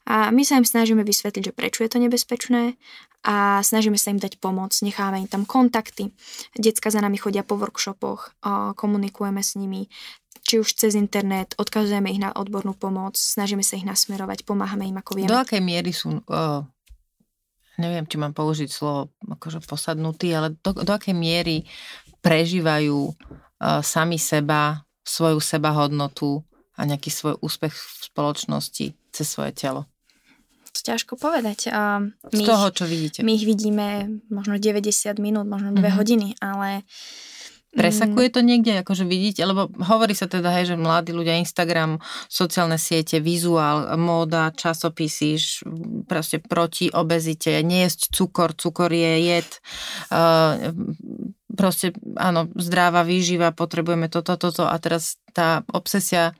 A 0.08 0.32
my 0.32 0.40
sa 0.40 0.56
im 0.56 0.64
snažíme 0.64 1.04
vysvetliť, 1.04 1.52
že 1.52 1.52
prečo 1.52 1.84
je 1.84 1.92
to 1.92 2.00
nebezpečné 2.00 2.80
a 3.28 3.60
snažíme 3.60 4.00
sa 4.00 4.14
im 4.14 4.22
dať 4.22 4.40
pomoc, 4.40 4.72
necháme 4.80 5.20
im 5.20 5.28
tam 5.28 5.44
kontakty. 5.44 6.16
Decka 6.56 6.88
za 6.88 7.04
nami 7.04 7.20
chodia 7.20 7.44
po 7.44 7.60
workshopoch, 7.60 8.32
komunikujeme 8.72 9.44
s 9.44 9.60
nimi, 9.60 9.90
či 10.46 10.62
už 10.62 10.78
cez 10.78 10.94
internet, 10.94 11.58
odkazujeme 11.58 12.08
ich 12.08 12.22
na 12.22 12.30
odbornú 12.30 12.72
pomoc, 12.72 13.18
snažíme 13.18 13.66
sa 13.66 13.76
ich 13.76 13.84
nasmerovať, 13.84 14.46
pomáhame 14.46 14.86
im 14.86 14.96
ako 14.96 15.18
vieme. 15.18 15.28
Do 15.28 15.42
akej 15.42 15.58
miery 15.58 15.90
sú, 15.90 16.22
uh, 16.22 16.62
neviem, 17.82 18.06
či 18.06 18.16
mám 18.16 18.30
použiť 18.30 18.70
slovo 18.70 19.10
akože 19.26 19.58
posadnutí, 19.66 20.30
ale 20.30 20.54
do, 20.62 20.70
do 20.72 20.92
akej 20.94 21.18
miery 21.18 21.66
prežívajú 22.22 23.10
uh, 23.10 23.82
sami 23.82 24.22
seba 24.22 24.85
svoju 25.06 25.38
sebahodnotu 25.38 26.42
a 26.74 26.84
nejaký 26.84 27.08
svoj 27.08 27.38
úspech 27.40 27.72
v 27.72 28.00
spoločnosti 28.12 28.86
cez 29.14 29.26
svoje 29.26 29.54
telo? 29.54 29.86
To 30.76 30.80
ťažko 30.92 31.16
povedať. 31.16 31.72
my 32.34 32.44
Z 32.44 32.50
toho, 32.52 32.66
čo 32.74 32.84
vidíte. 32.84 33.24
My 33.24 33.32
ich 33.38 33.48
vidíme 33.48 34.20
možno 34.28 34.60
90 34.60 35.16
minút, 35.16 35.48
možno 35.48 35.72
2 35.72 35.80
mm-hmm. 35.80 35.96
hodiny, 35.96 36.28
ale 36.42 36.84
Presakuje 37.76 38.32
to 38.32 38.40
niekde, 38.40 38.80
akože 38.80 39.04
vidíte, 39.04 39.44
lebo 39.44 39.68
hovorí 39.84 40.16
sa 40.16 40.24
teda, 40.24 40.48
hej, 40.48 40.72
že 40.72 40.80
mladí 40.80 41.12
ľudia, 41.12 41.36
Instagram, 41.36 42.00
sociálne 42.24 42.80
siete, 42.80 43.20
vizuál, 43.20 43.92
móda, 44.00 44.48
časopisy, 44.48 45.36
proste 46.08 46.40
proti 46.40 46.88
obezite, 46.88 47.60
nejesť 47.60 48.16
cukor, 48.16 48.56
cukor 48.56 48.88
je 48.88 49.12
jed, 49.28 49.50
uh, 50.08 50.72
proste, 51.56 51.96
áno, 52.20 52.52
zdravá 52.54 53.02
výživa, 53.02 53.56
potrebujeme 53.56 54.12
toto, 54.12 54.36
toto 54.36 54.68
a 54.68 54.76
teraz 54.76 55.16
tá 55.32 55.64
obsesia 55.72 56.36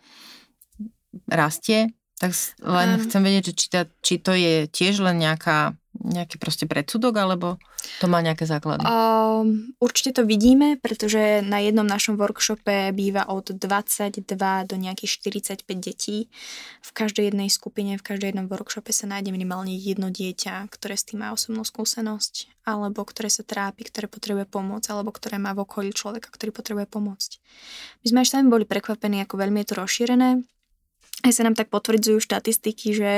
rastie, 1.27 1.97
tak 2.17 2.33
len 2.65 2.97
um, 2.97 3.01
chcem 3.05 3.21
vedieť, 3.25 3.45
či, 3.53 3.67
tá, 3.69 3.85
či 4.01 4.17
to 4.21 4.33
je 4.33 4.69
tiež 4.69 5.05
len 5.05 5.21
nejaká 5.21 5.77
nejaký 6.03 6.37
proste 6.37 6.65
predsudok, 6.69 7.17
alebo 7.17 7.57
to 8.01 8.07
má 8.11 8.21
nejaké 8.21 8.45
základy? 8.45 8.85
Um, 8.85 9.77
určite 9.79 10.21
to 10.21 10.23
vidíme, 10.27 10.77
pretože 10.81 11.41
na 11.45 11.63
jednom 11.63 11.87
našom 11.87 12.19
workshope 12.19 12.93
býva 12.93 13.29
od 13.29 13.53
22 13.55 14.25
do 14.69 14.77
nejakých 14.77 15.11
45 15.23 15.63
detí. 15.79 16.29
V 16.83 16.91
každej 16.93 17.33
jednej 17.33 17.49
skupine, 17.49 17.97
v 17.97 18.05
každej 18.05 18.35
jednom 18.35 18.49
workshope 18.51 18.91
sa 18.91 19.07
nájde 19.07 19.33
minimálne 19.33 19.73
jedno 19.73 20.13
dieťa, 20.13 20.69
ktoré 20.73 20.99
s 20.99 21.07
tým 21.07 21.25
má 21.25 21.33
osobnú 21.33 21.63
skúsenosť, 21.63 22.67
alebo 22.67 23.07
ktoré 23.07 23.31
sa 23.31 23.47
trápi, 23.47 23.87
ktoré 23.87 24.11
potrebuje 24.11 24.51
pomôcť, 24.51 24.89
alebo 24.91 25.15
ktoré 25.15 25.39
má 25.39 25.55
v 25.55 25.63
okolí 25.63 25.95
človeka, 25.95 26.33
ktorý 26.33 26.51
potrebuje 26.51 26.87
pomôcť. 26.91 27.31
My 28.03 28.07
sme 28.11 28.19
až 28.25 28.29
sami 28.35 28.51
boli 28.51 28.65
prekvapení, 28.67 29.23
ako 29.23 29.39
veľmi 29.39 29.63
je 29.63 29.69
to 29.71 29.75
rozšírené 29.79 30.47
aj 31.25 31.33
sa 31.33 31.45
nám 31.47 31.57
tak 31.57 31.73
potvrdzujú 31.73 32.21
štatistiky, 32.21 32.93
že, 32.93 33.13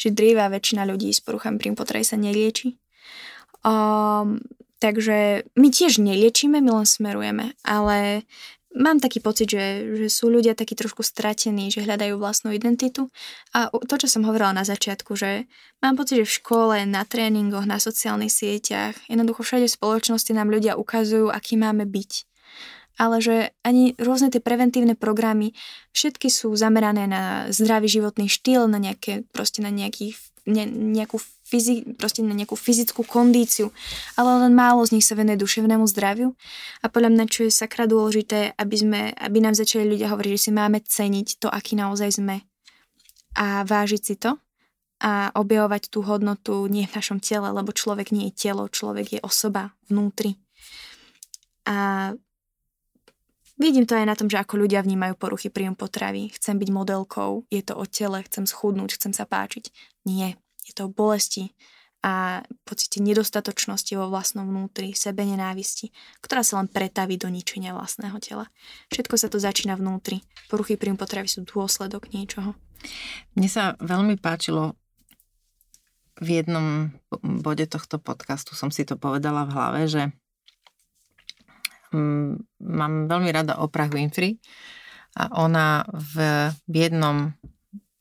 že 0.00 0.08
drýva 0.10 0.50
väčšina 0.50 0.82
ľudí 0.88 1.12
s 1.14 1.22
poruchami 1.22 1.60
príjmu 1.60 1.78
potravy 1.78 2.02
sa 2.02 2.18
nelieči. 2.18 2.74
Um, 3.62 4.42
takže 4.82 5.46
my 5.54 5.68
tiež 5.70 6.02
neliečíme, 6.02 6.58
my 6.58 6.70
len 6.82 6.86
smerujeme, 6.86 7.54
ale 7.62 8.26
mám 8.76 9.00
taký 9.00 9.24
pocit, 9.24 9.48
že, 9.50 9.88
že 9.96 10.08
sú 10.12 10.28
ľudia 10.28 10.52
takí 10.52 10.76
trošku 10.76 11.00
stratení, 11.00 11.72
že 11.72 11.82
hľadajú 11.82 12.20
vlastnú 12.20 12.52
identitu. 12.52 13.08
A 13.56 13.72
to, 13.72 13.94
čo 13.96 14.06
som 14.06 14.28
hovorila 14.28 14.52
na 14.52 14.62
začiatku, 14.62 15.16
že 15.16 15.48
mám 15.80 15.96
pocit, 15.96 16.20
že 16.22 16.28
v 16.28 16.36
škole, 16.42 16.76
na 16.84 17.02
tréningoch, 17.08 17.64
na 17.64 17.80
sociálnych 17.80 18.30
sieťach, 18.30 18.94
jednoducho 19.08 19.42
všade 19.42 19.66
v 19.66 19.76
spoločnosti 19.80 20.32
nám 20.36 20.52
ľudia 20.52 20.76
ukazujú, 20.76 21.32
aký 21.32 21.56
máme 21.56 21.88
byť 21.88 22.12
ale 22.96 23.20
že 23.20 23.36
ani 23.60 23.92
rôzne 24.00 24.32
tie 24.32 24.40
preventívne 24.40 24.96
programy, 24.96 25.52
všetky 25.92 26.32
sú 26.32 26.52
zamerané 26.56 27.04
na 27.08 27.48
zdravý 27.52 27.88
životný 27.88 28.26
štýl, 28.28 28.68
na 28.68 28.80
nejaké, 28.80 29.28
proste 29.30 29.60
na 29.60 29.68
nejaký, 29.68 30.16
ne, 30.48 30.64
nejakú 30.66 31.20
fyzi, 31.46 31.94
proste 31.94 32.26
na 32.26 32.34
nejakú 32.34 32.58
fyzickú 32.58 33.06
kondíciu, 33.06 33.70
ale 34.18 34.48
len 34.48 34.52
málo 34.56 34.82
z 34.82 34.98
nich 34.98 35.06
sa 35.06 35.14
venuje 35.14 35.38
duševnému 35.38 35.86
zdraviu 35.86 36.34
a 36.82 36.90
podľa 36.90 37.14
mňa, 37.14 37.24
čo 37.30 37.46
je 37.46 37.54
sakra 37.54 37.86
dôležité, 37.86 38.58
aby, 38.58 38.76
sme, 38.76 39.00
aby 39.14 39.38
nám 39.38 39.54
začali 39.54 39.86
ľudia 39.86 40.10
hovoriť, 40.10 40.30
že 40.34 40.42
si 40.42 40.50
máme 40.50 40.82
ceniť 40.82 41.38
to, 41.38 41.46
aký 41.46 41.78
naozaj 41.78 42.18
sme 42.18 42.42
a 43.38 43.62
vážiť 43.62 44.02
si 44.02 44.16
to 44.18 44.34
a 44.96 45.28
objavovať 45.36 45.92
tú 45.92 46.00
hodnotu 46.02 46.64
nie 46.72 46.88
v 46.88 46.96
našom 46.96 47.20
tele, 47.20 47.52
lebo 47.52 47.70
človek 47.70 48.10
nie 48.10 48.32
je 48.32 48.48
telo, 48.48 48.64
človek 48.66 49.06
je 49.12 49.20
osoba 49.20 49.76
vnútri. 49.92 50.40
A 51.68 52.10
Vidím 53.56 53.88
to 53.88 53.96
aj 53.96 54.04
na 54.04 54.12
tom, 54.12 54.28
že 54.28 54.36
ako 54.36 54.60
ľudia 54.68 54.84
vnímajú 54.84 55.16
poruchy 55.16 55.48
príjmu 55.48 55.80
potravy. 55.80 56.28
Chcem 56.36 56.60
byť 56.60 56.68
modelkou, 56.68 57.48
je 57.48 57.62
to 57.64 57.72
o 57.72 57.84
tele, 57.88 58.20
chcem 58.28 58.44
schudnúť, 58.44 59.00
chcem 59.00 59.16
sa 59.16 59.24
páčiť. 59.24 59.72
Nie, 60.04 60.36
je 60.68 60.72
to 60.76 60.88
o 60.88 60.92
bolesti 60.92 61.56
a 62.04 62.44
pocite 62.68 63.00
nedostatočnosti 63.00 63.96
vo 63.96 64.12
vlastnom 64.12 64.46
vnútri, 64.46 64.92
sebe 64.92 65.24
nenávisti, 65.24 65.90
ktorá 66.20 66.44
sa 66.44 66.60
len 66.60 66.68
pretaví 66.68 67.16
do 67.16 67.26
ničenia 67.32 67.72
vlastného 67.72 68.20
tela. 68.20 68.46
Všetko 68.92 69.16
sa 69.16 69.32
to 69.32 69.40
začína 69.40 69.74
vnútri. 69.74 70.20
Poruchy 70.52 70.76
príjmu 70.76 71.00
potravy 71.00 71.26
sú 71.26 71.42
dôsledok 71.42 72.12
niečoho. 72.12 72.54
Mne 73.34 73.48
sa 73.48 73.74
veľmi 73.80 74.20
páčilo 74.20 74.76
v 76.20 76.40
jednom 76.40 76.92
bode 77.20 77.68
tohto 77.68 78.00
podcastu 78.00 78.56
som 78.56 78.72
si 78.72 78.88
to 78.88 78.96
povedala 78.96 79.44
v 79.44 79.52
hlave, 79.52 79.80
že 79.84 80.02
mám 82.60 82.92
veľmi 83.08 83.30
rada 83.32 83.58
Oprah 83.58 83.88
Winfrey 83.88 84.36
a 85.16 85.32
ona 85.40 85.88
v, 85.90 86.14
jednom 86.68 87.32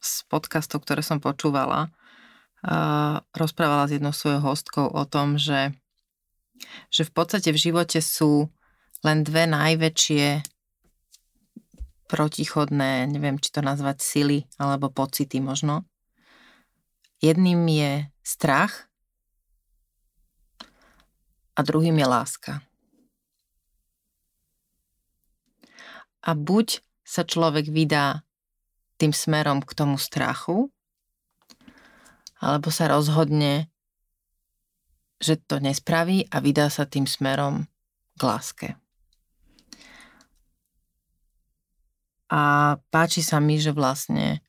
z 0.03 0.13
podcastov, 0.29 0.83
ktoré 0.85 1.01
som 1.01 1.23
počúvala, 1.23 1.89
uh, 1.89 3.23
rozprávala 3.33 3.89
s 3.89 3.95
jednou 3.97 4.13
svojou 4.13 4.43
hostkou 4.43 4.85
o 4.91 5.03
tom, 5.07 5.39
že, 5.39 5.73
že 6.93 7.07
v 7.07 7.11
podstate 7.15 7.49
v 7.55 7.57
živote 7.71 8.03
sú 8.03 8.51
len 9.01 9.25
dve 9.25 9.49
najväčšie 9.49 10.45
protichodné, 12.05 13.09
neviem, 13.09 13.41
či 13.41 13.49
to 13.49 13.65
nazvať 13.65 13.97
sily 14.03 14.39
alebo 14.61 14.93
pocity 14.93 15.41
možno. 15.41 15.89
Jedným 17.23 17.65
je 17.65 17.91
strach 18.21 18.85
a 21.55 21.59
druhým 21.63 21.97
je 21.97 22.07
láska. 22.07 22.51
A 26.25 26.33
buď 26.33 26.81
sa 27.05 27.21
človek 27.21 27.69
vydá 27.69 28.25
tým 28.97 29.13
smerom 29.13 29.61
k 29.61 29.71
tomu 29.77 30.01
strachu, 30.01 30.73
alebo 32.41 32.73
sa 32.73 32.89
rozhodne, 32.89 33.69
že 35.21 35.37
to 35.37 35.61
nespraví 35.61 36.25
a 36.33 36.41
vydá 36.41 36.67
sa 36.73 36.89
tým 36.89 37.05
smerom 37.05 37.69
k 38.17 38.21
láske. 38.25 38.69
A 42.33 42.75
páči 42.89 43.21
sa 43.21 43.37
mi, 43.37 43.61
že 43.61 43.69
vlastne 43.69 44.41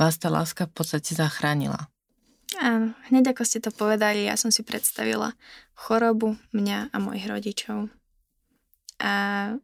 vás 0.00 0.16
tá 0.16 0.32
láska 0.32 0.64
v 0.66 0.72
podstate 0.72 1.12
zachránila. 1.12 1.92
Áno, 2.56 2.96
hneď 3.12 3.36
ako 3.36 3.42
ste 3.44 3.60
to 3.60 3.68
povedali, 3.68 4.24
ja 4.24 4.40
som 4.40 4.48
si 4.48 4.64
predstavila 4.64 5.36
chorobu 5.76 6.40
mňa 6.56 6.90
a 6.90 6.96
mojich 6.96 7.28
rodičov. 7.28 7.92
A 8.98 9.12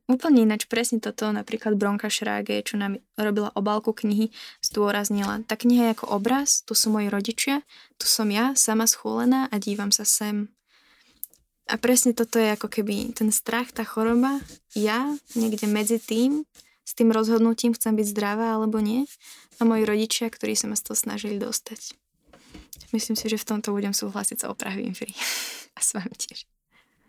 úplne 0.06 0.46
ináč 0.46 0.70
presne 0.70 1.02
toto 1.02 1.26
napríklad 1.34 1.74
Bronka 1.74 2.06
Šráge, 2.06 2.62
čo 2.62 2.78
nám 2.78 3.02
robila 3.18 3.50
obálku 3.58 3.90
knihy, 3.90 4.30
zdôraznila. 4.62 5.42
Tá 5.50 5.58
kniha 5.58 5.90
je 5.90 5.94
ako 5.98 6.06
obraz, 6.14 6.62
tu 6.62 6.78
sú 6.78 6.94
moji 6.94 7.10
rodičia, 7.10 7.66
tu 7.98 8.06
som 8.06 8.30
ja, 8.30 8.54
sama 8.54 8.86
schúlená 8.86 9.50
a 9.50 9.58
dívam 9.58 9.90
sa 9.90 10.06
sem. 10.06 10.54
A 11.66 11.74
presne 11.80 12.14
toto 12.14 12.38
je 12.38 12.54
ako 12.54 12.70
keby 12.70 13.10
ten 13.10 13.34
strach, 13.34 13.74
tá 13.74 13.82
choroba, 13.82 14.38
ja 14.78 15.10
niekde 15.34 15.66
medzi 15.66 15.98
tým, 15.98 16.46
s 16.86 16.94
tým 16.94 17.10
rozhodnutím 17.10 17.74
chcem 17.74 17.96
byť 17.98 18.06
zdravá 18.14 18.54
alebo 18.54 18.78
nie 18.78 19.08
a 19.58 19.66
moji 19.66 19.82
rodičia, 19.82 20.30
ktorí 20.30 20.54
sa 20.54 20.70
ma 20.70 20.78
z 20.78 20.86
toho 20.86 20.96
snažili 21.00 21.42
dostať. 21.42 21.96
Myslím 22.94 23.18
si, 23.18 23.26
že 23.26 23.40
v 23.40 23.48
tomto 23.50 23.74
budem 23.74 23.90
súhlasiť 23.90 24.46
sa 24.46 24.54
Oprah 24.54 24.78
Winfrey. 24.78 25.10
a 25.76 25.80
s 25.82 25.90
vami 25.90 26.14
tiež. 26.14 26.46